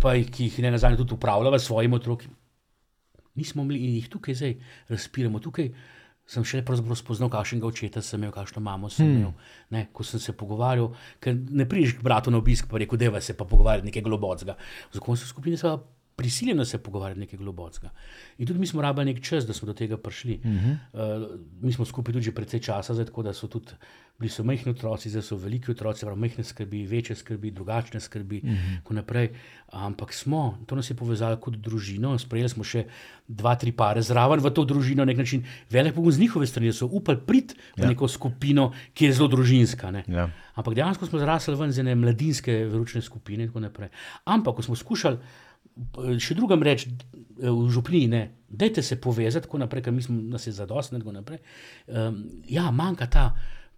pa 0.02 0.16
ki 0.18 0.50
jih 0.50 0.60
ne 0.66 0.74
nazadnje 0.74 1.04
tudi 1.04 1.14
upravljamo 1.14 1.60
s 1.60 1.70
svojimi 1.70 2.00
otroki. 2.00 2.32
Nismo 3.38 3.64
imeli 3.64 3.80
in 3.86 3.96
jih 4.00 4.10
tukaj 4.12 4.36
zdaj 4.38 4.58
razpiramo. 4.90 5.42
Tukaj 5.44 5.72
sem 6.28 6.44
še 6.44 6.62
pravzaprav 6.68 7.00
spoznal, 7.00 7.32
kakšnega 7.32 7.68
očeta 7.70 8.04
sem 8.04 8.20
imel, 8.20 8.34
kakšno 8.36 8.62
mamo 8.64 8.90
sem 8.92 9.06
hmm. 9.08 9.20
imel. 9.20 9.36
Ne, 9.74 9.86
ko 9.96 10.04
sem 10.04 10.20
se 10.20 10.36
pogovarjal, 10.36 10.90
ker 11.24 11.38
ne 11.38 11.68
prideš 11.70 11.96
k 12.00 12.04
bratu 12.04 12.34
na 12.34 12.42
obisk, 12.42 12.68
pa 12.72 12.82
rekel, 12.82 13.00
da 13.00 13.22
se 13.24 13.38
pa 13.38 13.48
pogovarjati 13.48 13.88
nekaj 13.88 14.04
globocega. 14.04 14.58
V 14.92 15.00
zakonski 15.00 15.30
skupini 15.32 15.60
so 15.60 15.78
prisiljeni 16.18 16.66
se 16.66 16.82
pogovarjati 16.82 17.20
nekaj 17.20 17.40
globocega. 17.40 17.92
In 18.38 18.48
tudi 18.50 18.60
mi 18.60 18.68
smo 18.68 18.82
rabili 18.82 19.14
nek 19.14 19.22
čas, 19.24 19.46
da 19.46 19.54
smo 19.54 19.70
do 19.70 19.76
tega 19.78 20.00
prišli. 20.02 20.40
Hmm. 20.44 20.80
Uh, 20.94 21.28
mi 21.62 21.74
smo 21.74 21.86
skupaj 21.86 22.18
tudi 22.18 22.26
že 22.26 22.36
precej 22.36 22.64
časa, 22.66 22.98
zdaj, 22.98 23.12
tako 23.12 23.24
da 23.24 23.34
so 23.38 23.48
tudi 23.48 23.78
bili 24.20 24.30
so 24.34 24.44
majhni 24.44 24.72
otroci, 24.72 25.10
zdaj 25.10 25.22
so 25.22 25.36
veliki 25.38 25.72
otroci, 25.72 26.06
prav 26.06 26.18
majhne 26.18 26.44
skrbi, 26.44 26.80
večje 26.90 27.16
skrbi, 27.16 27.52
drugačne 27.52 28.00
skrbi. 28.00 28.42
Mm 28.44 28.50
-hmm. 28.50 29.30
Ampak 29.68 30.14
smo, 30.14 30.58
to 30.66 30.76
nas 30.76 30.90
je 30.90 30.96
povezalo 30.96 31.38
kot 31.38 31.56
družino, 31.56 32.18
sprejeli 32.18 32.50
smo 32.50 32.64
še 32.64 32.86
dva, 33.28 33.56
tri 33.56 33.72
pare 33.72 34.02
zraven 34.02 34.40
v 34.40 34.50
to 34.50 34.66
družino, 34.66 34.98
na 34.98 35.06
nek 35.06 35.18
način 35.18 35.46
velik 35.70 35.94
pogum 35.94 36.12
z 36.12 36.20
njihove 36.20 36.48
strani, 36.48 36.74
so 36.74 36.86
upali 36.86 37.20
priti 37.28 37.56
v 37.78 37.82
ja. 37.82 37.88
neko 37.88 38.08
skupino, 38.08 38.72
ki 38.94 39.06
je 39.06 39.14
zelo 39.14 39.28
družinska. 39.28 40.04
Ja. 40.08 40.30
Ampak 40.56 40.74
dejansko 40.74 41.06
smo 41.06 41.20
zrasli 41.20 41.56
ven 41.56 41.72
z 41.72 41.80
ene 41.80 41.96
mladinske 41.96 42.66
veručne 42.66 43.02
skupine. 43.02 43.50
Ampak 44.26 44.56
ko 44.56 44.62
smo 44.62 44.76
skušali. 44.76 45.18
Še 46.20 46.34
drugam 46.34 46.64
reči, 46.64 46.90
v 47.38 47.70
župniji, 47.70 48.30
da 48.50 48.82
se 48.82 49.02
povezati, 49.02 49.46
tako 49.46 49.58
naprej, 49.58 49.84
ker 49.84 49.94
mi 49.94 50.02
smo 50.02 50.22
nas 50.22 50.48
je 50.48 50.54
zadostni. 50.54 51.00
Um, 51.88 52.26
ja, 52.50 52.72
manjka 52.72 53.06
ta 53.06 53.36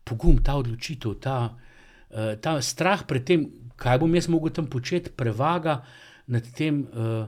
pogum, 0.10 0.40
ta 0.44 0.58
odločitev, 0.60 1.18
ta, 1.24 1.40
uh, 1.54 2.36
ta 2.42 2.58
strah 2.66 3.06
pred 3.08 3.26
tem, 3.26 3.48
kaj 3.80 4.00
bom 4.02 4.16
jaz 4.18 4.30
mogel 4.32 4.54
tam 4.54 4.70
početi, 4.70 5.14
prevaga 5.16 5.82
nad 6.28 6.46
tem, 6.56 6.84
uh, 6.92 7.28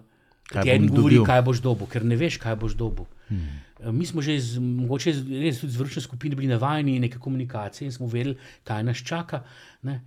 kaj 0.52 0.68
ti 0.68 0.74
en 0.76 0.88
govori, 0.92 1.22
kaj 1.26 1.44
boš 1.48 1.64
dobil, 1.64 1.90
ker 1.92 2.06
ne 2.08 2.18
veš, 2.20 2.40
kaj 2.42 2.58
boš 2.62 2.78
dobil. 2.80 3.08
Hmm. 3.30 3.60
Uh, 3.80 3.92
mi 3.96 4.06
smo 4.06 4.22
že 4.22 4.38
z, 4.40 4.62
mogoče 4.62 5.14
res 5.42 5.62
tudi 5.64 5.74
z 5.74 5.84
vršne 5.84 6.08
skupine 6.08 6.36
bili 6.36 6.52
navajeni 6.52 7.00
neke 7.00 7.22
komunikacije 7.22 7.88
in 7.88 7.96
smo 7.96 8.10
vedeli, 8.12 8.36
kaj 8.68 8.84
nas 8.84 9.06
čaka. 9.06 9.44
Ne? 9.88 10.02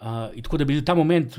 Uh, 0.00 0.32
tako 0.42 0.56
da 0.56 0.64
bi 0.64 0.78
ta 0.80 0.94
moment 0.96 1.34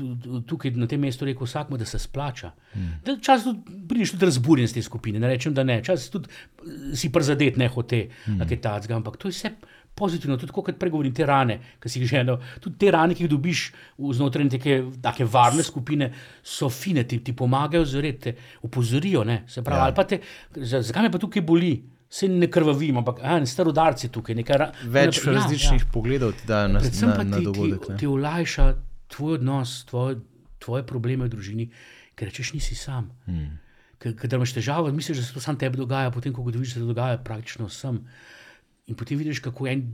tukaj 0.46 0.70
na 0.78 0.86
tem 0.86 1.00
mestu 1.02 1.26
rekel 1.26 1.48
vsakmu, 1.48 1.76
da 1.76 1.84
se 1.84 1.98
splača. 1.98 2.52
Hmm. 2.72 3.18
Čas 3.18 3.42
tudi 3.42 3.80
prideš 3.88 4.14
tudi 4.14 4.28
razburjen 4.30 4.68
z 4.70 4.78
te 4.78 4.82
skupine, 4.86 5.18
ne 5.18 5.32
rečem, 5.32 5.54
da 5.54 5.64
ne, 5.66 5.80
čas 5.82 6.06
tudi 6.14 6.30
si 6.94 7.10
przadet 7.10 7.58
ne 7.58 7.66
hote, 7.68 8.04
hmm. 8.24 8.46
kaj 8.46 8.60
ta 8.62 8.76
zgam, 8.84 9.02
ampak 9.02 9.18
to 9.18 9.28
je 9.28 9.34
vse 9.34 9.50
pozitivno, 10.02 10.36
tudi 10.40 10.54
kot 10.54 10.74
pregovorim, 10.80 11.14
te 11.14 11.26
rane, 11.28 11.58
ki 11.80 11.92
si 11.92 12.02
jih 12.02 12.10
želel. 12.10 12.40
Tudi 12.62 12.80
te 12.82 12.90
rane, 12.94 13.14
ki 13.14 13.26
jih 13.26 13.32
dobiš 13.32 13.64
znotraj 14.18 14.48
neke 14.50 14.78
take 15.04 15.26
varne 15.30 15.64
skupine, 15.66 16.10
so 16.42 16.70
fine, 16.72 17.06
ti, 17.08 17.20
ti 17.24 17.36
pomagajo 17.38 17.86
zoreti, 17.94 18.34
opozorijo. 18.66 19.24
Pravi, 19.64 19.94
ja. 19.96 20.06
te, 20.08 20.20
zakaj 20.74 21.06
me 21.06 21.12
pa 21.14 21.22
tukaj 21.22 21.44
boli? 21.46 21.74
Se 22.12 22.26
ne 22.28 22.44
krvavim, 22.52 22.98
ampak 23.00 23.22
ne 23.24 23.46
starodarci 23.48 24.10
tukaj. 24.12 24.36
Nekaj, 24.36 24.66
Več 24.92 25.22
ne, 25.24 25.32
različnih 25.38 25.80
ja, 25.80 25.86
ja. 25.86 25.92
pogledov 25.94 26.34
ti 26.36 26.44
dajo 26.50 26.74
na, 26.74 26.82
na, 26.82 27.14
na 27.24 27.40
dogodek. 27.40 27.86
Ti, 27.86 27.96
ti 28.02 28.10
olajša 28.10 28.66
tvoj 29.14 29.38
odnos, 29.38 29.78
tvoj, 29.88 30.18
tvoje 30.60 30.84
probleme 30.86 31.24
v 31.24 31.32
družini, 31.32 31.68
ker 32.12 32.28
rečeš, 32.28 32.52
nisi 32.56 32.76
sam. 32.76 33.10
Hmm. 33.24 33.56
Ker 34.02 34.36
imaš 34.36 34.56
težave, 34.56 34.92
misliš, 34.92 35.22
da 35.22 35.24
se 35.24 35.34
to 35.36 35.40
samo 35.40 35.58
tebi 35.58 35.78
dogaja, 35.78 36.10
potem 36.10 36.34
ko 36.34 36.44
vidiš, 36.44 36.74
da 36.74 36.74
se 36.74 36.84
to 36.84 36.90
dogaja 36.90 37.20
praktično 37.22 37.68
vsem. 37.70 38.02
In 38.90 38.98
potem 38.98 39.18
vidiš, 39.18 39.38
kako 39.44 39.68
en, 39.70 39.84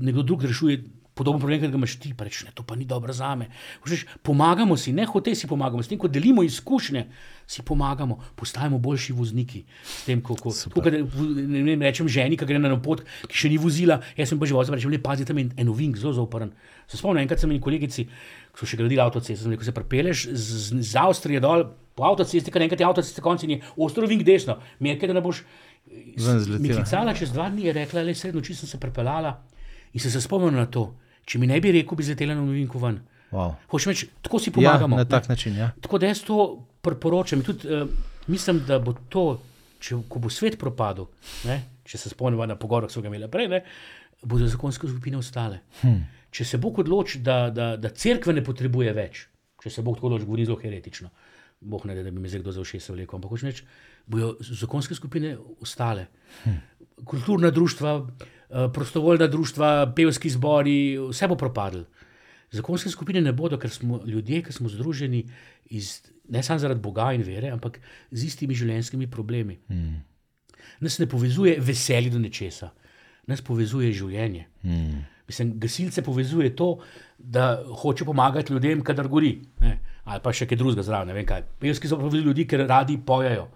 nekdo 0.00 0.22
drug 0.22 0.44
rešuje 0.46 0.84
podoben 1.16 1.40
problem, 1.40 1.60
ki 1.62 1.70
ga 1.72 1.78
imaš 1.80 1.94
ti, 1.96 2.10
rečeš, 2.12 2.44
ne, 2.44 2.52
to 2.54 2.62
pa 2.66 2.76
ni 2.76 2.84
dobro 2.84 3.12
za 3.16 3.30
me. 3.34 3.48
Všeš, 3.84 4.04
pomagamo 4.22 4.76
si, 4.76 4.92
ne 4.92 5.06
hoče 5.08 5.32
si 5.34 5.48
pomagamo, 5.48 5.80
s 5.82 5.88
tem, 5.88 5.98
ko 5.98 6.10
delimo 6.12 6.44
izkušnje, 6.44 7.06
si 7.48 7.64
pomagamo, 7.64 8.18
postajamo 8.36 8.78
boljši 8.78 9.16
vozniki. 9.16 9.62
Tem, 10.04 10.20
ko, 10.20 10.36
ko, 10.36 10.52
ko, 10.52 10.82
ko, 10.84 10.92
ne, 10.92 11.62
ne 11.64 11.76
rečem 11.80 12.10
ženi, 12.12 12.36
ki 12.36 12.44
gre 12.44 12.60
na 12.60 12.76
pot, 12.76 13.00
ki 13.24 13.40
še 13.44 13.48
ni 13.48 13.56
vozila, 13.56 14.02
jaz 14.18 14.28
sem 14.28 14.38
pa 14.38 14.44
vozil, 14.44 14.76
rečem, 14.76 14.92
le 14.92 15.00
pazi 15.00 15.24
tam 15.24 15.40
en, 15.40 15.54
en 15.56 15.72
ovink, 15.72 15.96
zelo 15.96 16.12
zoporen. 16.20 16.52
Se 16.84 17.00
spomnim, 17.00 17.24
enkrat 17.24 17.40
sem 17.40 17.56
in 17.56 17.64
kolegici, 17.64 18.04
ki 18.52 18.60
so 18.60 18.68
še 18.68 18.76
gradili 18.76 19.00
avtoceste, 19.00 19.40
sem 19.40 19.56
rekel, 19.56 19.70
se 19.70 19.74
prepeleš 19.74 20.28
z, 20.36 20.82
z 20.84 21.00
Avstrije 21.00 21.40
dol 21.40 21.64
po 21.96 22.04
avtocesti, 22.04 22.52
ker 22.52 22.60
enkrat 22.60 22.84
je 22.84 22.90
avtoceste 22.92 23.24
konci 23.24 23.48
in 23.48 23.56
je 23.56 23.62
ostro 23.80 24.04
ovink 24.04 24.20
desno, 24.26 24.60
merke, 24.84 25.08
da 25.08 25.16
ne 25.16 25.24
boš. 25.24 25.46
Mikicala 26.58 27.14
čez 27.14 27.32
dva 27.32 27.48
dni 27.50 27.68
je 27.68 27.72
rekla, 27.72 28.02
le 28.02 28.14
sedem 28.14 28.40
noči 28.40 28.54
sem 28.54 28.68
se 28.68 28.80
prepeljala 28.80 29.34
in 29.92 30.00
se 30.00 30.20
spomnila 30.20 30.64
na 30.64 30.66
to. 30.66 30.88
Če 31.26 31.40
mi 31.42 31.48
ne 31.50 31.58
bi 31.60 31.72
rekel, 31.74 31.98
bi 31.98 32.06
zletela 32.06 32.36
na 32.36 32.44
novinku 32.44 32.78
ven. 32.78 33.00
Wow. 33.32 33.56
Meč, 33.86 34.06
tako 34.22 34.38
si 34.38 34.52
pomagamo. 34.54 34.96
Ja, 34.96 35.04
na 35.04 35.08
tak 35.10 35.28
način. 35.28 35.56
Ja. 35.56 35.72
Tako 35.80 35.98
da 35.98 36.06
jaz 36.06 36.22
to 36.22 36.66
priporočam. 36.82 37.42
Tudi, 37.42 37.66
uh, 37.66 37.88
mislim, 38.30 38.62
da 38.68 38.78
bo 38.78 38.94
to, 39.08 39.24
če, 39.82 39.98
ko 40.08 40.22
bo 40.22 40.30
svet 40.30 40.58
propadel, 40.60 41.08
ne, 41.48 41.58
če 41.86 41.98
se 41.98 42.12
spomnimo 42.12 42.46
na 42.46 42.56
pogovor, 42.56 42.86
ki 42.86 42.94
so 42.94 43.02
ga 43.02 43.10
imeli 43.10 43.30
prej, 43.30 43.50
ne, 43.50 43.62
bodo 44.22 44.46
zakonske 44.46 44.88
skupine 44.90 45.18
ostale. 45.18 45.64
Hmm. 45.82 46.04
Če 46.30 46.46
se 46.46 46.60
bo 46.62 46.70
odločil, 46.70 47.24
da, 47.26 47.48
da, 47.50 47.72
da 47.80 47.90
crkve 47.90 48.34
ne 48.36 48.44
potrebuje 48.46 48.94
več, 48.94 49.26
če 49.62 49.72
se 49.72 49.82
bo 49.82 49.96
tako 49.96 50.12
odločil, 50.12 50.30
govori 50.30 50.46
zelo 50.46 50.60
heretično. 50.62 51.10
Bog 51.66 51.86
ne 51.88 51.96
da, 51.96 52.04
da 52.06 52.12
bi 52.12 52.20
me 52.20 52.30
zdaj 52.30 52.44
kdo 52.44 52.52
za 52.52 52.62
vse 52.62 52.92
vlekel, 52.92 53.16
ampak 53.18 53.32
hočeš 53.32 53.50
reči 53.50 53.68
bodo 54.06 54.36
zakonske 54.40 54.94
skupine 54.94 55.36
ostale. 55.60 56.06
Hm. 56.44 56.50
Kulturna 57.04 57.50
društva, 57.50 58.06
eh, 58.06 58.68
prostovoljna 58.72 59.26
društva, 59.26 59.92
pevski 59.96 60.30
zbori, 60.30 60.98
vse 61.10 61.28
bo 61.28 61.36
propadlo. 61.36 61.84
Zakonske 62.50 62.90
skupine 62.90 63.20
ne 63.20 63.32
bodo, 63.32 63.58
ker 63.58 63.70
smo 63.70 64.00
ljudje, 64.06 64.42
ki 64.42 64.52
smo 64.52 64.68
združeni 64.68 65.26
iz, 65.70 66.00
ne 66.28 66.42
samo 66.42 66.58
zaradi 66.58 66.80
Boga 66.80 67.12
in 67.12 67.22
vere, 67.22 67.50
ampak 67.50 67.80
z 68.10 68.24
istimi 68.24 68.54
življenjskimi 68.54 69.10
problemi. 69.10 69.58
Hmm. 69.68 70.04
Nas 70.80 70.98
ne 70.98 71.06
povezuje 71.06 71.56
veselje 71.60 72.10
do 72.10 72.18
nečesa, 72.18 72.70
nas 73.26 73.42
povezuje 73.42 73.92
življenje. 73.92 74.46
Hmm. 74.62 75.04
Mislim, 75.26 75.56
gasilce 75.58 76.02
povezuje 76.02 76.52
to, 76.56 76.78
da 77.18 77.64
hoče 77.82 78.04
pomagati 78.04 78.52
ljudem, 78.52 78.82
kadar 78.84 79.08
gori. 79.08 79.40
Ne? 79.60 79.78
Ali 80.04 80.22
pa 80.22 80.30
še 80.32 80.46
kaj 80.46 80.58
drugega 80.60 80.84
zraven. 80.86 81.26
Pevski 81.58 81.88
so 81.90 81.98
povezali 81.98 82.22
ljudi, 82.22 82.44
ker 82.46 82.62
radi 82.68 83.00
pojejo 83.06 83.48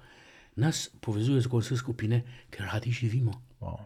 nas 0.56 0.88
povezuje 1.00 1.40
zakonske 1.40 1.76
skupine, 1.76 2.22
ker 2.50 2.66
radi 2.72 2.92
živimo. 2.92 3.32
Wow. 3.60 3.78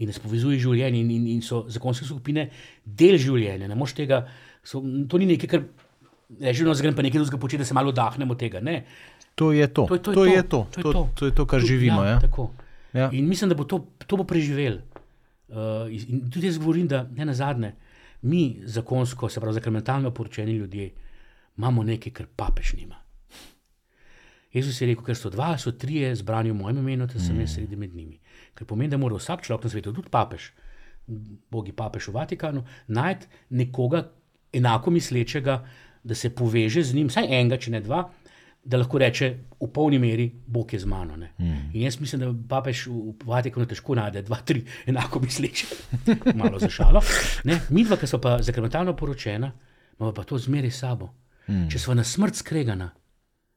In 0.00 0.08
nas 0.08 0.18
povezuje 0.18 0.58
življenje, 0.58 1.00
in, 1.00 1.10
in, 1.10 1.26
in 1.36 1.42
so 1.44 1.66
zakonske 1.68 2.06
skupine 2.08 2.48
del 2.84 3.18
življenja. 3.20 3.68
Tega, 3.94 4.24
so, 4.64 4.80
to 4.80 5.20
ni 5.20 5.28
nekaj, 5.28 5.50
kar 5.50 5.64
rečemo, 6.40 6.72
da 6.72 6.80
gremo 6.80 6.96
pa 6.96 7.02
nekaj 7.02 7.20
drugega 7.20 7.40
početi, 7.40 7.62
da 7.62 7.68
se 7.68 7.74
malo 7.74 7.92
dahnemo 7.92 8.34
tega. 8.34 8.60
Ne. 8.60 8.84
To 9.34 9.52
je 9.52 9.68
to. 9.68 9.86
To 9.86 9.94
je 9.94 10.00
to, 10.00 10.12
to, 10.12 10.24
je 10.24 10.42
to. 10.42 10.66
to, 10.70 10.80
je 10.80 10.92
to. 10.92 11.08
to, 11.14 11.26
je 11.26 11.34
to 11.34 11.46
kar 11.46 11.60
živimo. 11.60 12.04
Ja, 12.04 12.18
ja. 12.20 12.48
Ja. 12.92 13.10
In 13.12 13.28
mislim, 13.28 13.50
da 13.50 13.54
bo 13.54 13.64
to, 13.64 13.84
to 14.06 14.16
bo 14.16 14.24
preživel. 14.24 14.80
Uh, 15.50 15.86
in 15.90 16.30
tudi 16.30 16.46
jaz 16.46 16.58
govorim, 16.58 16.88
da 16.88 17.04
ne 17.16 17.24
na 17.24 17.34
zadnje, 17.34 17.72
mi 18.22 18.60
zakonsko, 18.64 19.28
se 19.28 19.40
pravi, 19.40 19.54
zakrmentalno 19.54 20.10
poročeni 20.14 20.52
ljudje, 20.52 20.90
imamo 21.58 21.82
nekaj, 21.82 22.12
kar 22.12 22.26
papež 22.36 22.74
nima. 22.78 22.98
Jezus 24.52 24.80
je 24.80 24.88
rekel, 24.90 25.04
ker 25.06 25.16
so 25.18 25.30
dva, 25.30 25.52
so 25.58 25.72
trije 25.72 26.14
zbrani 26.18 26.50
v 26.50 26.58
mojem 26.58 26.78
imenu, 26.82 27.06
da 27.06 27.18
sem 27.18 27.36
mm. 27.36 27.44
jaz 27.44 27.54
sredi 27.54 27.76
med 27.78 27.94
njimi. 27.94 28.18
Ker 28.58 28.66
pomeni, 28.66 28.90
da 28.90 28.98
mora 28.98 29.18
vsak 29.18 29.44
človek 29.46 29.68
na 29.68 29.70
svetu, 29.70 29.92
tudi 29.94 30.10
papež, 30.10 30.50
bogi 31.50 31.72
papež 31.76 32.08
v 32.10 32.16
Vatikanu, 32.18 32.64
najti 32.88 33.30
nekoga 33.50 34.08
enako 34.52 34.90
mislečega, 34.90 35.60
da 36.02 36.14
se 36.14 36.32
poveže 36.34 36.82
z 36.82 36.94
njim, 36.94 37.10
vsaj 37.12 37.28
enega, 37.30 37.60
če 37.60 37.70
ne 37.76 37.80
dva, 37.84 38.02
da 38.64 38.80
lahko 38.80 38.98
reče 39.00 39.28
v 39.60 39.68
polni 39.72 39.98
meri, 40.02 40.26
Bog 40.46 40.72
je 40.72 40.80
z 40.80 40.88
mano. 40.88 41.16
Mm. 41.16 41.70
In 41.72 41.82
jaz 41.82 42.00
mislim, 42.00 42.20
da 42.20 42.32
papež 42.48 42.86
v 42.90 43.14
Vatikanu 43.26 43.66
težko 43.70 43.94
najde 43.94 44.24
dva, 44.26 44.40
tri 44.44 44.64
enako 44.90 45.22
misleče, 45.24 45.66
malo 46.40 46.58
za 46.58 46.68
šalo. 46.68 47.02
Ne? 47.44 47.60
Mi 47.70 47.84
dva, 47.84 47.96
ki 47.96 48.10
smo 48.10 48.20
pa 48.20 48.38
zakrmentalno 48.42 48.96
poročena, 48.96 49.52
imamo 49.98 50.12
pa 50.16 50.24
to 50.24 50.38
zmeraj 50.38 50.74
sabo. 50.74 51.12
Mm. 51.46 51.68
Če 51.70 51.78
smo 51.78 51.94
na 51.94 52.04
smrt 52.04 52.42
skregana, 52.42 52.90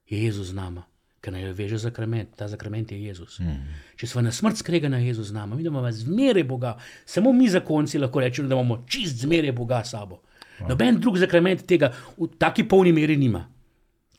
je 0.09 0.23
Jezus 0.23 0.47
z 0.47 0.57
nama. 0.57 0.83
Ker 1.23 1.31
naj 1.31 1.45
jo 1.45 1.53
veže 1.55 1.77
zakrament, 1.79 2.33
ta 2.35 2.49
zakrament 2.51 2.91
je 2.91 2.97
Jezus. 2.99 3.37
Mm. 3.39 3.77
Če 3.95 4.07
smo 4.11 4.21
na 4.21 4.31
smrt 4.35 4.59
skregana, 4.59 4.99
je 4.99 5.13
Jezus 5.13 5.29
z 5.31 5.37
nami, 5.37 5.55
mi 5.55 5.63
imamo 5.63 5.91
zmeraj 5.91 6.43
Boga, 6.43 6.73
samo 7.05 7.31
mi 7.33 7.47
zakonci 7.49 8.01
lahko 8.01 8.19
rečemo, 8.19 8.49
da 8.51 8.57
imamo 8.57 8.83
čist 8.87 9.23
zmeraj 9.23 9.53
Boga 9.55 9.83
s 9.83 9.95
sabo. 9.95 10.19
Noben 10.67 10.99
drug 10.99 11.17
zakrament 11.17 11.63
tega 11.67 11.93
v 12.17 12.27
taki 12.37 12.67
polni 12.67 12.91
meri 12.93 13.15
nima. 13.17 13.45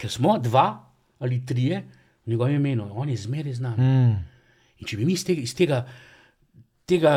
Ker 0.00 0.10
smo 0.10 0.38
dva 0.38 0.66
ali 1.20 1.44
trije 1.46 1.82
v 2.26 2.30
njegovem 2.30 2.56
imenu, 2.56 2.88
on 2.92 3.08
je 3.08 3.16
zmeraj 3.16 3.52
z 3.52 3.60
nami. 3.60 3.84
Mm. 3.84 4.16
In 4.80 4.88
če 4.88 4.96
bi 4.96 5.04
mi 5.04 5.12
iz 5.12 5.24
tega, 5.24 5.44
iz 5.44 5.54
tega, 5.54 5.84
tega 6.88 7.14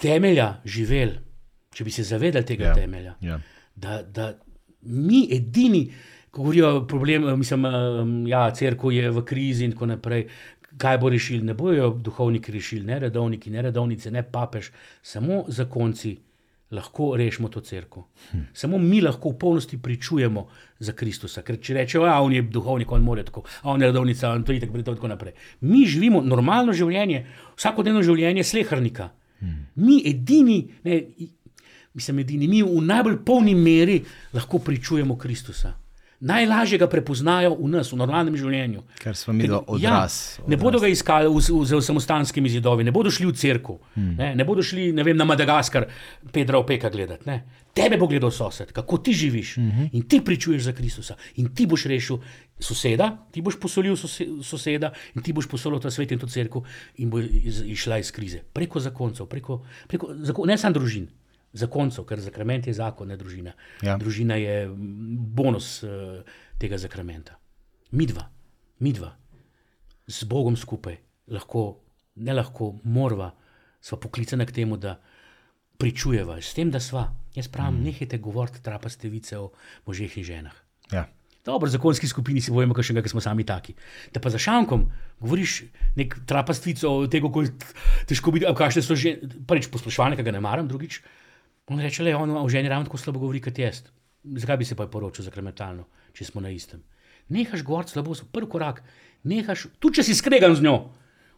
temelja 0.00 0.48
živeli, 0.64 1.18
če 1.74 1.84
bi 1.84 1.92
se 1.92 2.06
zavedali 2.06 2.46
tega 2.46 2.64
yeah. 2.64 2.72
Ja, 2.72 2.74
temelja, 2.74 3.14
yeah. 3.20 3.26
Ja. 3.28 3.40
Da, 3.74 4.02
da 4.02 4.32
mi 4.82 5.26
edini, 5.34 5.90
ko 6.36 6.42
govorijo 6.42 6.76
o 6.76 6.86
problemu, 6.86 7.36
mislim, 7.36 7.62
da 7.62 8.06
ja, 8.28 8.50
crkva 8.54 8.92
je 8.92 9.10
v 9.10 9.24
krizi 9.24 9.64
in 9.64 9.72
tako 9.72 9.86
naprej. 9.86 10.26
Kaj 10.76 10.98
bo 10.98 11.08
rešili? 11.08 11.40
Ne 11.42 11.54
bojo 11.54 11.88
duhovniki 11.90 12.52
rešili, 12.52 12.84
ne 12.84 12.98
redovniki, 12.98 13.50
ne 13.50 13.62
redovnice, 13.62 14.10
ne 14.10 14.22
papež, 14.22 14.68
samo 15.02 15.44
zakonci 15.48 16.16
lahko 16.76 17.14
rešimo 17.16 17.48
to 17.48 17.60
crkvo. 17.60 18.08
Hm. 18.32 18.42
Samo 18.52 18.78
mi 18.78 19.00
lahko 19.00 19.30
v 19.30 19.38
polnosti 19.38 19.78
pričujemo 19.82 20.46
za 20.78 20.92
Kristusa. 20.92 21.42
Ker 21.42 21.56
če 21.62 21.74
rečemo, 21.78 22.04
da 22.04 22.18
on 22.20 22.32
je 22.32 22.42
duhovnik, 22.42 22.92
on 22.92 23.02
more 23.02 23.24
tako, 23.24 23.46
on 23.62 23.80
je 23.80 23.88
redovnica, 23.88 24.30
on 24.30 24.44
to 24.44 24.52
je 24.52 24.60
tako, 24.60 24.82
tako 24.82 25.08
naprej. 25.08 25.32
Mi 25.60 25.86
živimo 25.86 26.20
normalno 26.20 26.76
življenje, 26.76 27.24
vsakodnevno 27.56 28.02
življenje 28.02 28.44
slehrnika. 28.44 29.08
Hm. 29.40 29.56
Mi 29.76 30.02
edini, 30.04 30.60
ne, 30.84 31.00
mislim, 31.94 32.20
edini, 32.26 32.52
mi 32.52 32.62
v 32.62 32.84
najbolj 32.84 33.22
polni 33.24 33.54
meri 33.54 34.02
lahko 34.36 34.58
pričujemo 34.58 35.16
Kristusa 35.16 35.85
najlažje 36.20 36.78
ga 36.78 36.86
prepoznajo 36.88 37.54
v 37.58 37.68
nas, 37.68 37.92
v 37.92 37.98
normalnem 38.00 38.36
življenju. 38.36 38.82
Ker 39.02 39.16
smo 39.16 39.34
mi 39.36 39.48
odraz. 39.50 40.38
Ja. 40.38 40.48
Ne 40.48 40.56
bodo 40.60 40.80
ga 40.80 40.88
iskali 40.88 41.28
v, 41.28 41.42
v, 41.42 41.66
v 41.76 41.82
samostanskimi 41.84 42.50
zidovi, 42.52 42.86
ne 42.86 42.94
bodo 42.94 43.12
šli 43.12 43.28
v 43.28 43.36
crkvu, 43.36 43.76
hmm. 43.96 44.14
ne, 44.16 44.32
ne 44.38 44.48
bodo 44.48 44.64
šli 44.64 44.90
vem, 44.96 45.16
na 45.16 45.28
Madagaskar, 45.28 45.88
Pedra 46.32 46.60
Opeka 46.62 46.90
gledati. 46.92 47.28
Ne. 47.28 47.42
Tebe 47.76 47.98
bo 48.00 48.08
gledal 48.08 48.32
sosed, 48.32 48.72
kako 48.72 48.98
ti 49.04 49.12
živiš 49.12 49.56
mhm. 49.56 49.68
-huh. 49.68 49.88
in 49.92 50.08
ti 50.08 50.20
pričuješ 50.24 50.62
za 50.62 50.72
Kristusa 50.72 51.14
in 51.36 51.54
ti 51.54 51.66
boš 51.66 51.84
rešil 51.84 52.18
soseda, 52.58 53.26
ti 53.30 53.42
boš 53.42 53.60
posolil 53.60 53.96
soseda 54.42 54.92
in 55.14 55.22
ti 55.22 55.32
boš 55.32 55.48
posolil 55.48 55.80
ta 55.80 55.90
svet 55.90 56.12
in 56.12 56.18
to 56.18 56.26
crkvo 56.26 56.64
in 56.96 57.10
bo 57.10 57.20
išla 57.20 57.98
iz 57.98 58.10
krize. 58.12 58.40
Preko 58.52 58.80
zakoncev, 58.80 59.26
preko, 59.26 59.62
preko 59.88 60.08
zakon, 60.14 60.48
ne 60.48 60.58
samo 60.58 60.72
družin, 60.72 61.08
zakoncev, 61.56 62.06
ker 62.08 62.20
zakrament 62.20 62.66
je 62.68 62.74
zakon, 62.76 63.08
ne 63.08 63.16
družina. 63.16 63.54
Ja. 63.84 63.96
Družina 64.00 64.36
je 64.40 64.66
bonus 64.70 65.80
uh, 65.86 66.20
tega 66.60 66.78
zakramenta. 66.80 67.38
Midva, 67.96 68.28
midva, 68.84 69.14
z 70.06 70.28
Bogom 70.30 70.56
skupaj, 70.56 70.98
lahko, 71.32 71.66
ne 72.22 72.34
lahko, 72.36 72.74
morva, 72.84 73.32
smo 73.80 73.98
poklicani 74.02 74.46
k 74.46 74.60
temu, 74.60 74.78
da 74.78 74.96
pričujeva, 75.78 76.38
s 76.40 76.54
tem, 76.56 76.70
da 76.72 76.80
sva. 76.80 77.08
Jaz 77.36 77.50
pravim, 77.52 77.80
mm. 77.80 77.90
nehajte 77.90 78.18
govoriti 78.22 78.62
trapaste 78.64 79.10
vice 79.12 79.38
o 79.38 79.50
možeh 79.86 80.16
in 80.18 80.24
ženah. 80.24 80.56
Ja. 80.92 81.04
Dobro, 81.46 81.70
zakonski 81.70 82.08
skupini 82.08 82.40
si 82.40 82.50
bojimo, 82.50 82.74
nekaj, 82.74 83.02
ker 83.02 83.10
smo 83.12 83.22
sami 83.22 83.44
taki. 83.46 83.76
Da 84.14 84.20
pa 84.20 84.32
za 84.34 84.38
šankom 84.38 84.88
govoriš 85.20 85.60
nek 85.94 86.16
trapastvico 86.26 86.90
o 86.90 87.06
tem, 87.06 87.22
kako 87.22 87.44
je 87.44 87.52
težko 88.10 88.34
biti, 88.34 88.48
kakšne 88.50 88.82
so 88.82 88.96
že, 88.98 89.14
prvič 89.46 89.70
poslušalne, 89.70 90.18
ki 90.18 90.26
ga 90.26 90.34
ne 90.34 90.42
maram, 90.42 90.66
drugič. 90.66 90.98
On 91.66 91.80
reče, 91.80 92.04
je 92.04 92.16
on 92.16 92.30
v 92.30 92.48
ženi 92.48 92.68
ravno 92.68 92.86
tako 92.86 92.98
slabo 92.98 93.18
govori 93.18 93.40
kot 93.42 93.58
jaz. 93.58 93.82
Zakaj 94.24 94.56
bi 94.56 94.64
se 94.64 94.76
pa 94.78 94.86
poročil 94.86 95.24
za 95.24 95.30
kremetalno, 95.30 95.86
če 96.14 96.24
smo 96.24 96.40
na 96.40 96.50
istem? 96.50 96.82
Nehaš 97.28 97.62
govoriti 97.66 97.94
slabo, 97.94 98.14
so 98.14 98.26
prvi 98.32 98.48
korak. 98.50 98.82
Nehaš, 99.26 99.66
tudi 99.82 99.98
če 99.98 100.06
si 100.06 100.14
skregan 100.14 100.54
z 100.54 100.62
njo, 100.62 100.76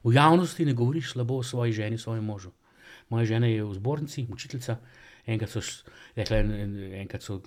v 0.04 0.12
javnosti 0.16 0.64
ne 0.68 0.74
govoriš 0.76 1.14
slabo 1.14 1.40
o 1.40 1.44
svoji 1.44 1.72
ženi, 1.72 1.98
svojem 1.98 2.24
možu. 2.24 2.52
Moja 3.08 3.24
žena 3.24 3.48
je 3.48 3.64
v 3.64 3.76
zbornici, 3.76 4.26
učiteljica. 4.28 4.76
Enkrat 5.28 5.52
so, 5.52 5.60
rekla, 6.16 6.38
enkrat 7.00 7.24
so 7.24 7.38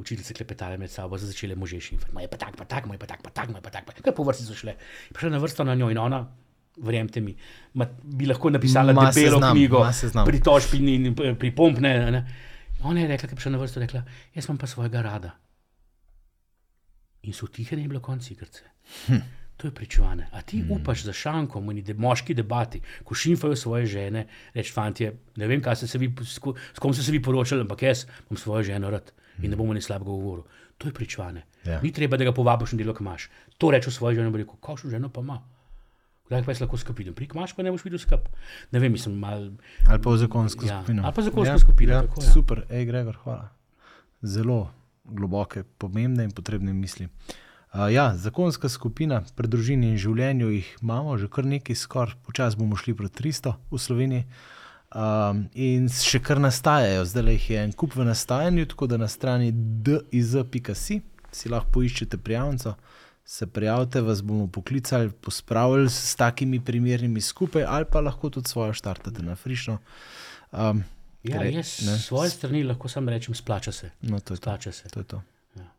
učiteljice 0.00 0.36
klepetale 0.36 0.76
med 0.80 0.92
sabo, 0.92 1.16
začele 1.20 1.56
možeš 1.56 1.92
in 1.92 2.00
reče: 2.00 2.28
pa 2.28 2.36
tak, 2.36 2.56
pa 2.56 2.64
tak, 2.64 2.88
pa 2.88 3.06
tak, 3.06 3.22
pa 3.24 3.30
tak, 3.32 3.52
pa 3.60 3.70
tak. 3.70 4.00
Kaj 4.04 4.16
po 4.16 4.24
vrsti 4.24 4.48
so 4.48 4.56
šle? 4.56 4.76
Prišla 5.12 5.36
na 5.36 5.40
vrsto 5.40 5.64
na 5.64 5.76
njo 5.76 5.88
in 5.92 6.00
ona 6.00 6.26
verjemite 6.76 7.20
mi, 7.20 7.36
ma, 7.74 7.86
bi 8.02 8.26
lahko 8.26 8.50
napisala 8.50 8.92
ma 8.92 9.10
debelo 9.10 9.38
znam, 9.38 9.56
knjigo, 9.56 9.84
pritožb 10.26 10.74
in 10.74 11.14
pripomp. 11.38 11.78
Ona 12.82 13.00
je 13.00 13.08
rekla, 13.08 13.26
da 13.26 13.32
je 13.32 13.36
prišla 13.36 13.52
na 13.52 13.58
vrsto, 13.58 13.80
rekla, 13.80 14.02
jaz 14.34 14.48
imam 14.48 14.58
pa 14.58 14.66
svojega 14.66 15.02
rada. 15.02 15.30
In 17.22 17.32
so 17.32 17.46
tihe, 17.46 17.76
ne 17.76 17.82
je 17.82 17.88
bilo 17.88 18.00
konc 18.00 18.30
igrce. 18.30 18.64
Hm. 19.06 19.20
To 19.56 19.68
je 19.68 19.74
pričovane. 19.74 20.26
A 20.32 20.42
ti 20.42 20.60
hm. 20.60 20.72
upaš 20.72 21.04
za 21.06 21.12
šankom 21.12 21.70
in 21.70 21.84
de, 21.84 21.94
moški 21.94 22.34
debati, 22.34 22.80
ko 23.04 23.14
šimfajo 23.14 23.56
svoje 23.56 23.86
žene, 23.86 24.26
reč 24.54 24.72
fantje, 24.74 25.12
ne 25.36 25.46
vem, 25.46 25.62
se 25.74 25.98
vi, 25.98 26.14
s 26.24 26.78
kom 26.78 26.94
ste 26.94 27.02
se 27.02 27.12
vi 27.12 27.22
poročali, 27.22 27.60
ampak 27.60 27.82
jaz 27.82 28.06
imam 28.30 28.36
svojo 28.36 28.62
ženo 28.62 28.90
rad 28.90 29.12
in 29.42 29.50
ne 29.50 29.56
bomo 29.56 29.74
ni 29.74 29.82
slabega 29.82 30.10
govoril. 30.10 30.44
To 30.78 30.88
je 30.88 30.94
pričovane. 30.94 31.42
Ja. 31.64 31.80
Ni 31.82 31.92
treba, 31.92 32.16
da 32.16 32.24
ga 32.24 32.32
povabiš 32.32 32.72
in 32.72 32.78
delo, 32.78 32.94
ki 32.94 33.04
imaš. 33.04 33.28
To 33.58 33.70
reče 33.70 33.90
svojo 33.90 34.14
ženo, 34.14 34.36
rekel, 34.36 34.56
kakšno 34.60 34.90
ženo 34.90 35.08
pa 35.08 35.20
ima. 35.20 35.38
Kdaj 36.32 36.46
pa 36.46 36.54
jaz 36.54 36.62
lahko 36.64 36.78
skupaj, 36.80 37.10
prik 37.12 37.34
imaš, 37.36 37.52
pa 37.52 37.60
ne 37.60 37.70
boš 37.74 37.82
videl 37.84 38.00
skup. 38.00 38.30
Ne 38.72 38.80
vem, 38.80 38.94
mislim, 38.96 39.18
mal... 39.20 39.50
Ali 39.84 40.00
pa 40.00 40.14
v 40.14 40.20
zakonsko 40.22 40.64
ja, 40.64 40.78
skupino. 40.80 41.04
Ali 41.04 41.12
pa 41.12 41.24
zakonsko 41.26 41.52
ja, 41.52 41.58
skupino. 41.60 41.92
Ja, 41.92 42.06
tako, 42.06 42.22
ja. 42.24 42.32
Super, 42.32 42.62
hej, 42.70 42.86
Gregor, 42.88 43.18
hvala. 43.20 43.50
Zelo 44.24 44.70
globoke, 45.04 45.66
pomembne 45.76 46.24
in 46.24 46.32
potrebne 46.32 46.72
misli. 46.72 47.10
Uh, 47.72 47.92
ja, 47.92 48.14
zakonska 48.16 48.72
skupina, 48.72 49.20
predružini 49.36 49.92
in 49.92 50.00
življenju 50.00 50.48
jih 50.54 50.72
imamo, 50.80 51.18
že 51.20 51.28
kar 51.28 51.44
nekaj, 51.44 51.76
skoraj 51.76 52.16
počasi 52.24 52.60
bomo 52.60 52.80
šli 52.80 52.96
proti 52.96 53.28
300 53.28 53.54
v 53.68 53.84
Sloveniji. 53.84 54.24
Um, 54.92 55.46
in 55.52 55.92
še 55.92 56.20
kar 56.24 56.40
nastajajo, 56.40 57.04
zdaj 57.08 57.28
jih 57.36 57.50
je 57.52 57.62
en 57.66 57.76
kup 57.76 57.96
v 57.96 58.08
nastajanju, 58.08 58.72
tako 58.72 58.88
da 58.88 59.00
na 59.04 59.08
strani 59.08 59.52
diz.com 59.52 61.04
si 61.32 61.48
lahko 61.48 61.72
poiščete 61.78 62.18
prijavnico 62.20 62.74
se 63.24 63.46
prijavite, 63.46 64.00
vas 64.00 64.22
bomo 64.22 64.46
poklicali, 64.46 65.10
pospravili 65.10 65.90
s 65.90 66.16
takimi 66.16 66.64
primernimi 66.64 67.20
skupaj, 67.20 67.64
ali 67.68 67.84
pa 67.92 68.00
lahko 68.00 68.30
tudi 68.30 68.48
svojo 68.48 68.72
štartate 68.72 69.22
na 69.22 69.36
frišno. 69.36 69.78
Um, 70.52 70.84
ja, 71.22 71.38
gre, 71.38 71.52
jaz 71.52 71.80
ne? 71.86 71.98
svoje 71.98 72.30
strani 72.30 72.64
lahko 72.64 72.88
samo 72.88 73.10
rečem, 73.10 73.34
splača 73.34 73.72
se. 73.72 73.90
No, 74.00 74.20
to 74.20 74.34
je 74.34 74.36
splača 74.36 74.70
to. 74.70 74.76
Se. 74.76 74.88
to, 74.88 75.00
je 75.00 75.04
to. 75.04 75.22
Ja. 75.56 75.70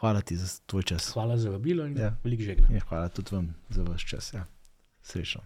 Hvala 0.00 0.20
ti 0.20 0.36
za 0.36 0.60
tvoj 0.66 0.82
čas. 0.82 1.08
Hvala 1.12 1.36
za 1.36 1.50
vabilo 1.50 1.86
in 1.86 1.98
ja. 1.98 2.16
veliko 2.24 2.42
žegna. 2.42 2.68
Ja, 2.72 2.80
hvala 2.88 3.08
tudi 3.08 3.34
vam 3.34 3.54
za 3.68 3.82
vaš 3.82 4.06
čas. 4.06 4.34
Ja. 4.34 4.44
Srečno. 5.02 5.40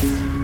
thank 0.00 0.32
you 0.32 0.37